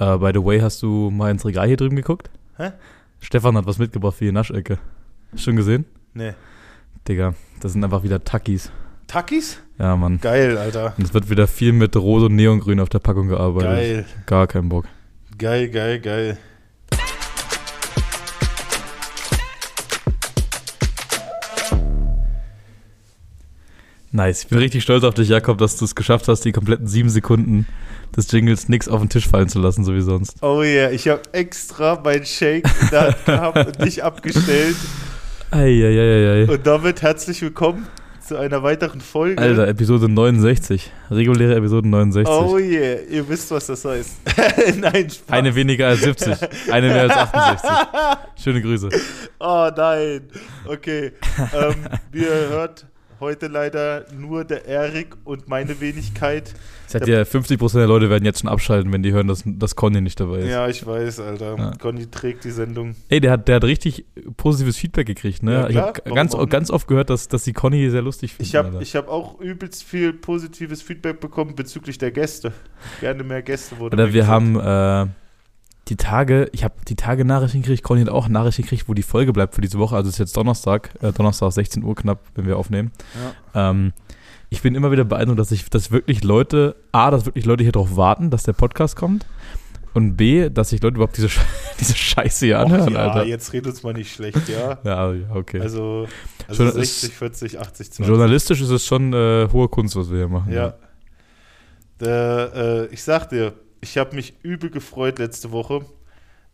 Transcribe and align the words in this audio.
Uh, 0.00 0.16
by 0.18 0.30
the 0.32 0.44
way, 0.44 0.60
hast 0.60 0.82
du 0.82 1.10
mal 1.10 1.30
ins 1.30 1.44
Regal 1.44 1.66
hier 1.66 1.76
drüben 1.76 1.96
geguckt? 1.96 2.30
Hä? 2.56 2.72
Stefan 3.20 3.56
hat 3.56 3.66
was 3.66 3.78
mitgebracht 3.78 4.16
für 4.16 4.24
die 4.24 4.32
Naschecke. 4.32 4.78
Schon 5.34 5.56
gesehen? 5.56 5.86
Nee. 6.14 6.34
Digga, 7.08 7.34
das 7.60 7.72
sind 7.72 7.82
einfach 7.82 8.04
wieder 8.04 8.22
Takis. 8.22 8.70
Takis? 9.08 9.58
Ja, 9.78 9.96
Mann. 9.96 10.20
Geil, 10.20 10.56
Alter. 10.56 10.94
Und 10.96 11.04
es 11.04 11.14
wird 11.14 11.30
wieder 11.30 11.46
viel 11.46 11.72
mit 11.72 11.96
Rot 11.96 12.22
und 12.24 12.36
Neongrün 12.36 12.80
auf 12.80 12.88
der 12.88 12.98
Packung 13.00 13.28
gearbeitet. 13.28 13.70
Geil. 13.70 14.06
Gar 14.26 14.46
kein 14.46 14.68
Bock. 14.68 14.84
Geil, 15.36 15.68
geil, 15.68 16.00
geil. 16.00 16.38
Nice. 24.10 24.44
Ich 24.44 24.48
bin 24.48 24.58
richtig 24.58 24.82
stolz 24.82 25.04
auf 25.04 25.14
dich, 25.14 25.28
Jakob, 25.28 25.58
dass 25.58 25.76
du 25.76 25.84
es 25.84 25.94
geschafft 25.94 26.28
hast, 26.28 26.44
die 26.44 26.52
kompletten 26.52 26.86
sieben 26.86 27.10
Sekunden 27.10 27.66
des 28.16 28.30
Jingles 28.32 28.68
nix 28.68 28.88
auf 28.88 29.00
den 29.00 29.10
Tisch 29.10 29.28
fallen 29.28 29.50
zu 29.50 29.58
lassen, 29.58 29.84
so 29.84 29.94
wie 29.94 30.00
sonst. 30.00 30.42
Oh 30.42 30.62
yeah, 30.62 30.90
ich 30.90 31.08
habe 31.08 31.20
extra 31.32 32.00
meinen 32.02 32.24
Shake 32.24 32.66
in 32.80 32.88
der 32.90 33.00
Hand 33.02 33.24
gehabt 33.26 33.66
und 33.66 33.78
nicht 33.80 34.02
abgestellt. 34.02 34.76
Eieieiei. 35.50 36.50
Und 36.50 36.66
damit 36.66 37.02
herzlich 37.02 37.42
willkommen 37.42 37.86
zu 38.26 38.38
einer 38.38 38.62
weiteren 38.62 39.02
Folge. 39.02 39.40
Alter, 39.42 39.68
Episode 39.68 40.08
69. 40.08 40.90
Reguläre 41.10 41.54
Episode 41.56 41.88
69. 41.88 42.32
Oh 42.32 42.56
yeah, 42.56 43.00
ihr 43.10 43.28
wisst, 43.28 43.50
was 43.50 43.66
das 43.66 43.84
heißt. 43.84 44.12
nein, 44.78 45.10
Spaß. 45.10 45.36
Eine 45.36 45.54
weniger 45.54 45.88
als 45.88 46.00
70. 46.00 46.34
Eine 46.70 46.88
mehr 46.88 47.02
als 47.02 47.12
68. 47.12 47.70
Schöne 48.42 48.62
Grüße. 48.62 48.88
Oh 49.38 49.68
nein. 49.76 50.22
Okay. 50.66 51.12
ähm, 51.38 51.74
wie 52.10 52.20
ihr 52.20 52.48
hört, 52.48 52.86
heute 53.20 53.48
leider 53.48 54.06
nur 54.16 54.44
der 54.44 54.66
Erik 54.66 55.16
und 55.24 55.48
meine 55.48 55.80
Wenigkeit. 55.80 56.54
Ich 56.86 56.92
sag 56.92 57.04
dir, 57.04 57.26
50% 57.26 57.74
der 57.74 57.86
Leute 57.86 58.08
werden 58.08 58.24
jetzt 58.24 58.40
schon 58.40 58.48
abschalten, 58.48 58.92
wenn 58.92 59.02
die 59.02 59.12
hören, 59.12 59.28
dass, 59.28 59.42
dass 59.44 59.76
Conny 59.76 60.00
nicht 60.00 60.18
dabei 60.20 60.38
ist. 60.38 60.48
Ja, 60.48 60.68
ich 60.68 60.86
weiß, 60.86 61.20
Alter. 61.20 61.56
Ja. 61.58 61.72
Conny 61.80 62.06
trägt 62.10 62.44
die 62.44 62.50
Sendung. 62.50 62.94
Ey, 63.08 63.20
der 63.20 63.32
hat, 63.32 63.48
der 63.48 63.56
hat 63.56 63.64
richtig 63.64 64.06
positives 64.36 64.76
Feedback 64.76 65.06
gekriegt, 65.06 65.42
ne? 65.42 65.52
Ja, 65.52 65.68
ich 65.68 65.76
habe 65.76 66.00
ganz, 66.14 66.36
ganz 66.48 66.70
oft 66.70 66.88
gehört, 66.88 67.10
dass, 67.10 67.28
dass 67.28 67.44
die 67.44 67.52
Conny 67.52 67.90
sehr 67.90 68.02
lustig 68.02 68.32
findet. 68.32 68.46
Ich 68.46 68.56
habe 68.56 68.78
Alter. 68.78 68.98
hab 68.98 69.08
auch 69.08 69.40
übelst 69.40 69.84
viel 69.84 70.12
positives 70.12 70.82
Feedback 70.82 71.20
bekommen 71.20 71.54
bezüglich 71.54 71.98
der 71.98 72.10
Gäste. 72.10 72.52
Gerne 73.00 73.22
mehr 73.22 73.42
Gäste 73.42 73.78
wurde 73.78 73.94
Oder 73.94 74.06
mir 74.06 74.14
wir 74.14 74.22
gesagt. 74.22 74.32
haben 74.32 75.08
äh, 75.08 75.12
die 75.88 75.96
Tage, 75.96 76.48
ich 76.52 76.64
habe 76.64 76.74
die 76.86 76.96
Tage 76.96 77.24
Nachrichten 77.24 77.62
gekriegt, 77.62 77.82
Conny 77.82 78.00
hat 78.02 78.08
auch 78.10 78.28
Nachrichten 78.28 78.62
gekriegt, 78.62 78.88
wo 78.88 78.94
die 78.94 79.02
Folge 79.02 79.32
bleibt 79.32 79.54
für 79.54 79.60
diese 79.60 79.78
Woche. 79.78 79.96
Also 79.96 80.08
es 80.08 80.14
ist 80.14 80.18
jetzt 80.18 80.36
Donnerstag, 80.36 80.90
äh, 81.02 81.12
Donnerstag 81.12 81.52
16 81.52 81.82
Uhr 81.82 81.94
knapp, 81.94 82.20
wenn 82.34 82.46
wir 82.46 82.56
aufnehmen. 82.58 82.92
Ja. 83.54 83.70
Ähm, 83.70 83.92
ich 84.50 84.62
bin 84.62 84.74
immer 84.74 84.90
wieder 84.92 85.04
beeindruckt, 85.04 85.38
dass 85.40 85.50
ich, 85.52 85.68
dass 85.70 85.90
wirklich 85.90 86.24
Leute, 86.24 86.76
A, 86.92 87.10
dass 87.10 87.26
wirklich 87.26 87.44
Leute 87.44 87.62
hier 87.64 87.72
drauf 87.72 87.96
warten, 87.96 88.30
dass 88.30 88.42
der 88.44 88.52
Podcast 88.54 88.96
kommt. 88.96 89.26
Und 89.94 90.16
B, 90.16 90.48
dass 90.50 90.68
sich 90.70 90.82
Leute 90.82 90.96
überhaupt 90.96 91.16
diese, 91.16 91.26
Sche- 91.28 91.40
diese 91.80 91.96
Scheiße 91.96 92.46
hier 92.46 92.60
anhören, 92.60 92.92
ja, 92.92 93.10
Alter. 93.10 93.24
jetzt 93.26 93.52
redet 93.52 93.72
uns 93.72 93.82
mal 93.82 93.94
nicht 93.94 94.12
schlecht, 94.12 94.48
ja. 94.48 94.78
Ja, 94.84 95.12
ja, 95.12 95.34
okay. 95.34 95.60
Also, 95.60 96.06
also 96.46 96.64
Schon 96.64 96.72
60, 96.72 97.10
ist- 97.10 97.16
40, 97.18 97.58
80, 97.58 97.92
20. 97.92 98.06
Journalistisch 98.06 98.60
ist 98.60 98.70
es 98.70 98.86
schon 98.86 99.12
äh, 99.12 99.48
hohe 99.52 99.68
Kunst, 99.68 99.96
was 99.96 100.10
wir 100.10 100.18
hier 100.18 100.28
machen. 100.28 100.52
Ja. 100.52 100.74
Der, 102.00 102.52
äh, 102.54 102.86
ich 102.94 103.02
sag 103.02 103.28
dir, 103.30 103.54
ich 103.80 103.98
habe 103.98 104.14
mich 104.14 104.34
übel 104.42 104.70
gefreut 104.70 105.18
letzte 105.18 105.52
Woche. 105.52 105.84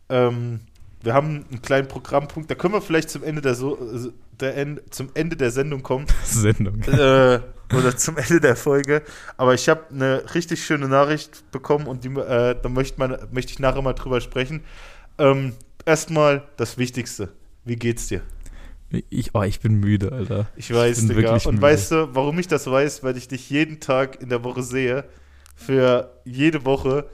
Ähm, 0.09 0.61
wir 1.01 1.13
haben 1.13 1.45
einen 1.49 1.61
kleinen 1.61 1.87
Programmpunkt, 1.87 2.49
da 2.49 2.55
können 2.55 2.73
wir 2.73 2.81
vielleicht 2.81 3.09
zum 3.09 3.23
Ende 3.23 3.41
der, 3.41 3.55
so 3.55 3.77
äh, 3.77 4.11
der 4.39 4.57
End, 4.57 4.81
zum 4.93 5.09
Ende 5.13 5.35
der 5.35 5.51
Sendung 5.51 5.83
kommen. 5.83 6.05
Sendung. 6.23 6.81
äh, 6.83 7.39
oder 7.73 7.97
zum 7.97 8.17
Ende 8.17 8.39
der 8.39 8.55
Folge. 8.55 9.01
Aber 9.37 9.53
ich 9.53 9.69
habe 9.69 9.85
eine 9.91 10.23
richtig 10.33 10.63
schöne 10.63 10.87
Nachricht 10.87 11.49
bekommen 11.51 11.87
und 11.87 12.03
die, 12.03 12.09
äh, 12.09 12.55
da 12.61 12.69
möchte, 12.69 12.99
man, 12.99 13.17
möchte 13.31 13.53
ich 13.53 13.59
nachher 13.59 13.81
mal 13.81 13.93
drüber 13.93 14.21
sprechen. 14.21 14.61
Ähm, 15.17 15.53
Erstmal 15.85 16.43
das 16.57 16.79
Wichtigste. 16.79 17.29
Wie 17.63 17.75
geht's 17.75 18.07
dir? 18.07 18.21
Ich, 19.09 19.35
oh, 19.35 19.43
ich 19.43 19.59
bin 19.59 19.75
müde, 19.75 20.11
Alter. 20.11 20.47
Ich 20.55 20.73
weiß, 20.73 21.07
bin 21.07 21.15
Digga. 21.15 21.33
Und 21.33 21.45
müde. 21.45 21.61
weißt 21.61 21.91
du, 21.91 22.15
warum 22.15 22.39
ich 22.39 22.47
das 22.47 22.65
weiß? 22.65 23.03
Weil 23.03 23.17
ich 23.17 23.27
dich 23.27 23.49
jeden 23.51 23.79
Tag 23.79 24.19
in 24.21 24.29
der 24.29 24.43
Woche 24.43 24.63
sehe. 24.63 25.05
Für 25.55 26.11
jede 26.25 26.65
Woche. 26.65 27.05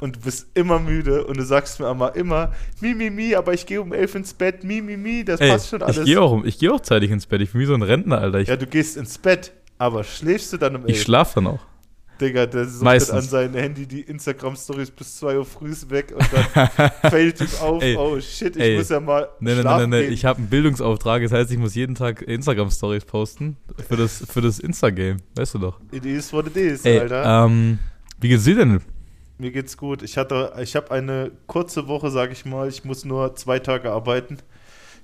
Und 0.00 0.16
du 0.16 0.20
bist 0.20 0.46
immer 0.54 0.78
müde. 0.78 1.24
Und 1.26 1.36
du 1.38 1.42
sagst 1.44 1.80
mir 1.80 1.86
aber 1.86 2.14
immer, 2.14 2.52
mi, 2.80 2.94
mi, 2.94 3.10
mi, 3.10 3.34
aber 3.34 3.52
ich 3.52 3.66
gehe 3.66 3.82
um 3.82 3.92
elf 3.92 4.14
ins 4.14 4.32
Bett. 4.32 4.62
Mi, 4.62 4.80
mi, 4.80 4.96
mi, 4.96 5.24
das 5.24 5.40
Ey, 5.40 5.50
passt 5.50 5.68
schon 5.70 5.82
alles. 5.82 5.98
ich 5.98 6.04
gehe 6.04 6.20
auch, 6.20 6.30
um- 6.30 6.46
ich 6.46 6.58
geh 6.58 6.68
auch 6.70 6.80
zeitig 6.80 7.10
ins 7.10 7.26
Bett. 7.26 7.40
Ich 7.42 7.50
bin 7.52 7.60
wie 7.60 7.66
so 7.66 7.74
ein 7.74 7.82
Rentner, 7.82 8.18
Alter. 8.20 8.38
Ich, 8.38 8.48
ja, 8.48 8.56
du 8.56 8.66
gehst 8.66 8.96
ins 8.96 9.18
Bett. 9.18 9.52
Aber 9.76 10.04
schläfst 10.04 10.52
du 10.52 10.56
dann 10.56 10.76
um 10.76 10.82
elf? 10.82 10.90
ich 10.96 11.02
schlaf 11.02 11.34
dann 11.34 11.46
auch. 11.48 11.60
Digga, 12.20 12.46
der 12.46 12.66
sucht 12.66 13.10
an 13.10 13.22
sein 13.22 13.54
Handy 13.54 13.86
die 13.86 14.00
Instagram-Stories 14.02 14.90
bis 14.90 15.16
2 15.18 15.38
Uhr 15.38 15.44
früh 15.44 15.72
weg 15.88 16.14
und 16.16 16.26
dann 16.32 16.90
fällt 17.10 17.40
ihm 17.40 17.48
auf, 17.60 17.82
Ey, 17.82 17.96
oh 17.96 18.20
shit, 18.20 18.56
ich 18.56 18.62
ey. 18.62 18.76
muss 18.78 18.88
ja 18.88 19.00
mal 19.00 19.28
schlafen 19.40 19.90
nee, 19.90 19.96
nee. 19.96 20.02
gehen. 20.04 20.12
Ich 20.12 20.24
habe 20.24 20.38
einen 20.38 20.48
Bildungsauftrag, 20.48 21.22
das 21.22 21.32
heißt, 21.32 21.50
ich 21.50 21.58
muss 21.58 21.74
jeden 21.74 21.94
Tag 21.94 22.22
Instagram-Stories 22.22 23.04
posten 23.04 23.56
für 23.88 23.96
das, 23.96 24.24
für 24.28 24.40
das 24.40 24.58
Insta-Game. 24.58 25.18
Weißt 25.36 25.54
du 25.54 25.58
doch. 25.58 25.80
It 25.92 26.04
is 26.04 26.32
what 26.32 26.46
it 26.46 26.56
is, 26.56 26.84
Ey, 26.84 27.00
Alter. 27.00 27.44
ähm, 27.46 27.78
wie 28.20 28.28
geht's 28.28 28.44
dir 28.44 28.56
denn? 28.56 28.80
Mir 29.38 29.52
geht's 29.52 29.76
gut. 29.76 30.02
Ich 30.02 30.16
hatte, 30.18 30.52
ich 30.60 30.74
habe 30.74 30.90
eine 30.90 31.30
kurze 31.46 31.86
Woche, 31.86 32.10
sag 32.10 32.32
ich 32.32 32.44
mal. 32.44 32.68
Ich 32.68 32.84
muss 32.84 33.04
nur 33.04 33.36
zwei 33.36 33.60
Tage 33.60 33.92
arbeiten. 33.92 34.38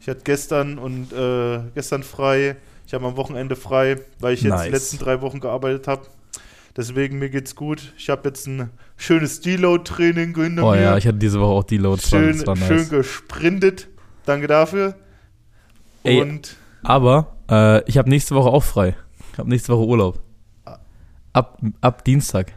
Ich 0.01 0.09
hatte 0.09 0.23
gestern 0.25 0.79
und 0.79 1.13
äh, 1.13 1.61
gestern 1.75 2.03
frei. 2.03 2.57
Ich 2.87 2.93
habe 2.93 3.07
am 3.07 3.17
Wochenende 3.17 3.57
frei, 3.57 3.97
weil 4.19 4.35
ich 4.35 4.43
jetzt 4.43 4.51
Nice. 4.51 4.65
die 4.65 4.71
letzten 4.71 4.99
drei 4.99 5.21
Wochen 5.23 5.41
gearbeitet 5.41 5.87
habe. 5.89 6.03
Deswegen 6.77 7.19
mir 7.21 7.31
geht's 7.31 7.55
gut. 7.55 7.93
Ich 7.97 8.11
habe 8.11 8.29
jetzt 8.29 8.47
ein 8.49 8.71
schönes 8.97 9.41
Deload-Training 9.41 10.35
hinter 10.37 10.65
Oh 10.67 10.73
mir. 10.73 10.81
ja, 10.81 10.97
ich 10.97 11.07
hatte 11.07 11.19
diese 11.19 11.39
Woche 11.41 11.53
auch 11.53 11.65
die 11.65 11.77
Loads. 11.79 12.09
schön, 12.11 12.37
das 12.37 12.47
war 12.47 12.57
nice. 12.57 12.67
schön 12.67 12.89
gesprintet. 12.89 13.89
Danke 14.27 14.47
dafür. 14.49 14.97
Ey. 16.03 16.21
Und 16.21 16.57
Aber 16.83 17.37
äh, 17.51 17.83
ich 17.89 17.97
habe 17.99 18.09
nächste 18.11 18.35
Woche 18.35 18.49
auch 18.49 18.65
frei. 18.65 18.97
Ich 19.33 19.39
habe 19.39 19.49
nächste 19.49 19.73
Woche 19.73 19.87
Urlaub. 19.87 20.21
Ab, 21.33 21.61
ab 21.81 22.05
Dienstag. 22.05 22.53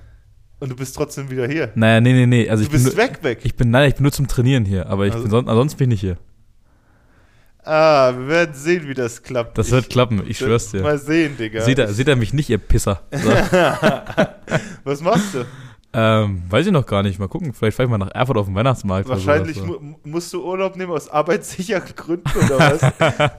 Und 0.59 0.69
du 0.69 0.75
bist 0.75 0.95
trotzdem 0.95 1.29
wieder 1.29 1.47
hier. 1.47 1.71
Naja, 1.75 2.01
nee, 2.01 2.13
nee, 2.13 2.25
nee. 2.25 2.49
Also 2.49 2.63
du 2.63 2.65
ich 2.67 2.71
bin, 2.71 2.83
bist 2.83 2.95
nur, 2.97 3.05
weg, 3.05 3.19
weg. 3.21 3.39
ich 3.43 3.55
bin, 3.55 3.69
nein, 3.69 3.89
ich 3.89 3.95
bin 3.95 4.03
nur 4.03 4.11
zum 4.11 4.27
Trainieren 4.27 4.65
hier. 4.65 4.87
Aber 4.87 5.05
ich 5.05 5.11
Also- 5.13 5.23
bin 5.25 5.31
sonst, 5.31 5.47
ansonsten 5.49 5.77
bin 5.77 5.91
ich 5.91 6.01
nicht 6.01 6.01
hier. 6.01 6.17
Ah, 7.67 8.13
wir 8.17 8.27
werden 8.27 8.55
sehen, 8.55 8.87
wie 8.87 8.93
das 8.93 9.21
klappt. 9.21 9.57
Das 9.57 9.67
Ich- 9.67 9.73
wird 9.73 9.89
klappen, 9.89 10.23
ich 10.27 10.37
schwör's 10.37 10.71
dir. 10.71 10.81
Mal 10.81 10.97
sehen, 10.97 11.37
Digga. 11.37 11.61
Seht 11.61 11.79
er, 11.79 11.87
seht 11.93 12.07
er 12.07 12.15
mich 12.15 12.33
nicht, 12.33 12.49
ihr 12.49 12.57
Pisser. 12.57 13.01
So. 13.11 13.29
Was 14.83 15.01
machst 15.01 15.33
du? 15.35 15.45
ähm, 15.93 16.43
weiß 16.49 16.65
ich 16.67 16.71
noch 16.71 16.85
gar 16.85 17.01
nicht. 17.01 17.17
Mal 17.17 17.27
gucken. 17.27 17.53
Vielleicht 17.53 17.75
fahre 17.77 17.87
ich 17.87 17.89
mal 17.91 17.97
nach 17.97 18.13
Erfurt 18.13 18.37
auf 18.37 18.45
den 18.45 18.53
Weihnachtsmarkt. 18.55 19.07
Wahrscheinlich 19.09 19.55
sowas, 19.57 19.79
mu 19.81 19.95
musst 20.03 20.31
du 20.33 20.43
Urlaub 20.45 20.75
nehmen 20.75 20.91
aus 20.91 21.09
arbeitssicheren 21.09 21.95
Gründen 21.95 22.29
oder 22.45 22.59
was? 22.59 22.81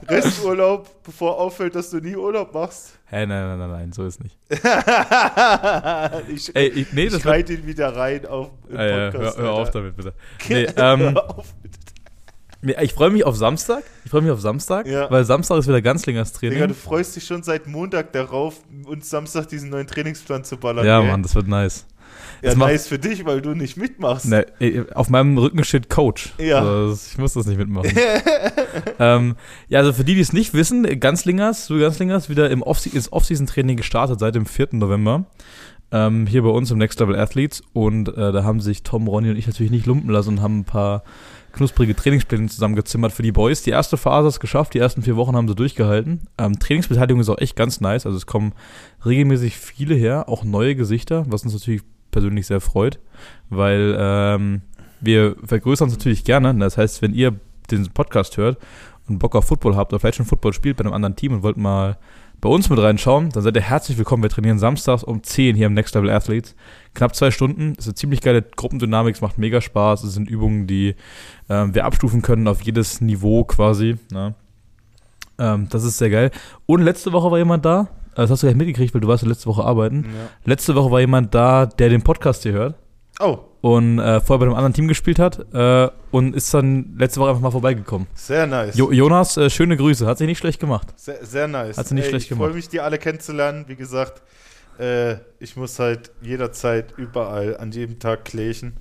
Resturlaub, 0.09 1.03
bevor 1.03 1.37
auffällt, 1.39 1.75
dass 1.75 1.89
du 1.91 1.99
nie 1.99 2.15
Urlaub 2.15 2.53
machst. 2.53 2.93
Hä, 3.05 3.25
nein, 3.25 3.47
nein, 3.47 3.57
nein, 3.59 3.71
nein, 3.71 3.91
so 3.91 4.05
ist 4.05 4.21
nicht. 4.21 4.37
ich 6.27 6.55
Ey, 6.55 6.67
ich, 6.69 6.93
nee, 6.93 7.05
ich 7.05 7.25
reite 7.25 7.53
ihn 7.53 7.65
wieder 7.65 7.95
rein 7.95 8.25
auf 8.27 8.51
im 8.69 8.77
Ah, 8.77 8.83
ja, 8.85 8.95
hör, 8.95 9.11
Podcast. 9.11 9.37
hör 9.39 9.51
auf 9.53 9.71
damit, 9.71 9.95
bitte. 9.95 10.13
Nee, 10.47 10.67
ähm, 10.75 10.99
Hör 10.99 11.37
auf, 11.37 11.53
bitte. 11.63 11.78
Ich 12.61 12.93
freue 12.93 13.09
mich 13.09 13.23
auf 13.25 13.35
Samstag. 13.35 13.83
Ich 14.05 14.11
freue 14.11 14.21
mich 14.21 14.31
auf 14.31 14.41
Samstag, 14.41 14.85
Ja. 14.87 15.09
weil 15.09 15.23
Samstag 15.23 15.57
ist 15.59 15.67
wieder 15.67 15.81
Ganzlingers 15.81 16.33
Digga, 16.33 16.51
Training. 16.53 16.67
du 16.69 16.73
freust 16.75 17.15
dich 17.15 17.25
schon 17.25 17.43
seit 17.43 17.67
Montag 17.67 18.11
darauf, 18.13 18.61
uns 18.85 19.09
Samstag 19.09 19.47
diesen 19.47 19.69
neuen 19.69 19.87
Trainingsplan 19.87 20.43
zu 20.43 20.57
ballern. 20.57 20.85
Ja, 20.85 20.99
gell? 20.99 21.09
Mann, 21.11 21.23
das 21.23 21.35
wird 21.35 21.47
nice. 21.47 21.85
Ja, 22.41 22.49
das 22.49 22.57
nice 22.57 22.87
für 22.87 22.99
dich, 22.99 23.25
weil 23.25 23.41
du 23.41 23.53
nicht 23.53 23.77
mitmachst. 23.77 24.25
Ne, 24.25 24.45
ey, 24.59 24.83
auf 24.93 25.09
meinem 25.09 25.37
Rücken 25.37 25.63
steht 25.63 25.89
Coach. 25.89 26.33
Ja. 26.37 26.59
Also, 26.59 26.97
ich 27.11 27.17
muss 27.17 27.33
das 27.33 27.45
nicht 27.45 27.57
mitmachen. 27.57 27.91
ähm, 28.99 29.35
ja, 29.67 29.79
also 29.79 29.93
für 29.93 30.03
die, 30.03 30.15
die 30.15 30.21
es 30.21 30.33
nicht 30.33 30.53
wissen, 30.53 30.99
Ganzlingers, 30.99 31.67
du 31.67 31.79
Ganzlingers, 31.79 32.29
wieder 32.29 32.49
im 32.49 32.61
Off 32.61 32.85
ins 32.85 33.11
Off-Season-Training 33.11 33.77
gestartet 33.77 34.19
seit 34.19 34.35
dem 34.35 34.45
4. 34.45 34.69
November. 34.71 35.25
Ähm, 35.91 36.27
hier 36.27 36.43
bei 36.43 36.49
uns 36.49 36.69
im 36.71 36.77
Next 36.77 36.99
Level 36.99 37.15
Athletes. 37.17 37.61
Und 37.73 38.09
äh, 38.09 38.31
da 38.31 38.43
haben 38.43 38.61
sich 38.61 38.83
Tom, 38.83 39.07
Ronny 39.07 39.31
und 39.31 39.37
ich 39.37 39.47
natürlich 39.47 39.71
nicht 39.71 39.85
lumpen 39.85 40.09
lassen 40.09 40.29
und 40.29 40.41
haben 40.41 40.59
ein 40.59 40.65
paar 40.65 41.03
knusprige 41.53 41.95
Trainingspläne 41.95 42.47
zusammengezimmert 42.47 43.11
für 43.11 43.23
die 43.23 43.31
Boys. 43.31 43.61
Die 43.63 43.71
erste 43.71 43.97
Phase 43.97 44.27
ist 44.27 44.39
geschafft, 44.39 44.73
die 44.73 44.79
ersten 44.79 45.01
vier 45.01 45.15
Wochen 45.15 45.35
haben 45.35 45.47
sie 45.47 45.55
durchgehalten. 45.55 46.21
Ähm, 46.37 46.59
Trainingsbeteiligung 46.59 47.21
ist 47.21 47.29
auch 47.29 47.37
echt 47.37 47.55
ganz 47.55 47.81
nice. 47.81 48.05
Also 48.05 48.17
es 48.17 48.25
kommen 48.25 48.53
regelmäßig 49.05 49.57
viele 49.57 49.95
her, 49.95 50.29
auch 50.29 50.43
neue 50.43 50.75
Gesichter, 50.75 51.25
was 51.27 51.43
uns 51.43 51.53
natürlich 51.53 51.81
persönlich 52.11 52.47
sehr 52.47 52.61
freut, 52.61 52.99
weil 53.49 53.95
ähm, 53.97 54.61
wir 55.01 55.35
vergrößern 55.43 55.87
uns 55.87 55.97
natürlich 55.97 56.23
gerne. 56.23 56.53
Das 56.55 56.77
heißt, 56.77 57.01
wenn 57.01 57.13
ihr 57.13 57.39
den 57.71 57.87
Podcast 57.91 58.37
hört 58.37 58.57
und 59.07 59.19
Bock 59.19 59.35
auf 59.35 59.45
Football 59.45 59.75
habt 59.75 59.93
oder 59.93 59.99
vielleicht 59.99 60.17
schon 60.17 60.25
Football 60.25 60.53
spielt 60.53 60.77
bei 60.77 60.83
einem 60.83 60.93
anderen 60.93 61.15
Team 61.15 61.33
und 61.33 61.43
wollt 61.43 61.57
mal 61.57 61.97
bei 62.41 62.47
uns 62.49 62.69
mit 62.69 62.79
reinschauen, 62.79 63.29
dann 63.31 63.43
seid 63.43 63.55
ihr 63.55 63.61
herzlich 63.61 63.97
willkommen. 63.97 64.23
Wir 64.23 64.29
trainieren 64.29 64.59
samstags 64.59 65.03
um 65.03 65.21
10 65.23 65.55
hier 65.55 65.67
im 65.67 65.73
Next 65.73 65.93
Level 65.95 66.09
Athletes. 66.09 66.55
Knapp 66.93 67.13
zwei 67.15 67.31
Stunden. 67.31 67.73
Es 67.73 67.79
ist 67.79 67.87
eine 67.87 67.95
ziemlich 67.95 68.21
geile 68.21 68.41
Gruppendynamik, 68.41 69.15
es 69.15 69.21
macht 69.21 69.37
mega 69.37 69.59
Spaß. 69.59 70.03
Es 70.03 70.13
sind 70.13 70.29
Übungen, 70.29 70.65
die 70.65 70.95
ähm, 71.49 71.75
wir 71.75 71.85
abstufen 71.85 72.21
können 72.21 72.47
auf 72.47 72.61
jedes 72.61 73.01
Niveau 73.01 73.43
quasi. 73.43 73.97
Ne? 74.11 74.35
Ähm, 75.37 75.67
das 75.69 75.83
ist 75.83 75.97
sehr 75.97 76.09
geil. 76.09 76.31
Und 76.65 76.81
letzte 76.81 77.11
Woche 77.11 77.29
war 77.29 77.37
jemand 77.37 77.65
da. 77.65 77.89
äh, 78.13 78.15
Das 78.21 78.31
hast 78.31 78.43
du 78.43 78.47
gleich 78.47 78.55
mitgekriegt, 78.57 78.93
weil 78.93 79.01
du 79.01 79.07
warst 79.09 79.23
ja 79.23 79.29
letzte 79.29 79.47
Woche 79.47 79.63
arbeiten. 79.65 80.03
Ja. 80.05 80.29
Letzte 80.45 80.75
Woche 80.75 80.91
war 80.91 80.99
jemand 81.01 81.35
da, 81.35 81.65
der 81.65 81.89
den 81.89 82.03
Podcast 82.03 82.43
hier 82.43 82.53
hört. 82.53 82.75
Oh, 83.19 83.39
und 83.61 83.99
äh, 83.99 84.21
vorher 84.21 84.39
bei 84.39 84.45
einem 84.45 84.55
anderen 84.55 84.73
Team 84.73 84.87
gespielt 84.87 85.19
hat 85.19 85.45
äh, 85.53 85.89
und 86.11 86.35
ist 86.35 86.53
dann 86.53 86.95
letzte 86.97 87.19
Woche 87.19 87.29
einfach 87.29 87.41
mal 87.41 87.51
vorbeigekommen. 87.51 88.07
Sehr 88.13 88.47
nice. 88.47 88.77
Jo 88.77 88.91
Jonas, 88.91 89.35
äh, 89.37 89.49
schöne 89.49 89.75
Grüße, 89.77 90.05
hat 90.05 90.17
sich 90.17 90.27
nicht 90.27 90.37
schlecht 90.39 90.59
gemacht. 90.59 90.87
Sehr, 90.95 91.25
sehr 91.25 91.47
nice. 91.47 91.77
Hat 91.77 91.87
sie 91.87 91.95
nicht 91.95 92.05
Ey, 92.05 92.09
schlecht 92.11 92.23
ich 92.25 92.29
gemacht. 92.29 92.45
freue 92.47 92.55
mich, 92.55 92.69
die 92.69 92.79
alle 92.79 92.97
kennenzulernen. 92.97 93.65
Wie 93.67 93.75
gesagt, 93.75 94.21
äh, 94.79 95.15
ich 95.39 95.55
muss 95.57 95.77
halt 95.79 96.11
jederzeit 96.21 96.93
überall 96.97 97.57
an 97.57 97.71
jedem 97.71 97.99
Tag 97.99 98.25
klächen. 98.25 98.73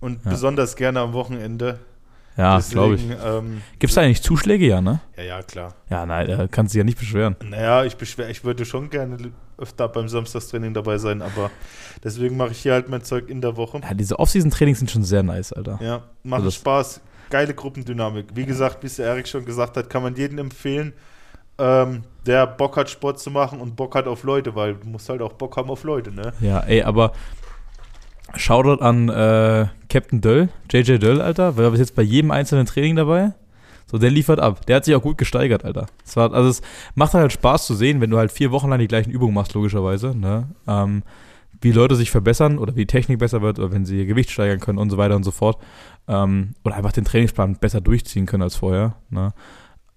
Und 0.00 0.24
Ja. 0.24 0.30
besonders 0.30 0.76
gerne 0.76 1.00
am 1.00 1.12
Wochenende. 1.12 1.78
Ja, 2.36 2.58
glaube 2.70 2.94
ich. 2.94 3.02
Deswegen, 3.06 3.20
Ähm, 3.26 3.62
Gibt 3.78 3.90
es 3.90 3.94
da 3.94 4.00
eigentlich 4.02 4.22
Zuschläge, 4.22 4.66
ja, 4.66 4.80
ne? 4.80 5.00
ja, 5.16 5.22
ja, 5.22 5.42
klar. 5.42 5.74
Ja, 5.90 6.06
nein, 6.06 6.28
da 6.28 6.46
kannst 6.46 6.72
du 6.72 6.76
dich 6.76 6.80
ja 6.80 6.84
nicht 6.84 6.98
beschweren. 6.98 7.36
Naja, 7.44 7.84
ich 7.84 7.96
beschwer, 7.96 8.30
ich 8.30 8.44
würde 8.44 8.64
schon 8.64 8.88
gerne 8.88 9.16
öfter 9.58 9.88
beim 9.88 10.08
Samstagstraining 10.08 10.72
dabei 10.72 10.96
sein, 10.98 11.20
aber 11.20 11.50
deswegen 12.02 12.36
mache 12.36 12.52
ich 12.52 12.58
hier 12.62 12.72
halt 12.72 12.88
mein 12.88 13.02
Zeug 13.02 13.28
in 13.28 13.40
der 13.42 13.56
Woche. 13.56 13.80
Ja, 13.82 13.92
diese 13.94 14.18
Off-Season-Trainings 14.18 14.78
sind 14.78 14.90
schon 14.90 15.04
sehr 15.04 15.22
nice, 15.22 15.52
Alter. 15.52 15.78
Ja, 15.82 16.02
macht 16.22 16.40
Also 16.40 16.50
Spaß. 16.52 17.00
Geile 17.28 17.52
Gruppendynamik. 17.54 18.28
Wie 18.34 18.46
gesagt, 18.46 18.82
wie 18.82 18.86
es 18.86 18.96
der 18.96 19.06
Erik 19.06 19.28
schon 19.28 19.44
gesagt 19.44 19.76
hat, 19.76 19.90
kann 19.90 20.02
man 20.02 20.16
jedem 20.16 20.38
empfehlen, 20.38 20.92
ähm, 21.58 22.02
der 22.26 22.46
Bock 22.46 22.76
hat, 22.76 22.88
Sport 22.88 23.20
zu 23.20 23.30
machen 23.30 23.60
und 23.60 23.76
Bock 23.76 23.94
hat 23.94 24.06
auf 24.06 24.22
Leute, 24.24 24.54
weil 24.54 24.74
du 24.76 24.88
musst 24.88 25.08
halt 25.08 25.20
auch 25.20 25.34
Bock 25.34 25.56
haben 25.56 25.68
auf 25.70 25.84
Leute, 25.84 26.10
ne? 26.10 26.32
Ja, 26.40 26.60
ey, 26.60 26.82
aber 26.82 27.12
Shoutout 28.36 28.82
an 28.82 29.08
äh, 29.08 29.66
Captain 29.88 30.20
Döll, 30.20 30.48
JJ 30.70 30.98
Döll, 30.98 31.20
Alter, 31.20 31.56
weil 31.56 31.64
er 31.64 31.70
bis 31.70 31.80
jetzt 31.80 31.94
bei 31.94 32.02
jedem 32.02 32.30
einzelnen 32.30 32.66
Training 32.66 32.96
dabei. 32.96 33.32
So, 33.90 33.98
der 33.98 34.10
liefert 34.10 34.38
ab. 34.38 34.64
Der 34.66 34.76
hat 34.76 34.84
sich 34.84 34.94
auch 34.94 35.02
gut 35.02 35.18
gesteigert, 35.18 35.64
Alter. 35.64 35.86
Es 36.04 36.16
war, 36.16 36.32
also 36.32 36.48
es 36.48 36.62
macht 36.94 37.12
halt 37.12 37.32
Spaß 37.32 37.66
zu 37.66 37.74
sehen, 37.74 38.00
wenn 38.00 38.10
du 38.10 38.18
halt 38.18 38.30
vier 38.30 38.52
Wochen 38.52 38.68
lang 38.68 38.78
die 38.78 38.86
gleichen 38.86 39.10
Übungen 39.10 39.34
machst, 39.34 39.54
logischerweise, 39.54 40.16
ne? 40.16 40.48
Ähm, 40.68 41.02
wie 41.60 41.72
Leute 41.72 41.96
sich 41.96 42.10
verbessern 42.10 42.58
oder 42.58 42.76
wie 42.76 42.86
Technik 42.86 43.18
besser 43.18 43.42
wird 43.42 43.58
oder 43.58 43.72
wenn 43.72 43.84
sie 43.84 43.98
ihr 43.98 44.06
Gewicht 44.06 44.30
steigern 44.30 44.60
können 44.60 44.78
und 44.78 44.90
so 44.90 44.96
weiter 44.96 45.16
und 45.16 45.24
so 45.24 45.32
fort. 45.32 45.58
Ähm, 46.06 46.54
oder 46.64 46.76
einfach 46.76 46.92
den 46.92 47.04
Trainingsplan 47.04 47.56
besser 47.56 47.80
durchziehen 47.80 48.26
können 48.26 48.44
als 48.44 48.56
vorher, 48.56 48.94
ne? 49.10 49.32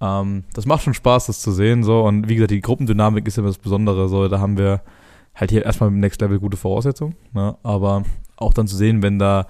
Ähm, 0.01 0.43
das 0.53 0.65
macht 0.65 0.83
schon 0.83 0.95
Spaß, 0.95 1.27
das 1.27 1.41
zu 1.41 1.51
sehen, 1.51 1.83
so. 1.83 2.03
Und 2.03 2.27
wie 2.27 2.35
gesagt, 2.35 2.51
die 2.51 2.61
Gruppendynamik 2.61 3.27
ist 3.27 3.37
ja 3.37 3.43
das 3.43 3.59
Besondere, 3.59 4.09
so. 4.09 4.27
Da 4.27 4.39
haben 4.39 4.57
wir 4.57 4.81
halt 5.35 5.51
hier 5.51 5.65
erstmal 5.65 5.89
im 5.89 5.99
Next 5.99 6.19
Level 6.19 6.39
gute 6.39 6.57
Voraussetzungen, 6.57 7.15
ne? 7.31 7.57
Aber 7.63 8.03
auch 8.37 8.53
dann 8.53 8.67
zu 8.67 8.75
sehen, 8.75 9.01
wenn 9.01 9.19
da 9.19 9.47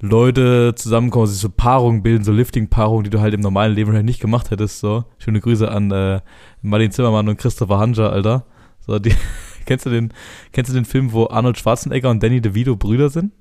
Leute 0.00 0.74
zusammenkommen, 0.74 1.26
sich 1.26 1.40
so 1.40 1.50
Paarungen 1.50 2.02
bilden, 2.02 2.24
so 2.24 2.32
Lifting-Paarungen, 2.32 3.04
die 3.04 3.10
du 3.10 3.20
halt 3.20 3.34
im 3.34 3.40
normalen 3.40 3.74
Leben 3.74 3.92
halt 3.92 4.04
nicht 4.06 4.20
gemacht 4.20 4.50
hättest, 4.50 4.80
so. 4.80 5.04
Schöne 5.18 5.40
Grüße 5.40 5.70
an 5.70 5.90
äh, 5.90 6.20
Martin 6.62 6.90
Zimmermann 6.90 7.28
und 7.28 7.36
Christopher 7.38 7.78
Hanja, 7.78 8.08
Alter. 8.08 8.46
So, 8.86 8.98
die, 8.98 9.12
kennst 9.66 9.84
du 9.84 9.90
den, 9.90 10.12
kennst 10.52 10.70
du 10.70 10.74
den 10.74 10.86
Film, 10.86 11.12
wo 11.12 11.28
Arnold 11.28 11.58
Schwarzenegger 11.58 12.08
und 12.08 12.22
Danny 12.22 12.40
DeVito 12.40 12.76
Brüder 12.76 13.10
sind? 13.10 13.32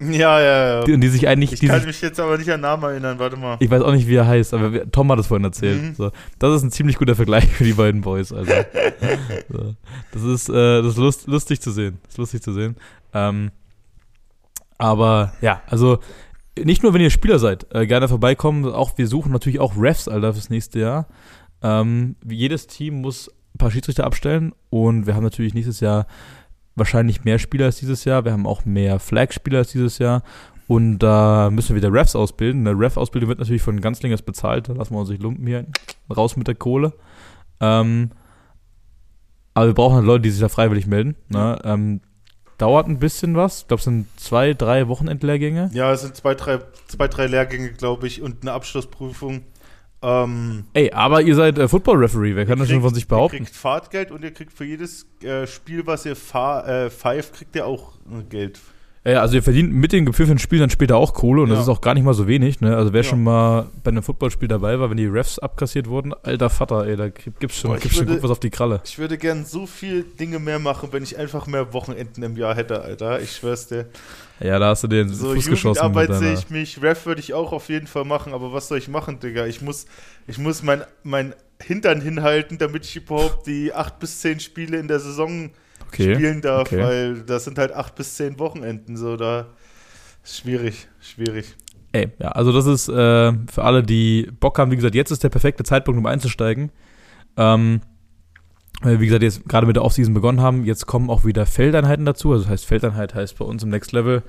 Ja, 0.00 0.40
ja, 0.40 0.66
ja. 0.78 0.84
Die, 0.84 0.92
und 0.92 1.00
die 1.00 1.08
sich 1.08 1.26
eigentlich, 1.28 1.52
ich 1.52 1.68
kann 1.68 1.78
sich, 1.78 1.86
mich 1.86 2.00
jetzt 2.00 2.18
aber 2.18 2.36
nicht 2.36 2.50
an 2.50 2.60
Namen 2.60 2.82
erinnern, 2.82 3.18
warte 3.18 3.36
mal. 3.36 3.56
ich 3.60 3.70
weiß 3.70 3.80
auch 3.82 3.92
nicht, 3.92 4.08
wie 4.08 4.16
er 4.16 4.26
heißt, 4.26 4.52
aber 4.52 4.72
wir- 4.72 4.90
Tom 4.90 5.10
hat 5.10 5.18
es 5.20 5.28
vorhin 5.28 5.44
erzählt. 5.44 5.82
Mhm. 5.82 5.94
So, 5.94 6.10
das 6.38 6.56
ist 6.56 6.62
ein 6.64 6.70
ziemlich 6.72 6.96
guter 6.96 7.14
Vergleich 7.14 7.46
für 7.46 7.64
die 7.64 7.72
beiden 7.74 8.00
Boys, 8.00 8.32
Alter. 8.32 8.66
so, 9.48 9.74
das 10.12 10.22
ist, 10.22 10.48
äh, 10.48 10.82
das 10.82 10.92
ist 10.92 10.98
lust, 10.98 11.26
lustig 11.28 11.60
zu 11.60 11.70
sehen. 11.70 11.98
Das 12.02 12.14
ist 12.14 12.18
lustig 12.18 12.42
zu 12.42 12.52
sehen. 12.52 12.76
Ähm, 13.14 13.50
aber 14.78 15.32
ja, 15.40 15.62
also 15.66 15.98
nicht 16.58 16.82
nur, 16.82 16.94
wenn 16.94 17.00
ihr 17.00 17.10
Spieler 17.10 17.38
seid, 17.38 17.66
äh, 17.74 17.86
gerne 17.86 18.08
vorbeikommen. 18.08 18.64
Auch 18.66 18.96
wir 18.96 19.08
suchen 19.08 19.32
natürlich 19.32 19.60
auch 19.60 19.74
Refs, 19.76 20.08
Alter, 20.08 20.34
fürs 20.34 20.50
nächste 20.50 20.80
Jahr. 20.80 21.08
Ähm, 21.62 22.16
jedes 22.24 22.66
Team 22.66 23.00
muss 23.00 23.28
ein 23.54 23.58
paar 23.58 23.70
Schiedsrichter 23.70 24.04
abstellen 24.04 24.52
und 24.70 25.06
wir 25.06 25.14
haben 25.14 25.24
natürlich 25.24 25.54
nächstes 25.54 25.80
Jahr 25.80 26.06
wahrscheinlich 26.76 27.24
mehr 27.24 27.38
Spieler 27.38 27.66
als 27.66 27.76
dieses 27.76 28.04
Jahr. 28.04 28.24
Wir 28.24 28.32
haben 28.32 28.46
auch 28.46 28.64
mehr 28.64 28.98
Flag-Spieler 28.98 29.58
als 29.58 29.72
dieses 29.72 29.98
Jahr. 29.98 30.22
Und 30.66 30.98
da 30.98 31.50
müssen 31.52 31.70
wir 31.70 31.76
wieder 31.76 31.92
Refs 31.92 32.16
ausbilden. 32.16 32.66
Eine 32.66 32.78
Ref-Ausbildung 32.78 33.28
wird 33.28 33.38
natürlich 33.38 33.62
von 33.62 33.80
Ganzlingers 33.80 34.22
bezahlt. 34.22 34.68
Da 34.68 34.72
lassen 34.72 34.94
wir 34.94 35.00
uns 35.00 35.10
nicht 35.10 35.22
lumpen 35.22 35.46
hier. 35.46 35.66
Raus 36.14 36.36
mit 36.36 36.48
der 36.48 36.54
Kohle. 36.54 36.94
Ähm, 37.60 38.10
aber 39.52 39.66
wir 39.66 39.74
brauchen 39.74 39.96
halt 39.96 40.06
Leute, 40.06 40.22
die 40.22 40.30
sich 40.30 40.40
da 40.40 40.48
freiwillig 40.48 40.86
melden. 40.86 41.16
Ne? 41.28 41.58
Ähm, 41.64 42.00
dauert 42.58 42.86
ein 42.86 42.98
bisschen 42.98 43.36
was. 43.36 43.62
Ich 43.62 43.68
glaube, 43.68 43.78
es 43.78 43.84
sind 43.84 44.06
zwei, 44.18 44.54
drei 44.54 44.88
Wochenendlehrgänge. 44.88 45.70
Ja, 45.72 45.92
es 45.92 46.02
sind 46.02 46.16
zwei, 46.16 46.34
drei, 46.34 46.60
zwei, 46.88 47.08
drei 47.08 47.26
Lehrgänge, 47.26 47.72
glaube 47.72 48.06
ich, 48.06 48.22
und 48.22 48.42
eine 48.42 48.52
Abschlussprüfung. 48.52 49.42
Ähm, 50.02 50.64
Ey, 50.74 50.92
aber 50.92 51.22
ihr 51.22 51.34
seid 51.34 51.58
äh, 51.58 51.66
Football-Referee. 51.66 52.36
Wer 52.36 52.44
kann 52.44 52.58
das 52.58 52.68
schon 52.68 52.82
von 52.82 52.94
sich 52.94 53.08
behaupten? 53.08 53.36
Ihr 53.36 53.44
kriegt 53.44 53.56
Fahrtgeld 53.56 54.10
und 54.10 54.22
ihr 54.22 54.32
kriegt 54.32 54.52
für 54.52 54.64
jedes 54.64 55.06
äh, 55.22 55.46
Spiel, 55.46 55.86
was 55.86 56.04
ihr 56.04 56.14
fahr, 56.14 56.68
äh, 56.68 56.90
pfeift, 56.90 57.34
kriegt 57.34 57.56
ihr 57.56 57.66
auch 57.66 57.94
äh, 58.10 58.22
Geld. 58.24 58.60
Ja, 59.06 59.20
also 59.20 59.34
ihr 59.34 59.42
verdient 59.42 59.70
mit 59.70 59.92
den 59.92 60.06
gepfiffenen 60.06 60.38
Spielen 60.38 60.60
dann 60.60 60.70
später 60.70 60.96
auch 60.96 61.12
Kohle 61.12 61.42
und 61.42 61.50
das 61.50 61.58
Ja. 61.58 61.62
ist 61.64 61.68
auch 61.68 61.82
gar 61.82 61.92
nicht 61.92 62.04
mal 62.04 62.14
so 62.14 62.26
wenig. 62.26 62.62
Ne? 62.62 62.74
Also 62.74 62.94
wer 62.94 63.02
Ja. 63.02 63.08
schon 63.10 63.22
mal 63.22 63.66
bei 63.82 63.90
einem 63.90 64.02
Footballspiel 64.02 64.48
dabei 64.48 64.80
war, 64.80 64.88
wenn 64.88 64.96
die 64.96 65.04
Refs 65.06 65.38
abkassiert 65.38 65.88
wurden, 65.88 66.14
alter 66.22 66.48
Vater, 66.48 66.86
ey, 66.86 66.96
da 66.96 67.10
gibt- 67.10 67.38
gibt's 67.38 67.58
schon, 67.58 67.70
Boah, 67.72 67.76
gibt's 67.78 67.98
schon 67.98 68.06
würde- 68.06 68.14
gut 68.14 68.22
was 68.22 68.30
auf 68.30 68.40
die 68.40 68.48
Kralle. 68.48 68.80
Ich 68.84 68.98
würde 68.98 69.18
gern 69.18 69.44
so 69.44 69.66
viel 69.66 70.04
Dinge 70.04 70.38
mehr 70.38 70.58
machen, 70.58 70.88
wenn 70.92 71.02
ich 71.02 71.18
einfach 71.18 71.46
mehr 71.46 71.74
Wochenenden 71.74 72.22
im 72.22 72.36
Jahr 72.38 72.54
hätte, 72.54 72.80
Alter. 72.80 73.20
Ich 73.20 73.32
schwör's 73.36 73.66
dir. 73.66 73.86
Ja, 74.40 74.58
da 74.58 74.68
hast 74.70 74.84
du 74.84 74.88
den 74.88 75.10
So 75.10 75.34
Fuß 75.34 75.48
geschossen. 75.50 75.92
Mit 75.92 76.14
sehe 76.14 76.32
ich 76.32 76.48
mich. 76.48 76.82
Ref 76.82 77.04
würde 77.04 77.20
ich 77.20 77.34
auch 77.34 77.52
auf 77.52 77.68
jeden 77.68 77.86
Fall 77.86 78.06
machen, 78.06 78.32
aber 78.32 78.54
was 78.54 78.68
soll 78.68 78.78
ich 78.78 78.88
machen, 78.88 79.20
Digga? 79.20 79.44
Ich 79.44 79.60
muss, 79.60 79.84
ich 80.26 80.38
muss 80.38 80.62
mein, 80.62 80.82
mein 81.02 81.34
Hintern 81.62 82.00
hinhalten, 82.00 82.56
damit 82.56 82.86
ich 82.86 82.96
überhaupt 82.96 83.46
die 83.46 83.72
acht 83.74 83.98
bis 83.98 84.20
zehn 84.20 84.40
Spiele 84.40 84.78
in 84.78 84.88
der 84.88 84.98
Saison 84.98 85.50
okay. 85.94 86.14
spielen 86.14 86.40
darf, 86.40 86.68
okay. 86.68 86.82
weil 86.82 87.22
das 87.22 87.44
sind 87.44 87.58
halt 87.58 87.72
acht 87.72 87.94
bis 87.94 88.14
zehn 88.16 88.38
Wochenenden. 88.38 88.96
So, 88.96 89.16
da 89.16 89.46
ist 90.22 90.38
schwierig, 90.38 90.88
schwierig. 91.00 91.54
Ey, 91.92 92.08
ja, 92.18 92.28
also 92.28 92.52
das 92.52 92.66
ist 92.66 92.88
äh, 92.88 93.32
für 93.50 93.62
alle, 93.62 93.82
die 93.82 94.28
Bock 94.40 94.58
haben, 94.58 94.70
wie 94.70 94.76
gesagt, 94.76 94.94
jetzt 94.94 95.10
ist 95.10 95.22
der 95.22 95.28
perfekte 95.28 95.62
Zeitpunkt, 95.62 95.98
um 95.98 96.06
einzusteigen. 96.06 96.72
Ähm, 97.36 97.80
wie 98.82 99.06
gesagt, 99.06 99.22
jetzt 99.22 99.48
gerade 99.48 99.66
mit 99.66 99.76
der 99.76 99.84
Offseason 99.84 100.12
begonnen 100.12 100.40
haben, 100.40 100.64
jetzt 100.64 100.86
kommen 100.86 101.08
auch 101.08 101.24
wieder 101.24 101.46
Feldeinheiten 101.46 102.04
dazu. 102.04 102.32
Also 102.32 102.44
das 102.44 102.50
heißt, 102.50 102.66
Feldeinheit 102.66 103.14
heißt 103.14 103.38
bei 103.38 103.44
uns 103.44 103.62
im 103.62 103.70
Next 103.70 103.92
Level 103.92 104.22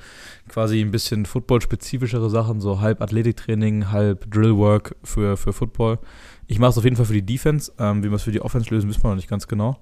quasi 0.47 0.79
ein 0.79 0.91
bisschen 0.91 1.25
Football-spezifischere 1.25 2.29
Sachen, 2.29 2.61
so 2.61 2.79
halb 2.79 3.01
Athletiktraining, 3.01 3.91
halb 3.91 4.29
Drillwork 4.31 4.95
für, 5.03 5.35
für 5.35 5.51
Football. 5.51 5.99
Ich 6.47 6.59
mache 6.59 6.69
es 6.69 6.77
auf 6.77 6.83
jeden 6.83 6.95
Fall 6.95 7.05
für 7.05 7.13
die 7.13 7.25
Defense. 7.25 7.71
Ähm, 7.79 8.03
wie 8.03 8.09
wir 8.09 8.15
es 8.15 8.23
für 8.23 8.31
die 8.31 8.41
Offense 8.41 8.69
lösen, 8.73 8.87
wissen 8.87 9.03
wir 9.03 9.09
noch 9.09 9.15
nicht 9.15 9.29
ganz 9.29 9.47
genau. 9.47 9.77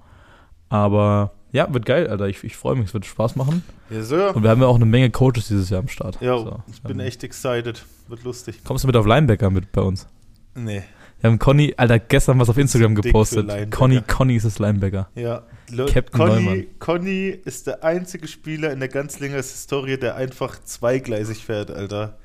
Aber 0.70 1.34
ja, 1.54 1.74
wird 1.74 1.86
geil, 1.86 2.08
Alter. 2.08 2.28
Ich, 2.28 2.44
ich 2.44 2.58
freue 2.58 2.76
mich, 2.76 2.88
es 2.88 2.94
wird 2.94 3.06
Spaß 3.06 3.36
machen. 3.38 3.64
Ja, 3.90 4.02
so. 4.02 4.30
Und 4.34 4.44
wir 4.44 4.50
haben 4.50 4.60
ja 4.60 4.68
auch 4.68 4.76
eine 4.76 4.86
Menge 4.86 5.10
Coaches 5.12 5.48
dieses 5.48 5.70
Jahr 5.70 5.80
am 5.80 5.88
Start. 5.88 6.18
Ja, 6.20 6.38
So, 6.38 6.62
ich 6.72 6.82
bin 6.82 7.00
ähm, 7.00 7.06
echt 7.06 7.24
excited. 7.24 7.86
Wird 8.10 8.24
lustig. 8.24 8.60
Kommst 8.66 8.84
du 8.84 8.88
mit 8.88 8.98
auf 8.98 9.06
Linebacker 9.06 9.50
mit 9.50 9.72
bei 9.72 9.82
uns? 9.82 10.08
Nee. 10.56 10.84
Wir 11.22 11.30
haben 11.30 11.40
Conny, 11.40 11.74
Alter, 11.78 12.00
gestern 12.00 12.38
was 12.40 12.50
auf 12.50 12.58
Instagram 12.58 12.96
gepostet. 12.96 13.50
Conny, 13.72 14.02
Conny 14.02 14.36
ist 14.36 14.46
das 14.46 14.60
Linebacker. 14.60 15.08
Ja, 15.16 15.44
Le 15.70 15.86
Captain 15.86 16.20
Conny, 16.20 16.34
Neumann. 16.44 16.66
Conny 16.80 17.30
ist 17.30 17.68
der 17.68 17.82
einzige 17.84 18.28
Spieler 18.28 18.74
in 18.74 18.80
der 18.82 18.90
ganzlingers 18.90 19.52
Historie, 19.52 19.98
der 19.98 20.16
einfach 20.18 20.62
zweigleisig 20.66 21.46
fährt, 21.46 21.72
Alter. 21.72 22.18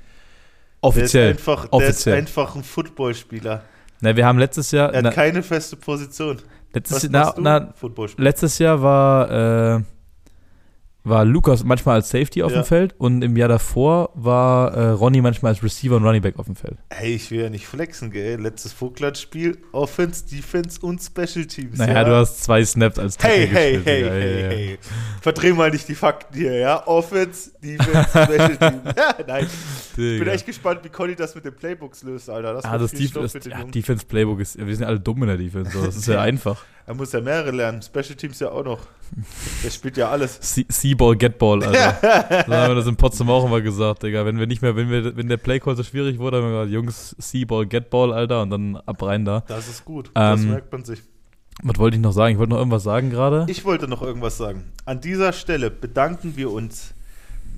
Offiziell. 0.81 1.27
Der 1.27 1.31
ist 1.33 1.39
einfach, 1.49 1.63
der 1.67 1.73
Offiziell. 1.75 2.15
ist 2.15 2.21
einfach 2.29 2.57
ein 2.57 2.65
Footballspieler. 2.65 3.63
Na, 4.01 4.17
wir 4.17 4.27
haben 4.27 4.39
letztes 4.39 4.71
Jahr, 4.71 4.91
Er 4.93 4.99
hat 4.99 5.05
na, 5.05 5.11
keine 5.13 5.43
feste 5.43 5.77
Position. 5.77 6.39
Letztes, 6.73 7.11
na, 7.11 7.35
na, 7.39 7.75
letztes 8.17 8.59
Jahr 8.59 8.83
war, 8.83 9.31
äh, 9.31 9.83
war 11.09 11.25
Lukas 11.25 11.65
manchmal 11.65 11.97
als 11.97 12.11
Safety 12.11 12.43
auf 12.43 12.53
Ja. 12.53 12.63
dem 12.63 12.65
Feld 12.65 12.95
und 12.99 13.23
im 13.23 13.37
Jahr 13.37 13.49
davor 13.49 14.11
war 14.15 14.75
äh, 14.75 14.89
Ronny 14.91 15.21
manchmal 15.21 15.53
als 15.53 15.63
Receiver 15.63 15.97
und 15.97 16.05
Running 16.05 16.23
Back 16.23 16.39
auf 16.39 16.47
dem 16.47 16.57
Feld. 16.57 16.77
Hey, 16.91 17.15
ich 17.15 17.31
will 17.31 17.41
ja 17.43 17.51
nicht 17.51 17.67
flexen, 17.67 18.11
gell? 18.11 18.41
Letztes 18.41 18.73
Vogtland-Spiel, 18.73 19.59
Offense, 19.73 20.25
Defense 20.27 20.81
und 20.81 21.01
Special 21.03 21.47
Teams. 21.47 21.79
Naja, 21.79 21.93
ja? 21.95 22.05
du 22.05 22.15
hast 22.17 22.43
zwei 22.45 22.65
Snaps 22.65 22.99
als 22.99 23.17
Tackle 23.17 23.37
Hey, 23.37 23.49
hey, 23.49 23.81
hey, 23.85 24.03
Digga. 24.03 24.11
hey, 24.11 24.31
Ja, 24.31 24.37
ja, 24.37 24.41
ja. 24.43 24.49
hey. 24.57 24.79
Verdreh 25.21 25.53
mal 25.53 25.71
nicht 25.71 25.89
die 25.89 25.95
Fakten 25.95 26.37
hier, 26.37 26.55
ja? 26.55 26.87
Offense, 26.87 27.51
Defense, 27.63 28.09
Special 28.11 28.57
Teams. 28.59 28.83
Nein, 29.27 29.47
ich 29.47 29.97
bin 29.97 30.19
Digga. 30.21 30.33
echt 30.33 30.47
gespannt, 30.47 30.81
wie 30.85 30.89
Conny 30.89 31.15
das 31.15 31.35
mit 31.35 31.45
den 31.45 31.55
Playbooks 31.55 32.03
löst, 32.03 32.31
Alter. 32.31 32.55
Das 32.55 32.65
Ah, 32.65 32.79
das, 32.79 32.91
Def 32.93 33.09
Stoff 33.11 33.33
den 33.33 33.51
ja. 33.53 33.65
Defense 33.65 34.05
Playbook 34.07 34.41
ist, 34.41 34.59
wir 34.59 34.75
sind 34.77 34.87
alle 34.87 35.01
dumm 35.01 35.23
in 35.23 35.29
der 35.29 35.37
Defense, 35.39 35.71
so. 35.71 35.85
das 35.85 35.97
ist 35.97 36.07
ja 36.09 36.21
einfach. 36.23 36.65
Er 36.89 36.95
muss 36.95 37.13
ja 37.13 37.21
mehrere 37.21 37.51
lernen. 37.51 37.83
Special 37.83 38.15
Teams 38.17 38.41
ja 38.41 38.51
auch 38.51 38.65
noch. 38.65 38.81
Der 39.63 39.69
spielt 39.71 39.99
ja 39.99 40.09
alles. 40.09 40.39
See- 40.55 40.65
See-Ball, 40.69 41.17
Get-Ball, 41.17 41.63
Alter. 41.63 41.99
so 42.47 42.53
haben 42.55 42.69
wir 42.71 42.75
das 42.77 42.87
in 42.87 42.97
Potsdam 42.97 43.29
auch 43.29 43.45
immer 43.45 43.61
gesagt, 43.61 44.05
Digga. 44.05 44.25
Wenn 44.25 44.39
wir 44.39 44.47
nicht 44.47 44.63
mehr, 44.63 44.75
wenn 44.75 44.89
wir, 44.89 45.15
wenn 45.15 45.29
der 45.29 45.37
Playcall 45.37 45.77
so 45.77 45.83
schwierig 45.83 46.19
wurde, 46.19 46.39
haben 46.39 46.45
wir 46.45 46.51
gesagt, 46.65 46.73
Jungs, 46.73 47.15
See-Ball, 47.19 47.67
Get-Ball, 47.67 48.13
Alter, 48.15 48.41
und 48.41 48.49
dann 48.51 48.77
ab 48.87 49.03
rein 49.03 49.27
da. 49.27 49.41
Das 49.49 49.69
ist 49.69 49.85
gut. 49.85 50.11
das 50.15 50.41
Ähm, 50.41 50.51
merkt 50.53 50.73
man 50.73 50.83
sich. 50.85 51.03
Was 51.63 51.77
wollte 51.79 51.97
ich 51.97 52.03
noch 52.03 52.13
sagen? 52.13 52.33
Ich 52.33 52.39
wollte 52.39 52.51
noch 52.53 52.59
irgendwas 52.59 52.85
sagen 52.85 53.11
gerade. 53.11 53.45
Ich 53.51 53.65
wollte 53.67 53.87
noch 53.87 54.01
irgendwas 54.01 54.39
sagen. 54.39 54.73
An 54.87 55.01
dieser 55.03 55.35
Stelle 55.35 55.71
bedanken 55.71 56.37
wir 56.37 56.51
uns. 56.51 56.95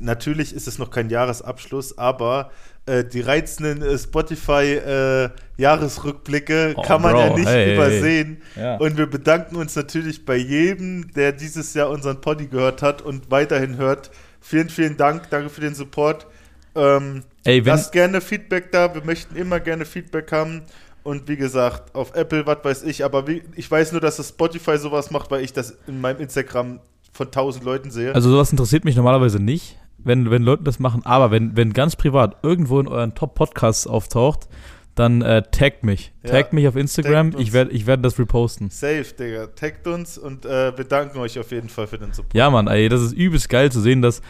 Natürlich 0.00 0.52
ist 0.54 0.66
es 0.66 0.78
noch 0.78 0.90
kein 0.90 1.08
Jahresabschluss, 1.10 1.98
aber 1.98 2.50
äh, 2.90 3.04
die 3.04 3.20
reizenden 3.20 3.82
äh, 3.82 3.96
Spotify-Jahresrückblicke 3.98 6.74
Oh, 6.76 6.82
kann 6.82 7.02
man 7.02 7.12
Bro, 7.12 7.20
ja 7.20 7.34
nicht 7.34 7.48
hey, 7.48 7.74
übersehen. 7.74 8.42
Ja. 8.56 8.76
Und 8.76 8.96
wir 8.98 9.06
bedanken 9.06 9.56
uns 9.56 9.74
natürlich 9.76 10.24
bei 10.24 10.36
jedem, 10.36 11.12
der 11.12 11.32
dieses 11.32 11.74
Jahr 11.74 11.90
unseren 11.90 12.20
Poddy 12.20 12.48
gehört 12.48 12.82
hat 12.82 13.02
und 13.02 13.30
weiterhin 13.30 13.76
hört, 13.76 14.10
Vielen, 14.40 14.70
vielen 14.70 14.96
Dank. 14.96 15.30
Danke 15.30 15.50
für 15.50 15.60
den 15.60 15.74
Support. 15.74 16.26
Ähm, 16.74 17.22
Ey, 17.44 17.60
lasst 17.60 17.92
gerne 17.92 18.20
Feedback 18.20 18.72
da. 18.72 18.94
Wir 18.94 19.04
möchten 19.04 19.36
immer 19.36 19.60
gerne 19.60 19.84
Feedback 19.84 20.32
haben. 20.32 20.62
Und 21.02 21.28
wie 21.28 21.36
gesagt, 21.36 21.94
auf 21.94 22.14
Apple, 22.14 22.46
was 22.46 22.58
weiß 22.62 22.82
ich, 22.84 23.04
aber 23.04 23.26
wie, 23.26 23.42
ich 23.56 23.70
weiß 23.70 23.92
nur, 23.92 24.00
dass 24.00 24.16
das 24.16 24.30
Spotify 24.30 24.76
sowas 24.76 25.10
macht, 25.10 25.30
weil 25.30 25.42
ich 25.42 25.52
das 25.52 25.76
in 25.86 26.00
meinem 26.00 26.20
Instagram 26.20 26.80
von 27.12 27.26
1000 27.26 27.64
Leuten 27.64 27.90
sehe. 27.90 28.14
also 28.14 28.30
sowas 28.30 28.50
interessiert 28.50 28.84
mich 28.84 28.96
normalerweise 28.96 29.40
nicht, 29.40 29.78
wenn, 30.04 30.30
wenn 30.30 30.42
Leute 30.42 30.64
das 30.64 30.78
machen, 30.78 31.04
aber 31.04 31.30
wenn, 31.30 31.56
wenn 31.56 31.72
ganz 31.72 31.96
privat 31.96 32.36
irgendwo 32.42 32.80
in 32.80 32.88
euren 32.88 33.14
Top-Podcasts 33.14 33.86
auftaucht, 33.86 34.48
dann 34.94 35.22
äh, 35.22 35.42
taggt 35.50 35.84
mich. 35.84 36.12
Ja, 36.22 36.30
Taggt 36.30 36.52
mich 36.52 36.66
auf 36.68 36.76
Instagram, 36.76 37.32
ich 37.38 37.52
werde 37.52 37.70
ich 37.70 37.86
werd 37.86 38.04
das 38.04 38.18
reposten. 38.18 38.70
Safe, 38.70 39.04
Digga. 39.18 39.46
Taggt 39.46 39.86
uns 39.86 40.18
und 40.18 40.44
äh, 40.44 40.76
wir 40.76 40.84
danken 40.84 41.18
euch 41.18 41.38
auf 41.38 41.52
jeden 41.52 41.68
Fall 41.68 41.86
für 41.86 41.98
den 41.98 42.12
Support. 42.12 42.34
Ja, 42.34 42.50
Mann, 42.50 42.66
ey, 42.66 42.88
das 42.88 43.00
ist 43.00 43.12
übelst 43.12 43.48
geil 43.48 43.72
zu 43.72 43.80
sehen, 43.80 44.02
dass, 44.02 44.20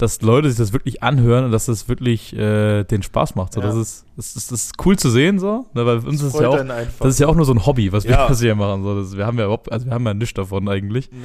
dass 0.00 0.22
Leute 0.22 0.48
sich 0.48 0.56
das 0.56 0.72
wirklich 0.72 1.02
anhören 1.02 1.44
und 1.44 1.52
dass 1.52 1.66
das 1.66 1.86
wirklich 1.88 2.34
äh, 2.34 2.84
den 2.84 3.02
Spaß 3.02 3.34
macht. 3.34 3.52
So, 3.52 3.60
Ja. 3.60 3.66
das, 3.66 3.76
ist, 3.76 4.06
das, 4.16 4.34
ist, 4.34 4.50
das 4.50 4.62
ist 4.64 4.72
cool 4.86 4.98
zu 4.98 5.10
sehen, 5.10 5.38
so, 5.38 5.66
ne, 5.74 5.84
weil 5.84 5.98
uns 5.98 6.22
ist 6.22 6.40
ja 6.40 6.48
auch, 6.48 6.64
das 7.00 7.08
ist 7.08 7.20
ja 7.20 7.26
auch 7.26 7.34
nur 7.34 7.44
so 7.44 7.52
ein 7.52 7.66
Hobby, 7.66 7.92
was 7.92 8.04
wir, 8.04 8.12
Ja. 8.12 8.30
was 8.30 8.40
hier 8.40 8.54
machen. 8.54 8.82
So, 8.82 8.98
das, 8.98 9.16
wir 9.16 9.26
haben 9.26 9.36
ja 9.38 9.44
überhaupt, 9.44 9.70
also 9.70 9.84
wir 9.86 9.92
haben 9.92 10.06
ja 10.06 10.14
nichts 10.14 10.32
davon 10.34 10.68
eigentlich. 10.68 11.10
Nee. 11.12 11.18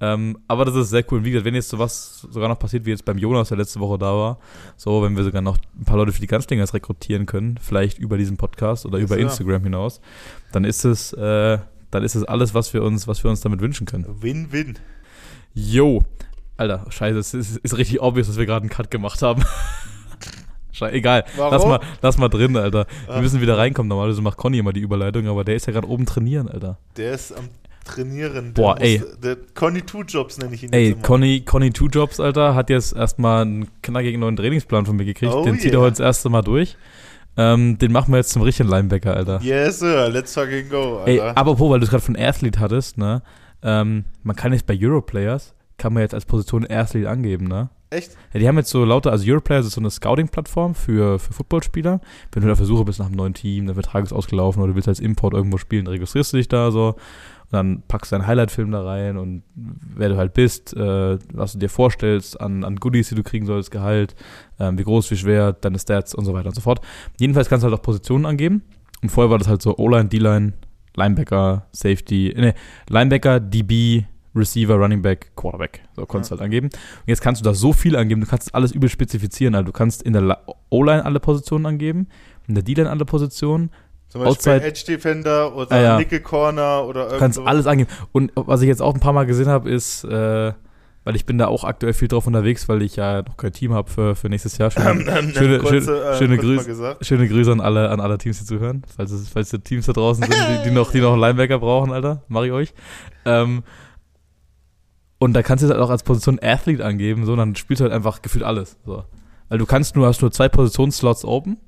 Ähm, 0.00 0.38
aber 0.48 0.64
das 0.64 0.74
ist 0.76 0.88
sehr 0.90 1.04
cool. 1.10 1.18
Und 1.18 1.24
wie 1.26 1.30
gesagt, 1.30 1.44
wenn 1.44 1.54
jetzt 1.54 1.68
sowas 1.68 2.26
sogar 2.30 2.48
noch 2.48 2.58
passiert, 2.58 2.86
wie 2.86 2.90
jetzt 2.90 3.04
beim 3.04 3.18
Jonas, 3.18 3.48
der 3.48 3.58
letzte 3.58 3.80
Woche 3.80 3.98
da 3.98 4.12
war, 4.12 4.38
so, 4.76 5.02
wenn 5.02 5.14
wir 5.14 5.24
sogar 5.24 5.42
noch 5.42 5.58
ein 5.78 5.84
paar 5.84 5.98
Leute 5.98 6.12
für 6.12 6.20
die 6.20 6.26
Ganzlingers 6.26 6.72
rekrutieren 6.72 7.26
können, 7.26 7.58
vielleicht 7.60 7.98
über 7.98 8.16
diesen 8.16 8.38
Podcast 8.38 8.86
oder 8.86 8.98
Yes, 8.98 9.10
über. 9.10 9.18
Instagram 9.18 9.62
hinaus, 9.64 10.00
dann 10.52 10.64
ist 10.64 10.84
es, 10.84 11.12
äh, 11.12 11.58
dann 11.90 12.02
ist 12.02 12.14
es 12.14 12.24
alles, 12.24 12.54
was 12.54 12.72
wir 12.72 12.82
uns, 12.82 13.06
was 13.06 13.22
wir 13.22 13.30
uns 13.30 13.42
damit 13.42 13.60
wünschen 13.60 13.86
können. 13.86 14.06
Win-win. 14.22 14.78
Yo. 15.54 16.00
Alter, 16.56 16.84
scheiße, 16.90 17.18
es 17.18 17.34
ist, 17.34 17.56
ist 17.58 17.76
richtig 17.76 18.00
obvious, 18.02 18.26
dass 18.28 18.36
wir 18.38 18.46
gerade 18.46 18.62
einen 18.62 18.70
Cut 18.70 18.90
gemacht 18.90 19.22
haben. 19.22 19.42
Scheiße, 20.74 20.94
egal. 20.94 21.24
Warum? 21.36 21.52
Lass 21.52 21.64
mal, 21.66 21.80
lass 22.00 22.18
mal 22.18 22.28
drin, 22.28 22.56
Alter. 22.56 22.86
Wir 23.06 23.16
Ah. 23.16 23.20
müssen 23.20 23.40
wieder 23.42 23.58
reinkommen. 23.58 23.88
Normalerweise 23.88 24.22
macht 24.22 24.38
Conny 24.38 24.58
immer 24.58 24.72
die 24.72 24.80
Überleitung, 24.80 25.26
aber 25.28 25.44
der 25.44 25.56
ist 25.56 25.66
ja 25.66 25.72
gerade 25.72 25.86
oben 25.88 26.06
trainieren, 26.06 26.48
Alter. 26.48 26.78
Der 26.96 27.12
ist 27.12 27.32
am 27.36 27.48
Trainieren. 27.84 28.54
Boah, 28.54 28.76
der 28.76 28.86
ey. 28.86 28.98
muss- 29.00 29.18
Der 29.20 29.36
Conny 29.54 29.82
Two 29.82 30.02
Jobs 30.04 30.38
nenne 30.38 30.54
ich 30.54 30.62
ihn 30.62 30.72
Ey, 30.72 30.84
jetzt 30.90 30.92
immer. 30.98 31.02
Conny, 31.02 31.40
Conny 31.44 31.70
Two 31.72 31.88
Jobs, 31.88 32.20
Alter, 32.20 32.54
hat 32.54 32.70
jetzt 32.70 32.94
erstmal 32.94 33.42
einen 33.42 33.68
knackigen 33.82 34.20
neuen 34.20 34.36
Trainingsplan 34.36 34.86
von 34.86 34.94
mir 34.96 35.04
gekriegt. 35.04 35.32
Oh 35.34 35.42
Den 35.44 35.56
zieht 35.58 35.72
er 35.72 35.78
yeah. 35.78 35.82
heute 35.86 35.90
das 35.98 36.00
erste 36.00 36.28
Mal 36.30 36.42
durch. 36.42 36.76
Ähm, 37.36 37.78
den 37.78 37.90
machen 37.92 38.12
wir 38.12 38.18
jetzt 38.18 38.30
zum 38.30 38.42
richtigen 38.42 38.68
Linebacker, 38.68 39.14
Alter. 39.16 39.40
Yes, 39.42 39.80
sir. 39.80 40.08
Let's 40.10 40.32
fucking 40.32 40.68
go, 40.68 41.02
Ey, 41.04 41.18
Alter. 41.20 41.36
apropos, 41.38 41.70
weil 41.70 41.80
du 41.80 41.84
es 41.84 41.90
gerade 41.90 42.04
von 42.04 42.16
Athlete 42.16 42.60
hattest, 42.60 42.98
ne? 42.98 43.22
Ähm, 43.64 44.04
man 44.22 44.36
kann 44.36 44.52
jetzt 44.52 44.66
bei 44.66 44.78
Europlayers, 44.80 45.52
kann 45.82 45.94
man 45.94 46.02
jetzt 46.02 46.14
als 46.14 46.26
Position 46.26 46.64
Athlete 46.70 47.10
angeben, 47.10 47.48
ne? 47.48 47.68
Echt? 47.90 48.16
Ja, 48.32 48.38
die 48.38 48.46
haben 48.46 48.56
jetzt 48.56 48.70
so 48.70 48.84
lauter, 48.84 49.10
also 49.10 49.28
Europlayers 49.28 49.66
ist 49.66 49.74
so 49.74 49.80
eine 49.80 49.90
Scouting-Plattform 49.90 50.76
für, 50.76 51.18
für 51.18 51.32
Footballspieler. 51.32 52.00
Wenn 52.30 52.42
du 52.42 52.52
auf 52.52 52.58
der 52.58 52.68
Suche 52.68 52.84
bist 52.84 53.00
nach 53.00 53.06
einem 53.06 53.16
neuen 53.16 53.34
Team, 53.34 53.66
der 53.66 53.74
Vertrag 53.74 54.04
ist 54.04 54.12
ausgelaufen 54.12 54.62
oder 54.62 54.70
du 54.70 54.76
willst 54.76 54.86
als 54.86 55.00
Import 55.00 55.34
irgendwo 55.34 55.58
spielen, 55.58 55.88
registrierst 55.88 56.32
du 56.32 56.36
dich 56.36 56.46
da 56.46 56.70
so 56.70 56.90
und 56.90 57.52
dann 57.52 57.82
packst 57.88 58.12
du 58.12 58.16
deinen 58.16 58.28
Highlight-Film 58.28 58.70
da 58.70 58.84
rein 58.84 59.16
und 59.16 59.42
wer 59.56 60.08
du 60.08 60.16
halt 60.16 60.34
bist, 60.34 60.72
äh, 60.76 61.18
was 61.32 61.54
du 61.54 61.58
dir 61.58 61.68
vorstellst 61.68 62.40
an, 62.40 62.62
an 62.62 62.76
Goodies, 62.76 63.08
die 63.08 63.16
du 63.16 63.24
kriegen 63.24 63.44
sollst, 63.44 63.72
Gehalt, 63.72 64.14
ähm, 64.60 64.78
wie 64.78 64.84
groß, 64.84 65.10
wie 65.10 65.16
schwer, 65.16 65.52
deine 65.52 65.80
Stats 65.80 66.14
und 66.14 66.24
so 66.24 66.32
weiter 66.32 66.50
und 66.50 66.54
so 66.54 66.60
fort. 66.60 66.80
Jedenfalls 67.18 67.48
kannst 67.48 67.64
du 67.64 67.68
halt 67.68 67.76
auch 67.76 67.82
Positionen 67.82 68.24
angeben 68.24 68.62
und 69.02 69.10
vorher 69.10 69.32
war 69.32 69.38
das 69.38 69.48
halt 69.48 69.62
so 69.62 69.76
O-Line, 69.78 70.08
D-Line, 70.08 70.52
Linebacker, 70.94 71.66
Safety, 71.72 72.32
ne, 72.36 72.54
Linebacker, 72.88 73.40
DB, 73.40 74.04
Receiver, 74.34 74.74
Running 74.76 75.02
Back, 75.02 75.32
Quarterback. 75.36 75.80
So 75.94 76.06
konntest 76.06 76.30
du 76.30 76.36
halt 76.36 76.42
angeben. 76.42 76.66
Und 76.68 77.06
jetzt 77.06 77.20
kannst 77.20 77.40
du 77.40 77.44
da 77.44 77.52
so 77.54 77.72
viel 77.72 77.96
angeben, 77.96 78.20
du 78.20 78.26
kannst 78.26 78.54
alles 78.54 78.72
übel 78.72 78.88
spezifizieren. 78.88 79.54
Also 79.54 79.66
du 79.66 79.72
kannst 79.72 80.02
in 80.02 80.12
der 80.14 80.38
O-Line 80.70 81.04
alle 81.04 81.20
Positionen 81.20 81.66
angeben, 81.66 82.08
in 82.48 82.54
der 82.54 82.64
D-Line 82.64 82.88
alle 82.90 83.04
Positionen. 83.04 83.70
Zum 84.08 84.20
Beispiel 84.22 84.52
Outside- 84.52 84.64
Edge 84.66 84.84
Defender 84.86 85.54
oder 85.56 85.72
Ah, 85.72 85.80
ja. 85.80 85.98
Nickel 85.98 86.20
Corner 86.20 86.84
oder 86.86 87.08
Du 87.08 87.18
kannst 87.18 87.38
alles 87.38 87.66
angeben. 87.66 87.88
Und 88.12 88.32
was 88.34 88.60
ich 88.62 88.68
jetzt 88.68 88.82
auch 88.82 88.94
ein 88.94 89.00
paar 89.00 89.12
Mal 89.14 89.24
gesehen 89.26 89.48
habe, 89.48 89.70
ist, 89.70 90.04
äh, 90.04 90.52
weil 91.04 91.16
ich 91.16 91.24
bin 91.26 91.36
da 91.38 91.46
auch 91.48 91.64
aktuell 91.64 91.94
viel 91.94 92.08
drauf 92.08 92.26
unterwegs, 92.26 92.68
weil 92.68 92.80
ich 92.82 92.96
ja 92.96 93.22
noch 93.22 93.36
kein 93.36 93.52
Team 93.52 93.72
habe 93.72 93.90
für, 93.90 94.14
für 94.14 94.28
nächstes 94.28 94.56
Jahr. 94.58 94.70
Schöne, 94.70 95.02
schöne, 95.32 95.60
schöne, 95.66 95.76
äh, 95.98 96.16
schöne 96.18 96.36
mal 96.36 96.42
Grüße. 96.42 96.64
gesagt. 96.66 97.04
schöne 97.06 97.26
Grüße 97.26 97.50
an 97.52 97.60
alle, 97.60 97.88
an 97.90 98.00
alle 98.00 98.18
Teams, 98.18 98.38
die 98.38 98.44
zuhören. 98.44 98.82
Falls 98.96 99.12
falls 99.32 99.50
die 99.50 99.58
Teams 99.60 99.86
da 99.86 99.92
draußen 99.94 100.22
sind, 100.22 100.34
die, 100.34 100.68
die, 100.68 100.74
noch, 100.74 100.92
die 100.92 101.00
noch 101.00 101.12
einen 101.12 101.20
Linebacker 101.20 101.58
brauchen, 101.58 101.90
Alter, 101.92 102.22
mache 102.28 102.46
ich 102.46 102.52
euch. 102.52 102.74
Ähm, 103.24 103.62
und 105.22 105.34
da 105.34 105.42
kannst 105.44 105.62
du 105.62 105.66
es 105.68 105.70
halt 105.70 105.80
auch 105.80 105.88
als 105.88 106.02
Position 106.02 106.40
Athlete 106.42 106.84
angeben, 106.84 107.24
so, 107.26 107.36
dann 107.36 107.54
spielst 107.54 107.78
du 107.78 107.84
halt 107.84 107.94
einfach 107.94 108.22
gefühlt 108.22 108.42
alles. 108.42 108.76
So. 108.84 109.04
Weil 109.48 109.58
du 109.58 109.66
kannst 109.66 109.94
nur, 109.94 110.08
hast 110.08 110.20
nur 110.20 110.32
zwei 110.32 110.48
Positionsslots 110.48 111.24
open, 111.24 111.58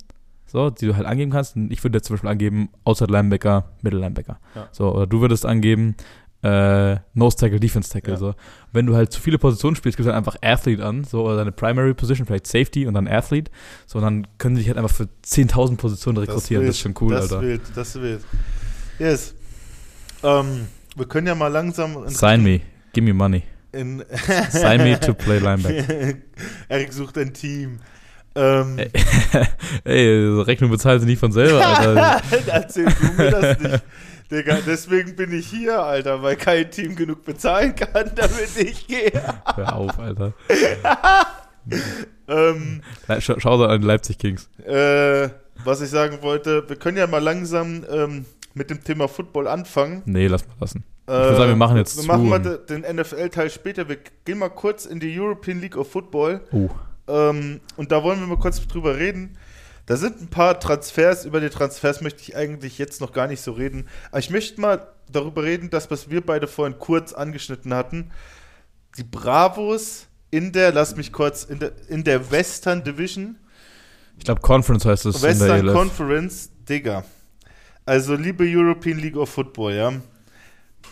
so, 0.44 0.70
die 0.70 0.86
du 0.86 0.96
halt 0.96 1.06
angeben 1.06 1.30
kannst. 1.30 1.54
Und 1.54 1.70
ich 1.70 1.84
würde 1.84 1.98
jetzt 1.98 2.08
zum 2.08 2.14
Beispiel 2.14 2.30
angeben, 2.30 2.68
Outside 2.82 3.12
Linebacker, 3.12 3.70
Middle 3.80 4.00
Linebacker. 4.00 4.40
Ja. 4.56 4.68
So, 4.72 4.92
oder 4.92 5.06
du 5.06 5.20
würdest 5.20 5.46
angeben, 5.46 5.94
äh, 6.42 6.96
Nose 7.12 7.36
Tackle, 7.36 7.60
Defense 7.60 7.92
Tackle. 7.92 8.14
Ja. 8.14 8.18
So. 8.18 8.34
Wenn 8.72 8.86
du 8.86 8.96
halt 8.96 9.12
zu 9.12 9.20
viele 9.20 9.38
Positionen 9.38 9.76
spielst, 9.76 9.98
gibst 9.98 10.08
du 10.08 10.12
halt 10.12 10.18
einfach 10.18 10.36
Athlete 10.42 10.84
an, 10.84 11.04
so, 11.04 11.24
oder 11.24 11.36
deine 11.36 11.52
Primary 11.52 11.94
Position, 11.94 12.26
vielleicht 12.26 12.48
Safety 12.48 12.88
und 12.88 12.94
dann 12.94 13.06
Athlete. 13.06 13.52
So, 13.86 13.98
und 13.98 14.04
dann 14.04 14.26
können 14.38 14.56
sie 14.56 14.62
dich 14.62 14.68
halt 14.68 14.78
einfach 14.78 14.96
für 14.96 15.08
10.000 15.24 15.76
Positionen 15.76 16.18
rekrutieren. 16.18 16.66
Das, 16.66 16.74
ist 16.74 16.80
schon 16.80 16.94
cool, 17.00 17.12
das 17.12 17.32
Alter. 17.32 17.36
Das 17.36 17.44
wild, 17.44 17.62
das 17.76 17.94
wild. 18.00 18.24
Yes. 18.98 19.32
Ähm, 20.24 20.66
wir 20.96 21.06
können 21.06 21.28
ja 21.28 21.36
mal 21.36 21.46
langsam 21.46 22.08
Sign 22.08 22.42
me. 22.42 22.60
Give 22.94 23.04
me 23.04 23.12
money. 23.12 23.42
In 23.72 24.04
Sign 24.50 24.82
me 24.84 24.98
to 25.00 25.14
play 25.14 25.38
linebacker. 25.38 26.14
Erik 26.68 26.92
sucht 26.92 27.18
ein 27.18 27.34
Team. 27.34 27.80
Ähm, 28.36 28.78
Ey. 29.84 30.40
Rechnung 30.42 30.70
bezahlen 30.70 31.00
sie 31.00 31.06
nicht 31.06 31.18
von 31.20 31.32
selber, 31.32 31.64
Alter. 31.64 32.20
Erzähl 32.52 32.86
du 32.86 33.12
mir 33.22 33.30
das 33.30 33.58
nicht. 33.60 33.84
Digga, 34.30 34.58
deswegen 34.66 35.14
bin 35.16 35.32
ich 35.38 35.46
hier, 35.48 35.80
Alter, 35.82 36.22
weil 36.22 36.36
kein 36.36 36.70
Team 36.70 36.96
genug 36.96 37.24
bezahlen 37.24 37.74
kann, 37.74 38.10
damit 38.14 38.56
ich 38.58 38.86
gehe. 38.86 39.12
Hör 39.54 39.72
auf, 39.76 39.98
Alter. 39.98 40.32
Ähm, 42.28 42.80
Schau, 43.20 43.38
schau 43.38 43.58
so 43.58 43.66
an 43.66 43.80
die 43.80 43.86
Leipzig 43.86 44.18
Kings. 44.18 44.48
äh, 44.66 45.28
was 45.64 45.80
ich 45.80 45.90
sagen 45.90 46.18
wollte, 46.22 46.68
wir 46.68 46.76
können 46.76 46.96
ja 46.96 47.06
mal 47.06 47.22
langsam 47.22 47.84
ähm, 47.90 48.24
mit 48.54 48.70
dem 48.70 48.82
Thema 48.82 49.08
Football 49.08 49.46
anfangen. 49.46 50.02
Nee, 50.06 50.26
lass 50.26 50.46
mal 50.46 50.54
lassen. 50.60 50.84
Äh, 51.06 51.12
würde 51.12 51.36
sagen, 51.36 51.48
wir 51.50 51.56
machen 51.56 51.76
jetzt 51.76 51.96
Wir 51.96 52.06
machen 52.06 52.28
mal 52.28 52.38
den 52.40 52.80
NFL-Teil 52.80 53.50
später. 53.50 53.88
Wir 53.88 53.98
gehen 54.24 54.38
mal 54.38 54.48
kurz 54.48 54.86
in 54.86 55.00
die 55.00 55.18
European 55.18 55.60
League 55.60 55.76
of 55.76 55.90
Football. 55.90 56.40
Oh. 56.52 56.68
Ähm, 57.06 57.60
und 57.76 57.92
da 57.92 58.02
wollen 58.02 58.20
wir 58.20 58.26
mal 58.26 58.38
kurz 58.38 58.66
drüber 58.66 58.96
reden. 58.96 59.36
Da 59.86 59.96
sind 59.96 60.22
ein 60.22 60.28
paar 60.28 60.58
Transfers. 60.58 61.26
Über 61.26 61.40
die 61.40 61.50
Transfers 61.50 62.00
möchte 62.00 62.22
ich 62.22 62.36
eigentlich 62.36 62.78
jetzt 62.78 63.00
noch 63.00 63.12
gar 63.12 63.26
nicht 63.26 63.42
so 63.42 63.52
reden. 63.52 63.86
Aber 64.10 64.18
ich 64.18 64.30
möchte 64.30 64.60
mal 64.60 64.88
darüber 65.12 65.42
reden, 65.42 65.68
das, 65.68 65.90
was 65.90 66.08
wir 66.08 66.24
beide 66.24 66.46
vorhin 66.46 66.78
kurz 66.78 67.12
angeschnitten 67.12 67.74
hatten. 67.74 68.10
Die 68.96 69.04
Bravos 69.04 70.06
in 70.30 70.52
der, 70.52 70.72
lass 70.72 70.96
mich 70.96 71.12
kurz, 71.12 71.44
in 71.44 71.58
der, 71.58 71.72
in 71.88 72.02
der 72.02 72.30
Western 72.30 72.82
Division. 72.82 73.36
Ich 74.16 74.24
glaube, 74.24 74.40
Conference 74.40 74.86
heißt 74.86 75.06
es 75.06 75.16
in 75.16 75.20
der 75.22 75.30
E 75.30 75.32
Western 75.32 75.66
ELF. 75.66 75.74
Conference, 75.74 76.50
Digga. 76.68 77.04
Also, 77.84 78.14
liebe 78.14 78.44
European 78.46 78.98
League 78.98 79.16
of 79.16 79.28
Football, 79.28 79.74
ja. 79.74 79.92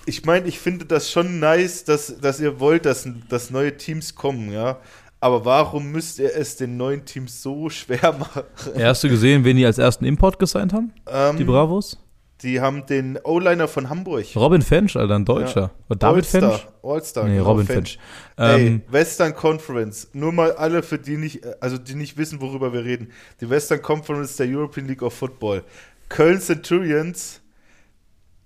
Ich 0.07 0.25
meine, 0.25 0.49
ich 0.49 0.59
finde 0.59 0.85
das 0.85 1.11
schon 1.11 1.39
nice, 1.39 1.85
dass, 1.85 2.19
dass 2.21 2.41
ihr 2.41 2.59
wollt, 2.61 2.87
dass, 2.87 3.09
dass 3.29 3.51
neue 3.51 3.77
Teams 3.77 4.15
kommen, 4.15 4.53
ja. 4.53 4.79
Aber 5.21 5.45
warum 5.45 5.93
müsst 5.93 6.19
ihr 6.19 6.35
es 6.35 6.57
den 6.57 6.77
neuen 6.77 7.05
Teams 7.05 7.43
so 7.43 7.71
schwer 7.71 8.13
machen? 8.19 8.43
Ja, 8.77 8.89
hast 8.89 9.05
du 9.05 9.09
gesehen, 9.09 9.45
wen 9.45 9.57
die 9.57 9.65
als 9.65 9.79
ersten 9.79 10.05
Import 10.05 10.39
gesigned 10.39 10.73
haben? 10.73 10.93
Ähm, 11.07 11.37
Die 11.37 11.45
Bravos? 11.45 11.99
die 12.43 12.61
haben 12.61 12.87
den 12.87 13.19
O-Liner 13.23 13.69
von 13.69 13.89
Hamburg. 13.89 14.27
Robin 14.35 14.63
Fench, 14.63 14.97
Alter, 14.97 15.15
ein 15.15 15.25
Deutscher. 15.25 15.71
Oder 15.89 15.99
David 15.99 16.25
All-Star, 16.25 16.53
Fench? 16.59 16.69
All-Star, 16.83 17.25
Nee, 17.25 17.37
genau, 17.37 17.45
Robin 17.51 17.67
Fench. 17.67 17.99
Ähm, 18.37 18.83
Ey, 18.89 18.93
Western 18.93 19.35
Conference. 19.35 20.09
Nur 20.13 20.33
mal 20.33 20.53
alle, 20.53 20.83
für 20.83 20.99
die 20.99 21.17
nicht, 21.17 21.43
also 21.61 21.79
die 21.79 21.95
nicht 21.95 22.17
wissen, 22.17 22.41
worüber 22.41 22.73
wir 22.73 22.85
reden. 22.85 23.13
Die 23.41 23.49
Western 23.49 23.81
Conference 23.81 24.37
der 24.37 24.49
European 24.49 24.89
League 24.89 25.03
of 25.03 25.15
Football. 25.15 25.63
Köln 26.09 26.41
Centurions, 26.41 27.41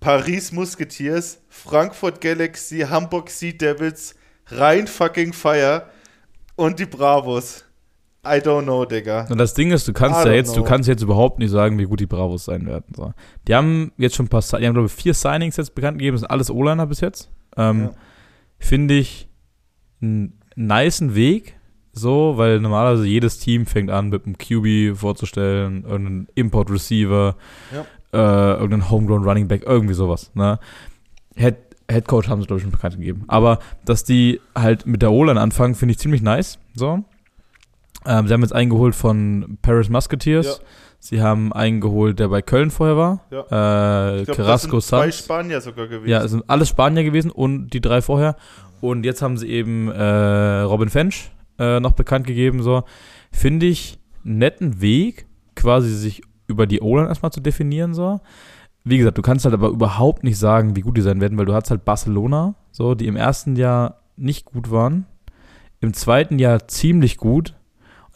Paris 0.07 0.53
Musketeers, 0.53 1.43
Frankfurt 1.49 2.21
Galaxy, 2.21 2.79
Hamburg 2.89 3.29
Sea 3.29 3.51
Devils, 3.51 4.15
Rhein 4.47 4.87
fucking 4.87 5.33
Fire 5.33 5.87
und 6.55 6.79
die 6.79 6.87
Bravos. 6.87 7.65
I 8.25 8.39
don't 8.39 8.63
know, 8.63 8.85
Digga. 8.85 9.27
Und 9.29 9.39
das 9.39 9.55
Ding 9.55 9.73
ist, 9.73 9.89
du 9.89 9.93
kannst 9.93 10.25
I 10.25 10.29
ja 10.29 10.35
jetzt, 10.35 10.51
du 10.51 10.61
know. 10.61 10.65
kannst 10.65 10.89
jetzt 10.89 11.03
überhaupt 11.03 11.41
nicht 11.41 11.51
sagen, 11.51 11.77
wie 11.81 11.87
gut 11.87 11.99
die 11.99 12.07
Bravos 12.07 12.45
sein 12.45 12.67
werden. 12.67 12.85
So. 12.95 13.15
Die 13.49 13.55
haben 13.57 13.91
jetzt 13.97 14.15
schon 14.15 14.27
ein 14.27 14.29
paar, 14.29 14.43
die 14.43 14.65
haben 14.65 14.75
glaube 14.75 14.87
ich 14.87 14.93
vier 14.93 15.13
Signings 15.13 15.57
jetzt 15.57 15.75
bekannt 15.75 15.99
gegeben, 15.99 16.15
das 16.15 16.21
sind 16.21 16.31
alles 16.31 16.53
O-Liner 16.53 16.87
bis 16.87 17.01
jetzt. 17.01 17.29
Ähm, 17.57 17.87
Ja. 17.87 17.93
Finde 18.61 18.95
ich 18.95 19.29
einen 20.01 20.39
niceen 20.55 21.17
Weg, 21.17 21.57
so, 21.93 22.35
weil 22.37 22.61
normalerweise 22.61 23.07
jedes 23.09 23.41
Team 23.41 23.67
fängt 23.67 23.91
an, 23.91 24.11
mit 24.11 24.25
einem 24.25 24.39
QB 24.39 24.97
vorzustellen, 24.97 25.83
irgendeinen 25.83 26.29
Import-Receiver, 26.37 27.35
äh, 28.17 28.53
irgendeinen 28.55 28.91
Homegrown 28.91 29.25
Running 29.25 29.49
Back, 29.49 29.65
irgendwie 29.67 29.95
sowas. 29.95 30.31
Ne? 30.35 30.59
Hätt, 31.35 31.59
Headcoach 31.89 32.29
haben 32.29 32.41
sie, 32.41 32.47
glaube 32.47 32.59
ich, 32.59 32.63
schon 32.63 32.73
bekannt 32.73 32.97
gegeben. 32.97 33.25
Aber 33.29 33.59
dass 33.85 34.05
die 34.05 34.41
halt 34.55 34.87
mit 34.87 35.03
der 35.03 35.13
O-Line 35.13 35.41
anfangen, 35.41 35.75
finde 35.75 35.93
ich 35.93 35.99
ziemlich 35.99 36.23
nice. 36.23 36.59
So. 36.75 37.05
Ähm, 38.07 38.27
sie 38.27 38.33
haben 38.35 38.43
jetzt 38.43 38.55
eingeholt 38.55 38.95
von 38.95 39.59
Paris 39.63 39.89
Musketeers. 39.89 40.47
Ja. 40.47 40.65
Sie 40.99 41.23
haben 41.23 41.53
eingeholt, 41.53 42.19
der 42.19 42.29
bei 42.29 42.43
Köln 42.43 42.71
vorher 42.71 42.97
war. 42.97 43.21
Äh, 43.31 44.21
Ich 44.21 44.25
glaub, 44.25 44.37
Carrasco 44.39 44.77
das 44.77 44.89
sind 44.89 44.99
zwei 44.99 45.11
Sanz. 45.11 45.19
Spanier 45.19 45.61
sogar 45.61 45.87
gewesen. 45.87 46.09
Ja, 46.09 46.25
es 46.25 46.31
sind 46.31 46.45
alles 46.49 46.69
Spanier 46.71 47.05
gewesen 47.05 47.31
und 47.31 47.71
die 47.71 47.81
drei 47.81 48.01
vorher. 48.03 48.37
Und 48.81 49.05
jetzt 49.05 49.23
haben 49.23 49.37
sie 49.37 49.49
eben 49.49 49.89
äh, 49.89 50.61
Robin 50.63 50.89
Fench 50.89 51.31
äh, 51.59 51.81
noch 51.81 51.93
bekannt 51.93 52.27
gegeben. 52.27 52.63
So 52.63 52.85
finde 53.31 53.67
ich 53.67 53.99
einen 54.25 54.39
netten 54.39 54.81
Weg, 54.81 55.27
quasi 55.55 55.91
sich 55.91 56.23
über 56.47 56.67
die 56.67 56.81
O-Line 56.81 57.09
erstmal 57.09 57.33
zu 57.33 57.41
definieren. 57.41 57.95
So, 57.95 58.21
wie 58.85 58.99
gesagt, 58.99 59.19
du 59.19 59.23
kannst 59.23 59.45
halt 59.45 59.55
aber 59.55 59.69
überhaupt 59.69 60.25
nicht 60.25 60.39
sagen, 60.39 60.77
wie 60.77 60.81
gut 60.83 60.97
die 60.97 61.03
sein 61.03 61.21
werden, 61.21 61.37
weil 61.39 61.47
du 61.47 61.55
hast 61.55 61.71
halt 61.71 61.85
Barcelona, 61.85 62.55
so 62.73 62.95
die 62.95 63.07
im 63.07 63.17
ersten 63.17 63.57
Jahr 63.57 64.01
nicht 64.17 64.45
gut 64.45 64.71
waren, 64.71 65.07
im 65.81 65.93
zweiten 65.93 66.39
Jahr 66.39 66.69
ziemlich 66.69 67.17
gut 67.17 67.55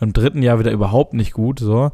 und 0.01 0.09
im 0.09 0.13
dritten 0.13 0.43
Jahr 0.43 0.59
wieder 0.59 0.71
überhaupt 0.73 1.13
nicht 1.15 1.33
gut. 1.33 1.59
So 1.59 1.91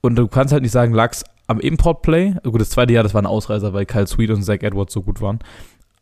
und 0.00 0.16
du 0.16 0.26
kannst 0.28 0.52
halt 0.52 0.62
nicht 0.62 0.72
sagen, 0.72 0.92
lag's 0.94 1.24
am 1.46 1.60
Import-Play. 1.60 2.36
Gut, 2.42 2.60
das 2.60 2.70
zweite 2.70 2.92
Jahr, 2.92 3.02
das 3.02 3.14
war 3.14 3.22
ein 3.22 3.26
Ausreißer, 3.26 3.72
weil 3.72 3.86
Kyle 3.86 4.06
Sweet 4.06 4.30
und 4.30 4.42
Zach 4.42 4.62
Edwards 4.62 4.92
so 4.94 5.02
gut 5.02 5.20
waren. 5.20 5.38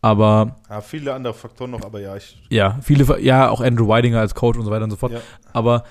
Aber 0.00 0.56
Ja, 0.68 0.80
viele 0.80 1.14
andere 1.14 1.34
Faktoren 1.34 1.70
noch, 1.72 1.84
aber 1.84 2.00
ja, 2.00 2.16
ich. 2.16 2.40
ja, 2.48 2.78
viele, 2.82 3.20
ja, 3.20 3.48
auch 3.50 3.60
Andrew 3.60 3.86
Weidinger 3.88 4.18
als 4.20 4.34
Coach 4.34 4.58
und 4.58 4.64
so 4.64 4.70
weiter 4.70 4.84
und 4.84 4.90
so 4.90 4.96
fort. 4.96 5.12
Ja. 5.12 5.20
Aber 5.52 5.84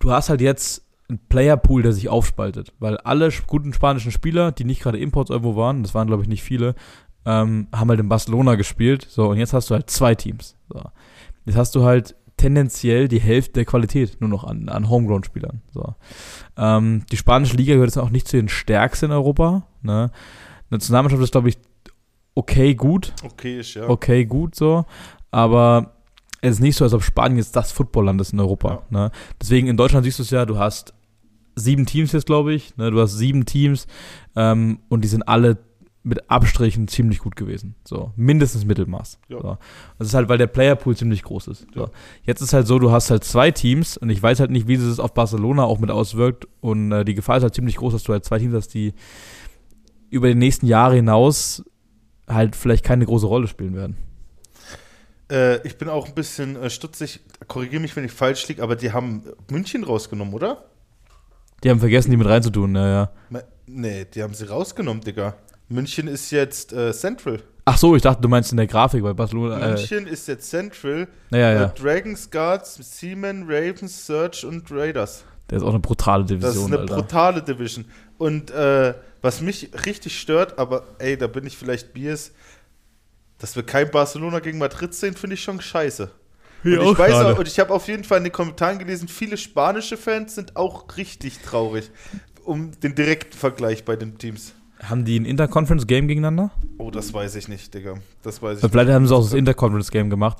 du 0.00 0.10
hast 0.10 0.28
halt 0.28 0.40
jetzt 0.40 0.84
einen 1.12 1.28
Playerpool, 1.28 1.82
der 1.82 1.92
sich 1.92 2.08
aufspaltet, 2.08 2.72
weil 2.78 2.96
alle 2.98 3.30
guten 3.46 3.72
spanischen 3.72 4.12
Spieler, 4.12 4.50
die 4.50 4.64
nicht 4.64 4.82
gerade 4.82 4.98
Imports 4.98 5.30
irgendwo 5.30 5.56
waren, 5.56 5.82
das 5.82 5.94
waren 5.94 6.08
glaube 6.08 6.22
ich 6.22 6.28
nicht 6.28 6.42
viele, 6.42 6.74
ähm, 7.26 7.68
haben 7.72 7.90
halt 7.90 8.00
in 8.00 8.08
Barcelona 8.08 8.54
gespielt. 8.54 9.06
So, 9.08 9.28
und 9.28 9.38
jetzt 9.38 9.52
hast 9.52 9.70
du 9.70 9.74
halt 9.74 9.90
zwei 9.90 10.14
Teams. 10.14 10.56
So. 10.68 10.82
Jetzt 11.44 11.56
hast 11.56 11.74
du 11.74 11.84
halt 11.84 12.16
tendenziell 12.36 13.08
die 13.08 13.20
Hälfte 13.20 13.52
der 13.52 13.64
Qualität 13.64 14.20
nur 14.20 14.30
noch 14.30 14.44
an, 14.44 14.68
an 14.68 14.88
Homegrown-Spielern. 14.88 15.60
So. 15.72 15.94
Ähm, 16.56 17.04
die 17.12 17.16
spanische 17.16 17.56
Liga 17.56 17.74
gehört 17.74 17.90
jetzt 17.90 17.98
auch 17.98 18.10
nicht 18.10 18.26
zu 18.26 18.36
den 18.36 18.48
stärksten 18.48 19.06
in 19.06 19.12
Europa. 19.12 19.66
Ne? 19.82 19.92
Eine 19.92 20.10
Nationalmannschaft 20.70 21.22
ist, 21.22 21.32
glaube 21.32 21.50
ich, 21.50 21.58
okay 22.34 22.74
gut 22.74 23.12
Okay, 23.22 23.60
ist 23.60 23.74
ja. 23.74 23.88
okay, 23.88 24.24
gut 24.24 24.54
so, 24.54 24.86
aber 25.30 25.92
es 26.40 26.54
ist 26.54 26.60
nicht 26.60 26.76
so, 26.76 26.84
als 26.84 26.94
ob 26.94 27.02
Spanien 27.02 27.38
jetzt 27.38 27.54
das 27.54 27.70
Footballland 27.70 28.20
ist 28.20 28.32
in 28.32 28.40
Europa. 28.40 28.82
Ne? 28.90 29.12
Deswegen 29.40 29.68
in 29.68 29.76
Deutschland 29.76 30.04
siehst 30.04 30.18
du 30.18 30.24
es 30.24 30.30
ja, 30.30 30.44
du 30.44 30.58
hast 30.58 30.94
sieben 31.54 31.86
Teams 31.86 32.12
jetzt, 32.12 32.26
glaube 32.26 32.52
ich, 32.54 32.76
ne? 32.76 32.90
du 32.90 33.00
hast 33.00 33.16
sieben 33.16 33.44
Teams 33.44 33.86
ähm, 34.36 34.80
und 34.88 35.02
die 35.02 35.08
sind 35.08 35.28
alle 35.28 35.58
mit 36.04 36.28
Abstrichen 36.30 36.88
ziemlich 36.88 37.20
gut 37.20 37.36
gewesen. 37.36 37.76
So, 37.84 38.12
mindestens 38.16 38.64
Mittelmaß. 38.64 39.18
Ja. 39.28 39.40
So. 39.40 39.58
Das 39.98 40.08
ist 40.08 40.14
halt, 40.14 40.28
weil 40.28 40.38
der 40.38 40.48
Playerpool 40.48 40.96
ziemlich 40.96 41.22
groß 41.22 41.48
ist. 41.48 41.66
Ja. 41.74 41.82
So. 41.82 41.90
Jetzt 42.24 42.40
ist 42.40 42.52
halt 42.52 42.66
so, 42.66 42.78
du 42.78 42.90
hast 42.90 43.10
halt 43.10 43.22
zwei 43.22 43.50
Teams 43.50 43.96
und 43.96 44.10
ich 44.10 44.20
weiß 44.20 44.40
halt 44.40 44.50
nicht, 44.50 44.66
wie 44.66 44.74
es 44.74 44.98
auf 44.98 45.14
Barcelona 45.14 45.64
auch 45.64 45.78
mit 45.78 45.90
auswirkt 45.90 46.48
und 46.60 46.90
äh, 46.90 47.04
die 47.04 47.14
Gefahr 47.14 47.36
ist 47.36 47.44
halt 47.44 47.54
ziemlich 47.54 47.76
groß, 47.76 47.92
dass 47.92 48.02
du 48.02 48.12
halt 48.12 48.24
zwei 48.24 48.38
Teams 48.38 48.54
hast, 48.54 48.74
die 48.74 48.94
über 50.10 50.28
die 50.28 50.34
nächsten 50.34 50.66
Jahre 50.66 50.96
hinaus 50.96 51.64
halt 52.28 52.56
vielleicht 52.56 52.84
keine 52.84 53.06
große 53.06 53.26
Rolle 53.26 53.46
spielen 53.46 53.74
werden. 53.76 53.96
Äh, 55.30 55.66
ich 55.66 55.78
bin 55.78 55.88
auch 55.88 56.08
ein 56.08 56.14
bisschen 56.14 56.56
äh, 56.56 56.68
stutzig. 56.68 57.20
Korrigiere 57.46 57.80
mich, 57.80 57.94
wenn 57.96 58.04
ich 58.04 58.12
falsch 58.12 58.46
liege, 58.48 58.62
aber 58.62 58.76
die 58.76 58.92
haben 58.92 59.22
München 59.50 59.84
rausgenommen, 59.84 60.34
oder? 60.34 60.64
Die 61.62 61.70
haben 61.70 61.80
vergessen, 61.80 62.10
die 62.10 62.16
mit 62.16 62.26
reinzutun, 62.26 62.72
naja. 62.72 63.10
Nee, 63.66 64.04
die 64.06 64.22
haben 64.22 64.34
sie 64.34 64.46
rausgenommen, 64.48 65.02
Digga. 65.02 65.34
München 65.68 66.08
ist 66.08 66.30
jetzt 66.30 66.72
äh, 66.72 66.92
Central. 66.92 67.40
Ach 67.64 67.78
so, 67.78 67.94
ich 67.94 68.02
dachte, 68.02 68.20
du 68.20 68.28
meinst 68.28 68.50
in 68.50 68.56
der 68.56 68.66
Grafik 68.66 69.02
bei 69.02 69.12
Barcelona. 69.12 69.58
Äh, 69.60 69.74
München 69.74 70.06
ist 70.06 70.26
jetzt 70.28 70.50
Central. 70.50 71.06
naja, 71.30 71.50
Äh, 71.50 71.54
ja. 71.54 71.66
Dragons, 71.68 72.30
Guards, 72.30 72.74
Seamen, 72.98 73.44
Ravens, 73.48 74.04
Search 74.06 74.44
und 74.44 74.70
Raiders. 74.70 75.24
Der 75.48 75.58
ist 75.58 75.64
auch 75.64 75.70
eine 75.70 75.78
brutale 75.78 76.24
Das 76.24 76.32
ist 76.32 76.40
Division, 76.42 76.72
eine 76.72 76.78
Alter. 76.80 76.94
brutale 76.96 77.42
Division. 77.42 77.84
Und 78.18 78.50
äh, 78.50 78.94
was 79.22 79.40
mich 79.40 79.70
richtig 79.86 80.18
stört, 80.20 80.58
aber 80.58 80.82
ey, 80.98 81.16
da 81.16 81.28
bin 81.28 81.46
ich 81.46 81.56
vielleicht 81.56 81.92
Biers, 81.94 82.32
dass 83.38 83.54
wir 83.56 83.62
kein 83.62 83.90
Barcelona 83.90 84.40
gegen 84.40 84.58
Madrid 84.58 84.92
sehen, 84.94 85.14
finde 85.14 85.34
ich 85.34 85.42
schon 85.42 85.60
scheiße. 85.60 86.10
Und 86.64 86.72
ich 86.72 86.98
weiß 86.98 87.14
auch, 87.14 87.38
und 87.38 87.48
ich 87.48 87.58
habe 87.58 87.72
auf 87.72 87.88
jeden 87.88 88.04
Fall 88.04 88.18
in 88.18 88.24
den 88.24 88.32
Kommentaren 88.32 88.78
gelesen, 88.78 89.08
viele 89.08 89.36
spanische 89.36 89.96
Fans 89.96 90.34
sind 90.34 90.56
auch 90.56 90.96
richtig 90.96 91.38
traurig 91.40 91.90
um 92.44 92.72
den 92.80 92.94
direkten 92.94 93.36
Vergleich 93.36 93.84
bei 93.84 93.96
den 93.96 94.18
Teams. 94.18 94.54
Haben 94.82 95.04
die 95.04 95.18
ein 95.18 95.24
Interconference-Game 95.24 96.08
gegeneinander? 96.08 96.50
Oh, 96.78 96.90
das 96.90 97.14
weiß 97.14 97.36
ich 97.36 97.46
nicht, 97.46 97.72
Digga. 97.72 97.94
Das 98.22 98.42
weiß 98.42 98.62
ich 98.62 98.70
Vielleicht 98.70 98.88
nicht. 98.88 98.94
haben 98.94 99.06
sie 99.06 99.14
auch 99.14 99.22
das 99.22 99.32
Interconference-Game 99.32 100.10
gemacht. 100.10 100.38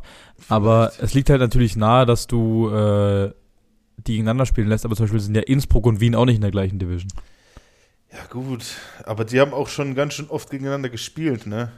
Aber 0.48 0.88
Vielleicht. 0.90 1.02
es 1.02 1.14
liegt 1.14 1.30
halt 1.30 1.40
natürlich 1.40 1.76
nahe, 1.76 2.06
dass 2.06 2.26
du 2.26 2.68
äh, 2.68 3.32
die 3.98 4.12
gegeneinander 4.14 4.46
spielen 4.46 4.66
lässt. 4.66 4.84
Aber 4.84 4.96
zum 4.96 5.04
Beispiel 5.04 5.20
sind 5.20 5.36
ja 5.36 5.42
Innsbruck 5.42 5.86
und 5.86 6.00
Wien 6.00 6.16
auch 6.16 6.24
nicht 6.24 6.36
in 6.36 6.40
der 6.42 6.50
gleichen 6.50 6.80
Division. 6.80 7.12
Ja, 8.12 8.18
gut. 8.28 8.64
Aber 9.04 9.24
die 9.24 9.40
haben 9.40 9.54
auch 9.54 9.68
schon 9.68 9.94
ganz 9.94 10.14
schön 10.14 10.28
oft 10.28 10.50
gegeneinander 10.50 10.88
gespielt, 10.88 11.46
ne? 11.46 11.70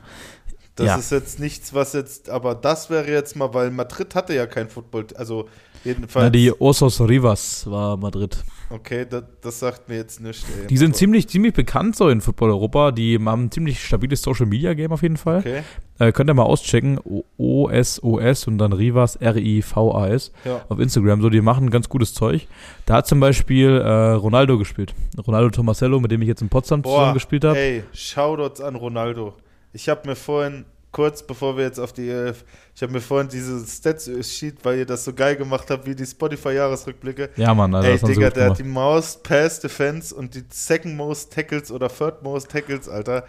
Das 0.77 0.87
Ja. 0.87 0.97
ist 0.97 1.13
jetzt 1.13 1.39
nichts, 1.39 1.73
was 1.73 1.93
jetzt, 1.93 2.29
aber 2.29 2.55
das 2.57 2.91
wäre 2.91 3.09
jetzt 3.11 3.37
mal, 3.37 3.55
weil 3.55 3.71
Madrid 3.71 4.15
hatte 4.17 4.35
ja 4.35 4.47
kein 4.47 4.69
Football, 4.69 5.07
also 5.15 5.49
jedenfalls. 5.85 6.25
Na, 6.25 6.31
die 6.31 6.51
Osos 6.51 7.01
Rivas 7.01 7.71
war 7.71 7.97
Madrid. 7.97 8.37
okay, 8.71 9.07
das, 9.09 9.23
das 9.41 9.61
sagt 9.61 9.89
mir 9.89 9.97
jetzt 9.99 10.21
nichts. 10.21 10.45
ey. 10.61 10.67
Die 10.67 10.77
sind 10.77 10.89
Aber- 10.89 10.97
ziemlich, 10.99 11.29
ziemlich 11.29 11.55
bekannt 11.55 11.95
so 11.95 12.09
in 12.09 12.21
Football 12.21 12.51
Europa. 12.51 12.91
Die 12.91 13.15
haben 13.25 13.45
ein 13.45 13.51
ziemlich 13.53 13.85
stabiles 13.85 14.21
Social-Media-Game 14.23 14.91
auf 14.91 15.03
jeden 15.03 15.17
Fall. 15.17 15.39
Okay, 15.41 15.63
Äh, 16.01 16.11
könnt 16.11 16.29
ihr 16.29 16.35
mal 16.35 16.43
auschecken. 16.43 16.99
O- 17.05 17.23
O-S-O-S 17.37 18.49
und 18.49 18.59
dann 18.59 18.73
Rivas, 18.73 19.15
R-I-V-A-S. 19.15 20.33
ja. 20.45 20.65
auf 20.69 20.81
Instagram, 20.81 21.23
so 21.23 21.31
die 21.31 21.41
machen 21.41 21.71
ganz 21.71 21.89
gutes 21.89 22.15
Zeug. 22.15 22.49
Da 22.87 22.95
hat 22.95 23.07
zum 23.07 23.21
Beispiel 23.21 23.71
äh, 23.81 23.89
Ronaldo 24.15 24.59
gespielt. 24.59 24.93
Ronaldo 25.25 25.51
Tomasello, 25.51 26.01
mit 26.01 26.11
dem 26.11 26.21
ich 26.23 26.27
jetzt 26.29 26.43
in 26.43 26.49
Potsdam 26.49 26.83
zusammen 26.83 27.15
gespielt 27.15 27.45
habe. 27.45 27.57
Ey, 27.59 27.85
Shoutouts 27.93 28.61
an 28.61 28.75
Ronaldo. 28.75 29.35
Ich 29.75 29.89
habe 29.89 30.09
mir 30.09 30.15
vorhin, 30.15 30.65
kurz 30.93 31.27
bevor 31.27 31.57
wir 31.57 31.65
jetzt 31.65 31.81
auf 31.81 31.93
die 31.93 32.09
ELF, 32.09 32.45
ich 32.77 32.83
habe 32.83 32.93
mir 32.93 33.01
vorhin 33.01 33.29
dieses 33.29 33.77
Stats-Sheet, 33.79 34.65
weil 34.65 34.79
ihr 34.79 34.87
das 34.87 35.05
so 35.05 35.13
geil 35.13 35.35
gemacht 35.35 35.69
habt, 35.69 35.85
wie 35.85 35.97
die 35.97 36.07
Spotify-Jahresrückblicke. 36.07 37.31
Ja, 37.37 37.53
Mann, 37.55 37.75
Alter, 37.75 37.89
Ey, 37.89 38.15
Digga, 38.15 38.31
der 38.31 38.51
hat 38.51 38.59
die 38.59 38.63
Most 38.63 39.25
Pass 39.25 39.59
Defense 39.59 40.15
und 40.15 40.37
die 40.37 40.45
Second 40.49 40.97
Most 40.97 41.33
Tackles 41.33 41.73
oder 41.73 41.89
Third 41.89 42.23
Most 42.23 42.51
Tackles, 42.51 42.89
Alter. 42.89 43.25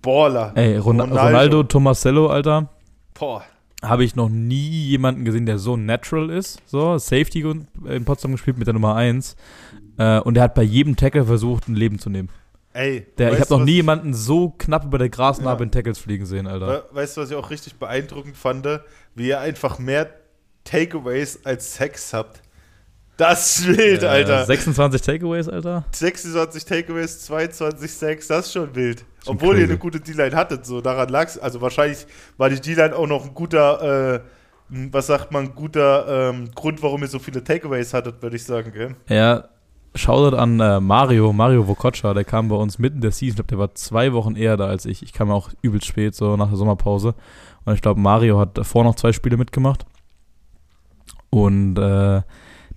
Baller. 0.00 0.52
Ey, 0.54 0.78
Ron 0.78 1.00
Ronaldo. 1.00 1.62
Tomasello, 1.64 2.28
Alter, 2.28 2.70
Boah. 3.12 3.44
habe 3.82 4.02
ich 4.02 4.16
noch 4.16 4.30
nie 4.30 4.86
jemanden 4.86 5.26
gesehen, 5.26 5.44
der 5.44 5.58
so 5.58 5.76
natural 5.76 6.30
ist. 6.30 6.58
So, 6.64 6.96
Safety 6.96 7.40
in 7.84 8.04
Potsdam 8.06 8.32
gespielt 8.32 8.56
mit 8.56 8.66
der 8.66 8.72
Nummer 8.72 8.96
1. 8.96 9.36
Äh, 9.98 10.20
und 10.20 10.32
der 10.32 10.44
hat 10.44 10.54
bei 10.54 10.62
jedem 10.62 10.96
Tackle 10.96 11.26
versucht, 11.26 11.68
ein 11.68 11.74
Leben 11.74 11.98
zu 11.98 12.08
nehmen. 12.08 12.30
Ey, 12.72 13.06
Der, 13.18 13.32
ich 13.32 13.40
habe 13.40 13.54
noch 13.58 13.64
nie 13.64 13.72
jemanden 13.74 14.14
so 14.14 14.50
knapp 14.50 14.84
über 14.84 14.98
der 14.98 15.08
Grasnarbe 15.08 15.62
Ja. 15.62 15.66
in 15.66 15.70
Tackles 15.72 15.98
fliegen 15.98 16.24
sehen, 16.26 16.46
Alter. 16.46 16.84
We 16.90 16.96
weißt 16.96 17.16
du, 17.16 17.20
was 17.22 17.30
ich 17.30 17.36
auch 17.36 17.50
richtig 17.50 17.74
beeindruckend 17.76 18.36
fand? 18.36 18.66
Wie 19.14 19.28
ihr 19.28 19.40
einfach 19.40 19.78
mehr 19.78 20.08
Takeaways 20.64 21.40
als 21.44 21.74
Sex 21.74 22.12
habt. 22.12 22.42
Das 23.16 23.58
ist 23.58 23.66
wild, 23.66 24.02
Äh, 24.02 24.06
Alter. 24.06 24.46
26 24.46 25.02
Takeaways, 25.02 25.48
Alter. 25.48 25.84
26 25.92 26.64
Takeaways, 26.64 27.20
22 27.26 27.90
Sex, 27.90 28.28
das 28.28 28.46
ist 28.46 28.52
schon 28.52 28.74
wild. 28.74 29.04
Schon 29.24 29.34
Obwohl 29.36 29.56
ihr 29.56 29.62
crazy. 29.62 29.70
eine 29.72 29.78
gute 29.78 30.00
D-Line 30.00 30.34
hattet, 30.34 30.64
so 30.64 30.80
daran 30.80 31.08
lag's. 31.10 31.36
Also 31.38 31.60
wahrscheinlich 31.60 32.06
war 32.38 32.48
die 32.48 32.60
D-Line 32.60 32.94
auch 32.96 33.06
noch 33.06 33.24
ein 33.26 33.34
guter, 33.34 34.14
äh, 34.14 34.20
was 34.70 35.08
sagt 35.08 35.32
man, 35.32 35.46
ein 35.46 35.54
guter 35.54 36.30
ähm, 36.30 36.50
Grund, 36.54 36.82
warum 36.82 37.02
ihr 37.02 37.08
so 37.08 37.18
viele 37.18 37.44
Takeaways 37.44 37.92
hattet, 37.92 38.22
würde 38.22 38.36
ich 38.36 38.44
sagen, 38.44 38.72
gell? 38.72 38.94
Ja, 39.08 39.48
Shoutout 39.94 40.36
an 40.36 40.60
äh, 40.60 40.80
Mario, 40.80 41.32
Mario 41.32 41.66
Vokoccia, 41.66 42.14
der 42.14 42.24
kam 42.24 42.48
bei 42.48 42.56
uns 42.56 42.78
mitten 42.78 43.00
der 43.00 43.10
Season, 43.10 43.28
ich 43.30 43.34
glaube, 43.36 43.48
der 43.48 43.58
war 43.58 43.74
zwei 43.74 44.12
Wochen 44.12 44.36
eher 44.36 44.56
da 44.56 44.66
als 44.66 44.84
ich. 44.84 45.02
Ich 45.02 45.12
kam 45.12 45.30
auch 45.30 45.50
übelst 45.62 45.86
spät, 45.86 46.14
so 46.14 46.36
nach 46.36 46.48
der 46.48 46.56
Sommerpause. 46.56 47.14
Und 47.64 47.74
ich 47.74 47.82
glaube, 47.82 48.00
Mario 48.00 48.38
hat 48.38 48.56
davor 48.56 48.84
noch 48.84 48.94
zwei 48.94 49.12
Spiele 49.12 49.36
mitgemacht. 49.36 49.84
Und 51.30 51.76
äh, 51.76 52.22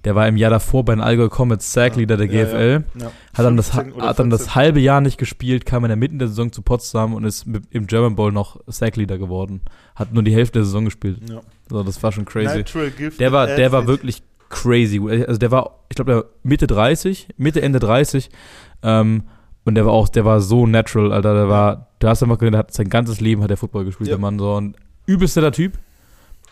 der 0.04 0.16
war 0.16 0.28
im 0.28 0.38
Jahr 0.38 0.50
davor 0.50 0.84
bei 0.84 0.94
den 0.94 1.02
Allgäu 1.02 1.30
Comets 1.30 1.72
Sack 1.72 1.96
Leader 1.96 2.18
der 2.18 2.28
Ja, 2.28 2.44
GFL. 2.44 2.84
Ja. 3.00 3.12
Hat 3.34 3.46
dann, 3.46 3.58
das, 3.58 3.70
15 3.70 3.94
oder 3.94 4.06
hat 4.08 4.20
dann 4.20 4.30
das 4.30 4.42
14. 4.42 4.56
halbe 4.56 4.80
Jahr 4.82 5.00
nicht 5.00 5.18
gespielt, 5.18 5.66
kam 5.66 5.86
in 5.86 5.90
der 5.90 5.98
Mitte 5.98 6.18
der 6.18 6.28
Saison 6.28 6.52
zu 6.52 6.62
Potsdam 6.62 7.14
und 7.14 7.24
ist 7.24 7.46
im 7.70 7.88
German 7.88 8.16
Bowl 8.16 8.32
noch 8.32 8.60
Sack 8.68 8.98
Leader 8.98 9.18
geworden. 9.18 9.62
Hat 9.96 10.14
nur 10.14 10.24
die 10.24 10.34
Hälfte 10.34 10.60
der 10.60 10.66
Saison 10.66 10.86
gespielt. 10.86 11.20
Ja. 11.30 11.42
So, 11.70 11.84
das 11.84 12.04
war 12.04 12.12
schon 12.12 12.26
crazy. 12.26 12.66
Der 13.18 13.32
war, 13.32 13.48
der 13.48 13.72
war 13.72 13.88
wirklich 13.88 14.24
crazy. 14.54 14.98
gut. 14.98 15.12
Also 15.12 15.38
der 15.38 15.52
war, 15.52 15.80
ich 15.90 15.96
glaube, 15.96 16.12
der 16.12 16.18
war 16.22 16.26
Mitte 16.44 16.68
30, 16.68 17.30
Mitte, 17.38 17.62
Ende 17.62 17.80
30. 17.80 18.30
Ähm, 18.84 19.24
und 19.66 19.76
der 19.76 19.86
war 19.86 19.94
auch, 19.94 20.10
der 20.10 20.26
war 20.26 20.42
so 20.42 20.68
natural, 20.68 21.12
Alter. 21.14 21.34
Der 21.34 21.50
war, 21.50 21.88
du 22.00 22.08
hast 22.08 22.22
einfach 22.24 22.38
gesehen, 22.38 22.52
der 22.54 22.60
hat 22.60 22.74
sein 22.74 22.90
ganzes 22.90 23.22
Leben 23.22 23.42
hat 23.44 23.50
der 23.50 23.58
Football 23.58 23.86
gespielt, 23.86 24.10
Ja. 24.10 24.16
der 24.16 24.22
Mann. 24.22 24.38
So 24.40 24.60
ein 24.60 24.76
übelst 25.06 25.36
netter 25.36 25.52
Typ. 25.52 25.74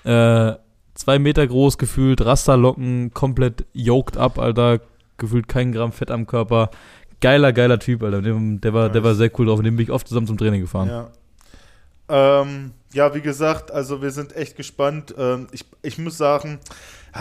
Äh, 0.04 0.54
zwei 0.96 1.20
Meter 1.20 1.46
groß 1.46 1.78
gefühlt, 1.78 2.26
Rasterlocken, 2.26 3.14
komplett 3.14 3.66
yoked 3.74 4.18
up, 4.18 4.40
Alter. 4.40 4.80
Gefühlt 5.18 5.48
kein 5.48 5.72
Gramm 5.72 5.92
Fett 5.92 6.10
am 6.10 6.26
Körper. 6.26 6.72
Geiler, 7.20 7.54
geiler 7.54 7.80
Typ, 7.80 8.02
Alter. 8.02 8.22
Der, 8.22 8.34
der, 8.40 8.74
war, 8.74 8.90
der 8.90 9.04
war 9.04 9.14
sehr 9.16 9.30
cool 9.40 9.46
drauf. 9.46 9.60
Und 9.60 9.66
dem 9.66 9.76
bin 9.76 9.84
ich 9.84 9.92
oft 9.92 10.08
zusammen 10.08 10.26
zum 10.28 10.38
Training 10.38 10.62
gefahren. 10.62 10.88
Ja. 10.90 11.10
Ähm, 12.10 12.72
ja, 12.94 13.14
wie 13.16 13.22
gesagt, 13.22 13.72
also 13.72 14.02
wir 14.02 14.12
sind 14.12 14.36
echt 14.36 14.58
gespannt. 14.58 15.14
Ähm, 15.18 15.48
ich, 15.52 15.66
ich 15.82 15.98
muss 15.98 16.18
sagen, 16.18 16.60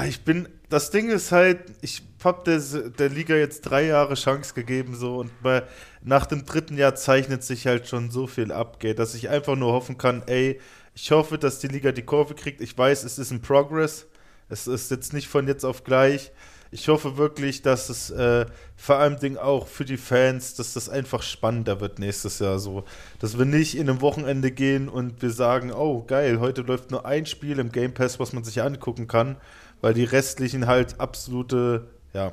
ich 0.09 0.25
bin, 0.25 0.49
das 0.71 0.91
Ding 0.91 1.11
ist 1.11 1.33
halt, 1.33 1.59
ich 1.83 2.03
habe 2.25 2.43
der, 2.45 2.59
der 2.91 3.09
Liga 3.11 3.35
jetzt 3.35 3.63
drei 3.63 3.87
Jahre 3.87 4.15
Chance 4.15 4.55
gegeben, 4.55 4.95
so 4.95 5.17
und 5.17 5.31
bei, 5.43 5.65
nach 6.03 6.27
dem 6.27 6.47
dritten 6.47 6.79
Jahr 6.79 6.95
zeichnet 6.95 7.43
sich 7.43 7.67
halt 7.67 7.89
schon 7.89 8.11
so 8.11 8.27
viel 8.27 8.53
ab, 8.53 8.81
gell, 8.81 8.95
dass 8.95 9.15
ich 9.15 9.29
einfach 9.29 9.57
nur 9.57 9.73
hoffen 9.73 9.99
kann, 9.99 10.23
ey, 10.27 10.59
ich 10.95 11.11
hoffe, 11.13 11.39
dass 11.39 11.59
die 11.59 11.69
Liga 11.69 11.93
die 11.93 12.03
Kurve 12.03 12.35
kriegt. 12.35 12.61
Ich 12.61 12.77
weiß, 12.77 13.05
es 13.05 13.19
ist 13.19 13.31
ein 13.31 13.41
Progress. 13.41 14.07
Es 14.49 14.67
ist 14.67 14.91
jetzt 14.91 15.13
nicht 15.13 15.29
von 15.29 15.47
jetzt 15.47 15.65
auf 15.65 15.85
gleich. 15.85 16.33
Ich 16.73 16.89
hoffe 16.89 17.17
wirklich, 17.17 17.63
dass 17.63 17.89
es 17.89 18.11
äh, 18.11 18.47
vor 18.77 18.97
allem 18.97 19.19
Ding 19.19 19.37
auch 19.37 19.67
für 19.67 19.85
die 19.85 19.97
Fans, 19.97 20.55
dass 20.55 20.75
das 20.75 20.89
einfach 20.89 21.23
spannender 21.23 21.81
wird 21.81 21.99
nächstes 21.99 22.39
Jahr 22.39 22.59
so. 22.59 22.85
Dass 23.19 23.39
wir 23.39 23.45
nicht 23.45 23.77
in 23.77 23.89
einem 23.89 24.01
Wochenende 24.01 24.51
gehen 24.53 24.89
und 24.89 25.21
wir 25.23 25.31
sagen, 25.31 25.73
oh 25.73 26.05
geil, 26.05 26.39
heute 26.39 26.63
läuft 26.63 26.91
nur 26.91 27.07
ein 27.07 27.27
Spiel 27.27 27.59
im 27.59 27.73
Game 27.73 27.95
Pass, 27.95 28.21
was 28.21 28.33
man 28.33 28.45
sich 28.45 28.63
angucken 28.63 29.09
kann, 29.09 29.37
weil 29.81 29.95
die 29.95 30.05
restlichen 30.05 30.66
halt 30.66 31.01
absolute, 31.01 31.88
ja, 32.12 32.33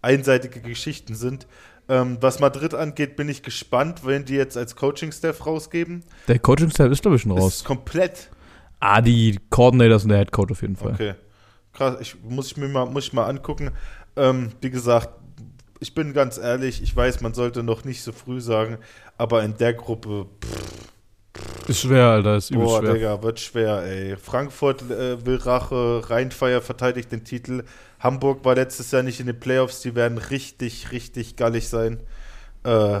einseitige 0.00 0.60
Geschichten 0.60 1.14
sind. 1.14 1.46
Ähm, 1.88 2.18
was 2.20 2.38
Madrid 2.38 2.74
angeht, 2.74 3.16
bin 3.16 3.28
ich 3.28 3.42
gespannt, 3.42 4.04
wenn 4.04 4.24
die 4.24 4.34
jetzt 4.34 4.56
als 4.56 4.76
Coaching-Staff 4.76 5.46
rausgeben. 5.46 6.04
Der 6.28 6.38
Coaching-Staff 6.38 6.90
ist, 6.90 7.02
glaube 7.02 7.16
ich, 7.16 7.22
schon 7.22 7.32
raus. 7.32 7.56
Ist 7.56 7.64
komplett. 7.64 8.30
Ah, 8.80 9.00
die 9.00 9.38
Coordinators 9.50 10.04
und 10.04 10.10
der 10.10 10.18
Head 10.18 10.32
Coach 10.32 10.52
auf 10.52 10.62
jeden 10.62 10.76
Fall. 10.76 10.92
Okay. 10.92 11.14
Krass, 11.72 11.96
ich, 12.00 12.16
muss 12.22 12.48
ich 12.48 12.56
mir 12.56 12.68
mal, 12.68 12.86
muss 12.86 13.04
ich 13.04 13.12
mal 13.12 13.26
angucken. 13.26 13.70
Ähm, 14.16 14.52
wie 14.60 14.70
gesagt, 14.70 15.08
ich 15.80 15.94
bin 15.94 16.12
ganz 16.12 16.38
ehrlich, 16.38 16.82
ich 16.82 16.94
weiß, 16.94 17.20
man 17.20 17.34
sollte 17.34 17.62
noch 17.62 17.84
nicht 17.84 18.02
so 18.02 18.12
früh 18.12 18.40
sagen, 18.40 18.78
aber 19.18 19.42
in 19.42 19.56
der 19.56 19.74
Gruppe. 19.74 20.26
Pff, 20.44 20.91
ist 21.66 21.80
schwer, 21.80 22.06
Alter, 22.06 22.36
ist 22.36 22.50
übel 22.50 22.64
Boah, 22.64 22.80
schwer. 22.80 22.92
Digga, 22.94 23.22
wird 23.22 23.40
schwer, 23.40 23.82
ey. 23.84 24.16
Frankfurt 24.16 24.82
äh, 24.90 25.24
will 25.24 25.36
Rache, 25.36 26.02
Rheinfeier 26.10 26.60
verteidigt 26.60 27.10
den 27.10 27.24
Titel. 27.24 27.64
Hamburg 28.00 28.44
war 28.44 28.54
letztes 28.54 28.90
Jahr 28.90 29.02
nicht 29.02 29.20
in 29.20 29.26
den 29.26 29.38
Playoffs, 29.38 29.80
die 29.80 29.94
werden 29.94 30.18
richtig, 30.18 30.92
richtig 30.92 31.36
gallig 31.36 31.68
sein. 31.68 32.00
Äh, 32.64 33.00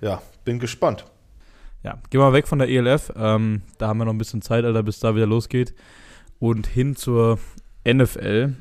ja, 0.00 0.22
bin 0.44 0.58
gespannt. 0.58 1.04
Ja, 1.82 1.98
gehen 2.10 2.20
wir 2.20 2.32
weg 2.32 2.48
von 2.48 2.58
der 2.58 2.68
ELF. 2.68 3.12
Ähm, 3.16 3.62
da 3.78 3.88
haben 3.88 3.98
wir 3.98 4.04
noch 4.04 4.12
ein 4.12 4.18
bisschen 4.18 4.42
Zeit, 4.42 4.64
Alter, 4.64 4.82
bis 4.82 5.00
da 5.00 5.14
wieder 5.14 5.26
losgeht. 5.26 5.74
Und 6.38 6.66
hin 6.66 6.96
zur 6.96 7.38
NFL. 7.86 8.54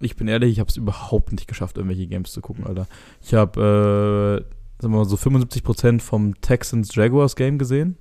Ich 0.00 0.16
bin 0.16 0.28
ehrlich, 0.28 0.52
ich 0.52 0.60
habe 0.60 0.68
es 0.68 0.76
überhaupt 0.76 1.32
nicht 1.32 1.48
geschafft, 1.48 1.76
irgendwelche 1.76 2.06
Games 2.06 2.32
zu 2.32 2.40
gucken, 2.40 2.66
Alter. 2.66 2.86
Ich 3.22 3.34
habe, 3.34 4.44
äh, 4.44 4.82
sagen 4.82 4.94
wir 4.94 4.98
mal 4.98 5.04
so 5.04 5.16
75% 5.16 6.00
vom 6.00 6.40
Texans 6.40 6.94
Jaguars 6.94 7.36
Game 7.36 7.58
gesehen 7.58 7.96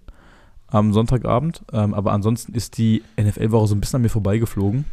am 0.72 0.94
Sonntagabend. 0.94 1.64
Ähm, 1.72 1.94
aber 1.94 2.12
ansonsten 2.12 2.54
ist 2.54 2.78
die 2.78 3.04
NFL-Woche 3.20 3.68
so 3.68 3.76
ein 3.76 3.80
bisschen 3.80 3.98
an 3.98 4.02
mir 4.02 4.10
vorbeigeflogen. 4.10 4.86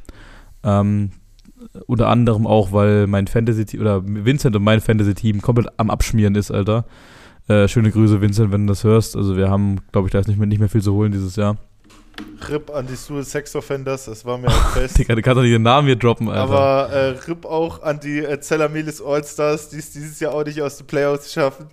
Ähm, 0.62 1.10
unter 1.86 2.08
anderem 2.08 2.46
auch, 2.46 2.72
weil 2.72 3.06
mein 3.06 3.26
Fantasy-Team 3.26 3.80
oder 3.80 4.02
Vincent 4.04 4.54
und 4.54 4.62
mein 4.62 4.80
Fantasy-Team 4.80 5.40
komplett 5.40 5.68
am 5.76 5.90
Abschmieren 5.90 6.34
ist, 6.34 6.50
Alter. 6.50 6.84
Äh, 7.48 7.66
schöne 7.66 7.90
Grüße, 7.90 8.20
Vincent, 8.20 8.52
wenn 8.52 8.66
du 8.66 8.72
das 8.72 8.84
hörst. 8.84 9.16
Also 9.16 9.36
wir 9.36 9.48
haben, 9.48 9.78
glaube 9.90 10.08
ich, 10.08 10.12
da 10.12 10.18
ist 10.18 10.28
nicht 10.28 10.38
mehr, 10.38 10.46
nicht 10.46 10.60
mehr 10.60 10.68
viel 10.68 10.82
zu 10.82 10.92
holen 10.92 11.12
dieses 11.12 11.36
Jahr. 11.36 11.56
RIP 12.48 12.70
an 12.70 12.86
die 12.86 12.94
Suicide 12.94 13.24
Sex 13.24 13.56
Offenders, 13.56 14.06
das 14.06 14.24
war 14.24 14.38
mir 14.38 14.48
halt 14.48 14.72
fest. 14.74 14.98
Digga, 14.98 15.14
du 15.14 15.22
kannst 15.22 15.38
doch 15.38 15.42
nicht 15.42 15.54
den 15.54 15.62
Namen 15.62 15.86
hier 15.86 15.96
droppen, 15.96 16.28
Alter. 16.28 16.42
Aber 16.42 16.92
äh, 16.92 17.08
RIP 17.26 17.46
auch 17.46 17.82
an 17.82 18.00
die 18.00 18.18
äh, 18.18 18.40
Zellamelis 18.40 19.00
Allstars, 19.00 19.70
die 19.70 19.78
es 19.78 19.92
dieses 19.92 20.20
Jahr 20.20 20.34
auch 20.34 20.44
nicht 20.44 20.60
aus 20.60 20.76
den 20.76 20.86
Playoffs 20.86 21.32
schaffen. 21.32 21.66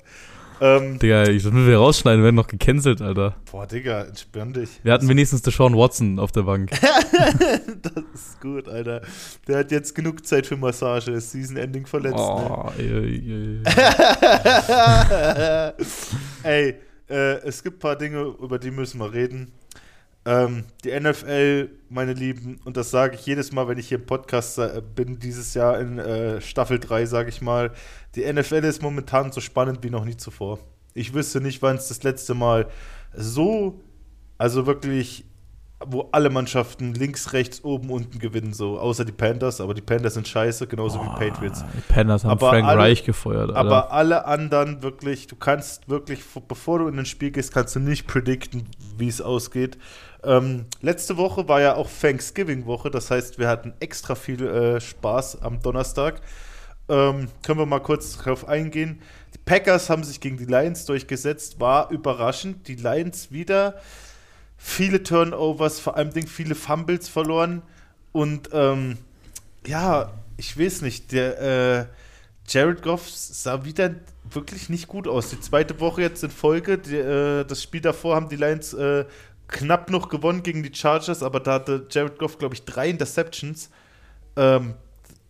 Ähm, 0.62 1.00
Digga, 1.00 1.24
ich, 1.24 1.44
das 1.44 1.52
müssen 1.52 1.68
wir 1.68 1.78
rausschneiden, 1.78 2.24
werden 2.24 2.36
noch 2.36 2.48
gecancelt, 2.48 3.02
Alter. 3.02 3.36
Boah, 3.52 3.68
Digga, 3.68 4.04
entspann 4.04 4.54
dich. 4.54 4.70
Wir 4.84 4.94
hatten 4.94 5.08
wenigstens 5.10 5.42
Deshaun 5.42 5.76
Watson 5.76 6.20
auf 6.20 6.32
der 6.32 6.44
Bank. 6.44 6.70
das 6.80 8.04
ist 8.14 8.42
gut, 8.42 8.68
Alter. 8.68 9.02
Der 9.48 9.60
hat 9.60 9.72
jetzt 9.72 9.94
genug 9.96 10.26
Zeit 10.26 10.48
für 10.48 10.58
Massage, 10.58 11.12
ist 11.12 11.32
Season-Ending 11.32 11.86
verletzt. 11.86 12.18
Oh, 12.18 12.70
ne? 12.78 12.84
ey, 12.84 13.62
ey, 16.44 16.72
ey 16.72 16.76
äh, 17.10 17.38
es 17.46 17.64
gibt 17.64 17.78
ein 17.78 17.80
paar 17.80 17.96
Dinge, 17.96 18.22
über 18.42 18.60
die 18.60 18.72
müssen 18.72 19.00
wir 19.00 19.14
reden. 19.14 19.52
Ähm, 20.28 20.64
die 20.84 21.00
NFL, 21.00 21.70
meine 21.90 22.14
Lieben, 22.14 22.60
und 22.66 22.78
das 22.78 22.90
sage 22.90 23.16
ich 23.16 23.26
jedes 23.28 23.52
Mal, 23.52 23.68
wenn 23.68 23.78
ich 23.78 23.90
hier 23.90 24.00
im 24.00 24.08
Podcast 24.08 24.58
äh, 24.58 24.82
bin, 24.96 25.20
dieses 25.20 25.54
Jahr 25.54 25.80
in 25.80 26.00
äh, 26.00 26.42
Staffel 26.42 26.80
3, 26.80 27.06
sage 27.06 27.30
ich 27.30 27.42
mal, 27.42 27.72
die 28.16 28.32
NFL 28.32 28.64
ist 28.64 28.82
momentan 28.82 29.32
so 29.32 29.42
spannend 29.42 29.80
wie 29.84 29.90
noch 29.90 30.06
nie 30.06 30.18
zuvor. 30.18 30.60
Ich 30.94 31.14
wüsste 31.14 31.42
nicht, 31.42 31.62
wann 31.62 31.76
es 31.76 31.88
das 31.90 32.04
letzte 32.04 32.34
Mal 32.34 32.68
so, 33.14 33.82
also 34.38 34.66
wirklich 34.66 35.26
wo 35.84 36.08
alle 36.12 36.30
Mannschaften 36.30 36.94
links, 36.94 37.34
rechts, 37.34 37.64
oben, 37.64 37.90
unten 37.90 38.18
gewinnen, 38.20 38.54
so, 38.54 38.80
außer 38.80 39.04
die 39.04 39.12
Panthers, 39.12 39.60
aber 39.60 39.74
die 39.74 39.82
Panthers 39.82 40.14
sind 40.14 40.28
scheiße, 40.28 40.68
genauso 40.68 41.00
oh, 41.00 41.04
wie 41.04 41.30
Patriots. 41.30 41.64
Die 41.76 41.94
Panthers 41.94 42.24
haben 42.24 42.32
aber 42.32 42.50
Frank 42.50 42.66
alle, 42.66 42.80
Reich 42.80 43.04
gefeuert. 43.04 43.50
Alter. 43.50 43.60
Aber 43.60 43.92
alle 43.92 44.26
anderen 44.26 44.84
wirklich, 44.84 45.28
du 45.28 45.36
kannst 45.36 45.90
wirklich, 45.90 46.22
bevor 46.48 46.80
du 46.80 46.88
in 46.88 46.98
ein 46.98 47.06
Spiel 47.06 47.32
gehst, 47.32 47.54
kannst 47.54 47.76
du 47.76 47.80
nicht 47.80 48.08
predikten, 48.08 48.70
wie 48.98 49.08
es 49.08 49.22
ausgeht. 49.22 49.78
Ähm, 50.24 50.66
letzte 50.82 51.18
Woche 51.18 51.48
war 51.48 51.62
ja 51.62 51.76
auch 51.76 51.90
Thanksgiving-Woche, 51.90 52.90
das 52.90 53.12
heißt, 53.12 53.38
wir 53.38 53.50
hatten 53.50 53.74
extra 53.80 54.16
viel 54.16 54.46
äh, 54.48 54.82
Spaß 54.82 55.42
am 55.42 55.62
Donnerstag. 55.62 56.22
Ähm, 56.88 57.30
können 57.44 57.60
wir 57.60 57.66
mal 57.66 57.80
kurz 57.80 58.18
darauf 58.18 58.48
eingehen. 58.48 59.02
Die 59.34 59.40
Packers 59.40 59.90
haben 59.90 60.04
sich 60.04 60.20
gegen 60.20 60.38
die 60.38 60.46
Lions 60.46 60.86
durchgesetzt, 60.86 61.60
war 61.60 61.90
überraschend. 61.92 62.68
Die 62.68 62.76
Lions 62.76 63.32
wieder 63.32 63.82
viele 64.58 65.04
Turnovers, 65.04 65.80
vor 65.80 65.98
allem 65.98 66.12
viele 66.28 66.56
Fumbles 66.56 67.10
verloren. 67.10 67.62
Und 68.12 68.50
ähm, 68.54 68.98
ja, 69.66 70.12
ich 70.38 70.60
weiß 70.60 70.82
nicht, 70.82 71.12
der 71.12 71.42
äh, 71.42 71.86
Jared 72.48 72.82
Goff 72.82 73.10
sah 73.10 73.66
wieder 73.66 73.96
wirklich 74.32 74.70
nicht 74.70 74.88
gut 74.88 75.08
aus. 75.08 75.30
Die 75.30 75.40
zweite 75.40 75.80
Woche 75.80 76.02
jetzt 76.02 76.24
in 76.24 76.32
Folge, 76.32 76.78
die, 76.78 76.96
äh, 76.96 77.46
das 77.46 77.64
Spiel 77.64 77.82
davor 77.82 78.16
haben 78.16 78.30
die 78.30 78.36
Lions 78.36 78.74
äh, 78.74 79.06
knapp 79.48 79.90
noch 79.90 80.10
gewonnen 80.10 80.44
gegen 80.44 80.64
die 80.64 80.74
Chargers, 80.74 81.24
aber 81.24 81.40
da 81.40 81.54
hatte 81.54 81.88
Jared 81.90 82.18
Goff, 82.18 82.38
glaube 82.38 82.56
ich, 82.56 82.64
drei 82.64 82.90
Interceptions. 82.90 83.70
Ähm, 84.36 84.76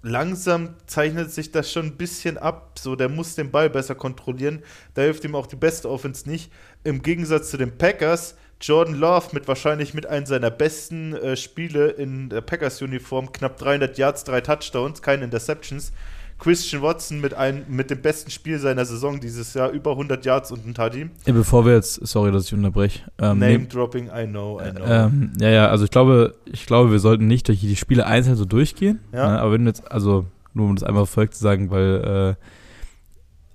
langsam 0.05 0.75
zeichnet 0.85 1.31
sich 1.31 1.51
das 1.51 1.71
schon 1.71 1.87
ein 1.87 1.97
bisschen 1.97 2.37
ab. 2.37 2.77
So, 2.79 2.95
der 2.95 3.09
muss 3.09 3.35
den 3.35 3.51
Ball 3.51 3.69
besser 3.69 3.95
kontrollieren. 3.95 4.61
Da 4.93 5.01
hilft 5.01 5.23
ihm 5.25 5.35
auch 5.35 5.47
die 5.47 5.55
beste 5.55 5.89
Offense 5.89 6.29
nicht. 6.29 6.51
Im 6.83 7.01
Gegensatz 7.01 7.49
zu 7.49 7.57
den 7.57 7.77
Packers, 7.77 8.35
Jordan 8.61 8.95
Love 8.95 9.29
mit 9.31 9.47
wahrscheinlich 9.47 9.93
mit 9.93 10.05
einem 10.05 10.27
seiner 10.27 10.51
besten 10.51 11.13
äh, 11.13 11.35
Spiele 11.35 11.89
in 11.89 12.29
der 12.29 12.41
Packers-Uniform, 12.41 13.33
knapp 13.33 13.57
300 13.57 13.97
Yards, 13.97 14.23
drei 14.23 14.41
Touchdowns, 14.41 15.01
keine 15.01 15.25
Interceptions. 15.25 15.91
Christian 16.37 16.81
Watson 16.81 17.21
mit, 17.21 17.33
einem, 17.33 17.63
mit 17.69 17.89
dem 17.89 18.01
besten 18.01 18.29
Spiel 18.29 18.59
seiner 18.59 18.85
Saison 18.85 19.19
dieses 19.19 19.53
Jahr, 19.53 19.69
über 19.71 19.91
100 19.91 20.25
Yards 20.25 20.51
und 20.51 20.65
ein 20.67 20.73
Tuddy. 20.73 21.09
Ja, 21.25 21.33
bevor 21.33 21.65
wir 21.65 21.73
jetzt, 21.73 22.05
sorry, 22.05 22.31
dass 22.31 22.45
ich 22.45 22.53
unterbreche. 22.53 23.03
Ähm, 23.19 23.39
Name-Dropping, 23.39 24.07
I 24.07 24.27
know, 24.27 24.59
I 24.59 24.71
know. 24.71 24.85
Ähm, 24.85 25.31
ja, 25.39 25.49
ja, 25.49 25.67
also 25.67 25.85
ich 25.85 25.91
glaube, 25.91 26.35
ich 26.45 26.65
glaube, 26.65 26.91
wir 26.91 26.99
sollten 26.99 27.27
nicht 27.27 27.47
durch 27.47 27.61
die 27.61 27.75
Spiele 27.75 28.05
einzeln 28.05 28.35
so 28.35 28.45
durchgehen. 28.45 28.99
Ja. 29.13 29.31
Ne, 29.31 29.39
aber 29.39 29.53
wenn 29.53 29.65
jetzt, 29.65 29.89
also 29.91 30.25
nur 30.53 30.67
um 30.67 30.75
das 30.75 30.83
einmal 30.83 31.05
folgt 31.05 31.35
zu 31.35 31.41
sagen, 31.41 31.71
weil 31.71 32.35
äh, 32.37 32.43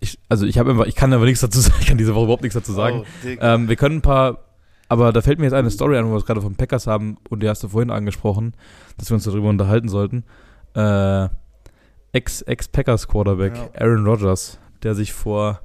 ich, 0.01 0.19
also 0.29 0.47
ich 0.47 0.59
habe 0.59 0.71
einfach, 0.71 0.87
ich 0.87 0.95
kann 0.95 1.13
aber 1.13 1.27
nichts 1.27 1.41
dazu 1.41 1.61
sagen, 1.61 1.77
ich 1.81 1.87
kann 1.87 1.99
diese 1.99 2.15
Woche 2.15 2.25
überhaupt 2.25 2.43
nichts 2.43 2.55
dazu 2.55 2.73
sagen. 2.73 3.05
Oh, 3.05 3.29
ähm, 3.41 3.69
wir 3.69 3.77
können 3.77 3.97
ein 3.97 4.03
paar 4.03 4.39
aber 4.91 5.13
da 5.13 5.23
fällt 5.23 5.39
mir 5.39 5.45
jetzt 5.45 5.55
eine 5.55 5.71
Story 5.71 5.97
an, 5.97 6.07
wo 6.07 6.11
wir 6.11 6.17
es 6.17 6.27
gerade 6.27 6.41
von 6.41 6.57
Packers 6.57 6.89
haben 6.89 7.17
und 7.29 7.45
die 7.45 7.49
hast 7.49 7.63
du 7.63 7.69
vorhin 7.69 7.93
angesprochen, 7.93 8.55
dass 8.99 9.09
wir 9.09 9.15
uns 9.15 9.23
darüber 9.23 9.49
unterhalten 9.49 9.89
sollten. 9.89 10.25
Äh, 10.75 11.29
Ex-Packers-Quarterback 12.13 13.57
ja. 13.57 13.71
Aaron 13.81 14.07
Rodgers, 14.07 14.59
der 14.83 14.95
sich 14.95 15.13
vor 15.13 15.61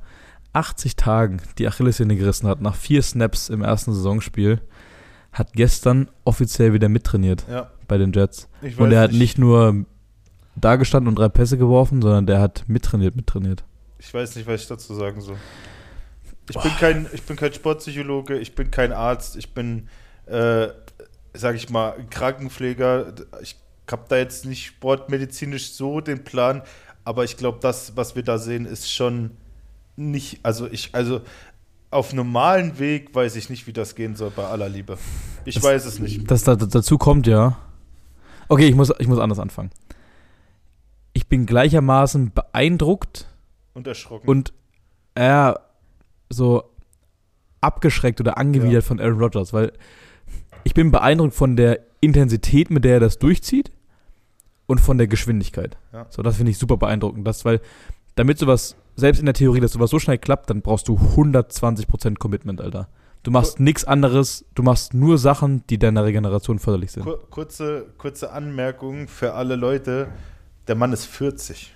80 0.53 0.95
Tagen 0.95 1.41
die 1.57 1.67
Achillessehne 1.67 2.15
gerissen 2.15 2.47
hat, 2.47 2.61
nach 2.61 2.75
vier 2.75 3.01
Snaps 3.01 3.49
im 3.49 3.61
ersten 3.61 3.93
Saisonspiel, 3.93 4.61
hat 5.31 5.53
gestern 5.53 6.09
offiziell 6.23 6.73
wieder 6.73 6.87
mittrainiert 6.87 7.45
ja. 7.49 7.71
bei 7.87 7.97
den 7.97 8.13
Jets. 8.13 8.47
und 8.77 8.91
er 8.91 9.01
hat 9.01 9.11
nicht. 9.11 9.19
nicht 9.19 9.37
nur 9.37 9.85
da 10.55 10.77
gestanden 10.77 11.09
und 11.09 11.19
drei 11.19 11.27
Pässe 11.27 11.57
geworfen, 11.57 12.01
sondern 12.01 12.25
der 12.25 12.39
hat 12.39 12.63
mittrainiert, 12.67 13.15
mittrainiert. 13.15 13.65
Ich 13.99 14.13
weiß 14.13 14.35
nicht, 14.37 14.47
was 14.47 14.61
ich 14.61 14.67
dazu 14.67 14.93
sagen 14.93 15.19
soll. 15.19 15.37
Ich 16.49 16.57
bin, 16.57 16.71
kein, 16.79 17.07
ich 17.11 17.23
bin 17.23 17.35
kein 17.35 17.53
Sportpsychologe, 17.53 18.37
ich 18.37 18.53
bin 18.53 18.69
kein 18.69 18.93
Arzt, 18.93 19.35
ich 19.35 19.53
bin, 19.53 19.89
äh, 20.27 20.67
sag 21.33 21.55
ich 21.55 21.69
mal, 21.69 21.95
Krankenpfleger. 22.09 23.13
Ich 23.41 23.57
habe 23.91 24.05
da 24.07 24.17
jetzt 24.17 24.45
nicht 24.45 24.65
sportmedizinisch 24.65 25.71
so 25.71 26.01
den 26.01 26.23
Plan, 26.23 26.61
aber 27.03 27.23
ich 27.23 27.37
glaube, 27.37 27.59
das, 27.61 27.95
was 27.95 28.15
wir 28.15 28.23
da 28.23 28.37
sehen, 28.37 28.65
ist 28.65 28.91
schon 28.91 29.31
nicht, 29.95 30.39
also 30.43 30.67
ich, 30.67 30.89
also 30.93 31.21
auf 31.91 32.13
normalen 32.13 32.79
Weg 32.79 33.13
weiß 33.13 33.35
ich 33.35 33.49
nicht, 33.49 33.67
wie 33.67 33.73
das 33.73 33.95
gehen 33.95 34.15
soll, 34.15 34.31
bei 34.31 34.43
aller 34.43 34.67
Liebe. 34.67 34.97
Ich 35.45 35.55
das, 35.55 35.63
weiß 35.63 35.85
es 35.85 35.99
nicht. 35.99 36.29
Das, 36.29 36.43
das, 36.43 36.57
dazu 36.57 36.97
kommt 36.97 37.27
ja. 37.27 37.57
Okay, 38.49 38.67
ich 38.67 38.75
muss, 38.75 38.91
ich 38.99 39.07
muss 39.07 39.19
anders 39.19 39.39
anfangen. 39.39 39.69
Ich 41.13 41.27
bin 41.27 41.45
abgeschreckt 47.61 48.19
oder 48.19 48.37
angewidert 48.37 48.83
ja. 48.83 48.87
von 48.87 48.99
Aaron 48.99 49.19
Rodgers, 49.19 49.53
weil 49.53 49.71
ich 50.63 50.73
bin 50.73 50.91
beeindruckt 50.91 51.33
von 51.33 51.55
der 51.55 51.79
Intensität, 52.01 52.69
mit 52.71 52.83
der 52.83 52.95
er 52.95 52.99
das 52.99 53.19
durchzieht 53.19 53.71
und 54.67 54.79
von 54.79 54.97
der 54.97 55.07
Geschwindigkeit. 55.07 55.77
Ja. 55.93 56.05
So, 56.09 56.21
das 56.21 56.37
finde 56.37 56.51
ich 56.51 56.57
super 56.57 56.77
beeindruckend. 56.77 57.25
Das, 57.27 57.45
weil, 57.45 57.61
damit 58.15 58.39
sowas, 58.39 58.75
selbst 58.95 59.19
in 59.19 59.25
der 59.25 59.33
Theorie, 59.33 59.59
dass 59.59 59.73
sowas 59.73 59.89
so 59.89 59.99
schnell 59.99 60.17
klappt, 60.17 60.49
dann 60.49 60.61
brauchst 60.61 60.87
du 60.87 60.95
120% 60.95 62.17
Commitment, 62.17 62.61
Alter. 62.61 62.87
Du 63.23 63.31
machst 63.31 63.59
nichts 63.59 63.83
anderes, 63.85 64.45
du 64.53 64.61
machst 64.61 64.93
nur 64.93 65.17
Sachen, 65.17 65.63
die 65.67 65.79
deiner 65.79 66.05
Regeneration 66.05 66.59
förderlich 66.59 66.91
sind. 66.91 67.07
Kurze, 67.31 67.87
kurze 67.97 68.31
Anmerkung 68.31 69.07
für 69.07 69.33
alle 69.33 69.55
Leute: 69.55 70.09
Der 70.67 70.75
Mann 70.75 70.93
ist 70.93 71.05
40. 71.05 71.75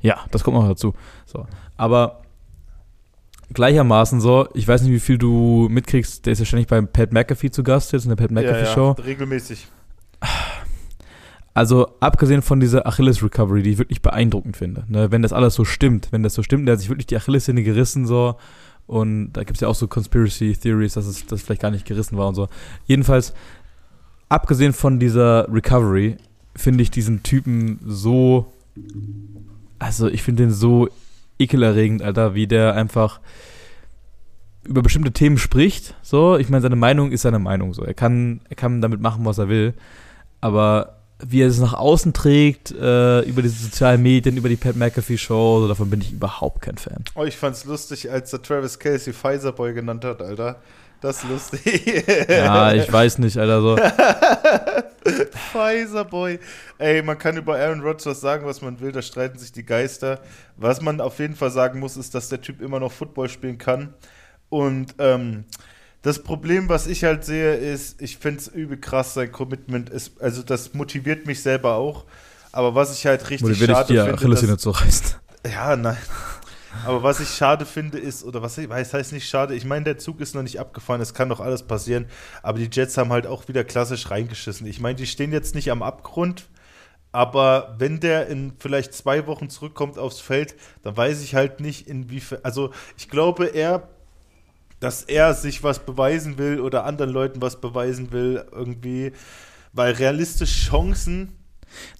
Ja, 0.00 0.26
das 0.30 0.44
kommt 0.44 0.58
noch 0.58 0.68
dazu. 0.68 0.92
So. 1.24 1.46
Aber 1.78 2.20
gleichermaßen 3.54 4.20
so, 4.20 4.48
ich 4.52 4.68
weiß 4.68 4.82
nicht, 4.82 4.92
wie 4.92 5.00
viel 5.00 5.16
du 5.16 5.66
mitkriegst, 5.70 6.26
der 6.26 6.34
ist 6.34 6.40
ja 6.40 6.44
ständig 6.44 6.68
beim 6.68 6.88
Pat 6.88 7.10
McAfee 7.10 7.50
zu 7.50 7.62
Gast 7.62 7.92
jetzt 7.92 8.04
in 8.04 8.10
der 8.10 8.16
Pat 8.16 8.30
McAfee 8.30 8.64
ja, 8.64 8.66
Show. 8.66 8.94
Ja, 8.98 9.04
regelmäßig. 9.04 9.68
Also 11.56 11.88
abgesehen 12.00 12.42
von 12.42 12.60
dieser 12.60 12.86
Achilles-Recovery, 12.86 13.62
die 13.62 13.70
ich 13.70 13.78
wirklich 13.78 14.02
beeindruckend 14.02 14.58
finde, 14.58 14.84
ne, 14.88 15.10
wenn 15.10 15.22
das 15.22 15.32
alles 15.32 15.54
so 15.54 15.64
stimmt, 15.64 16.08
wenn 16.10 16.22
das 16.22 16.34
so 16.34 16.42
stimmt, 16.42 16.68
der 16.68 16.74
hat 16.74 16.80
sich 16.80 16.90
wirklich 16.90 17.06
die 17.06 17.16
Achillessehne 17.16 17.62
gerissen 17.62 18.04
so 18.04 18.36
und 18.86 19.32
da 19.32 19.42
gibt 19.42 19.56
es 19.56 19.62
ja 19.62 19.68
auch 19.68 19.74
so 19.74 19.88
Conspiracy 19.88 20.54
Theories, 20.54 20.92
dass 20.92 21.06
es 21.06 21.24
das 21.24 21.40
vielleicht 21.40 21.62
gar 21.62 21.70
nicht 21.70 21.86
gerissen 21.86 22.18
war 22.18 22.28
und 22.28 22.34
so. 22.34 22.48
Jedenfalls, 22.84 23.32
abgesehen 24.28 24.74
von 24.74 25.00
dieser 25.00 25.50
Recovery, 25.50 26.18
finde 26.54 26.82
ich 26.82 26.90
diesen 26.90 27.22
Typen 27.22 27.80
so, 27.86 28.52
also 29.78 30.08
ich 30.08 30.22
finde 30.22 30.42
den 30.42 30.52
so 30.52 30.90
ekelerregend, 31.38 32.02
Alter, 32.02 32.34
wie 32.34 32.46
der 32.46 32.74
einfach 32.74 33.18
über 34.62 34.82
bestimmte 34.82 35.12
Themen 35.12 35.38
spricht. 35.38 35.94
So, 36.02 36.36
ich 36.36 36.50
meine, 36.50 36.60
seine 36.60 36.76
Meinung 36.76 37.12
ist 37.12 37.22
seine 37.22 37.38
Meinung. 37.38 37.72
So, 37.72 37.82
er 37.82 37.94
kann, 37.94 38.42
er 38.50 38.56
kann 38.56 38.82
damit 38.82 39.00
machen, 39.00 39.24
was 39.24 39.38
er 39.38 39.48
will. 39.48 39.72
Aber 40.42 40.95
wie 41.24 41.42
er 41.42 41.48
es 41.48 41.58
nach 41.58 41.74
außen 41.74 42.12
trägt, 42.12 42.72
äh, 42.72 43.20
über 43.20 43.42
diese 43.42 43.64
sozialen 43.64 44.02
Medien, 44.02 44.36
über 44.36 44.48
die 44.48 44.56
Pat 44.56 44.76
McAfee 44.76 45.16
Show, 45.16 45.60
so, 45.60 45.68
davon 45.68 45.88
bin 45.88 46.00
ich 46.00 46.12
überhaupt 46.12 46.62
kein 46.62 46.76
Fan. 46.76 47.04
Oh, 47.14 47.24
ich 47.24 47.36
fand's 47.36 47.64
lustig, 47.64 48.10
als 48.10 48.30
der 48.30 48.42
Travis 48.42 48.78
Casey 48.78 49.12
Pfizer 49.12 49.52
Boy 49.52 49.72
genannt 49.72 50.04
hat, 50.04 50.20
Alter. 50.20 50.60
Das 51.00 51.22
ist 51.22 51.28
lustig. 51.28 52.04
ja, 52.28 52.72
ich 52.72 52.90
weiß 52.90 53.18
nicht, 53.18 53.36
Alter, 53.38 53.60
so. 53.60 53.76
Pfizer 55.52 56.04
Boy. 56.04 56.38
Ey, 56.78 57.02
man 57.02 57.18
kann 57.18 57.36
über 57.36 57.56
Aaron 57.58 57.80
Rodgers 57.80 58.20
sagen, 58.20 58.46
was 58.46 58.60
man 58.60 58.80
will, 58.80 58.92
da 58.92 59.02
streiten 59.02 59.38
sich 59.38 59.52
die 59.52 59.64
Geister. 59.64 60.20
Was 60.56 60.80
man 60.80 61.00
auf 61.00 61.18
jeden 61.18 61.36
Fall 61.36 61.50
sagen 61.50 61.80
muss, 61.80 61.96
ist, 61.96 62.14
dass 62.14 62.28
der 62.28 62.40
Typ 62.40 62.60
immer 62.60 62.80
noch 62.80 62.92
Football 62.92 63.28
spielen 63.28 63.58
kann. 63.58 63.94
Und 64.48 64.94
ähm, 64.98 65.44
das 66.02 66.22
Problem, 66.22 66.68
was 66.68 66.86
ich 66.86 67.04
halt 67.04 67.24
sehe, 67.24 67.54
ist, 67.54 68.00
ich 68.00 68.18
finde 68.18 68.40
es 68.40 68.48
übel 68.48 68.78
krass, 68.78 69.14
sein 69.14 69.32
Commitment 69.32 69.90
ist, 69.90 70.20
also 70.20 70.42
das 70.42 70.74
motiviert 70.74 71.26
mich 71.26 71.42
selber 71.42 71.74
auch. 71.74 72.04
Aber 72.52 72.74
was 72.74 72.96
ich 72.96 73.04
halt 73.06 73.22
richtig 73.28 73.42
Motiviert 73.42 73.70
schade 73.70 73.94
ich 73.94 74.00
die 74.00 74.18
finde, 74.18 74.46
dass, 74.46 74.60
zu 74.60 74.70
reißen. 74.70 75.16
Ja, 75.44 75.76
nein. 75.76 75.96
Aber 76.84 77.02
was 77.02 77.20
ich 77.20 77.28
schade 77.30 77.64
finde 77.64 77.98
ist, 77.98 78.24
oder 78.24 78.42
was 78.42 78.58
heißt, 78.58 78.94
heißt 78.94 79.12
nicht 79.12 79.28
schade, 79.28 79.54
ich 79.54 79.64
meine, 79.64 79.84
der 79.84 79.98
Zug 79.98 80.20
ist 80.20 80.34
noch 80.34 80.42
nicht 80.42 80.60
abgefahren, 80.60 81.00
es 81.00 81.14
kann 81.14 81.28
doch 81.28 81.40
alles 81.40 81.62
passieren, 81.62 82.06
aber 82.42 82.58
die 82.58 82.68
Jets 82.70 82.96
haben 82.96 83.10
halt 83.10 83.26
auch 83.26 83.48
wieder 83.48 83.64
klassisch 83.64 84.10
reingeschissen. 84.10 84.66
Ich 84.66 84.80
meine, 84.80 84.96
die 84.96 85.06
stehen 85.06 85.32
jetzt 85.32 85.54
nicht 85.54 85.70
am 85.70 85.82
Abgrund, 85.82 86.48
aber 87.12 87.74
wenn 87.78 88.00
der 88.00 88.26
in 88.26 88.52
vielleicht 88.58 88.94
zwei 88.94 89.26
Wochen 89.26 89.48
zurückkommt 89.48 89.98
aufs 89.98 90.20
Feld, 90.20 90.54
dann 90.82 90.96
weiß 90.96 91.22
ich 91.22 91.34
halt 91.34 91.60
nicht, 91.60 91.88
inwiefern, 91.88 92.40
also 92.42 92.70
ich 92.96 93.08
glaube, 93.08 93.46
er 93.46 93.88
dass 94.80 95.02
er 95.02 95.34
sich 95.34 95.62
was 95.62 95.78
beweisen 95.78 96.38
will 96.38 96.60
oder 96.60 96.84
anderen 96.84 97.10
Leuten 97.10 97.40
was 97.42 97.60
beweisen 97.60 98.12
will, 98.12 98.44
irgendwie, 98.52 99.12
weil 99.72 99.92
realistische 99.94 100.70
Chancen 100.70 101.32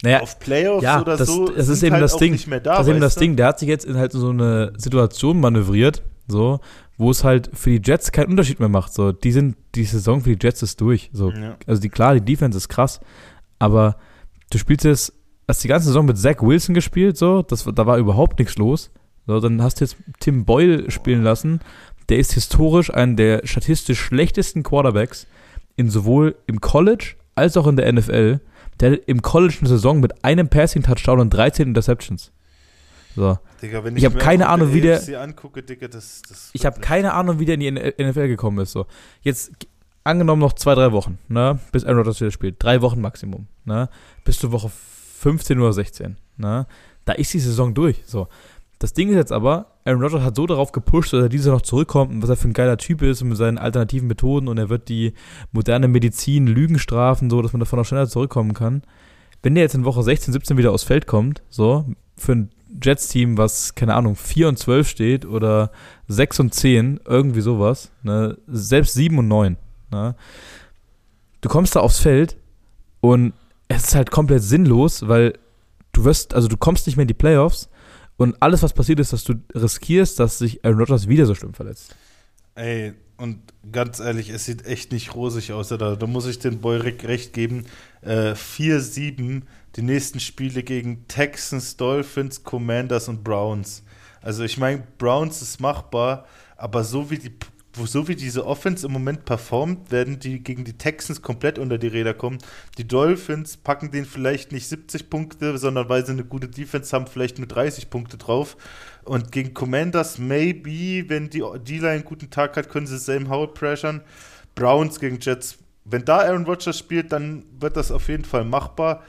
naja, 0.03 0.21
auf 0.21 0.39
Playoffs 0.39 0.83
ja, 0.83 1.01
oder 1.01 1.17
das, 1.17 1.29
so 1.29 1.49
das 1.49 1.69
ist 1.69 1.83
eben 1.83 1.95
halt 1.95 2.05
das 2.05 2.17
Ding. 2.17 2.33
nicht 2.33 2.47
mehr 2.47 2.61
da. 2.61 2.79
Das 2.79 2.87
ist 2.87 2.91
eben 2.91 3.01
das 3.01 3.15
du? 3.15 3.21
Ding. 3.21 3.37
Der 3.37 3.47
hat 3.47 3.59
sich 3.59 3.69
jetzt 3.69 3.85
in 3.85 3.97
halt 3.97 4.13
so 4.13 4.31
eine 4.31 4.73
Situation 4.77 5.41
manövriert, 5.41 6.03
so, 6.29 6.61
wo 6.97 7.11
es 7.11 7.25
halt 7.25 7.51
für 7.55 7.71
die 7.71 7.91
Jets 7.91 8.13
keinen 8.13 8.31
Unterschied 8.31 8.61
mehr 8.61 8.69
macht. 8.69 8.93
So, 8.95 9.13
die 9.13 9.33
sind, 9.33 9.57
die 9.75 9.85
Saison 9.85 10.21
für 10.21 10.37
die 10.37 10.47
Jets 10.47 10.63
ist 10.63 10.81
durch. 10.81 11.11
So, 11.13 11.31
ja. 11.31 11.57
also 11.67 11.81
die 11.81 11.89
klar, 11.89 12.15
die 12.15 12.25
Defense 12.25 12.57
ist 12.57 12.69
krass, 12.69 13.01
aber 13.59 13.97
du 14.51 14.59
spielst 14.59 14.85
jetzt, 14.85 15.13
hast 15.49 15.63
die 15.65 15.69
ganze 15.69 15.87
Saison 15.89 16.07
mit 16.07 16.19
Zach 16.19 16.41
Wilson 16.41 16.75
gespielt, 16.75 17.17
so, 17.17 17.43
das, 17.43 17.65
da 17.65 17.87
war 17.87 17.99
überhaupt 17.99 18.39
nichts 18.39 18.57
los. 18.57 18.91
So, 19.27 19.41
dann 19.41 19.61
hast 19.63 19.81
du 19.81 19.85
jetzt 19.85 19.97
Tim 20.21 20.45
Boyle 20.45 20.91
spielen 20.91 21.23
lassen 21.23 21.61
der 22.09 22.19
ist 22.19 22.33
historisch 22.33 22.93
einer 22.93 23.15
der 23.15 23.41
statistisch 23.45 24.01
schlechtesten 24.01 24.63
Quarterbacks 24.63 25.27
in 25.77 25.91
sowohl 25.91 26.37
im 26.47 26.61
College 26.61 27.15
als 27.35 27.57
auch 27.57 27.67
in 27.67 27.77
der 27.77 27.93
NFL. 27.93 28.41
Der 28.81 28.93
hat 28.93 29.01
im 29.07 29.23
College 29.23 29.57
eine 29.61 29.69
Saison 29.69 30.01
mit 30.01 30.25
einem 30.25 30.49
Passing-Touchdown 30.49 31.21
und 31.21 31.31
13 31.31 31.69
Interceptions. 31.69 32.33
So. 33.15 33.39
Digga, 33.63 33.83
ich, 33.87 33.97
ich 33.97 34.05
habe 34.05 34.19
keine 34.19 34.49
Ahnung, 34.49 34.75
wie 34.75 34.83
der. 34.83 35.01
Angucke, 35.21 35.63
Digga, 35.63 35.89
das, 35.89 36.23
das 36.29 36.51
ich 36.53 36.67
habe 36.67 36.81
keine 36.81 37.15
Ahnung, 37.15 37.39
wie 37.39 37.47
der 37.47 37.55
in 37.55 37.61
die 37.61 37.71
NFL 37.73 38.29
gekommen 38.29 38.59
ist. 38.59 38.73
So. 38.73 38.87
Jetzt 39.23 39.53
angenommen 40.05 40.41
noch 40.41 40.53
zwei, 40.53 40.75
drei 40.75 40.93
Wochen, 40.93 41.19
ne, 41.29 41.59
bis 41.73 41.85
Aaron 41.85 41.99
Rodgers 41.99 42.21
wieder 42.21 42.31
spielt. 42.31 42.63
Drei 42.63 42.83
Wochen 42.83 43.01
Maximum, 43.01 43.47
ne, 43.65 43.89
bis 44.25 44.39
zur 44.39 44.53
Woche 44.53 44.71
15 44.71 45.59
oder 45.59 45.73
16, 45.73 46.17
ne. 46.37 46.67
Da 47.07 47.13
ist 47.13 47.33
die 47.33 47.39
Saison 47.39 47.73
durch. 47.73 48.03
So. 48.05 48.29
Das 48.79 48.93
Ding 48.93 49.09
ist 49.09 49.15
jetzt 49.15 49.33
aber, 49.33 49.73
Aaron 49.85 50.03
Rodgers 50.03 50.23
hat 50.23 50.37
so 50.37 50.47
darauf 50.47 50.71
gepusht, 50.71 51.13
dass 51.13 51.23
er 51.23 51.29
dieser 51.31 51.53
noch 51.53 51.63
zurückkommt 51.63 52.13
und 52.13 52.23
was 52.23 52.29
er 52.29 52.37
für 52.37 52.49
ein 52.49 52.53
geiler 52.53 52.77
Typ 52.77 53.01
ist 53.01 53.23
und 53.23 53.29
mit 53.29 53.39
seinen 53.39 53.57
alternativen 53.57 54.07
Methoden 54.07 54.49
und 54.49 54.59
er 54.59 54.69
wird 54.69 54.89
die 54.89 55.15
moderne 55.51 55.89
Medizin 55.89 56.47
Lügen 56.47 56.79
strafen, 56.79 57.31
so 57.31 57.41
dass 57.41 57.53
man 57.53 57.61
davon 57.61 57.79
auch 57.79 57.85
schneller 57.85 58.09
zurückkommen 58.09 58.53
kann. 58.53 58.83
Wenn 59.43 59.55
der 59.55 59.65
jetzt 59.65 59.75
in 59.75 59.85
Woche 59.85 60.03
16, 60.03 60.33
17 60.33 60.59
wieder 60.59 60.73
aufs 60.73 60.85
Feld 60.85 61.07
kommt, 61.07 61.43
so, 61.49 61.87
für 62.17 62.33
ein 62.33 62.51
Jets-Team, 62.83 63.39
was, 63.39 63.75
keine 63.75 63.95
Ahnung, 63.95 64.15
4 64.15 64.49
und 64.49 64.59
12 64.59 64.89
steht 64.89 65.25
oder 65.25 65.71
6 66.09 66.41
und 66.41 66.55
10, 66.55 67.01
irgendwie 67.07 67.41
sowas, 67.41 67.91
ne, 68.03 68.37
selbst 68.47 68.95
7 68.95 69.17
und 69.19 69.29
9, 69.29 69.57
ne, 69.91 70.17
du 71.41 71.49
kommst 71.49 71.77
da 71.77 71.81
aufs 71.81 72.01
Feld 72.01 72.37
und 73.01 73.33
es 73.69 73.85
ist 73.85 73.95
halt 73.95 74.11
komplett 74.11 74.43
sinnlos, 74.43 75.09
weil 75.09 75.39
du 75.93 76.05
wirst, 76.05 76.35
also 76.35 76.49
du 76.49 76.57
kommst 76.57 76.87
nicht 76.87 76.97
mehr 76.97 77.03
in 77.03 77.09
die 77.09 77.15
Playoffs, 77.15 77.71
und 78.17 78.41
alles, 78.41 78.63
was 78.63 78.73
passiert 78.73 79.01
ist, 79.01 79.13
dass 79.13 79.25
du 79.25 79.35
riskierst, 79.55 80.19
dass 80.19 80.39
sich 80.39 80.65
Aaron 80.65 80.79
Rodgers 80.79 81.09
wieder 81.09 81.27
so 81.27 81.35
schlimm 81.35 81.55
verletzt. 81.55 81.95
Ey, 82.55 82.95
und 83.19 83.41
ganz 83.71 83.99
ehrlich, 83.99 84.31
es 84.31 84.45
sieht 84.45 84.65
echt 84.67 84.93
nicht 84.93 85.15
rosig 85.15 85.53
aus. 85.53 85.69
Da, 85.69 85.97
da 85.97 86.07
muss 86.07 86.27
ich 86.27 86.39
den 86.39 86.61
Boyrick 86.61 87.05
recht 87.05 87.33
geben. 87.33 87.67
Äh, 88.03 88.33
4-7, 88.33 89.43
die 89.77 89.83
nächsten 89.83 90.21
Spiele 90.21 90.63
gegen 90.63 91.07
Texans, 91.09 91.77
Dolphins, 91.77 92.43
Commanders 92.43 93.09
und 93.09 93.23
Browns. 93.25 93.83
Also 94.23 94.45
ich 94.45 94.59
meine, 94.59 94.83
Browns 94.99 95.43
ist 95.43 95.61
machbar, 95.61 96.27
aber 96.57 96.85
so 96.85 97.11
wie 97.11 97.19
die 97.19 97.33
so 97.85 98.09
wie 98.09 98.17
diese 98.17 98.47
Offense 98.47 98.87
im 98.87 98.93
Moment 98.93 99.27
performt, 99.27 99.91
werden 99.91 100.19
die 100.19 100.43
gegen 100.43 100.65
die 100.65 100.79
Texans 100.79 101.21
komplett 101.21 101.59
unter 101.59 101.77
die 101.77 101.89
Räder 101.89 102.15
kommen. 102.15 102.39
Die 102.79 102.89
Dolphins 102.89 103.59
packen 103.59 103.91
den 103.91 104.07
vielleicht 104.07 104.53
nicht 104.53 104.67
70 104.67 105.11
Punkte, 105.11 105.59
sondern 105.59 105.89
weil 105.91 106.07
sie 106.07 106.13
eine 106.13 106.25
gute 106.25 106.49
Defense 106.49 106.95
haben, 106.95 107.07
vielleicht 107.07 107.39
nur 107.39 107.49
30 107.49 107.91
Punkte 107.91 108.17
drauf. 108.17 108.57
Und 109.05 109.31
gegen 109.31 109.53
Commanders, 109.53 110.19
maybe, 110.19 111.09
wenn 111.09 111.29
die 111.29 111.41
D-Line 111.41 111.89
einen 111.89 112.05
guten 112.05 112.31
Tag 112.31 112.57
hat, 112.57 112.71
können 112.71 112.87
sie 112.87 112.99
Sam 112.99 113.29
Howell 113.29 113.49
pressern. 113.49 114.01
Browns 114.55 114.99
gegen 114.99 115.21
Jets. 115.21 115.59
Wenn 115.85 116.05
da 116.05 116.19
Aaron 116.19 116.47
Rodgers 116.47 116.79
spielt, 116.79 117.13
dann 117.13 117.45
wird 117.61 117.77
das 117.77 117.93
auf 117.93 118.09
jeden 118.09 118.25
Fall 118.25 118.45
machbar. 118.45 119.05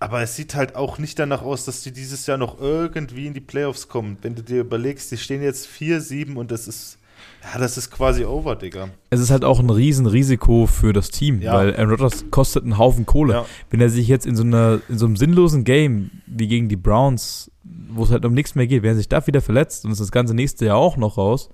Aber 0.00 0.20
es 0.20 0.34
sieht 0.34 0.56
halt 0.56 0.74
auch 0.74 0.98
nicht 0.98 1.18
danach 1.20 1.42
aus, 1.42 1.64
dass 1.64 1.82
die 1.82 1.92
dieses 1.92 2.26
Jahr 2.26 2.36
noch 2.36 2.60
irgendwie 2.60 3.28
in 3.28 3.34
die 3.34 3.40
Playoffs 3.40 3.86
kommen. 3.86 4.18
Wenn 4.20 4.34
du 4.34 4.42
dir 4.42 4.60
überlegst, 4.60 5.12
die 5.12 5.16
stehen 5.16 5.42
jetzt 5.42 5.68
4-7 5.68 6.34
und 6.34 6.50
das 6.50 6.66
ist 6.66 6.98
ja, 7.42 7.58
das 7.58 7.76
ist 7.76 7.90
quasi 7.90 8.24
over, 8.24 8.56
Digga. 8.56 8.90
Es 9.10 9.20
ist 9.20 9.30
halt 9.30 9.44
auch 9.44 9.58
ein 9.58 9.70
Riesenrisiko 9.70 10.66
für 10.66 10.92
das 10.92 11.10
Team, 11.10 11.40
ja. 11.40 11.54
weil 11.54 11.74
Aaron 11.74 11.90
Rodgers 11.90 12.24
kostet 12.30 12.62
einen 12.62 12.78
Haufen 12.78 13.04
Kohle. 13.04 13.34
Ja. 13.34 13.46
Wenn 13.70 13.80
er 13.80 13.90
sich 13.90 14.06
jetzt 14.08 14.26
in 14.26 14.36
so, 14.36 14.44
einer, 14.44 14.80
in 14.88 14.98
so 14.98 15.06
einem 15.06 15.16
sinnlosen 15.16 15.64
Game 15.64 16.10
wie 16.26 16.46
gegen 16.46 16.68
die 16.68 16.76
Browns, 16.76 17.50
wo 17.64 18.04
es 18.04 18.10
halt 18.10 18.24
um 18.24 18.32
nichts 18.32 18.54
mehr 18.54 18.66
geht, 18.66 18.82
wenn 18.82 18.90
er 18.90 18.96
sich 18.96 19.08
da 19.08 19.26
wieder 19.26 19.40
verletzt 19.40 19.84
und 19.84 19.90
ist 19.90 20.00
das 20.00 20.12
ganze 20.12 20.34
nächste 20.34 20.66
Jahr 20.66 20.76
auch 20.76 20.96
noch 20.96 21.18
raus, 21.18 21.50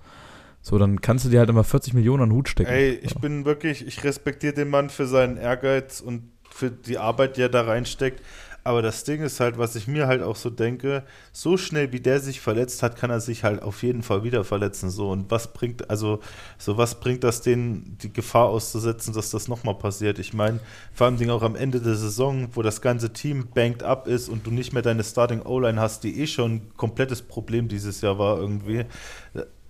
so, 0.61 0.77
dann 0.77 1.01
kannst 1.01 1.24
du 1.24 1.31
dir 1.31 1.38
halt 1.38 1.48
immer 1.48 1.64
40 1.64 1.94
Millionen 1.94 2.24
an 2.24 2.29
den 2.31 2.37
Hut 2.37 2.48
stecken. 2.48 2.70
Ey, 2.70 2.90
ich 3.03 3.12
ja. 3.12 3.18
bin 3.20 3.44
wirklich, 3.44 3.87
ich 3.87 4.05
respektiere 4.05 4.53
den 4.53 4.68
Mann 4.68 4.90
für 4.90 5.07
seinen 5.07 5.37
Ehrgeiz 5.37 6.01
und 6.01 6.33
für 6.51 6.70
die 6.70 6.98
Arbeit, 6.98 7.37
die 7.37 7.42
er 7.42 7.48
da 7.48 7.62
reinsteckt. 7.62 8.22
Aber 8.68 8.83
das 8.83 9.02
Ding 9.02 9.22
ist 9.22 9.40
halt, 9.40 9.57
was 9.57 9.76
ich 9.76 9.88
mir 9.88 10.09
halt 10.09 10.20
auch 10.20 10.37
so 10.37 10.50
denke, 10.50 11.02
so 11.33 11.57
schnell 11.57 11.90
wie 11.90 12.00
der 12.00 12.20
sich 12.20 12.42
verletzt 12.42 12.83
hat, 12.83 12.96
kann 12.96 13.09
er 13.09 13.18
sich 13.18 13.42
halt 13.42 13.62
auf 13.62 13.83
jeden 13.83 14.02
Fall 14.02 14.24
wieder 14.24 14.44
verletzen. 14.44 14.90
So, 14.90 15.11
und 15.11 15.31
was 15.31 15.54
bringt, 15.54 15.88
also, 15.88 16.20
so 16.59 16.76
was 16.76 17.00
bringt 17.00 17.24
das 17.24 17.40
denen, 17.40 17.96
die 18.02 18.12
Gefahr 18.12 18.48
auszusetzen, 18.48 19.14
dass 19.14 19.31
das 19.31 19.48
nochmal 19.48 19.76
passiert? 19.76 20.18
Ich 20.18 20.35
meine, 20.35 20.61
vor 20.92 21.07
allem 21.07 21.31
auch 21.31 21.40
am 21.40 21.57
Ende 21.57 21.81
der 21.81 21.94
Saison, 21.94 22.48
wo 22.52 22.61
das 22.61 22.83
ganze 22.83 23.11
Team 23.11 23.48
banked 23.54 23.85
up 23.85 24.07
ist 24.07 24.28
und 24.28 24.46
du 24.46 24.50
nicht 24.50 24.74
mehr 24.74 24.83
deine 24.83 25.02
Starting 25.02 25.40
O-Line 25.40 25.81
hast, 25.81 26.04
die 26.04 26.20
eh 26.20 26.26
schon 26.26 26.57
ein 26.57 26.72
komplettes 26.76 27.22
Problem 27.22 27.68
dieses 27.68 28.02
Jahr 28.02 28.18
war 28.18 28.37
irgendwie. 28.37 28.85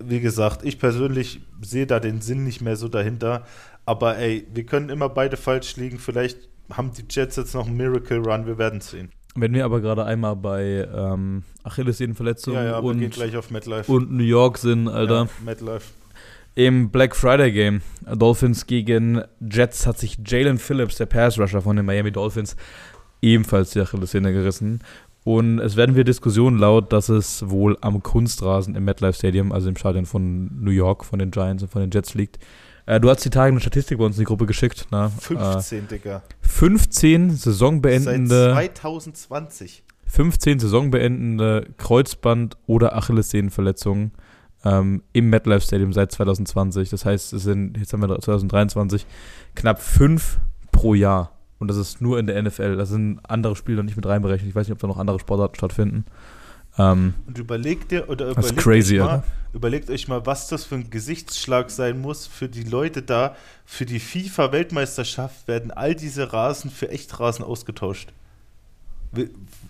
Wie 0.01 0.19
gesagt, 0.19 0.65
ich 0.65 0.81
persönlich 0.81 1.41
sehe 1.63 1.87
da 1.87 2.01
den 2.01 2.21
Sinn 2.21 2.43
nicht 2.43 2.63
mehr 2.63 2.75
so 2.75 2.89
dahinter. 2.89 3.45
Aber 3.85 4.19
ey, 4.19 4.45
wir 4.53 4.67
können 4.67 4.89
immer 4.91 5.09
beide 5.09 5.37
falsch 5.37 5.77
liegen. 5.77 6.01
Vielleicht 6.01 6.48
haben 6.73 6.93
die 6.93 7.05
Jets 7.09 7.37
jetzt 7.37 7.55
noch 7.55 7.67
einen 7.67 7.77
Miracle 7.77 8.19
Run, 8.19 8.47
wir 8.47 8.59
werden 8.59 8.81
sehen. 8.81 9.11
Wenn 9.35 9.55
wir 9.55 9.65
aber 9.65 9.81
gerade 9.81 10.05
einmal 10.05 10.37
bei 10.37 10.89
ähm, 10.93 11.45
Achillessehnenverletzungen 11.63 12.61
Ja, 12.61 12.71
ja, 12.71 12.79
und, 12.79 13.03
und 13.89 14.13
New 14.13 14.25
York 14.25 14.59
sind, 14.59 14.89
Alter. 14.89 15.29
Ja. 15.47 15.79
Im 16.55 16.91
Black 16.91 17.15
Friday 17.15 17.53
Game, 17.53 17.83
Dolphins 18.05 18.67
gegen 18.67 19.23
Jets, 19.41 19.87
hat 19.87 19.99
sich 19.99 20.19
Jalen 20.27 20.59
Phillips, 20.59 20.97
der 20.97 21.07
Pass 21.07 21.39
Rusher 21.39 21.63
von 21.63 21.77
den 21.77 21.87
Miami 21.87 22.11
Dolphins, 22.11 22.57
ebenfalls 23.23 23.71
die 23.71 23.81
Achillessehne 23.81 24.33
gerissen. 24.33 24.81
Und 25.23 25.61
es 25.61 25.77
werden 25.77 25.95
wir 25.95 26.05
Diskussionen 26.05 26.59
laut, 26.59 26.93
dass 26.93 27.11
es 27.11 27.49
wohl 27.49 27.77
am 27.81 28.03
Kunstrasen 28.03 28.75
im 28.75 28.85
MetLife 28.85 29.19
Stadium, 29.19 29.53
also 29.53 29.69
im 29.69 29.77
Stadion 29.77 30.07
von 30.07 30.51
New 30.61 30.71
York, 30.71 31.05
von 31.05 31.19
den 31.19 31.31
Giants 31.31 31.63
und 31.63 31.69
von 31.69 31.83
den 31.83 31.91
Jets 31.91 32.15
liegt. 32.15 32.39
Äh, 32.89 33.01
du 33.01 33.11
hast 33.11 33.23
die 33.23 33.29
Tage 33.29 33.53
eine 33.53 33.61
Statistik 33.61 33.99
bei 33.99 34.05
uns 34.05 34.17
in 34.17 34.23
die 34.23 34.25
Gruppe 34.25 34.47
geschickt. 34.47 34.87
Na, 34.91 35.11
15, 35.11 35.89
Digga. 35.89 36.17
Äh, 36.17 36.21
15 36.41 37.31
Seit 37.31 37.41
saisonbeendende, 37.41 38.53
2020. 38.55 39.83
15 40.07 40.59
saisonbeendende 40.59 41.67
Kreuzband- 41.77 42.57
oder 42.67 42.97
Achillessehnenverletzungen 42.97 44.13
ähm, 44.65 45.03
im 45.13 45.29
MetLife 45.29 45.61
Stadium 45.61 45.93
seit 45.93 46.13
2020. 46.13 46.89
Das 46.89 47.05
heißt, 47.05 47.35
es 47.35 47.43
sind, 47.43 47.77
jetzt 47.77 47.93
haben 47.93 48.01
wir 48.01 48.09
2023, 48.19 49.05
knapp 49.55 49.83
fünf 49.83 50.39
pro 50.73 50.95
Jahr. 50.95 51.33
Und 51.59 51.69
das 51.69 51.77
ist 51.77 52.01
nur 52.01 52.19
in 52.19 52.27
der 52.27 52.43
NFL. 52.43 52.77
Da 52.77 52.87
sind 52.87 53.21
andere 53.29 53.55
Spiele 53.55 53.77
noch 53.77 53.85
nicht 53.85 53.97
mit 53.97 54.07
reinberechnet. 54.07 54.49
Ich 54.49 54.55
weiß 54.55 54.67
nicht, 54.67 54.73
ob 54.73 54.79
da 54.79 54.87
noch 54.87 54.97
andere 54.97 55.19
Sportarten 55.19 55.57
stattfinden. 55.57 56.07
Ähm, 56.79 57.15
Und 57.27 57.39
überlegt 57.39 57.91
dir, 57.91 58.09
oder 58.09 58.31
überlegt, 58.31 58.57
crazy, 58.57 59.01
euch 59.01 59.07
mal, 59.07 59.11
Alter. 59.17 59.27
überlegt 59.53 59.91
euch 59.91 60.09
mal, 60.09 60.25
was 60.27 60.49
das 60.49 60.65
für 60.65 60.77
ein 60.77 60.91
Gesichtsschlag 60.91 61.71
sein 61.71 62.01
muss 62.01 62.27
für 62.27 62.49
die 62.49 62.63
Leute 62.63 63.03
da. 63.03 63.35
Für 63.65 63.85
die 63.85 64.01
FIFA-Weltmeisterschaft 64.01 65.49
werden 65.49 65.71
all 65.71 65.95
diese 65.95 66.33
Rasen 66.33 66.71
für 66.71 66.89
Echtrasen 66.89 67.45
ausgetauscht. 67.45 68.13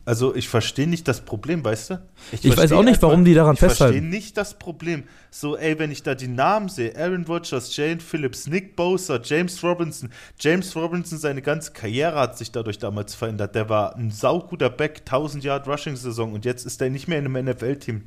Also 0.04 0.34
ich 0.34 0.48
verstehe 0.48 0.86
nicht 0.88 1.06
das 1.06 1.20
Problem, 1.20 1.64
weißt 1.64 1.90
du? 1.90 2.02
Ich 2.32 2.44
weiß 2.44 2.54
verstehe 2.54 2.78
auch 2.78 2.82
nicht, 2.82 3.02
warum 3.02 3.24
die 3.24 3.34
daran 3.34 3.54
ich 3.54 3.62
Ich 3.62 3.68
festhalten. 3.68 3.94
verstehe 3.94 4.10
nicht 4.10 4.36
das 4.36 4.58
Problem. 4.58 5.04
So, 5.30 5.56
ey, 5.56 5.78
wenn 5.78 5.90
ich 5.90 6.02
da 6.02 6.14
die 6.14 6.28
Namen 6.28 6.68
sehe, 6.68 6.96
Aaron 6.96 7.24
Rodgers, 7.24 7.76
Jane 7.76 8.00
Phillips, 8.00 8.46
Nick 8.46 8.74
Bosa, 8.74 9.20
James 9.22 9.62
Robinson. 9.62 10.10
James 10.40 10.74
Robinson, 10.74 11.18
seine 11.18 11.42
ganze 11.42 11.72
Karriere 11.72 12.18
hat 12.18 12.38
sich 12.38 12.50
dadurch 12.50 12.78
damals 12.78 13.14
verändert. 13.14 13.54
Der 13.54 13.68
war 13.68 13.96
ein 13.96 14.10
sauguter 14.10 14.70
Back, 14.70 15.00
1000 15.00 15.44
Yard 15.44 15.68
Rushing-Saison 15.68 16.32
und 16.32 16.44
jetzt 16.44 16.64
ist 16.66 16.80
er 16.80 16.90
nicht 16.90 17.06
mehr 17.06 17.18
in 17.18 17.26
einem 17.26 17.46
NFL-Team. 17.46 18.04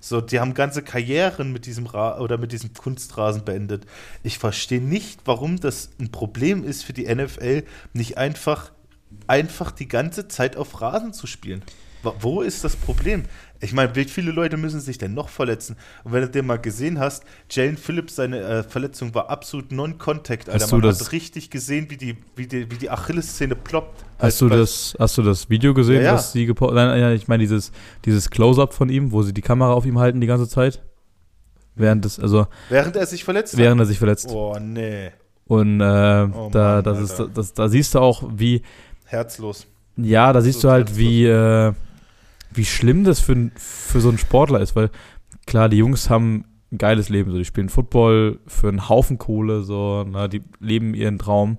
So, 0.00 0.20
die 0.20 0.38
haben 0.38 0.54
ganze 0.54 0.82
Karrieren 0.82 1.52
mit 1.52 1.66
diesem 1.66 1.86
Ra 1.86 2.18
oder 2.20 2.38
mit 2.38 2.52
diesem 2.52 2.72
Kunstrasen 2.72 3.44
beendet. 3.44 3.84
Ich 4.22 4.38
verstehe 4.38 4.80
nicht, 4.80 5.20
warum 5.24 5.58
das 5.58 5.90
ein 5.98 6.12
Problem 6.12 6.62
ist 6.62 6.84
für 6.84 6.92
die 6.92 7.12
NFL, 7.12 7.64
nicht 7.94 8.16
einfach, 8.16 8.70
einfach 9.26 9.70
die 9.70 9.88
ganze 9.88 10.28
Zeit 10.28 10.56
auf 10.56 10.80
Rasen 10.80 11.12
zu 11.12 11.26
spielen. 11.26 11.62
Wo 12.20 12.42
ist 12.42 12.62
das 12.62 12.76
Problem? 12.76 13.24
Ich 13.60 13.72
meine, 13.72 13.94
wie 13.96 14.04
viele 14.04 14.30
Leute 14.30 14.56
müssen 14.56 14.80
sich 14.80 14.98
denn 14.98 15.14
noch 15.14 15.28
verletzen? 15.28 15.76
Und 16.04 16.12
wenn 16.12 16.22
du 16.22 16.28
den 16.30 16.46
mal 16.46 16.58
gesehen 16.58 17.00
hast, 17.00 17.24
Jalen 17.50 17.76
Phillips, 17.76 18.14
seine 18.14 18.38
äh, 18.40 18.62
Verletzung 18.62 19.12
war 19.16 19.28
absolut 19.30 19.72
Non-Contact. 19.72 20.48
Alter, 20.48 20.62
Hast 20.62 20.70
du 20.70 20.76
man 20.76 20.82
das- 20.84 21.00
hat 21.00 21.10
richtig 21.12 21.50
gesehen, 21.50 21.90
wie 21.90 21.96
die, 21.96 22.16
wie 22.36 22.46
die, 22.46 22.70
wie 22.70 22.76
die 22.76 22.88
Achillessehne 22.88 23.56
ploppt. 23.56 24.04
hast, 24.20 24.40
du 24.40 24.48
das, 24.48 24.94
hast 24.98 25.18
du 25.18 25.22
das 25.22 25.50
Video 25.50 25.74
gesehen, 25.74 25.96
Ja, 25.96 26.02
ja. 26.02 26.14
was 26.14 26.30
sie 26.32 26.46
gepostet 26.46 26.76
Nein, 26.76 27.00
ja, 27.00 27.10
ich 27.10 27.26
meine 27.26 27.42
dieses, 27.42 27.72
dieses 28.04 28.30
Close-Up 28.30 28.72
von 28.74 28.88
ihm, 28.90 29.10
wo 29.10 29.22
sie 29.22 29.34
die 29.34 29.42
Kamera 29.42 29.72
auf 29.72 29.84
ihm 29.84 29.98
halten 29.98 30.20
die 30.20 30.28
ganze 30.28 30.48
Zeit. 30.48 30.80
Während 31.74 32.04
des, 32.04 32.20
also 32.20 32.46
Während 32.68 32.94
er 32.96 33.06
sich 33.06 33.24
verletzt 33.24 33.56
während 33.56 33.80
er 33.80 33.86
sich 33.86 33.98
verletzt. 33.98 34.26
hat. 34.28 34.34
Oh, 34.34 34.56
nee. 34.60 35.10
Und 35.46 35.80
äh, 35.80 35.84
Oh 35.84 36.48
da, 36.52 36.74
Mann, 36.76 36.84
das 36.84 37.00
ist, 37.00 37.20
Alter. 37.20 37.32
das, 37.34 37.52
da 37.54 37.68
siehst 37.68 37.94
du 37.94 37.98
auch, 38.00 38.22
wie, 38.36 38.62
Herzlos. 39.08 39.66
ja, 39.96 40.32
da 40.32 40.40
siehst 40.40 40.60
So 40.60 40.68
du 40.68 40.72
halt, 40.72 40.88
herzlos. 40.88 40.98
wie, 40.98 41.26
äh, 41.26 41.72
wie 42.52 42.64
schlimm 42.64 43.04
das 43.04 43.20
für, 43.20 43.50
für 43.56 44.00
so 44.00 44.08
einen 44.08 44.18
Sportler 44.18 44.60
ist, 44.60 44.74
weil 44.76 44.90
klar, 45.46 45.68
die 45.68 45.78
Jungs 45.78 46.08
haben 46.10 46.44
ein 46.72 46.78
geiles 46.78 47.08
Leben, 47.08 47.30
so 47.30 47.38
die 47.38 47.44
spielen 47.44 47.68
Football 47.68 48.38
für 48.46 48.68
einen 48.68 48.88
Haufen 48.88 49.18
Kohle, 49.18 49.62
so, 49.62 50.04
na, 50.08 50.28
die 50.28 50.42
leben 50.60 50.94
ihren 50.94 51.18
Traum, 51.18 51.58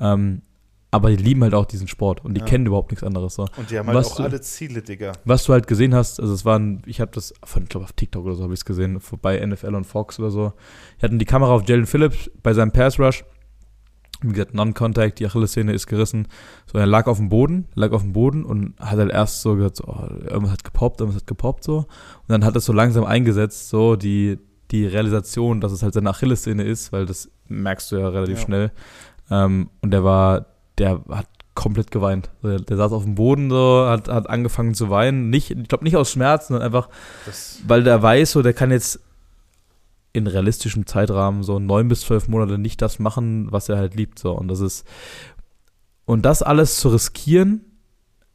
ähm, 0.00 0.42
aber 0.90 1.10
die 1.10 1.16
lieben 1.16 1.42
halt 1.42 1.54
auch 1.54 1.66
diesen 1.66 1.86
Sport 1.86 2.24
und 2.24 2.34
die 2.34 2.40
Ja. 2.40 2.46
kennen 2.46 2.66
überhaupt 2.66 2.90
nichts 2.90 3.04
anderes, 3.04 3.34
so. 3.34 3.46
Und 3.56 3.70
die 3.70 3.78
haben 3.78 3.86
halt 3.88 3.98
Was 3.98 4.12
auch 4.12 4.16
du- 4.16 4.22
alle 4.24 4.40
Ziele, 4.40 4.80
Digga. 4.82 5.12
Was 5.24 5.44
du 5.44 5.52
halt 5.52 5.66
gesehen 5.66 5.94
hast, 5.94 6.18
also 6.18 6.32
es 6.32 6.44
waren, 6.44 6.82
ich 6.86 7.00
habe 7.00 7.10
das 7.14 7.34
von, 7.44 7.64
ich 7.64 7.68
glaube 7.68 7.84
auf 7.84 7.92
TikTok 7.92 8.24
oder 8.24 8.34
so 8.36 8.42
habe 8.44 8.54
ich 8.54 8.60
es 8.60 8.64
gesehen, 8.64 8.98
bei 9.20 9.38
NFL 9.38 9.74
und 9.74 9.84
Fox 9.84 10.18
oder 10.18 10.30
so. 10.30 10.52
Die 11.00 11.02
hatten 11.04 11.18
die 11.18 11.24
Kamera 11.26 11.52
auf 11.52 11.68
Jalen 11.68 11.86
Phillips 11.86 12.30
bei 12.42 12.54
seinem 12.54 12.72
Pass 12.72 12.98
Rush. 12.98 13.22
Wie 14.22 14.32
gesagt, 14.32 14.52
Non-Contact, 14.54 15.20
die 15.20 15.26
Achillessehne 15.26 15.72
ist 15.72 15.86
gerissen. 15.86 16.26
So, 16.70 16.78
er 16.78 16.86
lag 16.86 17.06
auf 17.06 17.18
dem 17.18 17.28
Boden, 17.28 17.66
lag 17.74 17.92
auf 17.92 18.02
dem 18.02 18.12
Boden 18.12 18.44
und 18.44 18.74
hat 18.80 18.98
halt 18.98 19.12
erst 19.12 19.42
so 19.42 19.54
gesagt, 19.54 19.76
so, 19.76 19.84
oh, 19.86 20.08
irgendwas 20.24 20.52
hat 20.52 20.64
gepoppt, 20.64 21.00
irgendwas 21.00 21.20
hat 21.22 21.26
gepoppt 21.28 21.62
so. 21.64 21.76
Und 21.78 21.86
dann 22.28 22.44
hat 22.44 22.56
es 22.56 22.64
so 22.64 22.72
langsam 22.72 23.04
eingesetzt, 23.04 23.68
so 23.68 23.94
die, 23.94 24.38
die 24.72 24.86
Realisation, 24.86 25.60
dass 25.60 25.70
es 25.72 25.82
halt 25.82 25.94
seine 25.94 26.10
Achillessehne 26.10 26.64
ist, 26.64 26.92
weil 26.92 27.06
das 27.06 27.30
merkst 27.46 27.92
du 27.92 27.96
ja 27.96 28.08
relativ 28.08 28.38
Ja. 28.38 28.44
schnell. 28.44 28.72
Ähm, 29.30 29.70
und 29.82 29.92
der 29.92 30.02
war, 30.04 30.46
der 30.78 31.00
hat 31.10 31.26
komplett 31.54 31.90
geweint. 31.90 32.30
Der, 32.42 32.58
der 32.58 32.76
saß 32.76 32.92
auf 32.92 33.04
dem 33.04 33.14
Boden 33.14 33.50
so, 33.50 33.86
hat, 33.88 34.08
hat 34.08 34.28
angefangen 34.28 34.74
zu 34.74 34.90
weinen. 34.90 35.30
Nicht, 35.30 35.50
ich 35.52 35.68
glaube 35.68 35.84
nicht 35.84 35.96
aus 35.96 36.10
Schmerzen, 36.10 36.54
sondern 36.54 36.66
einfach, 36.66 36.88
Das, 37.26 37.60
weil 37.66 37.82
der 37.84 38.02
weiß, 38.02 38.32
so, 38.32 38.42
der 38.42 38.52
kann 38.52 38.70
jetzt 38.70 39.00
in 40.12 40.26
realistischem 40.26 40.86
Zeitrahmen 40.86 41.42
so 41.42 41.58
neun 41.58 41.88
bis 41.88 42.02
zwölf 42.02 42.28
Monate 42.28 42.58
nicht 42.58 42.82
das 42.82 42.98
machen, 42.98 43.50
was 43.52 43.68
er 43.68 43.76
halt 43.76 43.94
liebt. 43.94 44.18
So. 44.18 44.32
Und 44.32 44.48
das 44.48 44.60
ist. 44.60 44.86
Und 46.04 46.24
das 46.24 46.42
alles 46.42 46.80
zu 46.80 46.88
riskieren, 46.88 47.64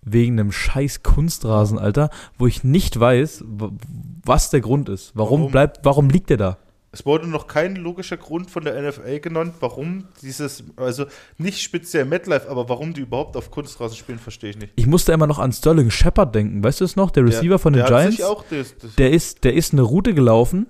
wegen 0.03 0.39
einem 0.39 0.51
scheiß 0.51 1.01
Kunstrasen, 1.01 1.79
Alter, 1.79 2.09
wo 2.37 2.45
ich 2.45 2.63
nicht 2.63 2.99
weiß, 2.99 3.43
was 4.25 4.49
der 4.51 4.61
Grund 4.61 4.89
ist. 4.89 5.11
Warum, 5.15 5.41
Warum? 5.41 5.51
bleibt, 5.51 5.79
warum 5.83 6.09
liegt 6.09 6.29
der 6.29 6.37
da? 6.37 6.57
es 6.93 7.07
wurde 7.07 7.27
noch 7.27 7.47
kein 7.47 7.75
logischer 7.75 8.17
Grund 8.17 8.51
von 8.51 8.63
der 8.63 8.79
NFL 8.79 9.19
genannt, 9.19 9.55
warum 9.59 10.05
dieses, 10.21 10.63
also 10.75 11.05
nicht 11.39 11.59
speziell 11.59 12.05
MetLife, 12.05 12.47
aber 12.47 12.69
warum 12.69 12.93
die 12.93 13.01
überhaupt 13.01 13.35
auf 13.35 13.49
Kunstrasen 13.49 13.97
spielen, 13.97 14.19
verstehe 14.19 14.51
ich 14.51 14.57
nicht. 14.57 14.73
Ich 14.75 14.85
musste 14.85 15.11
immer 15.11 15.25
noch 15.25 15.39
an 15.39 15.51
Sterling 15.51 15.89
Shepard 15.89 16.35
denken. 16.35 16.63
Weißt 16.63 16.81
du 16.81 16.85
es 16.85 16.95
noch? 16.95 17.09
Der 17.09 17.25
Receiver 17.25 17.57
von 17.57 17.73
den 17.73 17.83
der 17.83 17.89
Giants. 17.89 18.21
Auch 18.21 18.45
das, 18.47 18.77
das, 18.77 18.93
Der 18.95 19.09
ist, 19.11 19.43
der 19.43 19.55
ist 19.55 19.73
eine 19.73 19.81
Route 19.81 20.13
gelaufen, 20.13 20.67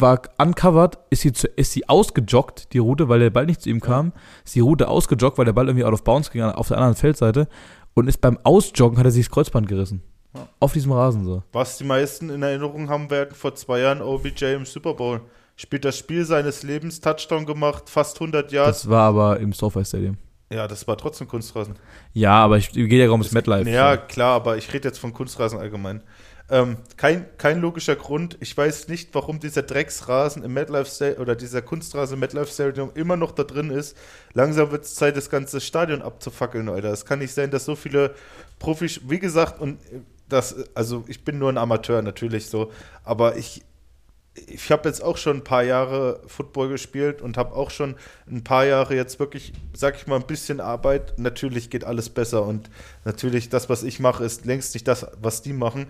war 0.00 0.22
uncovered, 0.38 0.98
ist 1.10 1.22
sie, 1.22 1.32
zu, 1.32 1.48
ist 1.48 1.72
sie 1.72 1.88
ausgejoggt, 1.88 2.72
die 2.72 2.78
Route, 2.78 3.08
weil 3.08 3.20
der 3.20 3.30
Ball 3.30 3.46
nicht 3.46 3.62
zu 3.62 3.70
ihm 3.70 3.80
kam. 3.80 4.12
Ist 4.44 4.54
die 4.54 4.60
Route 4.60 4.88
ausgejoggt, 4.88 5.38
weil 5.38 5.44
der 5.44 5.52
Ball 5.52 5.66
irgendwie 5.66 5.84
out 5.84 5.92
of 5.92 6.04
bounds 6.04 6.30
ging 6.30 6.42
auf 6.42 6.68
der 6.68 6.76
anderen 6.76 6.96
Feldseite. 6.96 7.48
Und 7.94 8.08
ist 8.08 8.20
beim 8.20 8.38
Ausjoggen 8.44 8.98
hat 8.98 9.06
er 9.06 9.10
sich 9.10 9.26
das 9.26 9.34
Kreuzband 9.34 9.68
gerissen. 9.68 10.02
Ja. 10.34 10.48
Auf 10.60 10.72
diesem 10.72 10.92
Rasen 10.92 11.24
so. 11.24 11.42
was 11.52 11.78
die 11.78 11.84
meisten 11.84 12.30
in 12.30 12.42
Erinnerung 12.42 12.88
haben 12.88 13.10
werden, 13.10 13.34
vor 13.34 13.54
zwei 13.54 13.80
Jahren 13.80 14.02
OBJ 14.02 14.44
im 14.54 14.66
Super 14.66 14.94
Bowl. 14.94 15.20
Spielt 15.56 15.84
das 15.84 15.98
Spiel 15.98 16.24
seines 16.24 16.62
Lebens, 16.62 17.00
Touchdown 17.00 17.44
gemacht, 17.44 17.90
fast 17.90 18.20
100 18.20 18.52
Yards. 18.52 18.82
Das 18.82 18.90
war 18.90 19.08
aber 19.08 19.40
im 19.40 19.52
SoFi 19.52 19.84
Stadium. 19.84 20.16
ja, 20.52 20.68
das 20.68 20.86
war 20.86 20.96
trotzdem 20.96 21.26
Kunstrasen. 21.26 21.74
Ja, 22.12 22.34
aber 22.44 22.58
ich 22.58 22.70
gehe 22.70 22.84
ja 22.86 23.06
gerade 23.06 23.12
ums 23.12 23.32
MetLife. 23.32 23.68
Ja, 23.68 23.94
so. 23.94 24.00
klar, 24.06 24.36
aber 24.36 24.56
ich 24.56 24.72
rede 24.72 24.86
jetzt 24.86 24.98
von 24.98 25.12
Kunstrasen 25.12 25.58
allgemein. 25.58 26.02
Ähm, 26.50 26.78
kein, 26.96 27.26
kein 27.36 27.60
logischer 27.60 27.96
Grund. 27.96 28.38
Ich 28.40 28.56
weiß 28.56 28.88
nicht, 28.88 29.14
warum 29.14 29.38
dieser 29.38 29.62
Drecksrasen 29.62 30.42
im 30.42 30.54
MetLife 30.54 30.90
Stadium 30.90 31.20
oder 31.20 31.36
dieser 31.36 31.60
Kunstrasen 31.60 32.14
im 32.14 32.20
MetLife 32.20 32.50
Stadium 32.50 32.90
immer 32.94 33.16
noch 33.16 33.32
da 33.32 33.44
drin 33.44 33.70
ist. 33.70 33.96
Langsam 34.32 34.70
wird 34.70 34.84
es 34.84 34.94
Zeit, 34.94 35.16
das 35.16 35.28
ganze 35.28 35.60
Stadion 35.60 36.00
abzufackeln, 36.00 36.70
Alter. 36.70 36.90
Es 36.90 37.04
kann 37.04 37.18
nicht 37.18 37.34
sein, 37.34 37.50
dass 37.50 37.66
so 37.66 37.76
viele 37.76 38.14
Profis, 38.58 39.00
wie 39.08 39.18
gesagt, 39.18 39.60
und 39.60 39.78
das, 40.28 40.56
also 40.74 41.04
ich 41.06 41.24
bin 41.24 41.38
nur 41.38 41.50
ein 41.50 41.58
Amateur 41.58 42.02
natürlich 42.02 42.46
so, 42.46 42.72
aber 43.04 43.36
ich, 43.36 43.62
ich 44.46 44.70
habe 44.70 44.88
jetzt 44.88 45.02
auch 45.02 45.16
schon 45.16 45.38
ein 45.38 45.44
paar 45.44 45.64
Jahre 45.64 46.20
Football 46.26 46.68
gespielt 46.68 47.22
und 47.22 47.36
habe 47.36 47.54
auch 47.54 47.70
schon 47.70 47.96
ein 48.30 48.44
paar 48.44 48.64
Jahre 48.64 48.94
jetzt 48.94 49.18
wirklich, 49.18 49.52
sag 49.74 49.96
ich 49.96 50.06
mal, 50.06 50.16
ein 50.16 50.26
bisschen 50.26 50.60
Arbeit. 50.60 51.18
Natürlich 51.18 51.70
geht 51.70 51.84
alles 51.84 52.08
besser 52.08 52.44
und 52.44 52.70
natürlich 53.04 53.48
das, 53.48 53.68
was 53.68 53.82
ich 53.82 54.00
mache, 54.00 54.24
ist 54.24 54.44
längst 54.44 54.74
nicht 54.74 54.86
das, 54.86 55.06
was 55.20 55.42
die 55.42 55.52
machen. 55.52 55.86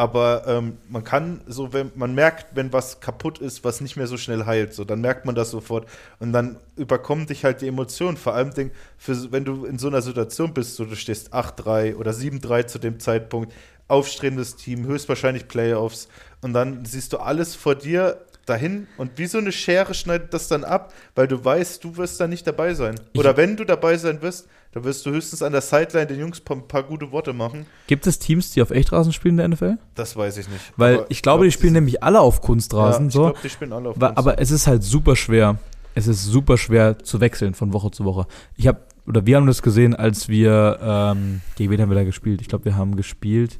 Aber 0.00 0.44
ähm, 0.46 0.78
man 0.88 1.04
kann 1.04 1.42
so, 1.46 1.74
wenn 1.74 1.92
man 1.94 2.14
merkt, 2.14 2.56
wenn 2.56 2.72
was 2.72 3.00
kaputt 3.00 3.38
ist, 3.38 3.64
was 3.64 3.82
nicht 3.82 3.98
mehr 3.98 4.06
so 4.06 4.16
schnell 4.16 4.46
heilt, 4.46 4.72
so, 4.72 4.82
dann 4.82 5.02
merkt 5.02 5.26
man 5.26 5.34
das 5.34 5.50
sofort 5.50 5.86
und 6.20 6.32
dann 6.32 6.56
überkommen 6.74 7.26
dich 7.26 7.44
halt 7.44 7.60
die 7.60 7.68
Emotionen. 7.68 8.16
Vor 8.16 8.32
allem, 8.32 8.50
für, 8.96 9.30
wenn 9.30 9.44
du 9.44 9.66
in 9.66 9.78
so 9.78 9.88
einer 9.88 10.00
Situation 10.00 10.54
bist, 10.54 10.76
so 10.76 10.86
du 10.86 10.96
stehst 10.96 11.34
8-3 11.34 11.96
oder 11.96 12.12
7-3 12.12 12.66
zu 12.66 12.78
dem 12.78 12.98
Zeitpunkt, 12.98 13.52
aufstrebendes 13.88 14.56
Team, 14.56 14.86
höchstwahrscheinlich 14.86 15.48
Playoffs 15.48 16.08
und 16.40 16.54
dann 16.54 16.86
siehst 16.86 17.12
du 17.12 17.18
alles 17.18 17.54
vor 17.54 17.74
dir 17.74 18.24
dahin 18.46 18.86
und 18.96 19.12
wie 19.16 19.26
so 19.26 19.38
eine 19.38 19.52
Schere 19.52 19.94
schneidet 19.94 20.34
das 20.34 20.48
dann 20.48 20.64
ab, 20.64 20.92
weil 21.14 21.28
du 21.28 21.44
weißt, 21.44 21.82
du 21.84 21.96
wirst 21.96 22.20
da 22.20 22.26
nicht 22.26 22.46
dabei 22.46 22.74
sein. 22.74 22.96
Oder 23.16 23.32
ich 23.32 23.36
wenn 23.36 23.56
du 23.56 23.64
dabei 23.64 23.96
sein 23.96 24.22
wirst, 24.22 24.48
dann 24.72 24.84
wirst 24.84 25.04
du 25.04 25.10
höchstens 25.10 25.42
an 25.42 25.52
der 25.52 25.60
Sideline 25.60 26.06
den 26.06 26.20
Jungs 26.20 26.42
ein 26.48 26.68
paar 26.68 26.82
gute 26.82 27.10
Worte 27.10 27.32
machen. 27.32 27.66
Gibt 27.86 28.06
es 28.06 28.18
Teams, 28.18 28.50
die 28.52 28.62
auf 28.62 28.70
Echtrasen 28.70 29.12
spielen 29.12 29.38
in 29.38 29.38
der 29.38 29.48
NFL? 29.48 29.78
Das 29.94 30.16
weiß 30.16 30.36
ich 30.36 30.48
nicht. 30.48 30.72
Weil 30.76 30.94
aber 30.98 31.06
ich 31.10 31.22
glaube, 31.22 31.38
glaub, 31.40 31.48
die 31.48 31.52
spielen 31.52 31.72
nämlich 31.72 32.02
alle 32.02 32.20
auf 32.20 32.40
Kunstrasen. 32.40 33.06
Ja, 33.06 33.08
ich 33.08 33.14
so. 33.14 33.22
glaube, 33.22 33.38
die 33.42 33.50
spielen 33.50 33.72
alle 33.72 33.88
auf 33.88 33.94
Kunstrasen. 33.94 34.16
Aber 34.16 34.40
es 34.40 34.50
ist 34.50 34.66
halt 34.66 34.82
super 34.82 35.16
schwer. 35.16 35.58
Es 35.94 36.06
ist 36.06 36.24
super 36.24 36.56
schwer 36.56 37.00
zu 37.00 37.20
wechseln 37.20 37.54
von 37.54 37.72
Woche 37.72 37.90
zu 37.90 38.04
Woche. 38.04 38.26
Ich 38.56 38.68
habe, 38.68 38.80
oder 39.06 39.26
wir 39.26 39.36
haben 39.36 39.46
das 39.46 39.60
gesehen, 39.60 39.94
als 39.96 40.28
wir, 40.28 40.78
ähm, 40.80 41.40
gegen 41.56 41.70
wen 41.72 41.80
haben 41.80 41.90
wir 41.90 41.96
da 41.96 42.04
gespielt? 42.04 42.40
Ich 42.40 42.48
glaube, 42.48 42.64
wir 42.64 42.76
haben 42.76 42.96
gespielt 42.96 43.58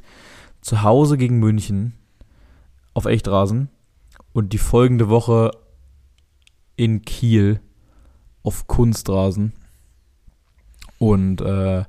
zu 0.61 0.83
Hause 0.83 1.17
gegen 1.17 1.39
München 1.39 1.95
auf 2.95 3.07
Echtrasen 3.07 3.69
und 4.41 4.55
die 4.55 4.59
folgende 4.59 5.11
Woche 5.11 5.51
in 6.77 7.03
Kiel 7.03 7.61
auf 8.43 8.67
Kunstrasen. 8.67 9.53
Und 10.99 11.43
äh, 11.43 11.85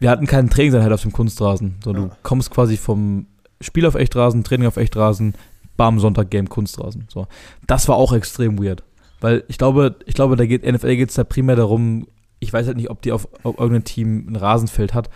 wir 0.00 0.10
hatten 0.10 0.26
keinen 0.26 0.50
Trainingseinheit 0.50 0.90
auf 0.90 1.02
dem 1.02 1.12
Kunstrasen. 1.12 1.76
So, 1.84 1.92
du 1.92 2.10
kommst 2.24 2.50
quasi 2.50 2.76
vom 2.76 3.26
Spiel 3.60 3.86
auf 3.86 3.94
Echtrasen, 3.94 4.42
Training 4.42 4.66
auf 4.66 4.76
Echtrasen, 4.76 5.34
bam, 5.76 6.00
Sonntag 6.00 6.28
Game 6.30 6.48
Kunstrasen. 6.48 7.06
So. 7.08 7.28
Das 7.68 7.86
war 7.86 7.94
auch 7.94 8.12
extrem 8.12 8.60
weird. 8.60 8.82
Weil 9.20 9.44
ich 9.46 9.58
glaube, 9.58 9.94
ich 10.06 10.14
glaube, 10.14 10.34
da 10.34 10.44
geht, 10.44 10.66
NFL 10.66 10.96
geht 10.96 11.10
es 11.10 11.14
da 11.14 11.22
primär 11.22 11.54
darum, 11.54 12.08
ich 12.40 12.52
weiß 12.52 12.66
halt 12.66 12.76
nicht, 12.76 12.90
ob 12.90 13.00
die 13.02 13.12
auf, 13.12 13.28
auf 13.44 13.60
irgendein 13.60 13.84
Team 13.84 14.26
ein 14.28 14.34
Rasenfeld 14.34 14.92
hat, 14.92 15.08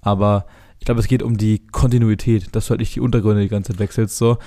aber 0.00 0.46
ich 0.80 0.86
glaube, 0.86 0.98
es 0.98 1.06
geht 1.06 1.22
um 1.22 1.38
die 1.38 1.64
Kontinuität, 1.68 2.56
dass 2.56 2.66
du 2.66 2.70
halt 2.70 2.80
nicht 2.80 2.96
die 2.96 3.00
Untergründe 3.00 3.42
die 3.42 3.48
ganze 3.48 3.70
Zeit 3.70 3.78
wechselst. 3.78 4.18
So. 4.18 4.38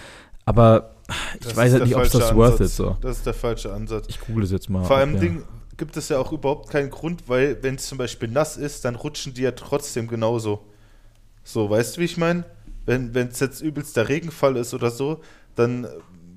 Aber 0.44 0.95
ich 1.08 1.48
das 1.48 1.56
weiß 1.56 1.74
halt 1.74 1.84
nicht, 1.84 1.96
ob 1.96 2.04
das 2.04 2.16
Ansatz. 2.16 2.36
worth 2.36 2.60
it 2.62 2.70
so. 2.70 2.98
Das 3.02 3.18
ist 3.18 3.26
der 3.26 3.34
falsche 3.34 3.72
Ansatz. 3.74 4.06
Ich 4.08 4.20
google 4.20 4.44
es 4.44 4.52
jetzt 4.52 4.70
mal. 4.70 4.84
Vor 4.84 4.98
allem 4.98 5.16
ja. 5.16 5.20
Ding 5.20 5.44
gibt 5.78 5.98
es 5.98 6.10
ja 6.10 6.18
auch 6.18 6.32
überhaupt 6.32 6.70
keinen 6.70 6.90
Grund, 6.90 7.28
weil 7.28 7.62
wenn 7.62 7.76
es 7.76 7.88
zum 7.88 7.98
Beispiel 7.98 8.30
nass 8.30 8.58
ist, 8.58 8.86
dann 8.86 8.96
rutschen 8.96 9.34
die 9.34 9.42
ja 9.42 9.52
trotzdem 9.52 10.08
genauso. 10.08 10.62
So, 11.44 11.70
weißt 11.70 11.98
du, 11.98 12.02
wie 12.02 12.06
ich 12.06 12.18
meine? 12.18 12.46
Wenn 12.86 13.16
es 13.16 13.40
jetzt 13.40 13.62
übelst 13.62 13.98
der 13.98 14.10
Regenfall 14.10 14.58
ist 14.58 14.74
oder 14.74 14.92
so, 14.92 15.22
dann 15.56 15.88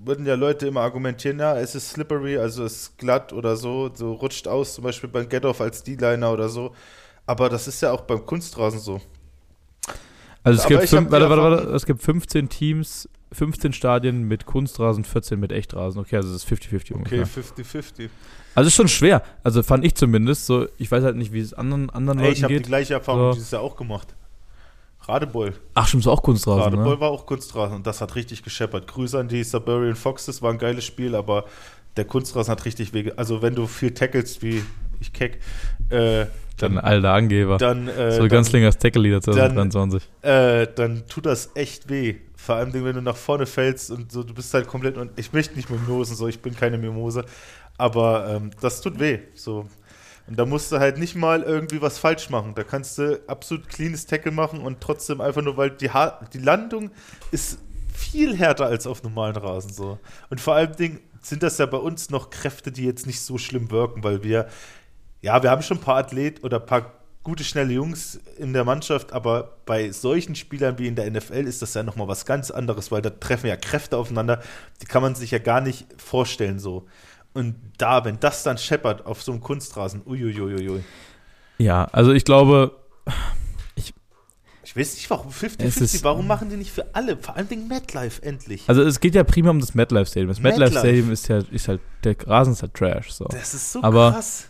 würden 0.04 0.26
ja 0.26 0.34
Leute 0.34 0.66
immer 0.66 0.80
argumentieren, 0.80 1.38
ja, 1.38 1.58
es 1.58 1.74
ist 1.74 1.90
slippery, 1.90 2.38
also 2.38 2.64
es 2.64 2.72
ist 2.72 2.98
glatt 2.98 3.32
oder 3.32 3.56
so, 3.56 3.90
so 3.92 4.14
rutscht 4.14 4.48
aus, 4.48 4.74
zum 4.74 4.84
Beispiel 4.84 5.10
beim 5.10 5.28
Get-Off 5.28 5.60
als 5.60 5.82
D-Liner 5.82 6.32
oder 6.32 6.48
so. 6.48 6.72
Aber 7.26 7.50
das 7.50 7.68
ist 7.68 7.82
ja 7.82 7.92
auch 7.92 8.02
beim 8.02 8.24
Kunstrasen 8.24 8.80
so. 8.80 9.00
Also 10.42 10.62
es 10.62 10.66
gibt, 10.66 10.88
fünf, 10.88 11.10
warte, 11.10 11.28
warte, 11.28 11.42
warte, 11.42 11.74
es 11.74 11.84
gibt 11.84 12.02
15 12.02 12.48
Teams 12.48 13.08
15 13.32 13.72
Stadien 13.72 14.22
mit 14.22 14.46
Kunstrasen, 14.46 15.04
14 15.04 15.38
mit 15.38 15.52
Echtrasen. 15.52 16.00
Okay, 16.00 16.16
also 16.16 16.32
das 16.32 16.44
ist 16.44 16.50
50-50 16.50 16.94
ungefähr. 16.94 17.22
Okay, 17.22 17.62
50-50. 17.62 18.08
Also 18.54 18.68
ist 18.68 18.74
schon 18.74 18.88
schwer. 18.88 19.22
Also 19.42 19.62
fand 19.62 19.84
ich 19.84 19.94
zumindest. 19.94 20.46
So, 20.46 20.66
ich 20.78 20.90
weiß 20.90 21.04
halt 21.04 21.16
nicht, 21.16 21.32
wie 21.32 21.40
es 21.40 21.52
anderen, 21.54 21.90
anderen 21.90 22.18
Ey, 22.18 22.28
Leuten 22.28 22.34
geht. 22.34 22.38
Ich 22.38 22.44
habe 22.44 22.54
die 22.54 22.62
gleiche 22.62 22.94
Erfahrung 22.94 23.32
so. 23.32 23.34
dieses 23.34 23.50
Jahr 23.50 23.62
auch 23.62 23.76
gemacht. 23.76 24.14
Radebeul. 25.06 25.54
Ach, 25.74 25.86
stimmt, 25.86 26.06
auch 26.06 26.22
Kunstrasen. 26.22 26.62
Radebeul 26.62 26.94
ne? 26.94 27.00
war 27.00 27.10
auch 27.10 27.24
Kunstrasen 27.24 27.76
und 27.76 27.86
das 27.86 28.00
hat 28.00 28.14
richtig 28.14 28.42
gescheppert. 28.42 28.86
Grüße 28.86 29.18
an 29.18 29.28
die 29.28 29.42
Suburban 29.42 29.94
Foxes, 29.94 30.42
war 30.42 30.52
ein 30.52 30.58
geiles 30.58 30.84
Spiel, 30.84 31.14
aber 31.14 31.44
der 31.96 32.04
Kunstrasen 32.04 32.52
hat 32.52 32.64
richtig 32.64 32.92
wege. 32.92 33.16
Also, 33.16 33.42
wenn 33.42 33.54
du 33.54 33.66
viel 33.66 33.92
tackelst 33.92 34.42
wie 34.42 34.62
ich 35.00 35.12
keck, 35.12 35.38
äh, 35.90 36.26
dann, 36.58 36.74
dann 36.74 36.78
alter 36.78 37.12
Angeber. 37.12 37.56
Dann, 37.56 37.88
äh, 37.88 38.12
so 38.12 38.26
ganz 38.28 38.50
länger 38.52 38.66
als 38.66 38.78
Tackle-Leader 38.78 39.20
2023. 39.22 40.08
Dann, 40.22 40.32
äh, 40.32 40.68
dann 40.74 41.06
tut 41.06 41.26
das 41.26 41.50
echt 41.54 41.88
weh. 41.88 42.16
Vor 42.48 42.56
allem, 42.56 42.72
wenn 42.72 42.94
du 42.94 43.02
nach 43.02 43.14
vorne 43.14 43.44
fällst 43.44 43.90
und 43.90 44.10
so, 44.10 44.22
du 44.22 44.32
bist 44.32 44.54
halt 44.54 44.66
komplett 44.66 44.96
und 44.96 45.10
ich 45.18 45.34
möchte 45.34 45.54
nicht 45.54 45.68
Mimosen, 45.68 46.16
so, 46.16 46.28
ich 46.28 46.40
bin 46.40 46.56
keine 46.56 46.78
Mimose, 46.78 47.26
aber 47.76 48.26
ähm, 48.26 48.52
das 48.62 48.80
tut 48.80 48.98
weh, 48.98 49.18
so. 49.34 49.68
Und 50.26 50.38
da 50.38 50.46
musst 50.46 50.72
du 50.72 50.78
halt 50.78 50.96
nicht 50.96 51.14
mal 51.14 51.42
irgendwie 51.42 51.82
was 51.82 51.98
falsch 51.98 52.30
machen. 52.30 52.54
Da 52.54 52.64
kannst 52.64 52.96
du 52.96 53.20
absolut 53.26 53.68
cleanes 53.68 54.06
Tackle 54.06 54.32
machen 54.32 54.60
und 54.60 54.80
trotzdem 54.80 55.20
einfach 55.20 55.42
nur, 55.42 55.58
weil 55.58 55.72
die, 55.72 55.90
ha 55.90 56.26
die 56.32 56.38
Landung 56.38 56.90
ist 57.32 57.58
viel 57.92 58.34
härter 58.34 58.64
als 58.64 58.86
auf 58.86 59.02
normalen 59.02 59.36
Rasen 59.36 59.70
so. 59.70 59.98
Und 60.30 60.40
vor 60.40 60.54
allem 60.54 60.72
sind 61.20 61.42
das 61.42 61.58
ja 61.58 61.66
bei 61.66 61.76
uns 61.76 62.08
noch 62.08 62.30
Kräfte, 62.30 62.72
die 62.72 62.86
jetzt 62.86 63.06
nicht 63.06 63.20
so 63.20 63.36
schlimm 63.36 63.70
wirken, 63.70 64.02
weil 64.02 64.22
wir, 64.22 64.48
ja, 65.20 65.42
wir 65.42 65.50
haben 65.50 65.60
schon 65.60 65.76
ein 65.76 65.82
paar 65.82 65.98
Athleten 65.98 66.46
oder 66.46 66.60
ein 66.60 66.66
paar 66.66 66.97
gute, 67.28 67.44
schnelle 67.44 67.74
Jungs 67.74 68.18
in 68.38 68.54
der 68.54 68.64
Mannschaft, 68.64 69.12
aber 69.12 69.58
bei 69.66 69.92
solchen 69.92 70.34
Spielern 70.34 70.78
wie 70.78 70.86
in 70.86 70.94
der 70.94 71.10
NFL 71.10 71.46
ist 71.46 71.60
das 71.60 71.74
ja 71.74 71.82
nochmal 71.82 72.08
was 72.08 72.24
ganz 72.24 72.50
anderes, 72.50 72.90
weil 72.90 73.02
da 73.02 73.10
treffen 73.10 73.48
ja 73.48 73.56
Kräfte 73.56 73.98
aufeinander, 73.98 74.40
die 74.80 74.86
kann 74.86 75.02
man 75.02 75.14
sich 75.14 75.30
ja 75.30 75.38
gar 75.38 75.60
nicht 75.60 75.86
vorstellen 75.98 76.58
so. 76.58 76.86
Und 77.34 77.56
da, 77.76 78.06
wenn 78.06 78.18
das 78.18 78.44
dann 78.44 78.56
scheppert 78.56 79.04
auf 79.04 79.22
so 79.22 79.32
einem 79.32 79.42
Kunstrasen, 79.42 80.00
uiuiuiui. 80.06 80.82
Ja, 81.58 81.84
also 81.92 82.12
ich 82.12 82.24
glaube, 82.24 82.74
ich, 83.74 83.92
ich 84.64 84.74
weiß 84.74 84.94
nicht, 84.94 85.10
warum 85.10 85.30
50-50, 85.30 86.04
warum 86.04 86.26
machen 86.26 86.48
die 86.48 86.56
nicht 86.56 86.72
für 86.72 86.94
alle? 86.94 87.18
Vor 87.18 87.36
allem 87.36 87.48
den 87.50 87.68
MetLife 87.68 88.22
endlich. 88.22 88.64
Also 88.68 88.80
es 88.80 89.00
geht 89.00 89.14
ja 89.14 89.22
primär 89.22 89.50
um 89.50 89.60
das 89.60 89.74
MetLife 89.74 90.06
Stadium. 90.06 90.28
Das 90.28 90.40
MetLife 90.40 90.78
Stadium 90.78 91.12
ist 91.12 91.28
ja, 91.28 91.42
ist 91.50 91.68
halt, 91.68 91.82
der 92.04 92.16
Rasen 92.26 92.54
ist 92.54 92.62
halt 92.62 92.72
Trash. 92.72 93.12
So. 93.12 93.26
Das 93.26 93.52
ist 93.52 93.70
so 93.70 93.82
Aber 93.82 94.12
krass 94.12 94.46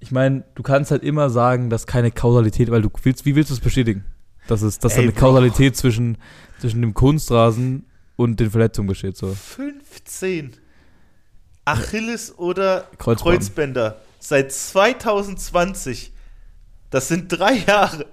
ich 0.00 0.10
meine, 0.10 0.44
du 0.54 0.62
kannst 0.62 0.90
halt 0.90 1.02
immer 1.02 1.30
sagen, 1.30 1.70
dass 1.70 1.86
keine 1.86 2.10
Kausalität, 2.10 2.70
weil 2.70 2.82
du 2.82 2.90
willst, 3.02 3.26
wie 3.26 3.36
willst 3.36 3.50
du 3.50 3.54
es 3.54 3.60
bestätigen? 3.60 4.04
Dass 4.48 4.62
es, 4.62 4.78
dass 4.78 4.96
Ey, 4.96 5.02
eine 5.02 5.12
Kausalität 5.12 5.76
zwischen, 5.76 6.16
zwischen 6.58 6.80
dem 6.80 6.94
Kunstrasen 6.94 7.84
und 8.16 8.40
den 8.40 8.50
Verletzungen 8.50 8.88
besteht. 8.88 9.16
So. 9.16 9.28
15 9.32 10.52
Achilles 11.66 12.36
oder 12.38 12.88
Kreuzband. 12.98 13.20
Kreuzbänder 13.20 14.00
seit 14.18 14.52
2020. 14.52 16.12
Das 16.88 17.08
sind 17.08 17.28
drei 17.28 17.54
Jahre. 17.66 18.06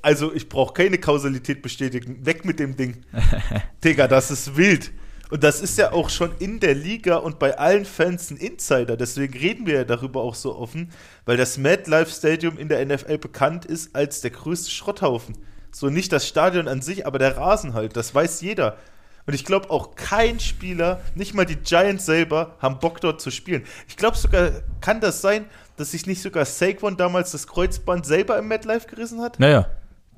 Also 0.00 0.32
ich 0.32 0.48
brauche 0.48 0.72
keine 0.72 0.98
Kausalität 0.98 1.60
bestätigen. 1.60 2.24
Weg 2.24 2.44
mit 2.44 2.60
dem 2.60 2.76
Ding. 2.76 3.04
Digga, 3.84 4.06
das 4.06 4.30
ist 4.30 4.56
wild. 4.56 4.92
Und 5.30 5.42
das 5.42 5.60
ist 5.60 5.76
ja 5.76 5.92
auch 5.92 6.08
schon 6.08 6.30
in 6.38 6.60
der 6.60 6.74
Liga 6.74 7.16
und 7.16 7.38
bei 7.38 7.58
allen 7.58 7.84
Fans 7.84 8.30
ein 8.30 8.36
Insider. 8.36 8.96
Deswegen 8.96 9.36
reden 9.36 9.66
wir 9.66 9.74
ja 9.74 9.84
darüber 9.84 10.20
auch 10.20 10.34
so 10.36 10.56
offen, 10.56 10.90
weil 11.24 11.36
das 11.36 11.58
MadLife 11.58 12.10
Stadium 12.10 12.58
in 12.58 12.68
der 12.68 12.84
NFL 12.84 13.18
bekannt 13.18 13.64
ist 13.64 13.94
als 13.96 14.20
der 14.20 14.30
größte 14.30 14.70
Schrotthaufen. 14.70 15.36
So 15.72 15.90
nicht 15.90 16.12
das 16.12 16.26
Stadion 16.26 16.68
an 16.68 16.80
sich, 16.80 17.06
aber 17.06 17.18
der 17.18 17.36
Rasen 17.36 17.74
halt. 17.74 17.96
Das 17.96 18.14
weiß 18.14 18.40
jeder. 18.40 18.78
Und 19.26 19.34
ich 19.34 19.44
glaube 19.44 19.70
auch 19.70 19.96
kein 19.96 20.38
Spieler, 20.38 21.00
nicht 21.16 21.34
mal 21.34 21.44
die 21.44 21.56
Giants 21.56 22.06
selber, 22.06 22.54
haben 22.60 22.78
Bock 22.78 23.00
dort 23.00 23.20
zu 23.20 23.32
spielen. 23.32 23.64
Ich 23.88 23.96
glaube 23.96 24.16
sogar, 24.16 24.50
kann 24.80 25.00
das 25.00 25.20
sein, 25.20 25.46
dass 25.76 25.90
sich 25.90 26.06
nicht 26.06 26.22
sogar 26.22 26.44
Saquon 26.44 26.96
damals 26.96 27.32
das 27.32 27.48
Kreuzband 27.48 28.06
selber 28.06 28.38
im 28.38 28.46
MadLife 28.46 28.86
gerissen 28.86 29.20
hat? 29.20 29.40
Naja. 29.40 29.68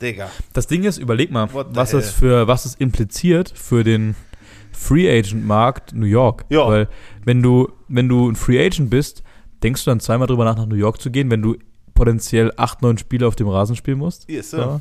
Digga. 0.01 0.31
Das 0.53 0.67
Ding 0.69 0.85
ist, 0.85 0.99
überleg 0.99 1.33
mal, 1.33 1.49
was 1.53 1.93
es 1.93 2.13
für, 2.13 2.47
was 2.47 2.67
es 2.67 2.77
impliziert 2.77 3.53
für 3.57 3.83
den 3.83 4.15
Free 4.73 5.09
Agent 5.11 5.47
Markt 5.47 5.95
New 5.95 6.07
York. 6.07 6.45
Ja. 6.49 6.67
Weil 6.67 6.89
wenn 7.25 7.43
du, 7.43 7.71
wenn 7.89 8.09
du 8.09 8.29
ein 8.29 8.37
Free 8.37 8.65
Agent 8.65 8.91
bist, 8.91 9.23
denkst 9.63 9.85
du 9.85 9.91
dann 9.91 10.01
zweimal 10.01 10.27
drüber 10.27 10.45
nach, 10.45 10.57
nach 10.57 10.67
New 10.67 10.77
York 10.77 11.01
zu 11.01 11.11
gehen, 11.11 11.31
wenn 11.31 11.43
du 11.43 11.57
potenziell 11.95 12.53
acht, 12.57 12.83
neun 12.83 12.97
Spiele 12.97 13.27
auf 13.27 13.37
dem 13.37 13.49
Rasen 13.49 13.77
spielen 13.77 13.99
musst. 13.99 14.29
Yes, 14.31 14.51
sir. 14.51 14.59
Ja. 14.59 14.81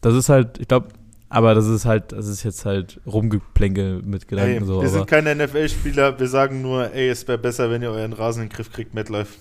Das 0.00 0.14
ist 0.14 0.28
halt, 0.28 0.58
ich 0.58 0.68
glaube, 0.68 0.88
aber 1.28 1.54
das 1.54 1.66
ist 1.66 1.84
halt, 1.84 2.12
das 2.12 2.28
ist 2.28 2.44
jetzt 2.44 2.64
halt 2.64 3.00
Rumgeplänkel 3.06 4.02
mit 4.02 4.28
Gedanken. 4.28 4.62
Ey, 4.62 4.64
so, 4.64 4.80
wir 4.80 4.88
sind 4.88 5.06
keine 5.06 5.34
NFL-Spieler, 5.34 6.18
wir 6.18 6.28
sagen 6.28 6.62
nur, 6.62 6.92
ey, 6.94 7.08
es 7.08 7.26
wäre 7.26 7.38
besser, 7.38 7.70
wenn 7.70 7.82
ihr 7.82 7.90
euren 7.90 8.12
Rasen 8.12 8.42
in 8.42 8.48
den 8.48 8.54
Griff 8.54 8.72
kriegt, 8.72 8.94
MetLife. 8.94 9.34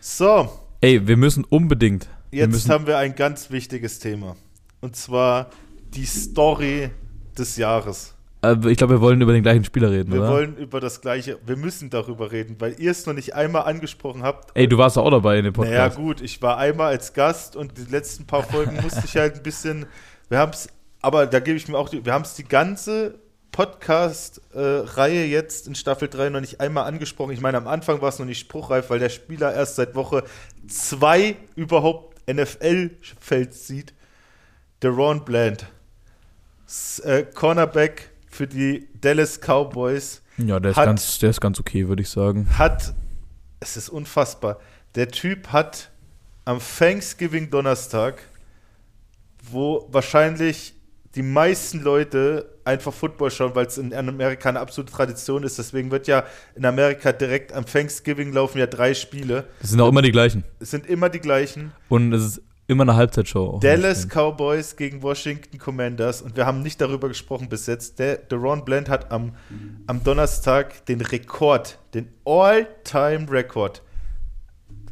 So. 0.00 0.48
Ey, 0.80 1.06
wir 1.06 1.16
müssen 1.16 1.44
unbedingt. 1.44 2.08
Jetzt 2.30 2.50
müssen 2.50 2.70
haben 2.70 2.86
wir 2.86 2.98
ein 2.98 3.14
ganz 3.14 3.50
wichtiges 3.50 3.98
Thema. 3.98 4.36
Und 4.80 4.96
zwar 4.96 5.50
die 5.94 6.04
Story 6.04 6.90
des 7.36 7.56
Jahres. 7.56 8.14
Äh, 8.48 8.70
ich 8.70 8.78
glaube, 8.78 8.94
wir 8.94 9.00
wollen 9.00 9.20
über 9.20 9.32
den 9.32 9.42
gleichen 9.42 9.64
Spieler 9.64 9.90
reden, 9.90 10.12
wir 10.12 10.20
oder? 10.20 10.28
Wir 10.28 10.34
wollen 10.34 10.56
über 10.56 10.80
das 10.80 11.00
gleiche, 11.00 11.38
wir 11.44 11.56
müssen 11.56 11.90
darüber 11.90 12.32
reden, 12.32 12.56
weil 12.58 12.74
ihr 12.78 12.90
es 12.90 13.06
noch 13.06 13.14
nicht 13.14 13.34
einmal 13.34 13.62
angesprochen 13.62 14.22
habt. 14.22 14.50
Ey, 14.54 14.68
du 14.68 14.78
warst 14.78 14.98
auch 14.98 15.10
dabei 15.10 15.38
in 15.38 15.44
dem 15.44 15.52
Podcast. 15.52 15.74
Naja, 15.74 15.88
gut, 15.88 16.20
ich 16.20 16.40
war 16.42 16.58
einmal 16.58 16.88
als 16.88 17.12
Gast 17.12 17.56
und 17.56 17.76
die 17.78 17.90
letzten 17.90 18.26
paar 18.26 18.42
Folgen 18.42 18.76
musste 18.82 19.02
ich 19.04 19.16
halt 19.16 19.36
ein 19.36 19.42
bisschen, 19.42 19.86
wir 20.28 20.38
haben 20.38 20.52
es, 20.52 20.68
aber 21.00 21.26
da 21.26 21.40
gebe 21.40 21.56
ich 21.56 21.68
mir 21.68 21.76
auch, 21.76 21.88
die, 21.88 22.04
wir 22.04 22.12
haben 22.12 22.24
es 22.24 22.34
die 22.34 22.44
ganze 22.44 23.18
Podcast-Reihe 23.52 25.24
jetzt 25.24 25.66
in 25.66 25.74
Staffel 25.74 26.08
3 26.08 26.30
noch 26.30 26.40
nicht 26.40 26.60
einmal 26.60 26.84
angesprochen. 26.84 27.32
Ich 27.32 27.40
meine, 27.40 27.56
am 27.56 27.66
Anfang 27.66 28.00
war 28.00 28.08
es 28.08 28.18
noch 28.18 28.26
nicht 28.26 28.38
spruchreif, 28.38 28.90
weil 28.90 29.00
der 29.00 29.08
Spieler 29.08 29.52
erst 29.52 29.76
seit 29.76 29.94
Woche 29.94 30.22
2 30.68 31.34
überhaupt 31.56 32.16
NFL-Feld 32.30 33.54
sieht. 33.54 33.94
Der 34.82 34.90
Ron 34.90 35.24
Bland 35.24 35.66
äh, 37.02 37.24
Cornerback 37.24 38.10
für 38.38 38.46
die 38.46 38.86
Dallas 39.00 39.40
Cowboys. 39.40 40.22
Ja, 40.36 40.60
der 40.60 40.70
ist, 40.70 40.76
Hat- 40.76 40.86
ganz, 40.86 41.18
der 41.18 41.30
ist 41.30 41.40
ganz 41.40 41.58
okay, 41.58 41.88
würde 41.88 42.02
ich 42.02 42.08
sagen. 42.08 42.46
Hat, 42.56 42.94
es 43.58 43.76
ist 43.76 43.88
unfassbar, 43.88 44.60
der 44.94 45.08
Typ 45.08 45.48
hat 45.48 45.90
am 46.44 46.60
Thanksgiving 46.60 47.50
Donnerstag, 47.50 48.22
wo 49.50 49.88
wahrscheinlich 49.90 50.74
die 51.16 51.22
meisten 51.22 51.82
Leute 51.82 52.48
einfach 52.64 52.94
Football 52.94 53.32
schauen, 53.32 53.56
weil 53.56 53.66
es 53.66 53.76
in 53.76 53.92
Amerika 53.92 54.48
eine 54.50 54.60
absolute 54.60 54.92
Tradition 54.92 55.42
ist. 55.42 55.58
Deswegen 55.58 55.90
wird 55.90 56.06
ja 56.06 56.24
in 56.54 56.64
Amerika 56.64 57.10
direkt 57.10 57.52
am 57.52 57.66
Thanksgiving 57.66 58.32
laufen 58.32 58.58
ja 58.58 58.66
drei 58.66 58.94
Spiele. 58.94 59.48
Das 59.60 59.70
sind 59.70 59.80
auch 59.80 59.88
immer 59.88 60.02
die 60.02 60.12
gleichen. 60.12 60.44
Es 60.60 60.70
sind 60.70 60.86
immer 60.86 61.08
die 61.08 61.18
gleichen. 61.18 61.72
Und 61.88 62.12
es 62.12 62.24
ist 62.24 62.42
immer 62.68 62.82
eine 62.84 62.94
Halbzeitshow. 62.94 63.58
Dallas 63.60 64.06
Cowboys 64.08 64.76
gegen 64.76 65.02
Washington 65.02 65.58
Commanders 65.58 66.22
und 66.22 66.36
wir 66.36 66.46
haben 66.46 66.62
nicht 66.62 66.80
darüber 66.80 67.08
gesprochen 67.08 67.48
bis 67.48 67.66
jetzt. 67.66 67.98
Der 67.98 68.16
Deron 68.18 68.64
Bland 68.64 68.88
hat 68.88 69.10
am, 69.10 69.34
am 69.86 70.04
Donnerstag 70.04 70.86
den 70.86 71.00
Rekord, 71.00 71.78
den 71.94 72.08
All-Time-Rekord, 72.24 73.82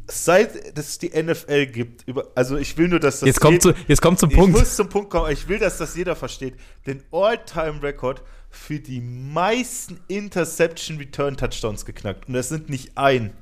seit 0.07 0.77
es 0.77 0.97
die 0.97 1.09
NFL 1.09 1.67
gibt, 1.67 2.07
über, 2.07 2.27
also 2.33 2.57
ich 2.57 2.77
will 2.77 2.87
nur, 2.87 2.99
dass 2.99 3.19
das 3.19 3.27
Jetzt 3.27 3.39
kommt, 3.41 3.55
jed- 3.55 3.61
zu, 3.61 3.73
jetzt 3.87 4.01
kommt 4.01 4.19
zum 4.19 4.29
ich 4.31 4.35
Punkt. 4.37 4.57
muss 4.57 4.75
zum 4.75 4.89
Punkt 4.89 5.09
kommen, 5.09 5.31
ich 5.31 5.47
will, 5.47 5.59
dass 5.59 5.77
das 5.77 5.95
jeder 5.95 6.15
versteht. 6.15 6.55
Den 6.85 7.03
All-Time-Rekord 7.11 8.21
für 8.49 8.79
die 8.79 9.01
meisten 9.01 9.99
Interception-Return-Touchdowns 10.07 11.85
geknackt. 11.85 12.27
Und 12.27 12.33
das 12.33 12.49
sind 12.49 12.69
nicht 12.69 12.97
ein, 12.97 13.33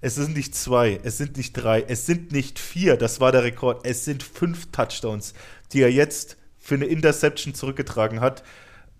es 0.00 0.14
sind 0.14 0.36
nicht 0.36 0.54
zwei, 0.54 0.98
es 1.02 1.18
sind 1.18 1.36
nicht 1.36 1.52
drei, 1.52 1.82
es 1.82 2.06
sind 2.06 2.32
nicht 2.32 2.58
vier, 2.58 2.96
das 2.96 3.20
war 3.20 3.32
der 3.32 3.44
Rekord. 3.44 3.86
Es 3.86 4.04
sind 4.04 4.22
fünf 4.22 4.70
Touchdowns, 4.72 5.34
die 5.72 5.82
er 5.82 5.92
jetzt 5.92 6.36
für 6.58 6.74
eine 6.74 6.86
Interception 6.86 7.54
zurückgetragen 7.54 8.20
hat. 8.20 8.42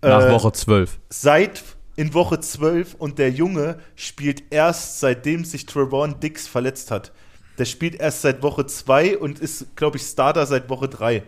Nach 0.01 0.23
Äh, 0.23 0.31
Woche 0.31 0.51
12. 0.51 0.99
Seit 1.09 1.63
in 1.95 2.13
Woche 2.13 2.39
12 2.39 2.95
und 2.95 3.19
der 3.19 3.31
Junge 3.31 3.79
spielt 3.95 4.51
erst 4.51 4.99
seitdem 4.99 5.43
sich 5.45 5.65
Trevon 5.65 6.19
Dix 6.19 6.47
verletzt 6.47 6.91
hat. 6.91 7.11
Der 7.57 7.65
spielt 7.65 7.95
erst 7.95 8.21
seit 8.21 8.41
Woche 8.43 8.65
2 8.65 9.17
und 9.17 9.39
ist, 9.39 9.75
glaube 9.75 9.97
ich, 9.97 10.03
Starter 10.03 10.45
seit 10.45 10.69
Woche 10.69 10.87
3. 10.87 11.23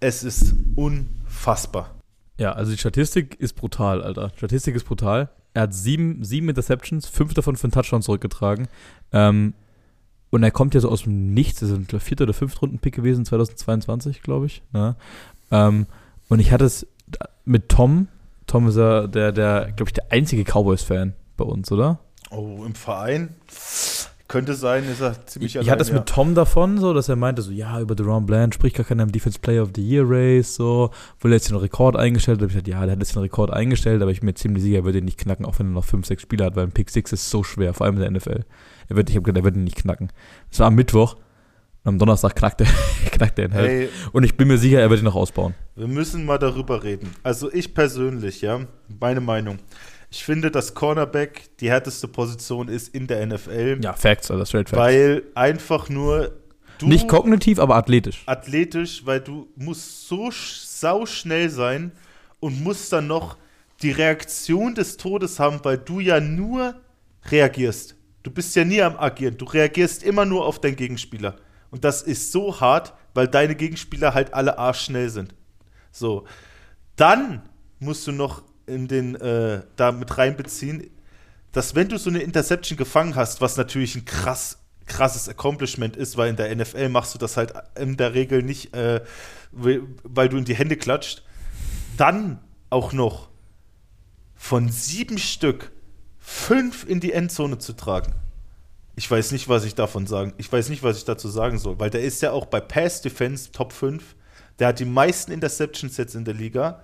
Es 0.00 0.24
ist 0.24 0.54
unfassbar. 0.74 1.94
Ja, 2.38 2.52
also 2.52 2.72
die 2.72 2.78
Statistik 2.78 3.34
ist 3.38 3.54
brutal, 3.54 4.02
Alter. 4.02 4.30
Statistik 4.36 4.74
ist 4.74 4.84
brutal. 4.84 5.30
Er 5.56 5.62
hat 5.62 5.72
sieben, 5.72 6.22
sieben 6.22 6.50
Interceptions, 6.50 7.08
fünf 7.08 7.32
davon 7.32 7.56
für 7.56 7.64
einen 7.64 7.72
Touchdown 7.72 8.02
zurückgetragen. 8.02 8.68
Ähm, 9.10 9.54
und 10.28 10.42
er 10.42 10.50
kommt 10.50 10.74
ja 10.74 10.80
so 10.80 10.90
aus 10.90 11.04
dem 11.04 11.32
Nichts. 11.32 11.60
Das 11.60 11.70
ist 11.70 11.94
ein 11.94 11.98
vierter 11.98 12.24
oder 12.24 12.34
fünfter 12.34 12.60
Runden-Pick 12.60 12.94
gewesen, 12.94 13.24
2022, 13.24 14.20
glaube 14.20 14.44
ich. 14.44 14.62
Ne? 14.74 14.96
Ähm, 15.50 15.86
und 16.28 16.40
ich 16.40 16.52
hatte 16.52 16.66
es 16.66 16.86
mit 17.46 17.70
Tom. 17.70 18.08
Tom 18.46 18.68
ist 18.68 18.76
ja 18.76 19.06
der, 19.06 19.32
der 19.32 19.72
glaube 19.72 19.88
ich, 19.88 19.94
der 19.94 20.12
einzige 20.12 20.44
Cowboys-Fan 20.44 21.14
bei 21.38 21.44
uns, 21.44 21.72
oder? 21.72 22.00
Oh, 22.30 22.62
im 22.66 22.74
Verein 22.74 23.34
könnte 24.36 24.52
sein, 24.54 24.84
ist 24.84 25.00
er 25.00 25.26
ziemlich 25.26 25.56
Ich, 25.56 25.62
ich 25.62 25.70
hatte 25.70 25.80
es 25.80 25.90
mit 25.90 26.04
Tom 26.04 26.34
davon, 26.34 26.76
so, 26.76 26.92
dass 26.92 27.08
er 27.08 27.16
meinte, 27.16 27.40
so, 27.40 27.50
ja, 27.50 27.80
über 27.80 27.94
Deron 27.94 28.26
Bland 28.26 28.54
spricht 28.54 28.76
gar 28.76 28.84
keiner 28.84 29.02
im 29.02 29.10
Defense 29.10 29.38
Player 29.38 29.62
of 29.62 29.70
the 29.74 29.82
Year 29.82 30.04
Race, 30.06 30.56
so, 30.56 30.90
wohl 31.20 31.32
er 31.32 31.36
jetzt 31.36 31.48
den 31.48 31.56
Rekord 31.56 31.96
eingestellt, 31.96 32.38
da 32.38 32.42
hab 32.42 32.50
ich 32.50 32.54
gesagt, 32.54 32.68
ja, 32.68 32.82
der 32.82 32.92
hat 32.92 32.98
jetzt 32.98 33.14
den 33.14 33.22
Rekord 33.22 33.50
eingestellt, 33.50 34.02
aber 34.02 34.10
ich 34.10 34.20
bin 34.20 34.26
mir 34.26 34.34
ziemlich 34.34 34.62
sicher, 34.62 34.76
er 34.76 34.84
wird 34.84 34.96
ihn 34.96 35.06
nicht 35.06 35.16
knacken, 35.16 35.46
auch 35.46 35.58
wenn 35.58 35.68
er 35.68 35.72
noch 35.72 35.86
5, 35.86 36.06
6 36.06 36.20
Spiele 36.20 36.44
hat, 36.44 36.54
weil 36.54 36.64
ein 36.64 36.72
Pick 36.72 36.90
6 36.90 37.14
ist 37.14 37.30
so 37.30 37.42
schwer, 37.42 37.72
vor 37.72 37.86
allem 37.86 37.94
in 37.96 38.02
der 38.02 38.10
NFL. 38.10 38.44
Er 38.88 38.96
wird, 38.96 39.08
ich 39.08 39.16
habe 39.16 39.24
gedacht, 39.24 39.40
er 39.40 39.44
wird 39.44 39.56
ihn 39.56 39.64
nicht 39.64 39.78
knacken. 39.78 40.12
Das 40.50 40.60
war 40.60 40.66
am 40.66 40.74
Mittwoch, 40.74 41.16
am 41.84 41.98
Donnerstag 41.98 42.36
knackt 42.36 42.60
er, 42.60 42.66
knackt 43.10 43.38
er 43.38 43.46
ihn 43.46 43.54
halt. 43.54 43.68
Hey, 43.70 43.88
Und 44.12 44.24
ich 44.24 44.36
bin 44.36 44.48
mir 44.48 44.58
sicher, 44.58 44.80
er 44.80 44.90
wird 44.90 45.00
ihn 45.00 45.06
noch 45.06 45.14
ausbauen. 45.14 45.54
wir 45.76 45.86
müssen 45.86 46.26
mal 46.26 46.38
darüber 46.38 46.84
reden. 46.84 47.10
Also 47.22 47.50
ich 47.50 47.72
persönlich, 47.72 48.42
ja, 48.42 48.60
meine 49.00 49.22
Meinung. 49.22 49.58
Ich 50.16 50.24
finde, 50.24 50.50
dass 50.50 50.72
Cornerback 50.72 51.50
die 51.60 51.68
härteste 51.68 52.08
Position 52.08 52.68
ist 52.68 52.94
in 52.94 53.06
der 53.06 53.26
NFL, 53.26 53.80
Ja, 53.82 53.92
Facts, 53.92 54.30
also 54.30 54.46
straight 54.46 54.70
Facts. 54.70 54.80
weil 54.80 55.24
einfach 55.34 55.90
nur 55.90 56.32
du 56.78 56.86
nicht 56.88 57.06
kognitiv, 57.06 57.58
aber 57.58 57.76
athletisch. 57.76 58.22
athletisch, 58.24 59.04
weil 59.04 59.20
du 59.20 59.46
musst 59.56 60.08
so 60.08 60.28
sch- 60.28 60.64
sauschnell 60.80 61.50
sein 61.50 61.92
und 62.40 62.62
musst 62.64 62.90
dann 62.94 63.06
noch 63.08 63.36
die 63.82 63.90
Reaktion 63.90 64.74
des 64.74 64.96
Todes 64.96 65.38
haben, 65.38 65.60
weil 65.64 65.76
du 65.76 66.00
ja 66.00 66.18
nur 66.18 66.76
reagierst. 67.30 67.94
Du 68.22 68.30
bist 68.30 68.56
ja 68.56 68.64
nie 68.64 68.80
am 68.80 68.96
Agieren. 68.96 69.36
Du 69.36 69.44
reagierst 69.44 70.02
immer 70.02 70.24
nur 70.24 70.46
auf 70.46 70.62
deinen 70.62 70.76
Gegenspieler. 70.76 71.36
Und 71.70 71.84
das 71.84 72.00
ist 72.00 72.32
so 72.32 72.58
hart, 72.58 72.94
weil 73.12 73.28
deine 73.28 73.54
Gegenspieler 73.54 74.14
halt 74.14 74.32
alle 74.32 74.58
arschschnell 74.58 75.10
sind. 75.10 75.34
So. 75.92 76.24
Dann 76.96 77.42
musst 77.80 78.06
du 78.06 78.12
noch 78.12 78.42
in 78.66 78.88
den, 78.88 79.14
äh, 79.16 79.62
da 79.76 79.92
mit 79.92 80.18
reinbeziehen, 80.18 80.90
dass 81.52 81.74
wenn 81.74 81.88
du 81.88 81.98
so 81.98 82.10
eine 82.10 82.20
Interception 82.20 82.76
gefangen 82.76 83.14
hast, 83.14 83.40
was 83.40 83.56
natürlich 83.56 83.94
ein 83.96 84.04
krass, 84.04 84.58
krasses 84.86 85.28
Accomplishment 85.28 85.96
ist, 85.96 86.16
weil 86.16 86.30
in 86.30 86.36
der 86.36 86.54
NFL 86.54 86.88
machst 86.88 87.14
du 87.14 87.18
das 87.18 87.36
halt 87.36 87.54
in 87.78 87.96
der 87.96 88.14
Regel 88.14 88.42
nicht, 88.42 88.74
äh, 88.74 89.00
weil 89.52 90.28
du 90.28 90.36
in 90.36 90.44
die 90.44 90.54
Hände 90.54 90.76
klatscht, 90.76 91.22
dann 91.96 92.40
auch 92.70 92.92
noch 92.92 93.28
von 94.34 94.68
sieben 94.68 95.18
Stück 95.18 95.72
fünf 96.18 96.84
in 96.86 97.00
die 97.00 97.12
Endzone 97.12 97.58
zu 97.58 97.72
tragen. 97.72 98.14
Ich 98.96 99.10
weiß 99.10 99.32
nicht, 99.32 99.48
was 99.48 99.64
ich 99.64 99.74
davon 99.74 100.06
sagen. 100.06 100.32
Ich 100.38 100.50
weiß 100.50 100.68
nicht, 100.70 100.82
was 100.82 100.96
ich 100.96 101.04
dazu 101.04 101.28
sagen 101.28 101.58
soll, 101.58 101.78
weil 101.78 101.90
der 101.90 102.02
ist 102.02 102.22
ja 102.22 102.32
auch 102.32 102.46
bei 102.46 102.60
Pass 102.60 103.02
Defense 103.02 103.52
Top 103.52 103.72
5. 103.72 104.14
Der 104.58 104.68
hat 104.68 104.78
die 104.78 104.86
meisten 104.86 105.32
Interceptions 105.32 105.96
jetzt 105.98 106.14
in 106.14 106.24
der 106.24 106.34
Liga. 106.34 106.82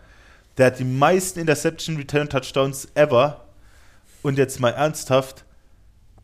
Der 0.59 0.67
hat 0.67 0.79
die 0.79 0.85
meisten 0.85 1.41
Interception 1.41 1.97
Return 1.97 2.29
Touchdowns 2.29 2.89
ever. 2.95 3.45
Und 4.23 4.39
jetzt 4.39 4.61
mal 4.61 4.71
ernsthaft, 4.71 5.45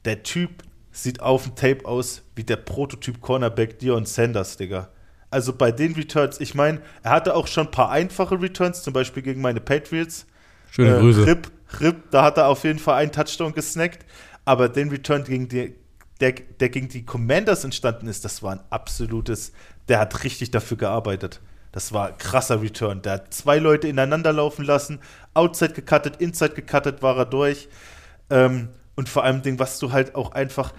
der 0.05 0.23
Typ 0.23 0.63
sieht 0.93 1.21
auf 1.21 1.45
dem 1.45 1.55
Tape 1.55 1.85
aus 1.85 2.23
wie 2.37 2.45
der 2.45 2.57
Prototyp 2.57 3.21
Cornerback 3.21 3.79
Dion 3.79 4.05
Sanders, 4.05 4.57
Digga. 4.57 4.89
Also 5.31 5.53
bei 5.53 5.73
den 5.73 5.95
Returns, 5.95 6.41
ich 6.41 6.55
meine, 6.55 6.81
er 7.03 7.11
hatte 7.11 7.35
auch 7.35 7.47
schon 7.47 7.67
ein 7.67 7.71
paar 7.71 7.91
einfache 7.91 8.41
Returns, 8.41 8.83
zum 8.83 8.93
Beispiel 8.93 9.23
gegen 9.23 9.41
meine 9.41 9.61
Patriots. 9.61 10.27
Schöne 10.71 10.97
Äh, 10.97 11.01
Grüße. 11.01 11.27
Rip, 11.27 11.51
Rip, 11.81 12.11
da 12.11 12.23
hat 12.25 12.39
er 12.39 12.47
auf 12.49 12.65
jeden 12.65 12.79
Fall 12.79 12.95
einen 12.95 13.13
Touchdown 13.13 13.53
gesnackt. 13.53 14.07
Aber 14.45 14.69
den 14.69 14.89
Return, 14.89 15.25
gegen 15.25 15.49
die, 15.49 15.75
der, 16.21 16.33
der 16.33 16.69
gegen 16.71 16.89
die 16.89 17.05
Commanders 17.05 17.65
entstanden 17.65 18.09
ist, 18.09 18.25
das 18.25 18.43
war 18.43 18.53
ein 18.53 18.61
absolutes, 18.71 19.53
der 19.89 19.99
hat 19.99 20.25
richtig 20.25 20.51
dafür 20.51 20.77
gearbeitet. 20.79 21.41
Das 21.79 21.93
war 21.93 22.09
ein 22.09 22.19
krasser 22.19 22.61
Return. 22.61 23.03
Der 23.03 23.13
hat 23.13 23.33
zwei 23.33 23.61
Leute 23.61 23.87
ineinander 23.87 24.33
laufen 24.33 24.65
lassen, 24.65 24.99
Outside 25.35 25.75
gecuttet, 25.75 26.17
Inside 26.17 26.55
gecuttet, 26.55 27.03
war 27.03 27.17
er 27.17 27.25
durch. 27.25 27.69
Ähm, 28.31 28.71
und 28.97 29.09
vor 29.09 29.23
allem, 29.23 29.43
was 29.61 29.79
du 29.79 29.93
halt 29.93 30.17
auch 30.17 30.33
einfach, 30.33 30.73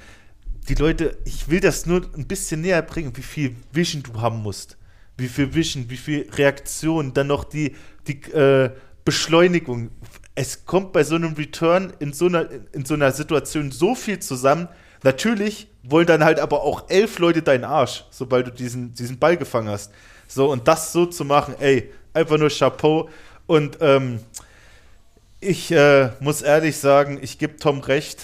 die 0.68 0.76
Leute, 0.76 1.18
ich 1.24 1.47
will 1.47 1.62
das 1.62 1.86
nur 1.86 2.02
ein 2.18 2.28
bisschen 2.28 2.60
näher 2.60 2.82
bringen, 2.82 3.16
wie 3.16 3.22
viel 3.22 3.56
Vision 3.72 4.04
du 4.04 4.20
haben 4.20 4.43
musst. 4.43 4.78
Wie 5.16 5.30
viel 5.30 5.54
Vision, 5.54 5.89
wie 5.89 5.95
viel 5.95 6.30
Reaktion, 6.34 7.14
dann 7.14 7.28
noch 7.28 7.45
die, 7.45 7.78
die 8.06 8.22
äh, 8.34 8.72
Beschleunigung. 9.06 9.91
Es 10.36 10.66
kommt 10.66 10.91
bei 10.91 11.06
so 11.06 11.16
einem 11.16 11.32
Return 11.32 11.93
in 12.00 12.12
so 12.12 12.26
einer, 12.26 12.45
in 12.74 12.84
so 12.84 12.95
einer 12.95 13.14
Situation 13.14 13.72
so 13.72 13.95
viel 13.95 14.20
zusammen. 14.20 14.68
Natürlich 15.04 15.70
wollen 15.82 16.08
dann 16.08 16.26
halt 16.26 16.41
aber 16.41 16.62
auch 16.64 16.89
elf 16.89 17.20
Leute 17.20 17.41
deinen 17.41 17.64
Arsch, 17.64 18.04
sobald 18.10 18.47
du 18.47 18.52
diesen, 18.52 18.93
diesen 18.95 19.18
Ball 19.18 19.38
gefangen 19.38 19.70
hast. 19.70 19.93
So, 20.30 20.49
und 20.51 20.67
das 20.67 20.93
so 20.93 21.07
zu 21.07 21.25
machen, 21.25 21.55
ey, 21.59 21.91
einfach 22.13 22.38
nur 22.38 22.49
Chapeau. 22.49 23.09
Und 23.47 23.80
ähm, 23.82 24.19
ich 25.39 25.71
äh, 25.71 26.11
muss 26.19 26.41
ehrlich 26.41 26.77
sagen, 26.77 27.17
ich 27.21 27.39
gebe 27.39 27.57
Tom 27.57 27.80
recht. 27.80 28.19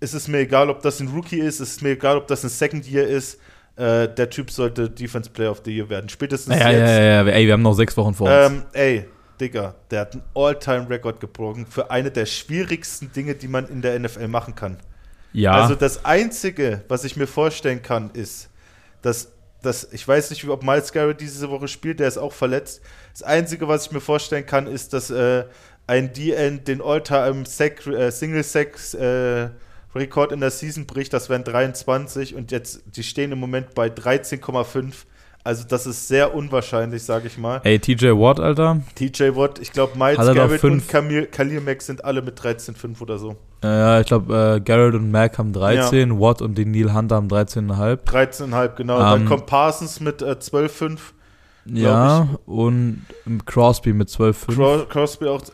Es 0.00 0.14
ist 0.14 0.28
mir 0.28 0.38
egal, 0.38 0.70
ob 0.70 0.80
das 0.82 1.00
ein 1.00 1.08
Rookie 1.08 1.38
ist, 1.38 1.60
es 1.60 1.70
ist 1.72 1.82
mir 1.82 1.90
egal, 1.90 2.16
ob 2.16 2.26
das 2.28 2.44
ein 2.44 2.48
Second 2.48 2.88
Year 2.90 3.06
ist. 3.06 3.38
Äh, 3.76 4.08
der 4.08 4.30
Typ 4.30 4.50
sollte 4.50 4.88
Defense 4.88 5.28
Player 5.28 5.50
of 5.50 5.62
the 5.64 5.76
Year 5.76 5.88
werden. 5.90 6.08
Spätestens 6.08 6.54
Ja, 6.54 6.70
ja, 6.70 6.78
jetzt. 6.78 6.88
ja, 6.88 7.00
ja, 7.02 7.26
ey, 7.26 7.46
wir 7.46 7.52
haben 7.52 7.62
noch 7.62 7.74
sechs 7.74 7.96
Wochen 7.96 8.14
vor 8.14 8.28
uns. 8.28 8.52
Ähm, 8.52 8.62
ey, 8.72 9.04
Digga, 9.40 9.74
der 9.90 10.00
hat 10.00 10.12
einen 10.14 10.22
All-Time-Record 10.34 11.20
gebrochen 11.20 11.66
für 11.66 11.90
eine 11.90 12.10
der 12.10 12.26
schwierigsten 12.26 13.12
Dinge, 13.12 13.34
die 13.34 13.48
man 13.48 13.68
in 13.68 13.82
der 13.82 13.98
NFL 13.98 14.28
machen 14.28 14.54
kann. 14.54 14.78
ja, 15.32 15.52
Also 15.52 15.74
das 15.74 16.04
Einzige, 16.04 16.82
was 16.88 17.04
ich 17.04 17.16
mir 17.16 17.26
vorstellen 17.26 17.82
kann, 17.82 18.10
ist, 18.14 18.48
dass, 19.02 19.30
dass 19.62 19.88
ich 19.92 20.06
weiß 20.06 20.30
nicht, 20.30 20.46
ob 20.48 20.62
Miles 20.62 20.92
Garrett 20.92 21.20
diese 21.20 21.50
Woche 21.50 21.68
spielt, 21.68 22.00
der 22.00 22.08
ist 22.08 22.18
auch 22.18 22.32
verletzt. 22.32 22.80
Das 23.12 23.22
Einzige, 23.22 23.68
was 23.68 23.86
ich 23.86 23.92
mir 23.92 24.00
vorstellen 24.00 24.46
kann, 24.46 24.66
ist, 24.66 24.92
dass 24.92 25.10
äh, 25.10 25.44
ein 25.86 26.12
DN 26.12 26.64
den 26.64 26.80
All-Time 26.82 27.44
Sack, 27.46 27.86
äh, 27.86 28.10
äh, 28.94 29.50
in 30.32 30.40
der 30.40 30.50
Season 30.50 30.86
bricht. 30.86 31.12
Das 31.12 31.28
wären 31.28 31.44
23 31.44 32.34
und 32.34 32.52
jetzt, 32.52 32.82
die 32.86 33.02
stehen 33.02 33.32
im 33.32 33.40
Moment 33.40 33.74
bei 33.74 33.88
13,5. 33.88 34.94
Also 35.48 35.64
das 35.66 35.86
ist 35.86 36.06
sehr 36.08 36.34
unwahrscheinlich, 36.34 37.02
sage 37.02 37.26
ich 37.26 37.38
mal. 37.38 37.62
ey, 37.64 37.78
TJ 37.78 38.08
Watt, 38.08 38.38
Alter. 38.38 38.82
TJ 38.96 39.34
Watt, 39.34 39.58
ich 39.60 39.72
glaube 39.72 39.96
Miles 39.98 40.18
Garrett 40.18 40.62
und? 40.62 40.86
Kamil, 40.86 41.24
Khalil 41.24 41.62
Mack 41.62 41.80
sind 41.80 42.04
alle 42.04 42.20
mit 42.20 42.38
13,5 42.38 43.00
oder 43.00 43.16
so. 43.18 43.34
Äh, 43.64 43.66
Ja, 43.66 44.00
ich 44.00 44.06
glaube, 44.06 44.56
äh, 44.56 44.60
Garrett 44.60 44.94
und 44.94 45.10
Mack 45.10 45.38
haben 45.38 45.54
13, 45.54 46.20
Watt 46.20 46.42
und 46.42 46.58
den 46.58 46.70
Neil 46.72 46.92
Hunter 46.92 47.16
haben 47.16 47.28
13,5. 47.28 48.04
13,5, 48.04 48.74
genau. 48.76 48.98
Dann 48.98 49.22
Ähm, 49.22 49.26
kommt 49.26 49.46
Parsons 49.46 50.00
mit 50.00 50.20
äh, 50.20 50.32
12,5. 50.38 50.98
Ja, 51.64 52.28
und 52.44 53.06
Crosby 53.46 53.94
mit 53.94 54.08
12,5. 54.10 54.54
Cros 54.54 54.88
Crosby 54.90 55.26
auch. 55.28 55.40
äh, 55.40 55.44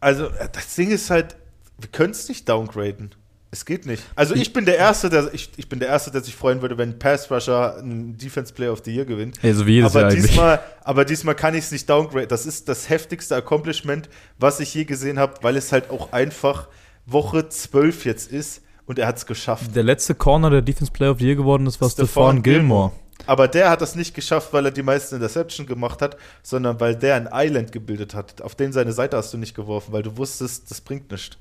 Also, 0.00 0.26
äh, 0.26 0.48
das 0.52 0.74
Ding 0.74 0.90
ist 0.90 1.08
halt, 1.08 1.36
wir 1.78 1.88
können 1.88 2.10
es 2.10 2.28
nicht 2.28 2.46
downgraden. 2.50 3.14
Es 3.50 3.64
geht 3.64 3.86
nicht. 3.86 4.02
Also 4.14 4.34
ich 4.34 4.52
bin 4.52 4.66
der 4.66 4.76
Erste, 4.76 5.08
der 5.08 5.32
ich, 5.32 5.50
ich 5.56 5.68
bin 5.68 5.78
der 5.78 5.88
Erste, 5.88 6.10
der 6.10 6.20
sich 6.20 6.36
freuen 6.36 6.60
würde, 6.60 6.76
wenn 6.76 6.90
ein 6.90 6.98
Pass 6.98 7.30
Rusher 7.30 7.78
einen 7.78 8.16
Defense 8.18 8.52
Player 8.52 8.72
of 8.72 8.82
the 8.84 8.94
Year 8.94 9.06
gewinnt. 9.06 9.38
Also 9.42 9.66
wie 9.66 9.74
jedes 9.74 9.92
aber 9.92 10.00
Jahr 10.02 10.10
eigentlich. 10.10 10.26
diesmal, 10.26 10.60
aber 10.84 11.04
diesmal 11.06 11.34
kann 11.34 11.54
ich 11.54 11.64
es 11.64 11.72
nicht 11.72 11.88
downgraden. 11.88 12.28
Das 12.28 12.44
ist 12.44 12.68
das 12.68 12.90
heftigste 12.90 13.36
Accomplishment, 13.36 14.10
was 14.38 14.60
ich 14.60 14.74
je 14.74 14.84
gesehen 14.84 15.18
habe, 15.18 15.34
weil 15.40 15.56
es 15.56 15.72
halt 15.72 15.90
auch 15.90 16.12
einfach 16.12 16.68
Woche 17.06 17.48
12 17.48 18.04
jetzt 18.04 18.30
ist 18.30 18.62
und 18.84 18.98
er 18.98 19.06
hat 19.06 19.16
es 19.16 19.24
geschafft. 19.24 19.74
Der 19.74 19.82
letzte 19.82 20.14
Corner, 20.14 20.50
der 20.50 20.62
Defense 20.62 20.92
Player 20.92 21.12
of 21.12 21.18
the 21.18 21.26
Year 21.26 21.36
geworden 21.36 21.66
ist, 21.66 21.80
war 21.80 21.88
Stephon 21.88 22.06
Stephon 22.06 22.42
Gilmore. 22.42 22.92
Aber 23.26 23.48
der 23.48 23.70
hat 23.70 23.80
das 23.80 23.94
nicht 23.94 24.14
geschafft, 24.14 24.52
weil 24.52 24.66
er 24.66 24.70
die 24.70 24.82
meisten 24.82 25.14
Interception 25.14 25.66
gemacht 25.66 26.02
hat, 26.02 26.16
sondern 26.42 26.80
weil 26.80 26.96
der 26.96 27.16
ein 27.16 27.28
Island 27.32 27.72
gebildet 27.72 28.14
hat. 28.14 28.42
Auf 28.42 28.54
den 28.54 28.72
seine 28.72 28.92
Seite 28.92 29.16
hast 29.16 29.32
du 29.32 29.38
nicht 29.38 29.54
geworfen, 29.54 29.92
weil 29.92 30.02
du 30.02 30.16
wusstest, 30.16 30.70
das 30.70 30.80
bringt 30.80 31.10
nichts. 31.10 31.36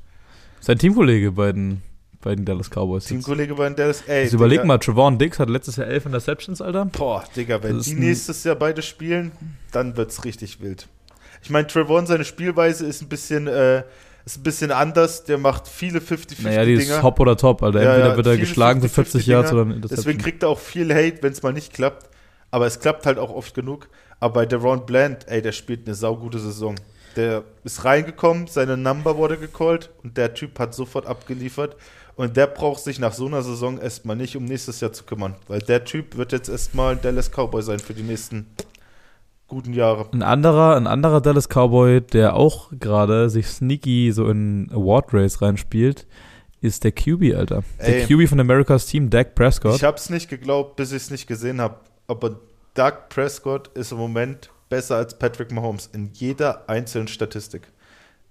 Sein 0.59 0.77
Teamkollege 0.77 1.31
bei 1.33 1.51
den, 1.51 1.81
bei 2.21 2.35
den 2.35 2.45
Dallas 2.45 2.69
Cowboys. 2.69 3.05
Teamkollege 3.05 3.55
bei 3.55 3.65
den 3.69 3.75
Dallas, 3.75 4.03
ey. 4.07 4.23
Also 4.23 4.37
überleg 4.37 4.65
mal, 4.65 4.77
Trevon 4.77 5.17
Diggs 5.17 5.39
hat 5.39 5.49
letztes 5.49 5.75
Jahr 5.75 5.87
elf 5.87 6.05
Interceptions, 6.05 6.61
Alter. 6.61 6.85
Boah, 6.85 7.23
Digga, 7.35 7.61
wenn 7.63 7.79
die 7.79 7.93
nächstes 7.93 8.43
Jahr 8.43 8.55
beide 8.55 8.81
spielen, 8.81 9.31
dann 9.71 9.95
wird's 9.97 10.25
richtig 10.25 10.61
wild. 10.61 10.87
Ich 11.43 11.49
meine, 11.49 11.67
Trevon, 11.67 12.07
seine 12.07 12.25
Spielweise 12.25 12.85
ist 12.85 13.01
ein 13.01 13.09
bisschen, 13.09 13.47
äh, 13.47 13.83
ist 14.25 14.39
ein 14.39 14.43
bisschen 14.43 14.71
anders. 14.71 15.23
Der 15.23 15.37
macht 15.37 15.67
viele 15.67 15.99
50-50 15.99 16.43
Naja, 16.43 16.65
die 16.65 16.73
ist. 16.73 17.03
Hopp 17.03 17.19
oder 17.19 17.37
Top, 17.37 17.63
Alter. 17.63 17.81
Ja, 17.81 17.89
Entweder 17.91 18.09
ja, 18.09 18.17
wird 18.17 18.27
er 18.27 18.37
geschlagen 18.37 18.81
für 18.81 18.89
40 18.89 19.25
Yards 19.25 19.53
oder 19.53 19.61
ein 19.61 19.69
Deswegen 19.69 19.83
Interception. 19.83 20.17
kriegt 20.17 20.43
er 20.43 20.49
auch 20.49 20.59
viel 20.59 20.93
Hate, 20.93 21.21
wenn 21.21 21.31
es 21.31 21.43
mal 21.43 21.53
nicht 21.53 21.73
klappt. 21.73 22.09
Aber 22.51 22.65
es 22.65 22.79
klappt 22.79 23.05
halt 23.05 23.19
auch 23.19 23.29
oft 23.29 23.53
genug. 23.53 23.87
Aber 24.19 24.33
bei 24.33 24.45
Deron 24.45 24.85
Bland, 24.85 25.27
ey, 25.27 25.41
der 25.41 25.51
spielt 25.51 25.85
eine 25.85 25.95
saugute 25.95 26.39
Saison. 26.39 26.75
Der 27.15 27.43
ist 27.63 27.83
reingekommen, 27.85 28.47
seine 28.47 28.77
Number 28.77 29.17
wurde 29.17 29.37
gecallt 29.37 29.89
und 30.03 30.17
der 30.17 30.33
Typ 30.33 30.59
hat 30.59 30.73
sofort 30.75 31.05
abgeliefert. 31.07 31.75
Und 32.17 32.35
der 32.35 32.47
braucht 32.47 32.83
sich 32.83 32.99
nach 32.99 33.13
so 33.13 33.27
einer 33.27 33.43
Saison 33.43 33.79
erstmal 33.79 34.15
nicht 34.15 34.35
um 34.35 34.43
nächstes 34.43 34.79
Jahr 34.81 34.91
zu 34.91 35.03
kümmern. 35.03 35.35
Weil 35.47 35.59
der 35.59 35.85
Typ 35.85 36.17
wird 36.17 36.31
jetzt 36.31 36.49
erstmal 36.49 36.95
ein 36.95 37.01
Dallas 37.01 37.29
Cowboy 37.31 37.61
sein 37.61 37.79
für 37.79 37.93
die 37.93 38.01
nächsten 38.01 38.47
guten 39.47 39.71
Jahre. 39.73 40.09
Ein 40.11 40.23
anderer, 40.23 40.75
ein 40.75 40.87
anderer 40.87 41.21
Dallas 41.21 41.47
Cowboy, 41.47 42.01
der 42.01 42.35
auch 42.35 42.71
gerade 42.71 43.29
sich 43.29 43.47
sneaky 43.47 44.11
so 44.11 44.27
in 44.29 44.67
Award 44.71 45.13
Race 45.13 45.41
reinspielt, 45.43 46.07
ist 46.59 46.83
der 46.83 46.91
QB, 46.91 47.35
Alter. 47.35 47.63
Der 47.79 48.01
Ey. 48.01 48.05
QB 48.07 48.29
von 48.29 48.39
America's 48.39 48.87
Team, 48.87 49.11
Dak 49.11 49.35
Prescott. 49.35 49.75
Ich 49.75 49.83
hab's 49.83 50.09
nicht 50.09 50.27
geglaubt, 50.27 50.75
bis 50.75 50.91
ich 50.91 51.03
es 51.03 51.11
nicht 51.11 51.27
gesehen 51.27 51.61
habe. 51.61 51.77
Aber 52.07 52.39
Doug 52.73 53.09
Prescott 53.09 53.67
ist 53.75 53.91
im 53.91 53.99
Moment 53.99 54.49
besser 54.69 54.95
als 54.95 55.17
Patrick 55.17 55.51
Mahomes 55.51 55.87
in 55.93 56.09
jeder 56.13 56.67
einzelnen 56.67 57.07
Statistik. 57.07 57.67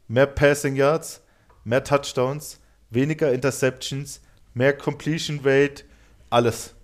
Mehr 0.09 0.26
Passing 0.26 0.74
Yards, 0.74 1.22
mehr 1.64 1.84
Touchdowns, 1.84 2.59
weniger 2.91 3.32
Interceptions, 3.32 4.20
mehr 4.55 4.76
Completion 4.76 5.41
Rate, 5.45 5.84
alles. 6.30 6.74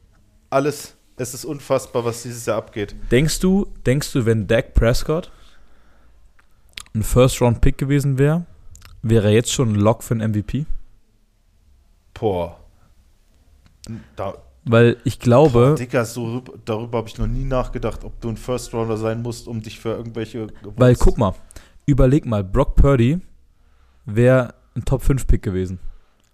Alles. 0.51 0.95
Es 1.17 1.35
ist 1.35 1.45
unfassbar, 1.45 2.05
was 2.05 2.23
dieses 2.23 2.47
Jahr 2.47 2.59
abgeht. 2.59 2.95
Denkst 3.11 3.39
du, 3.41 3.67
denkst 3.87 4.13
du, 4.13 4.25
wenn 4.27 4.47
Dak 4.47 4.75
Prescott 4.75 5.31
ein 6.95 7.03
First-Round-Pick 7.03 7.79
gewesen 7.79 8.19
wäre, 8.19 8.45
wäre 9.03 9.27
er 9.29 9.33
jetzt 9.35 9.53
schon 9.53 9.71
ein 9.73 9.75
Lock 9.77 10.03
für 10.03 10.15
einen 10.15 10.31
MVP? 10.33 10.67
Boah. 12.15 12.59
Da, 14.17 14.35
Weil 14.65 14.97
ich 15.05 15.19
boah, 15.19 15.25
glaube, 15.25 15.75
Digga, 15.79 16.05
so, 16.05 16.25
rüb- 16.27 16.53
darüber 16.65 16.99
habe 16.99 17.09
ich 17.09 17.19
noch 17.19 17.27
nie 17.27 17.45
nachgedacht, 17.45 18.05
ob 18.05 18.21
du 18.21 18.29
ein 18.29 18.37
First 18.37 18.73
Rounder 18.73 18.97
sein 18.97 19.23
musst, 19.23 19.49
um 19.49 19.61
dich 19.61 19.79
für 19.81 19.91
irgendwelche. 19.91 20.49
weil 20.77 20.95
guck 20.97 21.19
mal, 21.19 21.35
überleg 21.87 22.27
mal, 22.27 22.45
Brock 22.45 22.77
Purdy 22.77 23.21
wäre 24.07 24.55
ein 24.75 24.85
Top-5-Pick 24.85 25.43
gewesen 25.43 25.79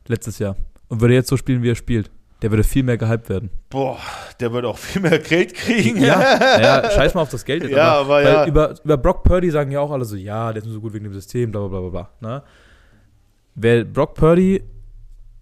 letztes 0.08 0.38
Jahr 0.38 0.56
und 0.88 1.00
würde 1.00 1.14
jetzt 1.14 1.28
so 1.28 1.36
spielen, 1.36 1.62
wie 1.62 1.70
er 1.70 1.74
spielt. 1.74 2.10
Der 2.40 2.52
würde 2.52 2.62
viel 2.62 2.84
mehr 2.84 2.96
gehypt 2.96 3.28
werden. 3.28 3.50
Boah, 3.68 3.98
der 4.38 4.52
wird 4.52 4.64
auch 4.64 4.78
viel 4.78 5.02
mehr 5.02 5.18
Geld 5.18 5.54
kriegen. 5.54 6.00
Ja, 6.00 6.18
naja, 6.38 6.90
scheiß 6.90 7.14
mal 7.14 7.22
auf 7.22 7.30
das 7.30 7.44
Geld. 7.44 7.64
jetzt, 7.64 7.72
Ja, 7.72 7.94
aber 7.94 8.08
weil 8.08 8.24
ja. 8.26 8.46
Über, 8.46 8.74
über 8.84 8.96
Brock 8.96 9.24
Purdy 9.24 9.50
sagen 9.50 9.72
ja 9.72 9.80
auch 9.80 9.90
alle 9.90 10.04
so, 10.04 10.14
ja, 10.14 10.52
der 10.52 10.62
ist 10.62 10.66
nur 10.66 10.74
so 10.74 10.80
gut 10.80 10.92
wegen 10.92 11.04
dem 11.04 11.12
System, 11.14 11.50
bla 11.50 11.66
bla 11.66 11.80
bla 11.80 11.88
bla. 11.90 12.10
ne? 12.20 12.42
Wäre 13.56 13.84
Brock 13.84 14.14
Purdy 14.14 14.62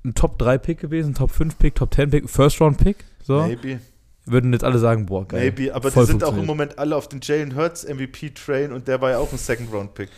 ein 0.07 0.15
Top-3-Pick 0.15 0.81
gewesen, 0.81 1.15
Top-5-Pick, 1.15 1.75
Top-10-Pick, 1.75 2.31
First-Round-Pick, 2.31 2.97
so, 3.23 3.43
Maybe, 3.43 3.81
würden 4.25 4.53
jetzt 4.55 4.65
alle 4.65 4.79
sagen, 4.79 5.05
boah, 5.05 5.27
geil. 5.29 5.41
maybe. 5.55 5.75
Aber 5.75 5.91
die 5.91 6.05
sind 6.05 6.25
auch 6.25 6.37
im. 6.37 6.47
Moment 6.47 6.79
alle 6.79 6.97
auf 6.97 7.09
den 7.09 7.21
Jalen 7.23 7.55
Hurts 7.57 7.85
MVP-Train 7.87 8.73
und 8.73 8.89
der 8.89 9.01
war 9.03 9.11
ja 9.11 9.19
auch 9.19 9.31
ein 9.33 9.39
Second-Round-Pick. 9.39 10.09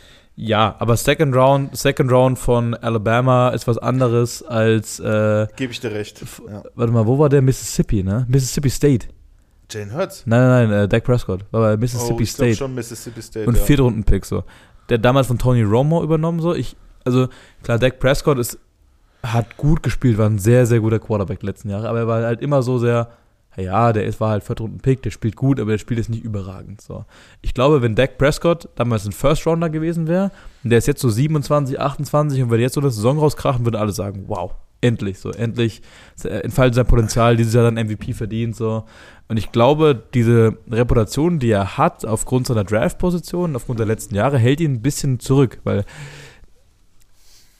Ja, 0.40 0.76
aber 0.78 0.96
Second 0.96 1.34
Round, 1.34 1.76
Second 1.76 2.12
Round 2.12 2.38
von 2.38 2.72
Alabama 2.74 3.48
ist 3.48 3.66
was 3.66 3.76
anderes 3.76 4.40
als, 4.44 5.00
äh, 5.00 5.48
Gebe 5.56 5.72
ich 5.72 5.80
dir 5.80 5.90
recht. 5.90 6.22
Ja. 6.48 6.62
warte 6.76 6.92
mal, 6.92 7.04
wo 7.08 7.18
war 7.18 7.28
der? 7.28 7.42
Mississippi, 7.42 8.04
ne? 8.04 8.24
Mississippi 8.28 8.70
State. 8.70 9.08
Jalen 9.68 9.92
Hurts? 9.92 10.22
Nein, 10.26 10.40
nein, 10.40 10.70
nein, 10.70 10.84
äh, 10.84 10.88
Dak 10.88 11.02
Prescott. 11.02 11.44
War 11.50 11.62
bei 11.62 11.76
Mississippi 11.76 12.12
oh, 12.12 12.20
ich 12.20 12.34
glaube 12.34 12.52
State. 12.52 12.54
schon 12.54 12.72
Mississippi 12.72 13.20
State. 13.20 13.46
Und 13.48 13.56
ja. 13.56 13.64
Viertrunden-Pick 13.64 14.24
so. 14.24 14.44
Der 14.88 14.98
damals 14.98 15.26
von 15.26 15.38
Tony 15.38 15.62
Romo 15.62 16.04
übernommen 16.04 16.38
so. 16.38 16.54
Ich, 16.54 16.76
also 17.04 17.26
klar, 17.64 17.80
Dak 17.80 17.98
Prescott 17.98 18.38
ist, 18.38 18.60
hat 19.24 19.56
gut 19.56 19.82
gespielt, 19.82 20.18
war 20.18 20.30
ein 20.30 20.38
sehr, 20.38 20.66
sehr 20.66 20.78
guter 20.78 21.00
Quarterback 21.00 21.40
die 21.40 21.46
letzten 21.46 21.68
Jahre, 21.68 21.88
aber 21.88 21.98
er 21.98 22.06
war 22.06 22.22
halt 22.22 22.42
immer 22.42 22.62
so 22.62 22.78
sehr, 22.78 23.08
ja, 23.60 23.92
der 23.92 24.04
ist, 24.04 24.20
war 24.20 24.30
halt 24.30 24.44
Viertrunden-Pick, 24.44 25.02
der 25.02 25.10
spielt 25.10 25.36
gut, 25.36 25.58
aber 25.60 25.72
der 25.72 25.78
spielt 25.78 25.98
jetzt 25.98 26.10
nicht 26.10 26.24
überragend. 26.24 26.80
So. 26.80 27.04
Ich 27.42 27.54
glaube, 27.54 27.82
wenn 27.82 27.94
Dak 27.94 28.18
Prescott 28.18 28.68
damals 28.76 29.06
ein 29.06 29.12
First-Rounder 29.12 29.70
gewesen 29.70 30.06
wäre, 30.06 30.30
und 30.64 30.70
der 30.70 30.78
ist 30.78 30.86
jetzt 30.86 31.00
so 31.00 31.08
27, 31.08 31.80
28 31.80 32.42
und 32.42 32.50
würde 32.50 32.62
jetzt 32.62 32.74
so 32.74 32.80
eine 32.80 32.90
Saison 32.90 33.18
rauskrachen, 33.18 33.64
würden 33.64 33.76
alle 33.76 33.92
sagen, 33.92 34.24
wow, 34.26 34.52
endlich, 34.80 35.18
so, 35.18 35.30
endlich 35.30 35.82
entfaltet 36.22 36.76
sein 36.76 36.86
Potenzial, 36.86 37.36
dieses 37.36 37.54
Jahr 37.54 37.70
dann 37.70 37.84
MVP 37.84 38.12
verdient, 38.12 38.56
so. 38.56 38.84
Und 39.28 39.36
ich 39.36 39.52
glaube, 39.52 40.02
diese 40.14 40.56
Reputation, 40.70 41.38
die 41.38 41.50
er 41.50 41.76
hat, 41.76 42.04
aufgrund 42.06 42.46
seiner 42.46 42.64
Draft-Position, 42.64 43.56
aufgrund 43.56 43.78
der 43.78 43.86
letzten 43.86 44.14
Jahre, 44.14 44.38
hält 44.38 44.60
ihn 44.60 44.74
ein 44.74 44.82
bisschen 44.82 45.20
zurück, 45.20 45.58
weil 45.64 45.84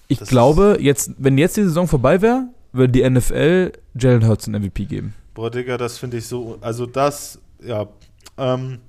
ich 0.08 0.18
Das 0.18 0.28
glaube, 0.28 0.78
jetzt, 0.80 1.12
wenn 1.18 1.36
jetzt 1.36 1.56
die 1.58 1.64
Saison 1.64 1.86
vorbei 1.86 2.22
wäre, 2.22 2.48
würde 2.72 2.92
die 2.92 3.08
NFL 3.08 3.72
Jalen 3.98 4.26
Hurts 4.26 4.46
einen 4.46 4.62
MVP 4.62 4.86
geben. 4.86 5.14
Boah, 5.38 5.52
Digga, 5.52 5.76
das 5.76 5.98
finde 5.98 6.16
ich 6.16 6.26
so. 6.26 6.58
Also, 6.62 6.84
das, 6.84 7.38
ja. 7.62 7.86
Ähm, 8.36 8.80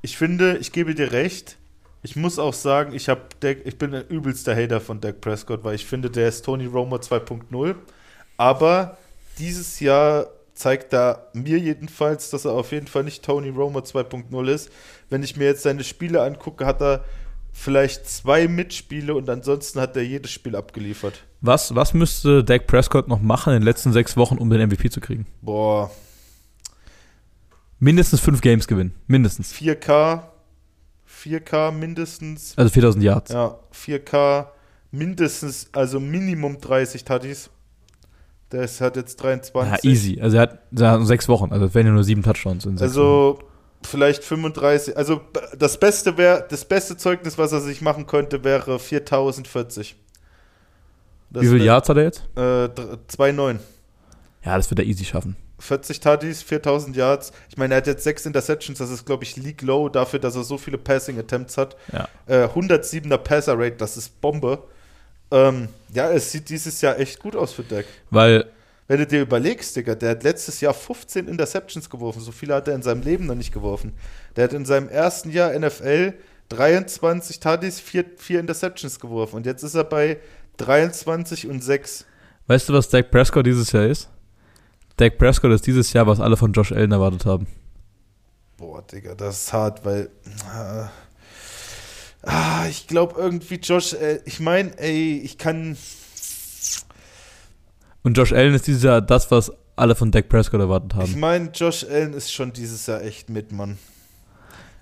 ich 0.00 0.16
finde, 0.16 0.56
ich 0.56 0.72
gebe 0.72 0.94
dir 0.94 1.12
recht. 1.12 1.58
Ich 2.02 2.16
muss 2.16 2.38
auch 2.38 2.54
sagen, 2.54 2.94
ich, 2.94 3.10
hab 3.10 3.38
Dak, 3.40 3.58
ich 3.66 3.76
bin 3.76 3.94
ein 3.94 4.06
übelster 4.08 4.56
Hater 4.56 4.80
von 4.80 5.02
Dak 5.02 5.20
Prescott, 5.20 5.64
weil 5.64 5.74
ich 5.74 5.84
finde, 5.84 6.08
der 6.08 6.28
ist 6.28 6.46
Tony 6.46 6.64
Romo 6.64 6.96
2.0. 6.96 7.74
Aber 8.38 8.96
dieses 9.38 9.78
Jahr 9.80 10.28
zeigt 10.54 10.94
er 10.94 11.28
mir 11.34 11.58
jedenfalls, 11.58 12.30
dass 12.30 12.46
er 12.46 12.52
auf 12.52 12.72
jeden 12.72 12.86
Fall 12.86 13.04
nicht 13.04 13.22
Tony 13.22 13.50
Romo 13.50 13.80
2.0 13.80 14.48
ist. 14.48 14.70
Wenn 15.10 15.22
ich 15.22 15.36
mir 15.36 15.44
jetzt 15.44 15.62
seine 15.62 15.84
Spiele 15.84 16.22
angucke, 16.22 16.64
hat 16.64 16.80
er 16.80 17.04
vielleicht 17.56 18.06
zwei 18.08 18.48
Mitspiele 18.48 19.14
und 19.14 19.28
ansonsten 19.28 19.80
hat 19.80 19.96
er 19.96 20.02
jedes 20.02 20.30
Spiel 20.30 20.54
abgeliefert. 20.54 21.24
Was, 21.40 21.74
was 21.74 21.94
müsste 21.94 22.44
Dak 22.44 22.66
Prescott 22.66 23.08
noch 23.08 23.20
machen 23.20 23.52
in 23.52 23.60
den 23.60 23.64
letzten 23.64 23.92
sechs 23.92 24.16
Wochen, 24.16 24.38
um 24.38 24.50
den 24.50 24.68
MVP 24.68 24.90
zu 24.90 25.00
kriegen? 25.00 25.26
Boah, 25.42 25.90
Mindestens 27.78 28.20
fünf 28.20 28.40
Games 28.40 28.66
gewinnen. 28.66 28.94
Mindestens. 29.06 29.52
4K, 29.52 30.22
4K 31.08 31.72
mindestens. 31.72 32.54
Also 32.56 32.70
4000 32.70 33.04
Yards. 33.04 33.32
Ja, 33.32 33.58
4K 33.74 34.46
mindestens, 34.90 35.68
also 35.72 36.00
Minimum 36.00 36.60
30 36.60 37.04
Tutties. 37.04 37.50
Ist, 38.52 38.80
hat 38.80 38.96
jetzt 38.96 39.16
23. 39.16 39.84
Ja, 39.84 39.90
easy. 39.90 40.20
Also 40.20 40.36
er 40.36 40.42
hat, 40.42 40.60
er 40.74 40.92
hat 40.92 41.06
sechs 41.06 41.28
Wochen. 41.28 41.52
Also 41.52 41.66
es 41.66 41.74
wären 41.74 41.86
ja 41.86 41.92
nur 41.92 42.04
sieben 42.04 42.22
Touchdowns 42.22 42.64
in 42.64 42.78
sechs 42.78 42.94
Wochen. 42.94 43.44
Vielleicht 43.86 44.24
35. 44.24 44.96
Also 44.96 45.20
das 45.58 45.78
beste 45.78 46.16
wäre, 46.18 46.44
das 46.48 46.64
beste 46.64 46.96
Zeugnis, 46.96 47.38
was 47.38 47.52
er 47.52 47.60
sich 47.60 47.80
machen 47.80 48.06
könnte, 48.06 48.44
wäre 48.44 48.78
4040. 48.78 49.96
Das 51.30 51.42
Wie 51.42 51.46
viele 51.46 51.58
wär- 51.60 51.66
Yards 51.66 51.88
hat 51.88 51.96
er 51.96 52.02
jetzt? 52.04 52.18
Äh, 52.36 52.68
dr- 52.68 52.98
2,9. 53.08 53.58
Ja, 54.44 54.56
das 54.56 54.70
wird 54.70 54.78
er 54.80 54.86
easy 54.86 55.04
schaffen. 55.04 55.36
40 55.58 56.00
Tutties, 56.00 56.42
4000 56.42 56.94
Yards. 56.96 57.32
Ich 57.48 57.56
meine, 57.56 57.74
er 57.74 57.78
hat 57.78 57.86
jetzt 57.86 58.04
sechs 58.04 58.26
Interceptions, 58.26 58.78
das 58.78 58.90
ist, 58.90 59.06
glaube 59.06 59.24
ich, 59.24 59.36
League 59.36 59.62
Low 59.62 59.88
dafür, 59.88 60.18
dass 60.18 60.36
er 60.36 60.44
so 60.44 60.58
viele 60.58 60.76
Passing 60.78 61.18
Attempts 61.18 61.56
hat. 61.56 61.76
Ja. 61.92 62.08
Äh, 62.26 62.46
107er 62.48 63.16
Passer 63.18 63.54
Rate, 63.58 63.76
das 63.76 63.96
ist 63.96 64.20
Bombe. 64.20 64.62
Ähm, 65.30 65.68
ja, 65.92 66.10
es 66.10 66.30
sieht 66.30 66.48
dieses 66.50 66.80
Jahr 66.82 66.98
echt 67.00 67.18
gut 67.18 67.34
aus 67.34 67.52
für 67.54 67.62
Dak. 67.64 67.86
Weil, 68.10 68.46
Wenn 68.88 68.98
du 68.98 69.06
dir 69.06 69.22
überlegst, 69.22 69.74
Digga, 69.74 69.94
der 69.94 70.10
hat 70.10 70.22
letztes 70.22 70.60
Jahr 70.60 70.74
15 70.74 71.26
Interceptions 71.26 71.90
geworfen. 71.90 72.20
So 72.20 72.30
viele 72.30 72.54
hat 72.54 72.68
er 72.68 72.74
in 72.74 72.82
seinem 72.82 73.02
Leben 73.02 73.26
noch 73.26 73.34
nicht 73.34 73.52
geworfen. 73.52 73.94
Der 74.36 74.44
hat 74.44 74.52
in 74.52 74.64
seinem 74.64 74.88
ersten 74.88 75.30
Jahr 75.30 75.58
NFL 75.58 76.14
23 76.48 77.40
Tutties, 77.40 77.80
4, 77.80 78.04
4 78.16 78.40
Interceptions 78.40 79.00
geworfen. 79.00 79.36
Und 79.36 79.46
jetzt 79.46 79.64
ist 79.64 79.74
er 79.74 79.84
bei 79.84 80.18
23 80.58 81.48
und 81.48 81.62
6. 81.62 82.06
weißt 82.46 82.68
du, 82.68 82.72
was 82.72 82.88
Dak 82.88 83.10
Prescott 83.10 83.46
dieses 83.46 83.72
Jahr 83.72 83.86
ist? 83.86 84.08
Dak 84.96 85.18
Prescott 85.18 85.52
ist 85.52 85.66
dieses 85.66 85.92
Jahr, 85.92 86.06
was 86.06 86.20
alle 86.20 86.36
von 86.36 86.52
Josh 86.52 86.72
Allen 86.72 86.92
erwartet 86.92 87.26
haben. 87.26 87.46
Boah, 88.56 88.82
Digga, 88.82 89.14
das 89.14 89.42
ist 89.42 89.52
hart, 89.52 89.84
weil. 89.84 90.08
Äh, 90.54 90.86
ah, 92.22 92.66
ich 92.70 92.86
glaube 92.86 93.20
irgendwie, 93.20 93.56
Josh, 93.56 93.92
äh, 93.92 94.20
ich 94.24 94.40
meine, 94.40 94.78
ey, 94.78 95.20
ich 95.22 95.36
kann. 95.36 95.76
Und 98.06 98.16
Josh 98.16 98.32
Allen 98.32 98.54
ist 98.54 98.68
dieses 98.68 98.84
Jahr 98.84 99.02
das, 99.02 99.32
was 99.32 99.50
alle 99.74 99.96
von 99.96 100.12
Dak 100.12 100.28
Prescott 100.28 100.60
erwartet 100.60 100.94
haben. 100.94 101.06
Ich 101.06 101.16
meine, 101.16 101.50
Josh 101.52 101.82
Allen 101.82 102.14
ist 102.14 102.32
schon 102.32 102.52
dieses 102.52 102.86
Jahr 102.86 103.02
echt 103.02 103.30
mit, 103.30 103.50
Mann. 103.50 103.78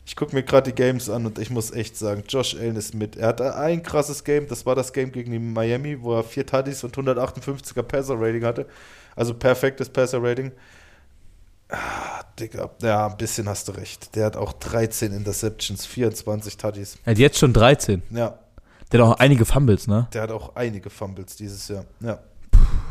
Ich 0.04 0.14
gucke 0.14 0.36
mir 0.36 0.42
gerade 0.42 0.70
die 0.70 0.74
Games 0.76 1.08
an 1.08 1.24
und 1.24 1.38
ich 1.38 1.48
muss 1.48 1.70
echt 1.70 1.96
sagen, 1.96 2.24
Josh 2.28 2.54
Allen 2.54 2.76
ist 2.76 2.94
mit. 2.94 3.16
Er 3.16 3.28
hatte 3.28 3.56
ein 3.56 3.82
krasses 3.82 4.24
Game, 4.24 4.46
das 4.46 4.66
war 4.66 4.74
das 4.74 4.92
Game 4.92 5.10
gegen 5.10 5.32
die 5.32 5.38
Miami, 5.38 6.02
wo 6.02 6.14
er 6.18 6.22
vier 6.22 6.44
Tuddies 6.44 6.84
und 6.84 6.94
158er 6.94 7.82
Passer-Rating 7.82 8.44
hatte. 8.44 8.66
Also 9.16 9.32
perfektes 9.32 9.88
Passer-Rating. 9.88 10.52
Ah, 11.70 12.24
Digga, 12.38 12.68
ja, 12.82 13.06
ein 13.06 13.16
bisschen 13.16 13.48
hast 13.48 13.68
du 13.68 13.72
recht. 13.72 14.14
Der 14.16 14.26
hat 14.26 14.36
auch 14.36 14.52
13 14.52 15.14
Interceptions, 15.14 15.86
24 15.86 16.58
Tuddies. 16.58 16.98
Er 17.06 17.12
hat 17.12 17.18
jetzt 17.18 17.38
schon 17.38 17.54
13. 17.54 18.02
Ja, 18.10 18.38
Der 18.92 19.00
hat 19.00 19.08
auch 19.08 19.18
einige 19.18 19.46
Fumbles, 19.46 19.86
ne? 19.86 20.08
der 20.12 20.20
hat 20.20 20.30
auch 20.30 20.56
einige 20.56 20.90
Fumbles 20.90 21.36
dieses 21.36 21.68
Jahr. 21.68 21.86
Ja. 22.00 22.18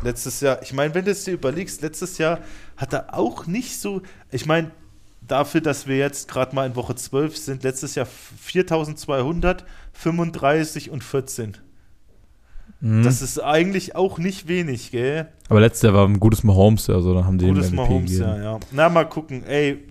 Letztes 0.02 0.40
Jahr, 0.40 0.62
ich 0.62 0.72
meine, 0.72 0.94
wenn 0.94 1.04
du 1.04 1.10
es 1.10 1.24
dir 1.24 1.32
überlegst, 1.34 1.82
letztes 1.82 2.18
Jahr 2.18 2.40
hat 2.76 2.92
er 2.92 3.14
auch 3.18 3.46
nicht 3.46 3.80
so, 3.80 4.02
ich 4.30 4.46
meine, 4.46 4.70
dafür, 5.26 5.60
dass 5.60 5.86
wir 5.86 5.96
jetzt 5.96 6.28
gerade 6.28 6.54
mal 6.54 6.66
in 6.66 6.76
Woche 6.76 6.94
12 6.94 7.36
sind, 7.36 7.62
letztes 7.62 7.94
Jahr 7.94 8.06
4200, 8.06 9.64
35 9.92 10.90
und 10.90 11.02
14. 11.02 11.56
Mhm. 12.80 13.02
Das 13.02 13.22
ist 13.22 13.38
eigentlich 13.38 13.96
auch 13.96 14.18
nicht 14.18 14.46
wenig, 14.46 14.90
gell? 14.90 15.28
Aber 15.48 15.60
letztes 15.60 15.82
Jahr 15.82 15.94
war 15.94 16.06
ein 16.06 16.20
gutes 16.20 16.44
Mahomes, 16.44 16.90
also 16.90 17.14
dann 17.14 17.24
haben 17.24 17.38
die 17.38 17.46
Gutes 17.46 17.72
Mahomes, 17.72 18.10
gegeben. 18.10 18.28
ja, 18.28 18.42
ja. 18.42 18.60
Na, 18.72 18.88
mal 18.90 19.04
gucken. 19.04 19.44
Ey, 19.44 19.84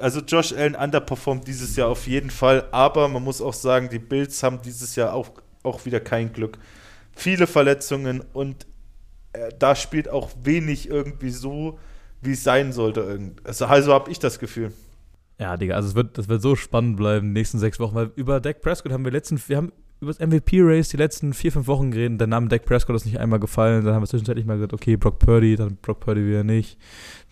also 0.00 0.20
Josh 0.20 0.52
Allen 0.52 0.74
underperformt 0.74 1.46
dieses 1.46 1.76
Jahr 1.76 1.88
auf 1.88 2.06
jeden 2.06 2.30
Fall, 2.30 2.64
aber 2.70 3.08
man 3.08 3.22
muss 3.22 3.42
auch 3.42 3.52
sagen, 3.52 3.90
die 3.90 3.98
Bills 3.98 4.42
haben 4.42 4.60
dieses 4.64 4.96
Jahr 4.96 5.12
auch, 5.12 5.30
auch 5.62 5.84
wieder 5.84 6.00
kein 6.00 6.32
Glück. 6.32 6.58
Viele 7.12 7.46
Verletzungen 7.46 8.22
und 8.32 8.66
da 9.58 9.74
spielt 9.74 10.08
auch 10.08 10.30
wenig 10.42 10.88
irgendwie 10.88 11.30
so, 11.30 11.78
wie 12.20 12.32
es 12.32 12.44
sein 12.44 12.72
sollte. 12.72 13.32
Also, 13.44 13.66
also 13.66 13.92
habe 13.92 14.10
ich 14.10 14.18
das 14.18 14.38
Gefühl. 14.38 14.72
Ja, 15.38 15.56
Digga, 15.56 15.76
also 15.76 15.88
es 15.88 15.94
wird, 15.94 16.18
das 16.18 16.28
wird 16.28 16.42
so 16.42 16.56
spannend 16.56 16.96
bleiben, 16.96 17.28
die 17.28 17.32
nächsten 17.40 17.58
sechs 17.58 17.78
Wochen, 17.78 17.94
weil 17.94 18.10
über 18.16 18.40
Dak 18.40 18.60
Prescott 18.60 18.92
haben 18.92 19.04
wir 19.04 19.12
letzten, 19.12 19.40
wir 19.46 19.56
haben 19.56 19.72
über 20.00 20.12
das 20.12 20.20
MVP-Race 20.20 20.88
die 20.88 20.96
letzten 20.96 21.32
vier, 21.32 21.52
fünf 21.52 21.68
Wochen 21.68 21.92
geredet, 21.92 22.20
der 22.20 22.26
Name 22.26 22.48
Dak 22.48 22.64
Prescott 22.64 22.96
ist 22.96 23.06
nicht 23.06 23.20
einmal 23.20 23.38
gefallen, 23.38 23.84
dann 23.84 23.94
haben 23.94 24.02
wir 24.02 24.08
zwischenzeitlich 24.08 24.46
mal 24.46 24.54
gesagt, 24.54 24.72
okay, 24.72 24.96
Brock 24.96 25.20
Purdy, 25.20 25.54
dann 25.54 25.76
Brock 25.76 26.00
Purdy 26.00 26.26
wieder 26.26 26.42
nicht, 26.42 26.76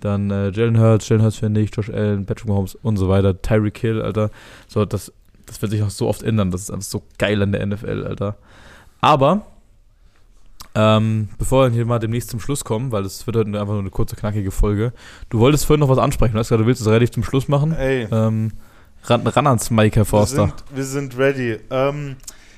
dann 0.01 0.30
äh, 0.30 0.51
Jalen 0.51 0.78
Hurts, 0.78 1.09
Jalen 1.09 1.24
Hurts 1.24 1.38
wieder 1.38 1.49
nicht, 1.49 1.76
Josh 1.76 1.90
Allen, 1.90 2.26
Patrick 2.26 2.49
Mahomes 2.49 2.76
und 2.76 2.97
so 2.97 3.09
weiter, 3.09 3.42
Tyreek 3.42 3.78
Hill, 3.78 4.01
Alter, 4.01 4.30
so, 4.68 4.84
das, 4.84 5.12
das 5.47 5.61
wird 5.61 5.72
sich 5.72 5.82
auch 5.82 5.90
so 5.90 6.07
oft 6.07 6.22
ändern, 6.22 6.53
das 6.53 6.62
ist 6.62 6.70
alles 6.70 6.88
so 6.90 7.03
geil 7.18 7.42
an 7.42 7.51
der 7.51 7.66
NFL, 7.66 8.05
Alter. 8.05 8.36
Aber, 9.01 9.47
ähm, 10.76 11.28
bevor 11.38 11.66
wir 11.68 11.74
hier 11.74 11.86
mal 11.86 11.98
demnächst 11.98 12.30
zum 12.30 12.38
Schluss 12.38 12.64
kommen, 12.64 12.92
weil 12.92 13.02
das 13.02 13.26
wird 13.26 13.36
heute 13.36 13.48
einfach 13.48 13.72
nur 13.72 13.80
eine 13.80 13.90
kurze, 13.90 14.14
knackige 14.14 14.50
Folge, 14.50 14.92
du 15.30 15.38
wolltest 15.38 15.64
vorhin 15.64 15.80
noch 15.80 15.88
was 15.88 15.98
ansprechen, 15.98 16.34
du 16.34 16.38
hast 16.38 16.48
gesagt, 16.48 16.60
du 16.62 16.66
willst 16.66 16.82
es 16.82 16.86
relativ 16.86 17.12
zum 17.12 17.24
Schluss 17.24 17.48
machen. 17.48 17.72
Ey, 17.72 18.06
Ähm, 18.12 18.52
ran, 19.04 19.26
ran 19.26 19.46
ans 19.46 19.70
Mike, 19.70 19.96
Herr 19.96 20.02
wir 20.02 20.06
Forster. 20.06 20.46
sind, 20.48 20.54
wir 20.74 20.84
sind 20.84 21.18
ready. 21.18 21.58
Ähm, 21.70 22.16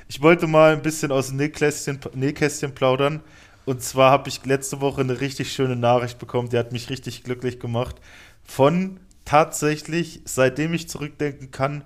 ich 0.08 0.20
wollte 0.20 0.46
mal 0.48 0.72
ein 0.72 0.82
bisschen 0.82 1.12
aus 1.12 1.28
dem 1.28 1.36
Nähkästchen, 1.36 2.00
Nähkästchen 2.14 2.74
plaudern. 2.74 3.20
Und 3.66 3.82
zwar 3.82 4.10
habe 4.10 4.28
ich 4.30 4.44
letzte 4.46 4.80
Woche 4.80 5.02
eine 5.02 5.20
richtig 5.20 5.52
schöne 5.52 5.76
Nachricht 5.76 6.18
bekommen, 6.18 6.48
die 6.48 6.56
hat 6.58 6.72
mich 6.72 6.88
richtig 6.90 7.22
glücklich 7.22 7.60
gemacht. 7.60 7.96
Von 8.42 8.98
tatsächlich, 9.26 10.22
seitdem 10.24 10.72
ich 10.72 10.88
zurückdenken 10.88 11.50
kann, 11.50 11.84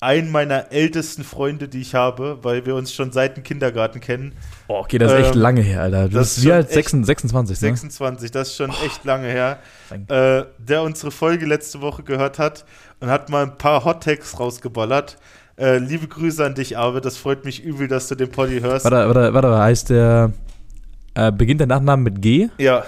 einen 0.00 0.30
meiner 0.30 0.72
ältesten 0.72 1.24
Freunde, 1.24 1.68
die 1.68 1.80
ich 1.80 1.94
habe, 1.94 2.38
weil 2.42 2.66
wir 2.66 2.74
uns 2.74 2.92
schon 2.92 3.12
seit 3.12 3.36
dem 3.36 3.42
Kindergarten 3.44 4.00
kennen. 4.00 4.34
Oh, 4.68 4.74
okay, 4.80 4.98
das 4.98 5.12
ist 5.12 5.18
echt 5.18 5.34
Ähm, 5.34 5.40
lange 5.40 5.60
her, 5.62 5.82
Alter. 5.82 6.08
Du 6.08 6.16
das 6.16 6.28
bist 6.34 6.38
ist 6.38 6.44
wie 6.44 6.52
alt? 6.52 6.66
echt- 6.66 6.74
26, 6.74 7.16
26 7.58 7.62
ne? 7.62 7.68
26, 7.76 8.30
das 8.30 8.48
ist 8.48 8.56
schon 8.56 8.70
echt 8.84 9.04
lange 9.04 9.28
her. 9.28 9.58
Äh, 10.08 10.44
der 10.58 10.82
unsere 10.82 11.10
Folge 11.10 11.46
letzte 11.46 11.80
Woche 11.80 12.02
gehört 12.02 12.38
hat 12.38 12.64
und 13.00 13.08
hat 13.08 13.30
mal 13.30 13.44
ein 13.44 13.56
paar 13.58 13.84
Hot 13.84 14.02
Takes 14.04 14.38
rausgeballert. 14.38 15.16
Äh, 15.58 15.78
liebe 15.78 16.06
Grüße 16.06 16.44
an 16.44 16.54
dich, 16.54 16.76
Arvid. 16.76 17.04
Das 17.06 17.16
freut 17.16 17.46
mich 17.46 17.64
übel, 17.64 17.88
dass 17.88 18.08
du 18.08 18.14
den 18.14 18.30
Poddy 18.30 18.60
hörst. 18.60 18.84
Warte, 18.84 19.08
warte, 19.14 19.32
warte, 19.32 19.58
heißt 19.58 19.88
der, 19.88 20.32
äh, 21.14 21.32
beginnt 21.32 21.60
der 21.60 21.66
Nachname 21.68 22.02
mit 22.02 22.20
G? 22.20 22.48
Ja, 22.58 22.84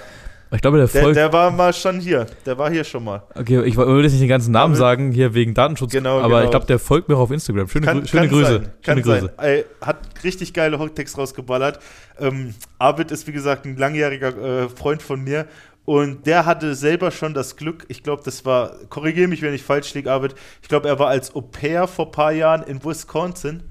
Ich 0.50 0.62
glaube, 0.62 0.78
der 0.78 0.86
der, 0.86 1.02
folgt. 1.02 1.16
der 1.16 1.32
war 1.32 1.50
mal 1.50 1.72
schon 1.72 2.00
hier. 2.00 2.26
Der 2.46 2.56
war 2.56 2.70
hier 2.70 2.84
schon 2.84 3.04
mal. 3.04 3.22
okay, 3.34 3.62
ich 3.64 3.76
will 3.76 4.02
jetzt 4.02 4.12
nicht 4.12 4.22
den 4.22 4.28
ganzen 4.28 4.52
Namen 4.52 4.72
Aber- 4.74 4.78
sagen, 4.78 5.12
hier 5.12 5.34
wegen 5.34 5.52
Datenschutz, 5.54 5.92
Genau, 5.92 6.18
aber 6.18 6.28
genau. 6.28 6.44
ich 6.44 6.50
glaube, 6.50 6.66
der 6.66 6.78
folgt 6.78 7.08
mir 7.08 7.16
auch 7.16 7.20
auf 7.20 7.30
Instagram. 7.30 7.68
Schöne, 7.68 7.86
Kann, 7.86 8.06
schöne 8.06 8.28
kann 8.28 8.30
Grüße. 8.30 8.52
Sein, 8.52 8.62
kann 8.82 8.94
schöne 8.96 9.02
Grüße. 9.02 9.34
sein. 9.36 9.46
Ey, 9.46 9.64
hat 9.82 9.98
richtig 10.24 10.54
geile 10.54 10.78
Takes 10.94 11.18
rausgeballert. 11.18 11.80
Ähm, 12.18 12.54
Arvid 12.78 13.10
ist, 13.10 13.26
wie 13.26 13.32
gesagt, 13.32 13.66
ein 13.66 13.76
langjähriger 13.76 14.64
äh, 14.64 14.68
Freund 14.68 15.02
von 15.02 15.22
mir. 15.22 15.46
Und 15.84 16.26
der 16.26 16.44
hatte 16.44 16.74
selber 16.74 17.10
schon 17.10 17.32
das 17.32 17.56
Glück, 17.56 17.86
ich 17.88 18.02
glaube, 18.02 18.20
das 18.22 18.44
war, 18.44 18.72
korrigiere 18.90 19.26
mich, 19.26 19.40
wenn 19.40 19.54
ich 19.54 19.62
falsch 19.62 19.94
liege, 19.94 20.12
Arvid, 20.12 20.34
ich 20.60 20.68
glaube, 20.68 20.86
er 20.86 20.98
war 20.98 21.08
als 21.08 21.34
Au 21.34 21.40
pair 21.40 21.86
vor 21.88 22.06
ein 22.06 22.12
paar 22.12 22.32
Jahren 22.32 22.62
in 22.62 22.84
Wisconsin 22.84 23.62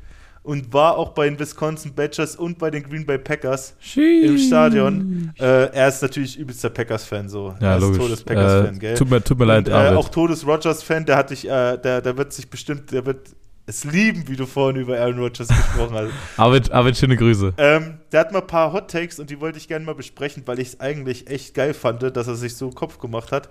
und 0.47 0.71
war 0.71 0.97
auch 0.97 1.09
bei 1.09 1.29
den 1.29 1.37
Wisconsin 1.37 1.93
Badgers 1.93 2.37
und 2.37 2.57
bei 2.57 2.71
den 2.71 2.81
Green 2.81 3.05
Bay 3.05 3.17
Packers 3.17 3.75
im 3.95 4.37
Stadion. 4.37 5.33
Äh, 5.37 5.73
er 5.73 5.89
ist 5.89 6.01
natürlich 6.01 6.39
übelster 6.39 6.69
Packers-Fan, 6.69 7.27
so. 7.27 7.53
Ja, 7.59 7.71
er 7.71 7.75
ist 7.75 7.81
logisch. 7.83 7.97
Todes-Packers-Fan, 7.97 8.75
äh, 8.75 8.79
gell? 8.79 8.95
tut, 8.95 9.09
mir, 9.09 9.21
tut 9.21 9.37
mir 9.37 9.43
Und, 9.43 9.49
leid, 9.49 9.67
äh, 9.67 9.71
Arvid. 9.73 9.97
auch 9.97 10.07
Todes 10.07 10.47
Rogers-Fan, 10.47 11.05
der 11.05 11.17
hat 11.17 11.31
dich, 11.31 11.45
äh, 11.45 11.77
der, 11.77 12.01
der 12.01 12.17
wird 12.17 12.31
sich 12.31 12.49
bestimmt, 12.49 12.93
der 12.93 13.05
wird 13.05 13.27
es 13.65 13.83
lieben, 13.83 14.29
wie 14.29 14.37
du 14.37 14.45
vorhin 14.45 14.79
über 14.79 14.97
Aaron 14.97 15.19
Rodgers 15.19 15.49
gesprochen 15.49 15.95
hast. 15.95 16.11
Arvid, 16.37 16.71
Arvid, 16.71 16.95
schöne 16.95 17.17
Grüße. 17.17 17.53
Ähm, 17.57 17.95
der 18.13 18.21
hat 18.21 18.31
mal 18.31 18.39
ein 18.39 18.47
paar 18.47 18.71
Hot 18.71 18.89
Takes 18.89 19.19
und 19.19 19.29
die 19.29 19.41
wollte 19.41 19.57
ich 19.57 19.67
gerne 19.67 19.83
mal 19.83 19.95
besprechen, 19.95 20.43
weil 20.45 20.59
ich 20.59 20.69
es 20.69 20.79
eigentlich 20.79 21.29
echt 21.29 21.55
geil 21.55 21.73
fand, 21.73 22.03
dass 22.15 22.27
er 22.27 22.35
sich 22.35 22.55
so 22.55 22.69
Kopf 22.69 22.99
gemacht 22.99 23.33
hat. 23.33 23.49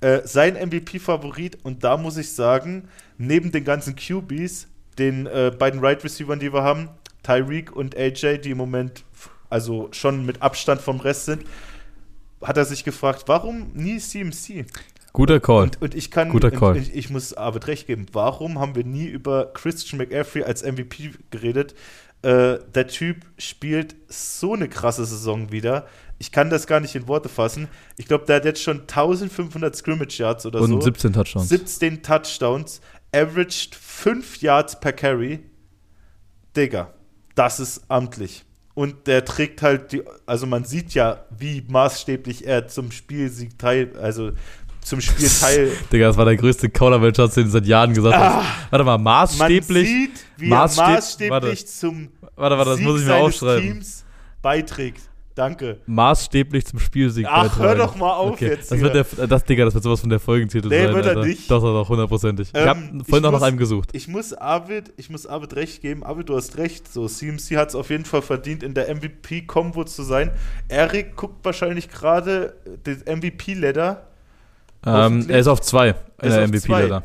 Äh, 0.00 0.20
sein 0.24 0.54
MVP-Favorit, 0.54 1.58
und 1.62 1.84
da 1.84 1.98
muss 1.98 2.16
ich 2.16 2.32
sagen, 2.32 2.88
neben 3.18 3.52
den 3.52 3.64
ganzen 3.64 3.94
QBs, 3.96 4.68
den 4.98 5.26
äh, 5.26 5.52
beiden 5.56 5.80
Right 5.80 6.02
Receivers, 6.04 6.38
die 6.38 6.52
wir 6.52 6.62
haben, 6.62 6.88
Tyreek 7.22 7.74
und 7.74 7.96
AJ, 7.96 8.38
die 8.38 8.50
im 8.50 8.58
Moment 8.58 9.04
also 9.50 9.88
schon 9.92 10.26
mit 10.26 10.42
Abstand 10.42 10.80
vom 10.80 11.00
Rest 11.00 11.26
sind, 11.26 11.44
hat 12.42 12.56
er 12.56 12.64
sich 12.64 12.84
gefragt, 12.84 13.24
warum 13.26 13.72
nie 13.74 13.98
CMC? 13.98 14.66
Guter 15.12 15.40
Call. 15.40 15.62
Und, 15.62 15.82
und 15.82 15.94
ich 15.94 16.10
kann, 16.10 16.28
Guter 16.28 16.50
Call. 16.50 16.76
und 16.76 16.82
ich, 16.82 16.94
ich 16.94 17.10
muss 17.10 17.34
Arvid 17.34 17.66
recht 17.66 17.86
geben, 17.86 18.06
warum 18.12 18.58
haben 18.58 18.74
wir 18.76 18.84
nie 18.84 19.06
über 19.06 19.46
Christian 19.52 19.98
McCaffrey 19.98 20.44
als 20.44 20.62
MVP 20.62 21.12
geredet? 21.30 21.74
Äh, 22.22 22.58
der 22.74 22.86
Typ 22.88 23.24
spielt 23.36 23.96
so 24.08 24.54
eine 24.54 24.68
krasse 24.68 25.04
Saison 25.04 25.52
wieder. 25.52 25.86
Ich 26.18 26.32
kann 26.32 26.50
das 26.50 26.66
gar 26.66 26.80
nicht 26.80 26.94
in 26.96 27.06
Worte 27.06 27.28
fassen. 27.28 27.68
Ich 27.96 28.06
glaube, 28.06 28.26
der 28.26 28.36
hat 28.36 28.44
jetzt 28.44 28.62
schon 28.62 28.80
1500 28.80 29.74
Scrimmage 29.74 30.18
Yards 30.18 30.44
oder 30.44 30.60
Und 30.60 30.70
so. 30.70 30.80
17 30.80 31.12
Touchdowns. 31.12 31.48
17 31.48 32.02
Touchdowns, 32.02 32.80
averaged 33.14 33.74
5 33.74 34.40
Yards 34.42 34.78
per 34.80 34.92
Carry. 34.92 35.40
Digga, 36.56 36.92
das 37.34 37.60
ist 37.60 37.82
amtlich. 37.88 38.44
Und 38.74 39.06
der 39.06 39.24
trägt 39.24 39.62
halt 39.62 39.92
die, 39.92 40.02
also 40.26 40.46
man 40.46 40.64
sieht 40.64 40.94
ja, 40.94 41.24
wie 41.36 41.64
maßstäblich 41.68 42.46
er 42.46 42.68
zum 42.68 42.92
Spielsieg 42.92 43.58
teil, 43.58 43.92
also 44.00 44.32
zum 44.82 45.00
Spiel 45.00 45.28
teil. 45.40 45.72
Digga, 45.92 46.06
das 46.08 46.16
war 46.16 46.24
der 46.24 46.36
größte 46.36 46.70
Kauderwelsch, 46.70 47.16
den 47.34 47.44
du 47.44 47.50
seit 47.50 47.66
Jahren 47.66 47.92
gesagt 47.92 48.14
Ah. 48.16 48.42
hast. 48.44 48.70
Warte 48.72 48.84
mal, 48.84 48.96
Man 48.98 49.02
maßstäblich. 49.04 49.88
sieht, 49.88 50.24
wie 50.36 50.48
Maßstäb- 50.50 50.80
er 50.80 50.90
maßstäblich 50.94 51.30
warte. 51.30 51.66
zum 51.66 52.08
Warte, 52.36 52.56
warte, 52.56 52.70
das 52.70 52.78
Sieg 52.78 52.86
muss 52.86 53.00
ich 53.00 53.06
mir 53.06 53.14
aufschreiben. 53.16 53.62
Teams 53.72 54.04
beiträgt. 54.42 55.02
Danke. 55.38 55.78
Maßstäblich 55.86 56.66
zum 56.66 56.80
Spielsieg 56.80 57.24
Ach, 57.30 57.60
hör 57.60 57.76
doch 57.76 57.94
mal 57.94 58.12
auf 58.12 58.32
okay. 58.32 58.48
jetzt 58.48 58.72
Das 58.72 58.78
hier. 58.80 58.92
wird 58.92 59.18
der, 59.18 59.26
das, 59.28 59.44
Digga, 59.44 59.64
das 59.66 59.72
wird 59.72 59.84
sowas 59.84 60.00
von 60.00 60.10
der 60.10 60.18
Folgentitel 60.18 60.66
Nee, 60.66 60.86
sein, 60.86 60.94
wird 60.96 61.06
er 61.06 61.24
nicht. 61.24 61.48
Doch, 61.48 61.62
doch, 61.62 61.72
doch, 61.72 61.88
hundertprozentig. 61.88 62.48
ich 62.48 62.60
Ähm, 62.60 62.66
habe 62.66 62.80
ich 63.00 63.06
vorhin 63.08 63.22
noch 63.22 63.30
nach 63.30 63.42
einem 63.42 63.56
gesucht. 63.56 63.90
Ich 63.92 64.08
muss 64.08 64.34
Arvid, 64.34 64.92
ich 64.96 65.10
muss 65.10 65.28
Arvid 65.28 65.54
recht 65.54 65.80
geben. 65.80 66.02
Arvid, 66.02 66.28
du 66.28 66.34
hast 66.34 66.58
recht. 66.58 66.92
So, 66.92 67.06
CMC 67.06 67.56
hat 67.56 67.68
es 67.68 67.76
auf 67.76 67.88
jeden 67.90 68.04
Fall 68.04 68.20
verdient, 68.20 68.64
in 68.64 68.74
der 68.74 68.92
MVP-Kombo 68.92 69.84
zu 69.84 70.02
sein. 70.02 70.32
Erik 70.66 71.14
guckt 71.14 71.44
wahrscheinlich 71.44 71.88
gerade 71.88 72.56
den 72.84 73.04
MVP-Ladder. 73.06 74.08
Ähm, 74.84 75.24
er 75.28 75.38
ist 75.38 75.46
auf 75.46 75.60
zwei 75.60 75.90
in 76.20 76.30
der 76.30 76.42
auf 76.42 76.48
MVP 76.48 76.66
zwei. 76.66 76.82
leider. 76.82 77.04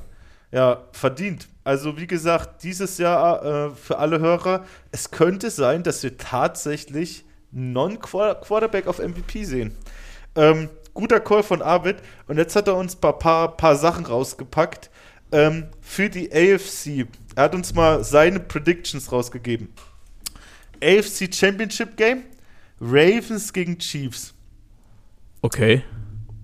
Ja, 0.52 0.82
verdient. 0.92 1.48
Also, 1.64 1.98
wie 1.98 2.08
gesagt, 2.08 2.64
dieses 2.64 2.98
Jahr 2.98 3.68
äh, 3.68 3.70
für 3.76 4.00
alle 4.00 4.20
Hörer, 4.20 4.66
es 4.92 5.12
könnte 5.12 5.52
sein, 5.52 5.84
dass 5.84 6.02
wir 6.02 6.18
tatsächlich 6.18 7.26
Non-Quarterback 7.54 8.88
auf 8.88 8.99
MVP 8.99 9.43
sehen. 9.43 9.76
Ähm, 10.36 10.70
guter 10.93 11.20
Call 11.20 11.43
von 11.43 11.62
Arvid. 11.62 11.97
Und 12.28 12.38
jetzt 12.38 12.56
hat 12.56 12.68
er 12.68 12.76
uns 12.76 12.95
ein 12.95 13.01
paar, 13.01 13.20
paar, 13.20 13.58
paar 13.58 13.76
Sachen 13.76 14.06
rausgepackt 14.06 14.89
ähm, 15.32 15.68
für 15.82 16.10
die 16.10 16.32
AFC. 16.32 17.08
Er 17.36 17.43
hat 17.43 17.56
uns 17.56 17.74
mal 17.74 18.04
seine 18.04 18.39
Predictions 18.39 19.12
rausgegeben. 19.12 19.70
AFC 20.82 21.34
Championship 21.34 21.95
Game, 21.95 22.24
Ravens 22.82 23.54
gegen 23.54 23.78
Chiefs. 23.78 24.34
Okay. 25.41 25.84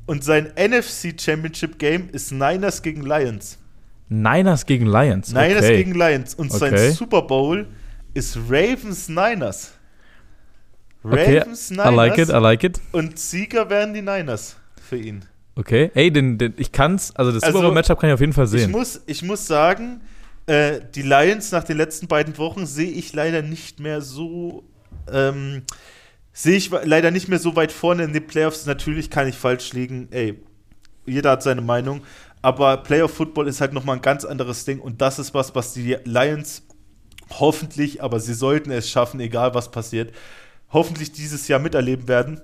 Und 0.05 0.23
sein 0.23 0.51
NFC 0.57 1.19
Championship 1.19 1.77
Game 1.77 2.09
ist 2.11 2.31
Niners 2.31 2.81
gegen 2.81 3.03
Lions. 3.03 3.59
Niners 4.07 4.65
gegen 4.65 4.87
Lions. 4.87 5.31
Niners 5.31 5.65
okay. 5.65 5.77
gegen 5.77 5.93
Lions. 5.93 6.33
Und 6.33 6.51
Okay. 6.51 6.75
sein 6.77 6.91
Super 6.93 7.21
Bowl 7.21 7.67
ist 8.13 8.37
Ravens 8.49 9.07
Niners. 9.07 9.73
Okay, 11.03 11.39
Ravens 11.39 11.71
I 11.71 11.75
like 11.75 12.17
it, 12.17 12.29
I 12.29 12.33
like 12.33 12.63
it. 12.63 12.79
Und 12.91 13.17
Sieger 13.17 13.69
werden 13.69 13.93
die 13.93 14.01
Niners 14.01 14.57
für 14.81 14.97
ihn. 14.97 15.23
Okay. 15.55 15.91
Ey, 15.93 16.11
den, 16.11 16.37
den, 16.37 16.53
ich 16.57 16.71
kann's, 16.71 17.15
also 17.15 17.31
das 17.31 17.43
Also, 17.43 17.57
Super 17.57 17.67
Bowl 17.67 17.75
Matchup 17.75 17.99
kann 17.99 18.09
ich 18.09 18.13
auf 18.13 18.19
jeden 18.19 18.33
Fall 18.33 18.45
Ich 18.45 18.51
sehen. 18.51 18.71
muss, 18.71 19.01
ich 19.05 19.23
muss 19.23 19.45
sagen, 19.45 20.01
äh, 20.45 20.79
die 20.95 21.01
Lions 21.01 21.51
nach 21.51 21.63
den 21.63 21.77
letzten 21.77 22.07
beiden 22.07 22.37
Wochen 22.37 22.65
sehe 22.65 22.89
ich 22.89 23.13
leider 23.13 23.41
nicht 23.41 23.79
mehr 23.79 24.01
so. 24.01 24.63
Ähm, 25.11 25.63
sehe 26.33 26.55
ich 26.57 26.69
leider 26.69 27.11
nicht 27.11 27.27
mehr 27.27 27.39
so 27.39 27.55
weit 27.55 27.71
vorne 27.71 28.03
in 28.03 28.13
den 28.13 28.25
Playoffs. 28.25 28.65
Natürlich 28.65 29.09
kann 29.09 29.27
ich 29.27 29.35
falsch 29.35 29.73
liegen. 29.73 30.07
Ey, 30.11 30.39
jeder 31.05 31.31
hat 31.31 31.43
seine 31.43 31.61
Meinung. 31.61 32.01
Aber 32.41 32.77
Playoff 32.77 33.13
Football 33.13 33.47
ist 33.47 33.59
halt 33.59 33.73
nochmal 33.73 33.97
ein 33.97 34.01
ganz 34.01 34.23
anderes 34.23 34.63
Ding. 34.63 34.79
Und 34.79 35.01
das 35.01 35.19
ist 35.19 35.33
was, 35.33 35.55
was 35.55 35.73
die 35.73 35.97
Lions 36.05 36.63
hoffentlich, 37.31 38.01
aber 38.01 38.19
sie 38.19 38.33
sollten 38.33 38.71
es 38.71 38.89
schaffen, 38.89 39.19
egal 39.19 39.53
was 39.53 39.69
passiert, 39.71 40.13
hoffentlich 40.71 41.11
dieses 41.11 41.47
Jahr 41.47 41.59
miterleben 41.59 42.07
werden. 42.07 42.41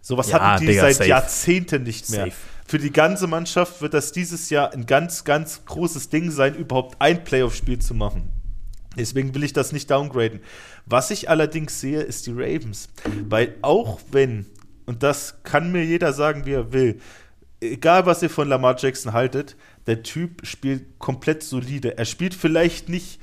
Sowas 0.00 0.28
Ja, 0.30 0.40
hatten 0.40 0.62
die 0.62 0.72
Digga, 0.72 0.82
seit 0.82 0.96
safe. 0.96 1.08
Jahrzehnten 1.08 1.82
nicht 1.84 2.10
mehr. 2.10 2.24
Safe. 2.26 2.36
Für 2.66 2.78
die 2.78 2.92
ganze 2.92 3.26
Mannschaft 3.26 3.82
wird 3.82 3.94
das 3.94 4.12
dieses 4.12 4.50
Jahr 4.50 4.72
ein 4.72 4.86
ganz, 4.86 5.24
ganz 5.24 5.64
großes 5.64 6.08
Ding 6.08 6.30
sein, 6.30 6.54
überhaupt 6.54 7.00
ein 7.00 7.22
Playoff-Spiel 7.22 7.78
zu 7.78 7.94
machen. 7.94 8.30
Deswegen 8.96 9.34
will 9.34 9.44
ich 9.44 9.52
das 9.52 9.72
nicht 9.72 9.90
downgraden. 9.90 10.40
Was 10.86 11.10
ich 11.10 11.30
allerdings 11.30 11.80
sehe, 11.80 12.00
ist 12.00 12.26
die 12.26 12.32
Ravens. 12.32 12.88
Weil 13.28 13.54
auch 13.62 14.00
wenn, 14.10 14.46
und 14.86 15.02
das 15.02 15.42
kann 15.44 15.72
mir 15.72 15.84
jeder 15.84 16.12
sagen, 16.12 16.46
wie 16.46 16.52
er 16.52 16.72
will, 16.72 17.00
egal 17.60 18.06
was 18.06 18.22
ihr 18.22 18.30
von 18.30 18.48
Lamar 18.48 18.76
Jackson 18.78 19.12
haltet, 19.12 19.56
der 19.86 20.02
Typ 20.02 20.46
spielt 20.46 20.98
komplett 20.98 21.42
solide. 21.42 21.96
Er 21.96 22.04
spielt 22.04 22.34
vielleicht 22.34 22.88
nicht 22.88 23.20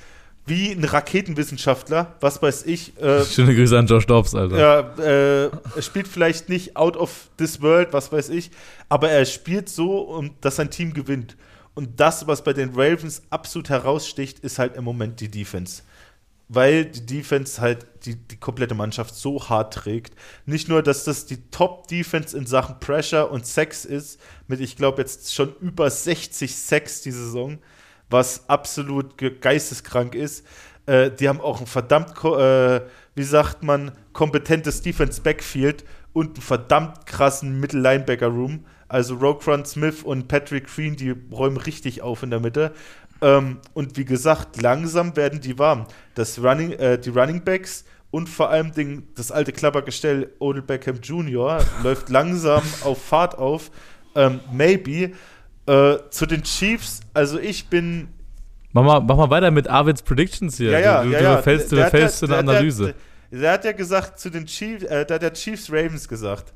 wie 0.49 0.71
ein 0.71 0.83
Raketenwissenschaftler, 0.83 2.15
was 2.19 2.41
weiß 2.41 2.65
ich, 2.65 2.99
äh, 3.01 3.23
Schöne 3.23 3.55
Grüße 3.55 3.77
an 3.77 3.87
Josh 3.87 4.05
Dobbs, 4.05 4.35
Alter. 4.35 4.57
ja, 4.57 4.79
äh, 5.03 5.51
er 5.75 5.81
spielt 5.81 6.07
vielleicht 6.07 6.49
nicht 6.49 6.75
out 6.75 6.97
of 6.97 7.29
this 7.37 7.61
world, 7.61 7.93
was 7.93 8.11
weiß 8.11 8.29
ich, 8.29 8.51
aber 8.89 9.09
er 9.09 9.25
spielt 9.25 9.69
so, 9.69 9.99
um, 10.01 10.31
dass 10.41 10.57
sein 10.57 10.69
Team 10.71 10.93
gewinnt. 10.93 11.37
Und 11.75 11.99
das, 11.99 12.27
was 12.27 12.43
bei 12.43 12.51
den 12.51 12.71
Ravens 12.71 13.21
absolut 13.29 13.69
heraussticht, 13.69 14.39
ist 14.39 14.59
halt 14.59 14.75
im 14.75 14.83
Moment 14.83 15.21
die 15.21 15.29
Defense. 15.29 15.83
Weil 16.49 16.85
die 16.85 17.05
Defense 17.05 17.61
halt 17.61 17.85
die, 18.05 18.15
die 18.15 18.37
komplette 18.37 18.73
Mannschaft 18.73 19.15
so 19.15 19.47
hart 19.49 19.75
trägt. 19.75 20.13
Nicht 20.45 20.67
nur, 20.67 20.81
dass 20.81 21.03
das 21.03 21.27
die 21.27 21.37
Top-Defense 21.51 22.35
in 22.35 22.47
Sachen 22.47 22.79
Pressure 22.79 23.31
und 23.31 23.45
Sex 23.45 23.85
ist, 23.85 24.19
mit 24.47 24.59
ich 24.59 24.75
glaube 24.75 25.01
jetzt 25.01 25.33
schon 25.33 25.53
über 25.61 25.89
60 25.89 26.53
Sex 26.53 27.01
die 27.01 27.11
Saison, 27.11 27.59
was 28.09 28.47
absolut 28.49 29.17
ge- 29.17 29.35
geisteskrank 29.39 30.15
ist. 30.15 30.45
Äh, 30.85 31.11
die 31.11 31.29
haben 31.29 31.41
auch 31.41 31.59
ein 31.61 31.67
verdammt, 31.67 32.11
äh, 32.23 32.81
wie 33.15 33.23
sagt 33.23 33.63
man, 33.63 33.91
kompetentes 34.13 34.81
Defense-Backfield 34.81 35.83
und 36.13 36.37
einen 36.37 36.41
verdammt 36.41 37.05
krassen 37.05 37.59
Middle-Linebacker-Room. 37.59 38.65
Also 38.87 39.15
Roquan 39.15 39.65
Smith 39.65 40.01
und 40.03 40.27
Patrick 40.27 40.67
Green, 40.67 40.95
die 40.95 41.13
räumen 41.31 41.57
richtig 41.57 42.01
auf 42.01 42.23
in 42.23 42.31
der 42.31 42.39
Mitte. 42.39 42.71
Ähm, 43.21 43.59
und 43.73 43.97
wie 43.97 44.05
gesagt, 44.05 44.61
langsam 44.61 45.15
werden 45.15 45.41
die 45.41 45.59
warm. 45.59 45.85
Das 46.15 46.41
Running, 46.41 46.71
äh, 46.73 46.97
die 46.97 47.09
Running 47.09 47.43
Backs 47.43 47.85
und 48.11 48.27
vor 48.27 48.49
allem 48.49 48.71
Ding, 48.71 49.03
das 49.15 49.31
alte 49.31 49.51
Klappergestell 49.51 50.33
Odell 50.39 50.63
Beckham 50.63 50.99
Jr. 51.01 51.59
läuft 51.83 52.09
langsam 52.09 52.63
auf 52.83 53.03
Fahrt 53.03 53.37
auf. 53.37 53.69
Ähm, 54.15 54.39
maybe. 54.51 55.11
Äh, 55.69 56.09
zu 56.09 56.25
den 56.25 56.41
Chiefs, 56.43 57.01
also 57.13 57.39
ich 57.39 57.67
bin 57.67 58.09
Mach, 58.71 58.83
mal, 58.83 58.99
mach 59.01 59.17
mal 59.17 59.29
weiter 59.29 59.51
mit 59.51 59.67
Arvids 59.67 60.01
Predictions 60.01 60.57
hier. 60.57 60.71
ja, 60.71 60.79
ja, 60.79 61.03
du, 61.03 61.09
du, 61.09 61.13
ja, 61.13 61.19
du 61.19 61.25
ja. 61.25 61.33
verfällst, 61.33 61.71
du 61.71 61.75
Der 61.75 61.93
in 61.93 62.47
eine 62.47 62.51
Analyse. 62.51 62.95
Der, 63.31 63.39
der 63.39 63.51
hat 63.51 63.65
ja 63.65 63.71
gesagt 63.71 64.19
zu 64.19 64.29
den 64.29 64.45
Chiefs, 64.45 64.83
äh, 64.83 65.05
der 65.05 65.15
hat 65.15 65.21
der 65.21 65.33
Chiefs 65.33 65.71
Ravens 65.71 66.07
gesagt. 66.07 66.53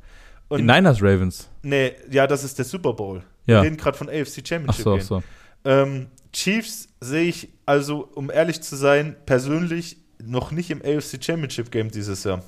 Die 0.49 0.55
Und 0.55 0.66
Niners 0.66 1.01
Ravens. 1.01 1.49
nee, 1.61 1.93
ja, 2.09 2.28
das 2.28 2.43
ist 2.43 2.57
der 2.57 2.66
Super 2.66 2.93
Bowl. 2.93 3.24
Ja. 3.45 3.57
Wir 3.61 3.64
reden 3.64 3.78
gerade 3.78 3.97
von 3.97 4.09
AFC 4.09 4.39
Ach 4.41 4.47
Championship. 4.47 4.84
so, 4.84 4.95
ach 4.95 5.01
so. 5.01 5.24
Ähm, 5.66 6.07
Chiefs 6.32 6.88
sehe 6.99 7.30
ich, 7.30 7.49
also 7.66 8.09
um 8.16 8.32
ehrlich 8.32 8.61
zu 8.61 8.76
sein, 8.76 9.16
persönlich 9.26 9.97
noch 10.24 10.51
nicht 10.51 10.72
im 10.72 10.82
AFC 10.82 11.24
Championship 11.24 11.72
Game 11.72 11.91
dieses 11.91 12.24
Jahr. 12.24 12.41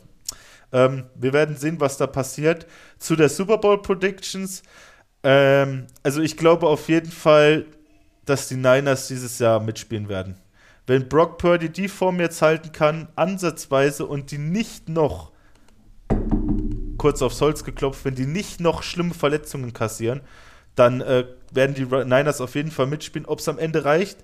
Ähm, 0.71 1.03
wir 1.15 1.33
werden 1.33 1.55
sehen, 1.57 1.79
was 1.79 1.97
da 1.97 2.07
passiert. 2.07 2.65
Zu 2.97 3.15
der 3.15 3.29
Super 3.29 3.57
Bowl 3.57 3.81
Predictions. 3.81 4.63
Ähm, 5.25 5.87
also 6.03 6.21
ich 6.21 6.37
glaube 6.37 6.67
auf 6.67 6.87
jeden 6.87 7.11
Fall, 7.11 7.65
dass 8.25 8.47
die 8.47 8.55
Niners 8.55 9.07
dieses 9.07 9.39
Jahr 9.39 9.59
mitspielen 9.59 10.07
werden. 10.07 10.37
Wenn 10.87 11.09
Brock 11.09 11.39
Purdy 11.39 11.69
die 11.69 11.87
Form 11.87 12.19
jetzt 12.19 12.43
halten 12.43 12.71
kann, 12.71 13.07
ansatzweise, 13.15 14.05
und 14.05 14.29
die 14.29 14.37
nicht 14.37 14.87
noch, 14.87 15.31
kurz 16.99 17.23
aufs 17.23 17.41
Holz 17.41 17.63
geklopft, 17.63 18.05
wenn 18.05 18.13
die 18.13 18.27
nicht 18.27 18.59
noch 18.59 18.83
schlimme 18.83 19.15
Verletzungen 19.15 19.73
kassieren, 19.73 20.21
dann 20.75 21.01
äh, 21.01 21.25
werden 21.51 21.73
die 21.73 21.85
Niners 21.85 22.39
auf 22.39 22.53
jeden 22.53 22.69
Fall 22.69 22.85
mitspielen. 22.85 23.25
Ob 23.25 23.39
es 23.39 23.47
am 23.47 23.57
Ende 23.57 23.83
reicht, 23.83 24.17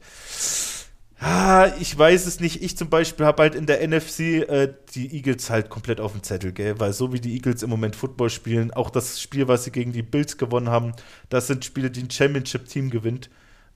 ah, 1.22 1.72
ich 1.80 1.98
weiß 1.98 2.26
es 2.26 2.40
nicht. 2.40 2.62
Ich 2.64 2.78
zum 2.78 2.90
Beispiel 2.90 3.26
habe 3.26 3.44
halt 3.44 3.56
in 3.56 3.66
der 3.66 3.88
NFC 3.88 4.20
äh, 4.50 4.74
die 4.96 5.16
Eagles 5.16 5.50
halt 5.50 5.70
komplett 5.70 6.00
auf 6.02 6.14
dem 6.14 6.24
Zettel, 6.24 6.52
gell? 6.52 6.80
Weil 6.80 6.94
so 6.94 7.14
wie 7.14 7.20
die 7.22 7.34
Eagles 7.34 7.64
im 7.64 7.70
Moment 7.70 7.96
Football 7.96 8.30
spielen, 8.30 8.72
auch 8.72 8.90
das 8.90 9.22
Spiel, 9.22 9.48
was 9.48 9.64
sie 9.64 9.72
gegen 9.72 9.94
die 9.94 10.04
Bills 10.04 10.38
gewonnen 10.38 10.70
haben, 10.70 10.94
das 11.30 11.48
sind 11.48 11.64
Spiele, 11.66 11.92
die 11.92 12.02
ein 12.04 12.12
Championship-Team 12.12 12.90
gewinnt. 12.90 13.30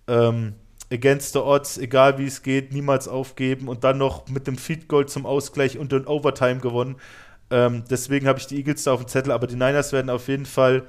Ähm, 0.08 0.56
against 0.92 1.34
the 1.34 1.40
odds, 1.40 1.78
egal 1.78 2.18
wie 2.20 2.26
es 2.28 2.44
geht, 2.44 2.74
niemals 2.74 3.08
aufgeben 3.08 3.68
und 3.70 3.84
dann 3.84 3.98
noch 3.98 4.28
mit 4.30 4.48
dem 4.48 4.58
Feed 4.58 4.88
Goal 4.88 5.08
zum 5.08 5.26
Ausgleich 5.26 5.78
und 5.78 5.92
den 5.92 6.08
Overtime 6.08 6.60
gewonnen. 6.60 6.98
Ähm, 7.52 7.84
deswegen 7.90 8.28
habe 8.28 8.40
ich 8.40 8.48
die 8.48 8.58
Eagles 8.58 8.84
da 8.84 8.94
auf 8.94 9.02
dem 9.04 9.08
Zettel, 9.08 9.32
aber 9.32 9.48
die 9.48 9.56
Niners 9.56 9.94
werden 9.94 10.10
auf 10.10 10.28
jeden 10.28 10.46
Fall 10.46 10.86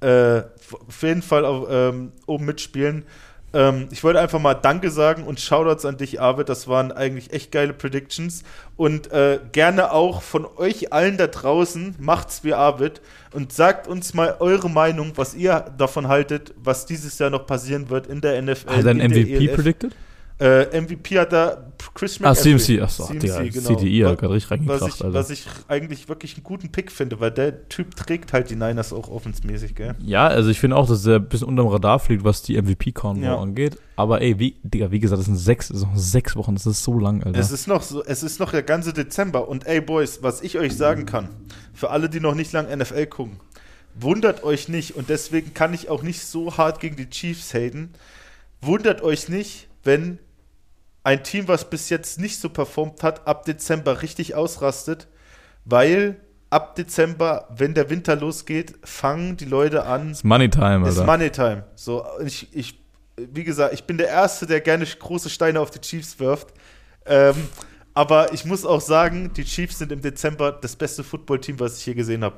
äh, 0.00 0.42
auf 0.70 1.02
jeden 1.02 1.22
Fall 1.22 1.44
auf, 1.44 1.68
ähm, 1.70 2.12
oben 2.26 2.44
mitspielen. 2.44 3.04
Ähm, 3.52 3.88
ich 3.90 4.02
wollte 4.04 4.20
einfach 4.20 4.40
mal 4.40 4.54
Danke 4.54 4.90
sagen 4.90 5.24
und 5.24 5.40
Shoutouts 5.40 5.84
an 5.84 5.96
dich, 5.96 6.20
Arvid. 6.20 6.48
Das 6.48 6.68
waren 6.68 6.92
eigentlich 6.92 7.32
echt 7.32 7.52
geile 7.52 7.72
Predictions. 7.72 8.42
Und 8.76 9.10
äh, 9.12 9.40
gerne 9.52 9.92
auch 9.92 10.22
von 10.22 10.46
euch 10.56 10.92
allen 10.92 11.16
da 11.16 11.26
draußen, 11.26 11.94
macht's 11.98 12.44
wie 12.44 12.54
Arvid 12.54 13.00
und 13.32 13.52
sagt 13.52 13.86
uns 13.86 14.14
mal 14.14 14.36
eure 14.40 14.68
Meinung, 14.68 15.12
was 15.16 15.34
ihr 15.34 15.66
davon 15.78 16.08
haltet, 16.08 16.54
was 16.62 16.86
dieses 16.86 17.18
Jahr 17.18 17.30
noch 17.30 17.46
passieren 17.46 17.88
wird 17.90 18.06
in 18.06 18.20
der 18.20 18.40
NFL. 18.42 18.76
Hat 18.76 18.84
er 18.84 18.90
einen 18.90 19.10
MVP 19.10 19.46
ELF. 19.46 19.54
predicted? 19.54 19.92
Äh, 20.38 20.78
MVP 20.82 21.18
hat 21.18 21.32
da 21.32 21.72
Chris 21.94 22.18
Ah, 22.20 22.28
McCaffrey. 22.28 22.58
CMC. 22.58 22.82
Achso, 22.82 23.10
Digga, 23.10 23.42
CDI 23.50 24.00
hat 24.00 24.18
gerade 24.18 24.34
richtig 24.34 24.50
Was 24.50 24.58
reingekracht, 24.82 24.94
ich, 24.96 25.04
Alter. 25.04 25.14
was 25.18 25.30
ich 25.30 25.46
eigentlich 25.68 26.08
wirklich 26.10 26.34
einen 26.34 26.44
guten 26.44 26.70
Pick 26.70 26.92
finde, 26.92 27.20
weil 27.20 27.30
der 27.30 27.70
Typ 27.70 27.96
trägt 27.96 28.34
halt 28.34 28.50
die 28.50 28.54
Niners 28.56 28.92
auch 28.92 29.08
offensmäßig, 29.08 29.74
gell? 29.74 29.94
Ja, 30.04 30.26
also 30.26 30.50
ich 30.50 30.60
finde 30.60 30.76
auch, 30.76 30.86
dass 30.86 31.06
er 31.06 31.16
ein 31.16 31.26
bisschen 31.28 31.48
unterm 31.48 31.68
Radar 31.68 31.98
fliegt, 32.00 32.22
was 32.22 32.42
die 32.42 32.60
MVP-Konvo 32.60 33.22
Ja. 33.24 33.38
angeht. 33.38 33.78
Aber 33.96 34.20
ey, 34.20 34.38
wie, 34.38 34.56
Digga, 34.62 34.90
wie 34.90 34.98
gesagt, 35.00 35.20
das 35.20 35.24
sind 35.26 35.36
sechs, 35.36 35.68
das 35.68 35.78
sind 35.80 35.90
noch 35.92 35.96
sechs 35.98 36.36
Wochen, 36.36 36.52
das 36.54 36.66
ist 36.66 36.84
so 36.84 36.98
lang, 36.98 37.22
Alter. 37.22 37.38
Es 37.38 37.50
ist 37.50 37.66
noch 37.66 37.82
so, 37.82 38.04
es 38.04 38.22
ist 38.22 38.38
noch 38.38 38.50
der 38.50 38.62
ganze 38.62 38.92
Dezember 38.92 39.48
und 39.48 39.66
ey 39.66 39.80
Boys, 39.80 40.18
was 40.22 40.42
ich 40.42 40.58
euch 40.58 40.76
sagen 40.76 41.06
kann, 41.06 41.30
für 41.72 41.88
alle, 41.88 42.10
die 42.10 42.20
noch 42.20 42.34
nicht 42.34 42.52
lang 42.52 42.66
NFL 42.68 43.06
gucken, 43.06 43.40
wundert 43.98 44.44
euch 44.44 44.68
nicht 44.68 44.96
und 44.96 45.08
deswegen 45.08 45.54
kann 45.54 45.72
ich 45.72 45.88
auch 45.88 46.02
nicht 46.02 46.20
so 46.26 46.58
hart 46.58 46.80
gegen 46.80 46.96
die 46.96 47.08
Chiefs 47.08 47.54
haten. 47.54 47.94
Wundert 48.60 49.00
euch 49.00 49.30
nicht, 49.30 49.68
wenn 49.82 50.18
ein 51.06 51.22
Team, 51.22 51.46
was 51.46 51.70
bis 51.70 51.88
jetzt 51.88 52.18
nicht 52.18 52.40
so 52.40 52.48
performt 52.48 53.04
hat, 53.04 53.28
ab 53.28 53.44
Dezember 53.44 54.02
richtig 54.02 54.34
ausrastet, 54.34 55.06
weil 55.64 56.20
ab 56.50 56.74
Dezember, 56.74 57.46
wenn 57.56 57.74
der 57.74 57.90
Winter 57.90 58.16
losgeht, 58.16 58.74
fangen 58.82 59.36
die 59.36 59.44
Leute 59.44 59.84
an, 59.84 60.10
ist 60.10 60.24
Money 60.24 60.50
Time, 60.50 60.88
ist 60.88 60.98
Alter. 60.98 61.06
Money 61.06 61.30
Time. 61.30 61.64
So, 61.76 62.04
ich, 62.24 62.48
ich, 62.52 62.80
wie 63.16 63.44
gesagt, 63.44 63.72
ich 63.72 63.84
bin 63.84 63.98
der 63.98 64.08
Erste, 64.08 64.46
der 64.46 64.60
gerne 64.60 64.84
große 64.84 65.30
Steine 65.30 65.60
auf 65.60 65.70
die 65.70 65.80
Chiefs 65.80 66.18
wirft. 66.18 66.48
Ähm, 67.04 67.36
aber 67.94 68.32
ich 68.32 68.44
muss 68.44 68.66
auch 68.66 68.80
sagen, 68.80 69.32
die 69.32 69.44
Chiefs 69.44 69.78
sind 69.78 69.92
im 69.92 70.00
Dezember 70.00 70.50
das 70.50 70.74
beste 70.74 71.04
Footballteam, 71.04 71.60
was 71.60 71.78
ich 71.78 71.84
hier 71.84 71.94
gesehen 71.94 72.24
habe. 72.24 72.34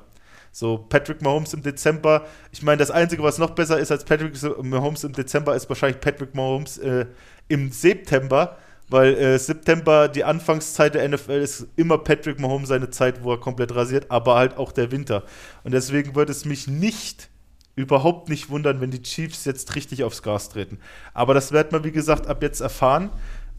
So, 0.53 0.77
Patrick 0.77 1.23
Mahomes 1.23 1.55
im 1.55 1.63
Dezember. 1.63 2.27
Ich 2.53 2.63
meine, 2.63 2.79
das 2.79 2.91
Einzige, 2.91 3.23
was 3.23 3.39
noch 3.39 3.51
besser 3.51 3.79
ist 3.79 3.91
als 3.91 4.05
Patrick 4.05 4.35
Mahomes 4.63 5.05
im 5.05 5.13
Dezember, 5.13 5.55
ist 5.55 5.69
wahrscheinlich 5.71 6.01
Patrick 6.01 6.35
Mahomes 6.35 6.77
äh, 6.79 7.07
im 7.49 7.73
September. 7.73 8.57
Weil 8.91 9.15
äh, 9.17 9.39
September, 9.39 10.09
die 10.09 10.25
Anfangszeit 10.25 10.95
der 10.95 11.07
NFL, 11.07 11.33
ist 11.33 11.67
immer 11.77 11.99
Patrick 11.99 12.41
Mahomes 12.41 12.71
seine 12.71 12.89
Zeit, 12.89 13.23
wo 13.23 13.33
er 13.33 13.41
komplett 13.41 13.75
rasiert, 13.75 14.11
aber 14.11 14.37
halt 14.37 14.57
auch 14.57 14.73
der 14.73 14.91
Winter. 14.91 15.25
Und 15.63 15.73
deswegen 15.73 16.15
würde 16.15 16.33
es 16.33 16.47
mich 16.47 16.69
nicht 16.69 17.29
überhaupt 17.77 18.29
nicht 18.29 18.49
wundern, 18.51 18.81
wenn 18.81 18.91
die 18.91 19.03
Chiefs 19.03 19.45
jetzt 19.45 19.75
richtig 19.77 20.05
aufs 20.05 20.23
Gas 20.23 20.49
treten. 20.49 20.79
Aber 21.13 21.35
das 21.35 21.53
werden 21.53 21.71
wir, 21.73 21.85
wie 21.85 21.93
gesagt, 21.93 22.27
ab 22.27 22.43
jetzt 22.43 22.61
erfahren. 22.61 23.11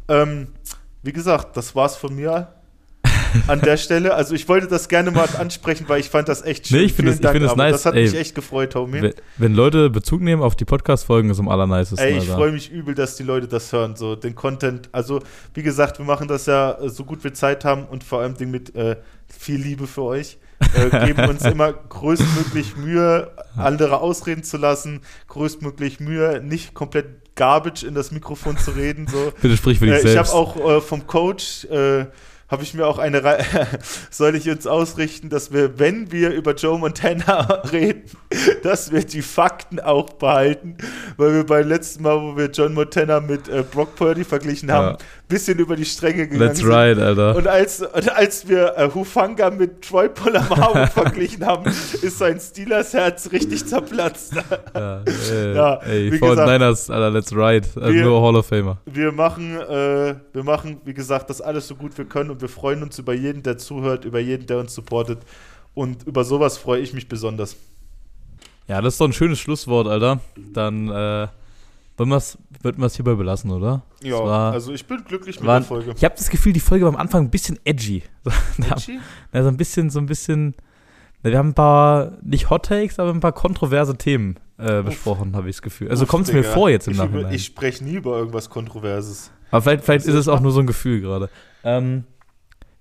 Ähm, 0.07 0.47
wie 1.03 1.13
gesagt, 1.13 1.55
das 1.55 1.75
war's 1.75 1.95
von 1.95 2.15
mir. 2.15 2.53
An 3.47 3.61
der 3.61 3.77
Stelle. 3.77 4.13
Also 4.13 4.35
ich 4.35 4.47
wollte 4.47 4.67
das 4.67 4.87
gerne 4.89 5.11
mal 5.11 5.27
ansprechen, 5.37 5.85
weil 5.87 5.99
ich 5.99 6.09
fand 6.09 6.27
das 6.29 6.41
echt 6.43 6.67
schön. 6.67 6.79
Nee, 6.79 6.83
ich 6.85 6.93
finde 6.93 7.11
ich 7.13 7.19
das 7.19 7.31
aber 7.35 7.55
nice. 7.55 7.71
Das 7.73 7.85
hat 7.85 7.95
Ey, 7.95 8.03
mich 8.05 8.15
echt 8.15 8.35
gefreut, 8.35 8.75
Homie. 8.75 9.01
Wenn- 9.01 9.13
Wenn 9.37 9.53
Leute 9.53 9.89
Bezug 9.89 10.21
nehmen 10.21 10.41
auf 10.41 10.55
die 10.55 10.65
Podcast-Folgen, 10.65 11.29
ist 11.29 11.39
am 11.39 11.47
allernicesten. 11.49 11.99
Ey, 12.07 12.17
ich 12.17 12.27
freue 12.27 12.51
mich 12.51 12.69
übel, 12.71 12.95
dass 12.95 13.15
die 13.15 13.23
Leute 13.23 13.47
das 13.47 13.71
hören, 13.71 13.95
so 13.95 14.15
den 14.15 14.35
Content. 14.35 14.89
Also, 14.91 15.21
wie 15.53 15.63
gesagt, 15.63 15.97
wir 15.99 16.05
machen 16.05 16.27
das 16.27 16.45
ja 16.45 16.71
äh, 16.79 16.89
so 16.89 17.03
gut 17.05 17.23
wir 17.23 17.33
Zeit 17.33 17.65
haben 17.65 17.85
und 17.85 18.03
vor 18.03 18.21
allem 18.21 18.35
Ding 18.35 18.51
mit 18.51 18.75
äh, 18.75 18.95
viel 19.27 19.59
Liebe 19.61 19.87
für 19.87 20.03
euch. 20.03 20.37
Äh, 20.75 21.05
geben 21.07 21.29
uns 21.29 21.43
immer 21.45 21.71
größtmöglich 21.71 22.75
Mühe, 22.75 23.31
andere 23.55 23.99
ausreden 24.01 24.43
zu 24.43 24.57
lassen, 24.57 25.01
größtmöglich 25.27 25.99
Mühe, 25.99 26.41
nicht 26.43 26.73
komplett 26.73 27.35
Garbage 27.35 27.83
in 27.83 27.93
das 27.93 28.11
Mikrofon 28.11 28.57
zu 28.57 28.71
reden. 28.71 29.07
So. 29.07 29.31
Bitte 29.41 29.55
sprich 29.55 29.79
für 29.79 29.85
dich 29.85 29.95
Äh, 29.95 29.97
ich 29.99 30.03
selbst. 30.11 30.33
habe 30.33 30.37
auch 30.37 30.69
äh, 30.77 30.81
vom 30.81 31.07
Coach, 31.07 31.63
äh, 31.65 32.07
habe 32.49 32.63
ich 32.63 32.73
mir 32.73 32.87
auch 32.87 32.97
eine 32.97 33.23
Reihe, 33.23 33.43
soll 34.09 34.35
ich 34.35 34.49
uns 34.49 34.65
ausrichten, 34.67 35.29
dass 35.29 35.51
wir, 35.53 35.77
wenn 35.79 36.11
wir 36.11 36.31
über 36.31 36.55
Joe 36.55 36.77
Montana 36.79 37.41
reden, 37.71 38.03
dass 38.63 38.91
wir 38.91 39.03
die 39.03 39.21
Fakten 39.21 39.79
auch 39.79 40.09
behalten, 40.13 40.75
weil 41.17 41.33
wir 41.33 41.45
beim 41.45 41.67
letzten 41.67 42.03
Mal, 42.03 42.19
wo 42.21 42.35
wir 42.37 42.47
John 42.47 42.73
Montana 42.73 43.19
mit 43.19 43.47
äh, 43.47 43.63
Brock 43.69 43.95
Purdy 43.95 44.23
verglichen 44.23 44.71
haben, 44.71 44.93
Ja. 44.93 44.97
bisschen 45.27 45.59
über 45.59 45.75
die 45.75 45.85
Stränge 45.85 46.27
gegangen 46.27 46.39
Let's 46.41 46.59
sind. 46.59 46.69
ride, 46.71 47.05
Alter. 47.05 47.35
Und 47.35 47.47
als, 47.47 47.81
und 47.81 48.09
als 48.15 48.47
wir 48.49 48.73
äh, 48.77 48.89
Hufanga 48.93 49.51
mit 49.51 49.83
Troy 49.87 50.09
Polamalu 50.09 50.87
verglichen 50.93 51.45
haben, 51.45 51.65
ist 51.67 52.17
sein 52.17 52.39
Steelers 52.39 52.93
Herz 52.93 53.31
richtig 53.31 53.65
zerplatzt. 53.67 54.33
ja, 54.73 55.03
äh, 55.31 55.55
Ja, 55.55 55.75
ey, 55.83 56.11
wie 56.11 56.19
gesagt, 56.19 56.49
Niners, 56.51 56.89
Alter, 56.89 57.11
let's 57.11 57.31
ride. 57.31 57.67
Wir- 57.75 58.03
nur 58.05 58.21
Hall 58.25 58.35
of 58.37 58.47
Famer. 58.47 58.77
Wir 58.85 59.11
machen, 59.11 59.55
äh, 59.59 60.15
wir 60.33 60.43
machen, 60.43 60.81
wie 60.85 60.93
gesagt, 60.95 61.29
das 61.29 61.41
alles 61.41 61.67
so 61.67 61.75
gut 61.75 61.95
wir 61.97 62.05
können 62.05 62.29
und 62.39 62.41
wir 62.41 62.49
freuen 62.49 62.83
uns 62.83 62.97
über 62.99 63.13
jeden, 63.13 63.43
der 63.43 63.57
zuhört, 63.57 64.05
über 64.05 64.19
jeden, 64.19 64.47
der 64.47 64.59
uns 64.59 64.73
supportet. 64.73 65.19
Und 65.73 66.07
über 66.07 66.23
sowas 66.23 66.57
freue 66.57 66.79
ich 66.81 66.93
mich 66.93 67.09
besonders. 67.09 67.57
Ja, 68.67 68.81
das 68.81 68.93
ist 68.93 69.01
doch 69.01 69.07
ein 69.07 69.13
schönes 69.13 69.39
Schlusswort, 69.39 69.87
Alter. 69.87 70.21
Dann 70.53 70.87
äh, 70.87 71.27
würden 71.97 72.09
wir 72.09 72.85
es 72.85 72.95
hierbei 72.95 73.15
belassen, 73.15 73.51
oder? 73.51 73.83
Ja, 74.01 74.19
war- 74.23 74.53
also 74.53 74.71
ich 74.71 74.85
bin 74.85 75.03
glücklich 75.03 75.39
mit 75.39 75.47
War, 75.47 75.59
der 75.59 75.67
Folge. 75.67 75.93
ich 75.97 76.03
habe 76.05 76.15
das 76.15 76.29
Gefühl, 76.29 76.53
die 76.53 76.59
Folge 76.61 76.85
war 76.85 76.93
am 76.93 76.99
Anfang 76.99 77.23
ein 77.25 77.29
bisschen 77.29 77.59
edgy. 77.65 78.03
Edgy? 78.57 78.99
ja, 79.33 79.43
so 79.43 79.49
ein 79.49 79.57
bisschen, 79.57 79.89
so 79.89 79.99
ein 79.99 80.05
bisschen. 80.05 80.55
Wir 81.21 81.37
haben 81.37 81.49
ein 81.49 81.53
paar, 81.53 82.13
nicht 82.21 82.49
Hot 82.49 82.65
Takes, 82.67 82.97
aber 82.99 83.11
ein 83.11 83.19
paar 83.19 83.33
kontroverse 83.33 83.97
Themen 83.97 84.37
äh, 84.57 84.81
besprochen, 84.81 85.35
habe 85.35 85.49
ich 85.49 85.57
das 85.57 85.61
Gefühl. 85.61 85.89
Also 85.89 86.05
kommt 86.05 86.27
es 86.27 86.33
mir 86.33 86.45
vor 86.45 86.69
jetzt 86.69 86.87
im 86.87 86.93
ich, 86.93 86.99
Nachhinein. 86.99 87.33
Ich 87.33 87.43
spreche 87.45 87.83
nie 87.83 87.95
über 87.95 88.17
irgendwas 88.17 88.49
Kontroverses. 88.49 89.29
aber 89.51 89.61
vielleicht, 89.63 89.83
vielleicht 89.83 90.05
ist 90.05 90.13
es 90.13 90.27
ich 90.27 90.31
auch 90.31 90.39
nur 90.39 90.53
so 90.53 90.61
ein 90.61 90.67
Gefühl 90.67 91.01
gerade. 91.01 91.29
Ähm, 91.65 92.05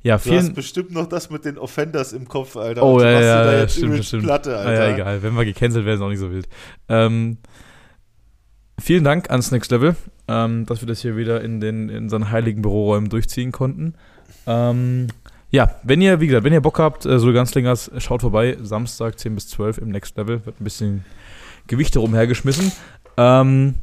ja, 0.08 0.16
Du 0.16 0.30
hast 0.30 0.40
vielen. 0.42 0.54
bestimmt 0.54 0.90
noch 0.92 1.06
das 1.06 1.30
mit 1.30 1.44
den 1.44 1.58
Offenders 1.58 2.12
im 2.12 2.26
Kopf, 2.26 2.56
Alter. 2.56 2.82
Oh 2.82 3.00
ja, 3.00 3.10
ja, 3.20 3.52
ja, 3.52 3.68
stimmt, 3.68 4.04
stimmt. 4.04 4.24
Platte, 4.24 4.56
Ah, 4.56 4.60
Alter. 4.62 4.88
ja, 4.88 4.94
egal. 4.94 5.22
Wenn 5.22 5.34
wir 5.34 5.44
gecancelt 5.44 5.84
werden, 5.84 5.98
ist 5.98 6.02
auch 6.04 6.08
nicht 6.08 6.18
so 6.18 6.30
wild. 6.30 6.48
Ähm, 6.88 7.38
vielen 8.80 9.04
Dank 9.04 9.30
ans 9.30 9.50
Next 9.50 9.70
Level, 9.70 9.96
ähm, 10.28 10.66
dass 10.66 10.80
wir 10.80 10.88
das 10.88 11.00
hier 11.02 11.16
wieder 11.16 11.40
in, 11.42 11.60
den, 11.60 11.88
in 11.88 12.04
unseren 12.04 12.30
heiligen 12.30 12.62
Büroräumen 12.62 13.08
durchziehen 13.10 13.52
konnten. 13.52 13.94
Ähm, 14.46 15.08
ja, 15.50 15.70
wenn 15.82 16.00
ihr, 16.02 16.20
wie 16.20 16.26
gesagt, 16.26 16.44
wenn 16.44 16.52
ihr 16.52 16.60
Bock 16.60 16.78
habt, 16.78 17.06
äh, 17.06 17.18
so 17.18 17.32
Ganzlingers, 17.32 17.90
schaut 17.98 18.20
vorbei. 18.20 18.56
Samstag 18.62 19.18
10 19.18 19.34
bis 19.34 19.48
12 19.48 19.78
im 19.78 19.88
Next 19.90 20.16
Level. 20.16 20.44
Wird 20.44 20.60
ein 20.60 20.64
bisschen 20.64 21.04
Gewichte 21.66 21.98
rumhergeschmissen. 21.98 22.72
Ähm, 23.16 23.74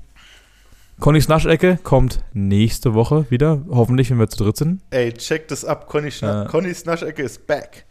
Connys 0.99 1.27
Naschecke 1.27 1.77
kommt 1.83 2.23
nächste 2.33 2.93
Woche 2.93 3.25
wieder. 3.29 3.61
Hoffentlich, 3.69 4.09
wenn 4.11 4.19
wir 4.19 4.29
zu 4.29 4.43
dritt 4.43 4.57
sind. 4.57 4.81
Ey, 4.91 5.11
check 5.13 5.47
das 5.49 5.65
ab. 5.65 5.87
Conny, 5.87 6.09
Schna 6.11 6.43
Ja. 6.43 6.49
Connys 6.49 6.85
Naschecke 6.85 7.21
ist 7.21 7.45
back. 7.47 7.85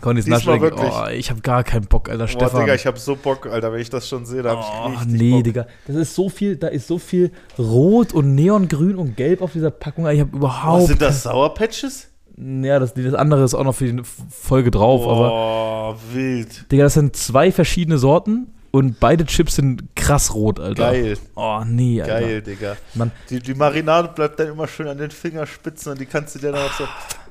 Connys 0.00 0.26
Naschecke, 0.26 0.60
wirklich. 0.62 0.90
oh, 0.90 1.08
ich 1.12 1.28
habe 1.30 1.40
gar 1.42 1.64
keinen 1.64 1.86
Bock, 1.86 2.08
Alter. 2.08 2.24
Boah, 2.24 2.28
Stefan. 2.28 2.60
Digga, 2.60 2.74
ich 2.74 2.86
hab 2.86 2.98
so 2.98 3.16
Bock, 3.16 3.46
Alter. 3.46 3.72
Wenn 3.72 3.80
ich 3.80 3.90
das 3.90 4.08
schon 4.08 4.24
sehe, 4.24 4.42
da 4.42 4.56
hab 4.56 4.58
Oh, 4.86 4.90
ich 4.94 5.00
richtig 5.00 5.20
nee, 5.20 5.30
Bock. 5.32 5.44
Digga. 5.44 5.66
Das 5.88 5.96
ist 5.96 6.14
so 6.14 6.28
viel, 6.28 6.56
da 6.56 6.68
ist 6.68 6.86
so 6.86 6.98
viel 6.98 7.32
Rot 7.58 8.14
und 8.14 8.34
Neongrün 8.34 8.96
und 8.96 9.16
Gelb 9.16 9.42
auf 9.42 9.52
dieser 9.52 9.70
Packung. 9.72 10.06
Ich 10.08 10.20
habe 10.20 10.30
Oh, 10.32 10.36
überhaupt. 10.38 10.86
sind 10.86 11.02
das 11.02 11.24
Sour 11.24 11.52
Patches? 11.52 12.08
ja, 12.38 12.78
das, 12.78 12.94
das 12.94 13.12
andere 13.12 13.44
ist 13.44 13.52
auch 13.54 13.64
noch 13.64 13.74
für 13.74 13.92
die 13.92 14.02
Folge 14.30 14.70
drauf, 14.70 15.06
aber. 15.06 15.94
Oh, 15.98 16.14
wild. 16.14 16.70
Digga, 16.72 16.84
das 16.84 16.94
sind 16.94 17.14
zwei 17.16 17.52
verschiedene 17.52 17.98
Sorten 17.98 18.54
und 18.70 19.00
beide 19.00 19.24
Chips 19.26 19.56
sind 19.56 19.82
krass 19.96 20.34
rot, 20.34 20.60
Alter. 20.60 20.92
Geil, 20.92 21.16
Oh, 21.34 21.62
nee, 21.66 22.00
Alter. 22.00 22.20
geil, 22.20 22.42
Digga. 22.42 22.76
Mann. 22.94 23.10
Die, 23.28 23.40
die 23.40 23.54
Marinade 23.54 24.08
bleibt 24.14 24.38
dann 24.38 24.48
immer 24.48 24.68
schön 24.68 24.86
an 24.88 24.98
den 24.98 25.10
Fingerspitzen 25.10 25.92
und 25.92 26.00
die 26.00 26.06
kannst 26.06 26.34
du 26.34 26.38
dir 26.38 26.52
dann 26.52 26.62
auch 26.66 26.72
so 26.74 26.84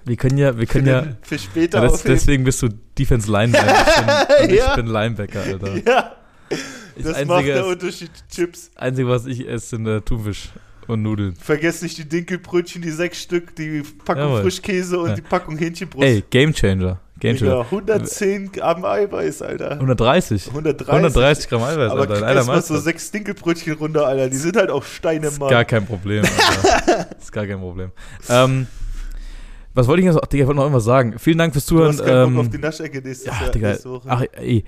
Wir 0.05 0.15
können 0.17 0.37
ja, 0.37 0.57
wir 0.57 0.67
für, 0.67 0.73
können 0.73 0.87
ja. 0.87 1.01
den, 1.01 1.17
für 1.21 1.39
später 1.39 1.81
ja 1.81 1.87
das, 1.89 2.03
deswegen 2.03 2.43
bist 2.43 2.61
du 2.61 2.69
Defense 2.97 3.31
Linebacker. 3.31 3.85
Ich 3.87 3.95
bin, 3.95 4.43
und 4.45 4.51
ich 4.51 4.57
Ja. 4.59 4.75
bin 4.75 4.85
Linebacker, 4.87 5.41
Alter. 5.41 5.75
Ja, 5.77 6.15
Das, 6.97 7.13
das 7.13 7.25
macht 7.25 7.45
der 7.45 7.65
Unterschied. 7.65 8.11
Chips. 8.29 8.71
Einzige, 8.75 9.07
was 9.07 9.25
ich 9.25 9.47
esse, 9.47 9.67
sind 9.77 9.87
äh, 9.87 10.01
Thunfisch 10.01 10.49
und 10.87 11.03
Nudeln. 11.03 11.35
Vergesst 11.35 11.83
nicht 11.83 11.97
die 11.97 12.09
Dinkelbrötchen, 12.09 12.81
die 12.81 12.89
sechs 12.91 13.21
Stück, 13.21 13.55
die 13.55 13.83
Packung 14.03 14.23
Jawohl. 14.23 14.41
Frischkäse 14.41 14.99
und 14.99 15.09
Ja. 15.09 15.15
die 15.15 15.21
Packung 15.21 15.57
Hähnchenbrust. 15.57 16.03
Ey, 16.05 16.23
Game 16.29 16.53
Changer. 17.20 17.36
Game 17.36 17.36
Digga, 17.38 17.51
Changer. 17.51 17.65
110 17.65 18.51
Gramm 18.51 18.86
Eiweiß, 18.86 19.41
Alter. 19.41 19.72
130. 19.72 20.47
130. 20.47 20.88
130 20.93 21.49
Gramm 21.49 21.63
Eiweiß, 21.63 21.91
Aber 21.91 22.01
Alter. 22.01 22.13
krieg 22.15 22.24
Alter, 22.24 22.36
erst 22.38 22.47
mal 22.47 22.61
so 22.61 22.74
Meister. 22.74 22.84
sechs 22.84 23.11
Dinkelbrötchen 23.11 23.74
runter, 23.74 24.07
Alter. 24.07 24.30
Die 24.30 24.38
sind 24.38 24.55
halt 24.55 24.70
auch 24.70 24.84
Steine, 24.84 25.22
Das 25.22 25.34
ist 25.34 25.39
Mann. 25.39 25.49
gar 25.49 25.65
kein 25.65 25.86
Problem, 25.86 26.24
Alter. 26.26 27.09
Ist 27.20 27.32
gar 27.32 27.45
kein 27.45 27.59
Problem. 27.59 27.91
Ähm, 28.30 28.67
was 29.74 29.88
wollte 29.88 30.01
ich 30.01 30.05
jetzt 30.05 30.15
noch? 30.15 30.26
Digga, 30.26 30.43
ich 30.43 30.47
wollte 30.47 30.57
noch 30.57 30.63
irgendwas 30.63 30.84
sagen. 30.86 31.20
Vielen 31.20 31.38
Dank 31.38 31.53
fürs 31.53 31.65
Du 31.65 31.76
Zuhören. 31.76 31.89
hast 31.97 32.03
keinen 32.05 32.34
Bock 32.34 32.39
auf 32.39 32.45
Ähm, 32.47 32.51
die 32.51 32.57
Naschecke 32.57 33.01
nächstes 33.01 33.26
ja, 33.28 33.41
Jahr, 33.41 33.51
Digga. 33.51 33.70
nächste 33.70 33.89
Woche. 33.91 34.07
Ach, 34.09 34.24
ey. 34.34 34.63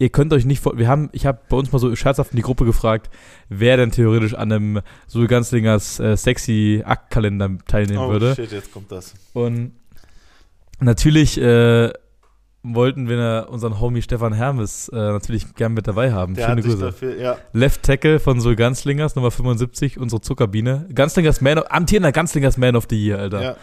Ihr 0.00 0.10
könnt 0.10 0.32
euch 0.32 0.44
nicht 0.44 0.62
vor. 0.62 0.78
Wir 0.78 0.86
haben, 0.86 1.08
ich 1.10 1.26
habe 1.26 1.40
bei 1.48 1.56
uns 1.56 1.72
mal 1.72 1.80
so 1.80 1.94
scherzhaft 1.96 2.30
in 2.30 2.36
die 2.36 2.42
Gruppe 2.42 2.64
gefragt, 2.64 3.10
wer 3.48 3.76
denn 3.76 3.90
theoretisch 3.90 4.32
an 4.34 4.52
einem 4.52 4.80
so 5.08 5.26
Ganzlingers 5.26 5.98
äh, 5.98 6.16
sexy 6.16 6.82
Aktkalender 6.86 7.50
teilnehmen 7.66 7.98
oh 7.98 8.08
würde. 8.10 8.36
shit, 8.36 8.52
jetzt 8.52 8.72
kommt 8.72 8.92
das. 8.92 9.14
Und 9.32 9.72
natürlich 10.80 11.40
äh, 11.40 11.90
wollten 12.62 13.08
wir 13.08 13.46
unseren 13.50 13.80
Homie 13.80 14.02
Stefan 14.02 14.32
Hermes 14.32 14.88
äh, 14.88 14.96
natürlich 14.96 15.54
gern 15.54 15.72
mit 15.74 15.86
dabei 15.86 16.12
haben. 16.12 16.34
Der 16.34 16.46
Schöne 16.48 16.62
Grüße. 16.62 16.78
dafür, 16.78 17.16
ja. 17.16 17.36
Left 17.52 17.82
Tackle 17.82 18.18
von 18.20 18.40
Sul 18.40 18.56
Ganzlingers, 18.56 19.14
Nummer 19.16 19.30
75, 19.30 19.98
unsere 19.98 20.20
Zuckerbiene. 20.20 20.86
Ganzlingers 20.92 21.40
Man 21.40 21.58
of, 21.58 21.64
amtierender 21.70 22.12
Ganzlingers 22.12 22.56
Man 22.56 22.76
of 22.76 22.86
the 22.90 22.96
Year, 23.02 23.18
Alter. 23.18 23.42
ja. 23.42 23.56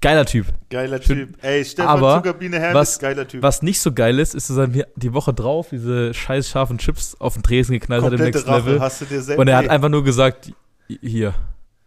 Geiler 0.00 0.26
Typ. 0.26 0.46
Geiler 0.68 1.00
Schön. 1.00 1.28
Typ. 1.28 1.38
Ey, 1.42 1.64
Stefan 1.64 1.88
Aber 1.98 2.16
Zuckerbiene 2.16 2.58
Hermes, 2.60 2.74
was- 2.74 2.98
geiler 2.98 3.26
Typ. 3.26 3.42
Was 3.42 3.62
nicht 3.62 3.80
so 3.80 3.90
geil 3.92 4.18
ist, 4.18 4.34
ist, 4.34 4.50
dass 4.50 4.56
er 4.58 4.66
mir 4.68 4.86
die 4.96 5.14
Woche 5.14 5.32
drauf 5.32 5.68
diese 5.70 6.12
scheiß 6.12 6.46
scharfen 6.50 6.76
Chips 6.76 7.16
auf 7.18 7.34
den 7.34 7.42
Tresen 7.42 7.72
geknallt 7.72 8.02
hat 8.02 8.12
im 8.12 8.18
Komplette 8.18 8.38
Next 8.38 8.48
Rache, 8.50 8.66
Level. 8.66 8.80
hast 8.80 9.00
du 9.00 9.04
dir 9.06 9.22
selbst. 9.22 9.40
Und 9.40 9.48
er 9.48 9.56
hat 9.56 9.70
einfach 9.70 9.88
nur 9.88 10.04
gesagt, 10.04 10.52
hier, 11.00 11.32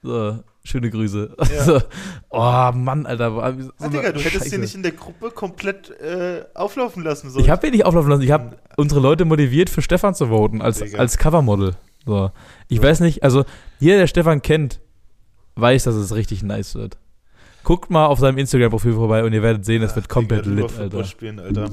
so, 0.02 0.40
schöne 0.68 0.90
Grüße. 0.90 1.36
Ja. 1.40 1.64
So, 1.66 1.82
oh 2.30 2.72
Mann, 2.74 3.06
Alter. 3.06 3.36
war 3.36 3.54
so 3.60 3.72
Ah, 3.80 3.88
Digga, 3.88 4.12
du 4.12 4.20
hättest 4.20 4.52
dir 4.52 4.60
nicht 4.60 4.76
in 4.76 4.84
der 4.84 4.92
Gruppe 4.92 5.32
komplett 5.32 5.90
äh, 6.00 6.44
auflaufen 6.54 7.04
lassen 7.04 7.30
sollen. 7.30 7.44
Ich 7.44 7.50
habe 7.50 7.68
ihn 7.68 7.74
nicht 7.74 7.86
auflaufen 7.86 8.10
lassen. 8.12 8.22
Ich 8.24 8.32
habe 8.32 8.58
unsere 8.78 9.00
Leute 9.02 9.26
motiviert, 9.26 9.70
für 9.70 9.82
Stefan 9.82 10.14
zu 10.16 10.28
voten, 10.28 10.62
als, 10.62 10.80
Digga. 10.80 11.00
als 11.00 11.18
Covermodel. 11.18 11.76
So. 12.06 12.32
Ich 12.68 12.78
Ja. 12.78 12.84
weiß 12.84 13.00
nicht, 13.02 13.24
also 13.24 13.44
jeder, 13.80 13.98
der 13.98 14.08
Stefan 14.08 14.42
kennt, 14.42 14.80
weiß, 15.56 15.86
dass 15.86 15.96
es 15.96 16.14
richtig 16.16 16.44
nice 16.44 16.76
wird. 16.76 16.98
Guckt 17.64 17.90
mal 17.90 18.06
auf 18.06 18.20
seinem 18.20 18.38
Instagram-Profil 18.38 18.94
vorbei 18.94 19.24
und 19.26 19.34
ihr 19.34 19.42
werdet 19.44 19.66
sehen, 19.66 19.82
es 19.84 19.96
wird 19.96 20.08
komplett 20.08 20.46
Digga, 20.46 20.56
lit, 20.68 20.80
Alter. 20.80 21.04
Spielen, 21.04 21.40
Alter. 21.40 21.70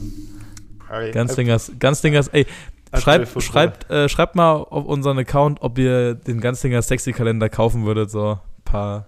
Ey, 0.90 1.12
Ganzlingers, 1.12 1.72
Ganzlingers, 1.78 2.28
ey, 2.28 2.47
Aktuell 2.90 3.03
schreibt, 3.03 3.28
Football. 3.28 3.42
schreibt, 3.42 3.90
äh, 3.90 4.09
schreibt 4.09 4.34
mal 4.36 4.53
auf 4.55 4.84
unseren 4.86 5.18
Account, 5.18 5.62
ob 5.62 5.78
ihr 5.78 6.14
den 6.14 6.40
Ganzlingers 6.40 6.88
Sexy-Kalender 6.88 7.49
kaufen 7.49 7.84
würdet, 7.84 8.11
so 8.11 8.38
paar, 8.75 9.07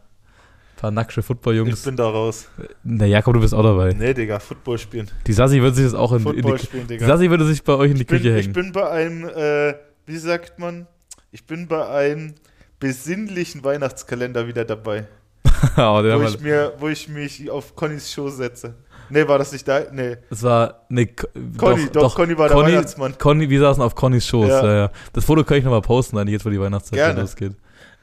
paar 0.76 0.90
nackte 0.90 1.20
Ich 1.20 1.26
Football-Jungs. 1.26 1.82
bin 1.82 1.96
da 1.96 2.08
raus. 2.08 2.48
Na 2.84 3.04
Jakob, 3.06 3.34
du 3.34 3.40
bist 3.40 3.54
auch 3.54 3.62
dabei. 3.62 3.92
Nee, 3.92 4.14
Digga, 4.14 4.38
Football 4.38 4.78
spielen. 4.78 5.10
Die 5.26 5.32
Sassi 5.32 5.60
würde 5.60 5.76
sich 5.76 5.84
das 5.86 5.94
auch 5.94 6.12
in, 6.12 6.24
in 6.26 6.42
die, 6.42 6.58
spielen, 6.58 6.86
die 6.86 6.94
Digga. 6.94 7.06
Sassi 7.06 7.28
würde 7.30 7.44
sich 7.46 7.62
bei 7.64 7.74
euch 7.74 7.90
in 7.90 7.96
die 7.96 8.02
ich, 8.02 8.06
bin, 8.06 8.18
Küche 8.18 8.30
ich 8.38 8.44
hängen. 8.44 8.52
bin 8.52 8.72
bei 8.72 8.88
einem, 8.88 9.28
äh, 9.28 9.74
wie 10.06 10.18
sagt 10.18 10.58
man, 10.58 10.86
ich 11.32 11.44
bin 11.46 11.66
bei 11.66 11.86
einem 11.88 12.34
besinnlichen 12.78 13.64
Weihnachtskalender 13.64 14.46
wieder 14.46 14.64
dabei. 14.64 15.06
oh, 15.76 16.00
der 16.02 16.18
Wo 16.20 16.22
ich, 16.24 16.40
mir, 16.40 16.72
wo 16.78 16.88
ich 16.88 17.08
mich 17.08 17.50
auf 17.50 17.74
Connys 17.74 18.12
Show 18.12 18.28
setze. 18.28 18.74
Nee, 19.08 19.26
war 19.28 19.38
das 19.38 19.52
nicht 19.52 19.66
da? 19.68 19.82
Nee. 19.92 20.16
es 20.30 20.42
war, 20.42 20.84
ne, 20.88 21.06
Ko- 21.06 21.28
Conny, 21.56 21.88
doch, 21.92 22.14
Conny 22.16 22.36
war 22.36 22.48
der 22.48 22.56
Conny- 22.56 22.72
Weihnachtsmann. 22.72 23.16
Conny, 23.16 23.48
wir 23.48 23.60
saßen 23.60 23.82
auf 23.82 23.94
Connys 23.94 24.26
Schoß. 24.26 24.48
Ja. 24.48 24.64
Ja. 24.66 24.74
Ja, 24.76 24.90
Das 25.12 25.24
Foto 25.24 25.44
kann 25.44 25.58
ich 25.58 25.64
nochmal 25.64 25.80
posten, 25.80 26.18
eigentlich 26.18 26.32
jetzt, 26.32 26.44
wo 26.44 26.50
die 26.50 26.60
Weihnachtszeit 26.60 27.16
losgeht. 27.16 27.52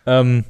Ähm, 0.06 0.46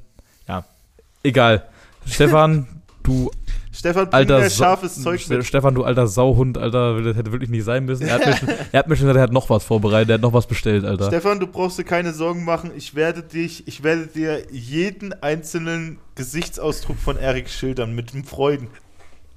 egal. 1.23 1.67
Stefan, 2.05 2.67
du 3.03 3.31
Stefan, 3.71 4.07
alter 4.11 4.49
scharfes 4.49 5.01
Zeug 5.01 5.27
mit. 5.29 5.45
Stefan, 5.45 5.73
du 5.73 5.83
alter 5.83 6.05
Sauhund, 6.05 6.59
Alter, 6.59 7.01
das 7.01 7.17
hätte 7.17 7.31
wirklich 7.31 7.49
nicht 7.49 7.63
sein 7.63 7.85
müssen. 7.85 8.07
Er 8.07 8.15
hat, 8.15 8.25
mir 8.25 8.37
schon, 8.37 8.49
er 8.49 8.79
hat 8.79 8.87
mir 8.87 8.95
schon 8.95 9.07
gesagt, 9.07 9.17
er 9.17 9.23
hat 9.23 9.33
noch 9.33 9.49
was 9.49 9.63
vorbereitet, 9.63 10.09
er 10.09 10.13
hat 10.15 10.21
noch 10.21 10.33
was 10.33 10.45
bestellt, 10.45 10.85
Alter. 10.85 11.07
Stefan, 11.07 11.39
du 11.39 11.47
brauchst 11.47 11.79
dir 11.79 11.83
keine 11.83 12.13
Sorgen 12.13 12.45
machen. 12.45 12.71
Ich 12.77 12.93
werde 12.93 13.23
dich, 13.23 13.67
ich 13.67 13.83
werde 13.83 14.05
dir 14.07 14.43
jeden 14.51 15.11
einzelnen 15.23 15.97
Gesichtsausdruck 16.13 16.97
von 16.97 17.17
Erik 17.17 17.49
schildern 17.49 17.95
mit 17.95 18.13
dem 18.13 18.23
Freuden. 18.23 18.67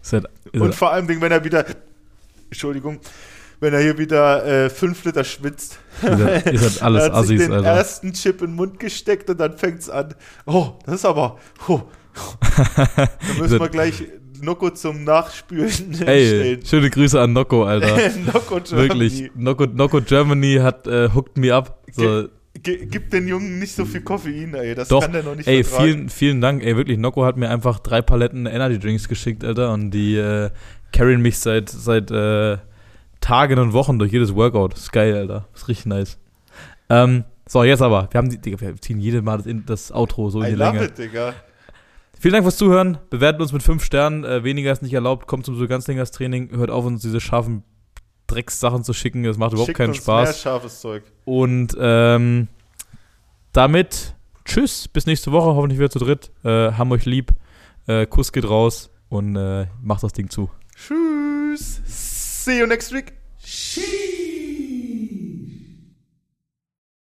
Seid, 0.03 0.27
Und 0.53 0.75
vor 0.75 0.93
allem, 0.93 1.09
wenn 1.09 1.33
er 1.33 1.43
wieder, 1.43 1.65
Entschuldigung, 2.51 3.01
wenn 3.61 3.73
er 3.75 3.81
hier 3.81 3.99
wieder 3.99 4.45
äh, 4.45 4.71
fünf 4.71 5.05
Liter 5.05 5.25
schwitzt. 5.25 5.79
ihr 6.03 6.17
seid, 6.17 6.53
ihr 6.53 6.59
seid 6.59 6.83
alles 6.83 7.05
er 7.05 7.13
hat 7.13 7.27
sich 7.27 7.37
Assis, 7.37 7.47
den 7.47 7.53
Alter. 7.53 7.69
ersten 7.69 8.13
Chip 8.13 8.41
in 8.43 8.49
den 8.49 8.57
Mund 8.57 8.79
gesteckt 8.79 9.31
und 9.31 9.39
dann 9.41 9.57
fängt 9.57 9.81
es 9.81 9.91
an. 9.91 10.15
Oh, 10.47 10.73
das 10.85 10.97
ist 10.97 11.05
aber. 11.05 11.39
Oh. 11.69 11.83
Dann 12.57 13.09
müssen 13.39 13.59
wir 13.61 13.69
gleich 13.69 14.03
Nocco 14.41 14.71
zum 14.71 15.05
Nachspülen 15.05 15.69
Ey, 16.07 16.27
stellen. 16.27 16.67
schöne 16.67 16.91
Grüße 16.91 17.21
an 17.21 17.33
Nocco, 17.33 17.65
Alter. 17.65 17.97
Nocco 18.33 18.61
Germany. 18.61 18.89
Wirklich. 18.89 19.31
Nocco, 19.35 19.67
Nocco 19.67 20.01
Germany 20.01 20.57
hat 20.63 20.87
äh, 20.87 21.09
hooked 21.15 21.37
me 21.39 21.55
up. 21.55 21.83
So, 21.93 22.29
gib 22.63 23.11
den 23.11 23.29
Jungen 23.29 23.59
nicht 23.59 23.75
so 23.75 23.85
viel 23.85 24.03
Koffein, 24.03 24.55
ey. 24.55 24.75
Das 24.75 24.89
Doch, 24.89 25.01
kann 25.03 25.13
der 25.13 25.23
noch 25.23 25.35
nicht 25.35 25.47
ey, 25.47 25.65
vertragen. 25.65 25.93
vielen, 25.93 26.09
vielen 26.09 26.41
Dank. 26.41 26.63
Ey, 26.63 26.77
wirklich, 26.77 26.99
Nocco 26.99 27.25
hat 27.25 27.37
mir 27.37 27.51
einfach 27.51 27.79
drei 27.79 28.03
Paletten 28.03 28.47
Energy 28.47 28.79
Drinks 28.79 29.09
geschickt, 29.09 29.45
Alter. 29.45 29.73
Und 29.73 29.91
die 29.91 30.17
äh, 30.17 30.51
carryen 30.93 31.23
mich 31.23 31.39
seit, 31.39 31.69
seit 31.71 32.11
äh, 32.11 32.59
Tagen 33.27 33.59
und 33.59 33.73
Wochen 33.73 33.99
durch 33.99 34.13
jedes 34.13 34.37
Workout. 34.37 34.75
ist 34.75 34.93
geil, 34.93 35.17
Alter. 35.17 35.49
ist 35.53 35.67
richtig 35.67 35.87
nice. 35.87 36.17
Ähm, 36.89 37.25
so, 37.49 37.65
jetzt 37.65 37.83
aber. 37.83 38.07
Wir 38.13 38.19
haben 38.19 38.31
die, 38.31 38.39
Digga, 38.39 38.61
wir 38.61 38.77
ziehen 38.81 39.01
jedes 39.01 39.21
Mal 39.21 39.39
das, 39.39 39.47
das 39.67 39.93
Outro 39.93 40.31
so 40.31 40.43
in 40.43 40.47
I 40.47 40.51
die 40.51 40.55
love 40.55 40.77
Länge. 40.77 40.85
it, 40.87 40.97
Digga. 40.97 41.35
Vielen 42.21 42.35
Dank 42.35 42.45
fürs 42.45 42.57
Zuhören. 42.57 42.99
Bewertet 43.11 43.43
uns 43.43 43.53
mit 43.53 43.65
fünf 43.65 43.83
Sternen. 43.83 44.25
Äh, 44.25 44.45
weniger 44.45 44.71
ist 44.71 44.81
nicht 44.81 44.95
erlaubt. 44.95 45.27
Kommt 45.27 45.45
zum 45.45 45.57
so 45.57 45.67
ganzlingers 45.67 46.13
Training. 46.13 46.51
Hört 46.53 46.71
auf, 46.71 46.85
uns 46.85 47.03
diese 47.03 47.21
scharfen 47.21 47.65
Dreckssachen 48.29 48.85
zu 48.85 48.93
schicken. 48.93 49.25
Das 49.25 49.39
macht 49.39 49.55
überhaupt 49.55 49.71
Schickt 49.71 49.79
keinen 49.79 49.89
uns 49.89 49.99
Spaß. 49.99 50.29
Mehr 50.29 50.35
scharfes 50.35 50.81
Zeug. 50.81 51.03
Und 51.25 51.77
ähm, 51.81 52.47
damit 53.53 54.15
tschüss, 54.45 54.87
bis 54.87 55.07
nächste 55.07 55.33
Woche, 55.33 55.47
hoffentlich 55.57 55.81
wieder 55.81 55.91
zu 55.91 55.99
dritt. 55.99 56.31
Äh, 56.45 56.71
haben 56.73 56.93
euch 56.93 57.05
lieb. 57.07 57.33
Äh, 57.89 58.07
Kuss 58.07 58.31
geht 58.31 58.49
raus 58.49 58.89
und 59.09 59.35
äh, 59.35 59.67
macht 59.83 60.05
das 60.05 60.13
Ding 60.13 60.31
zu. 60.31 60.49
Tschüss. 60.77 61.36
See 62.47 62.59
you 62.59 62.67
next 62.69 62.93
week. 62.93 63.13
Sheesh. 63.43 64.36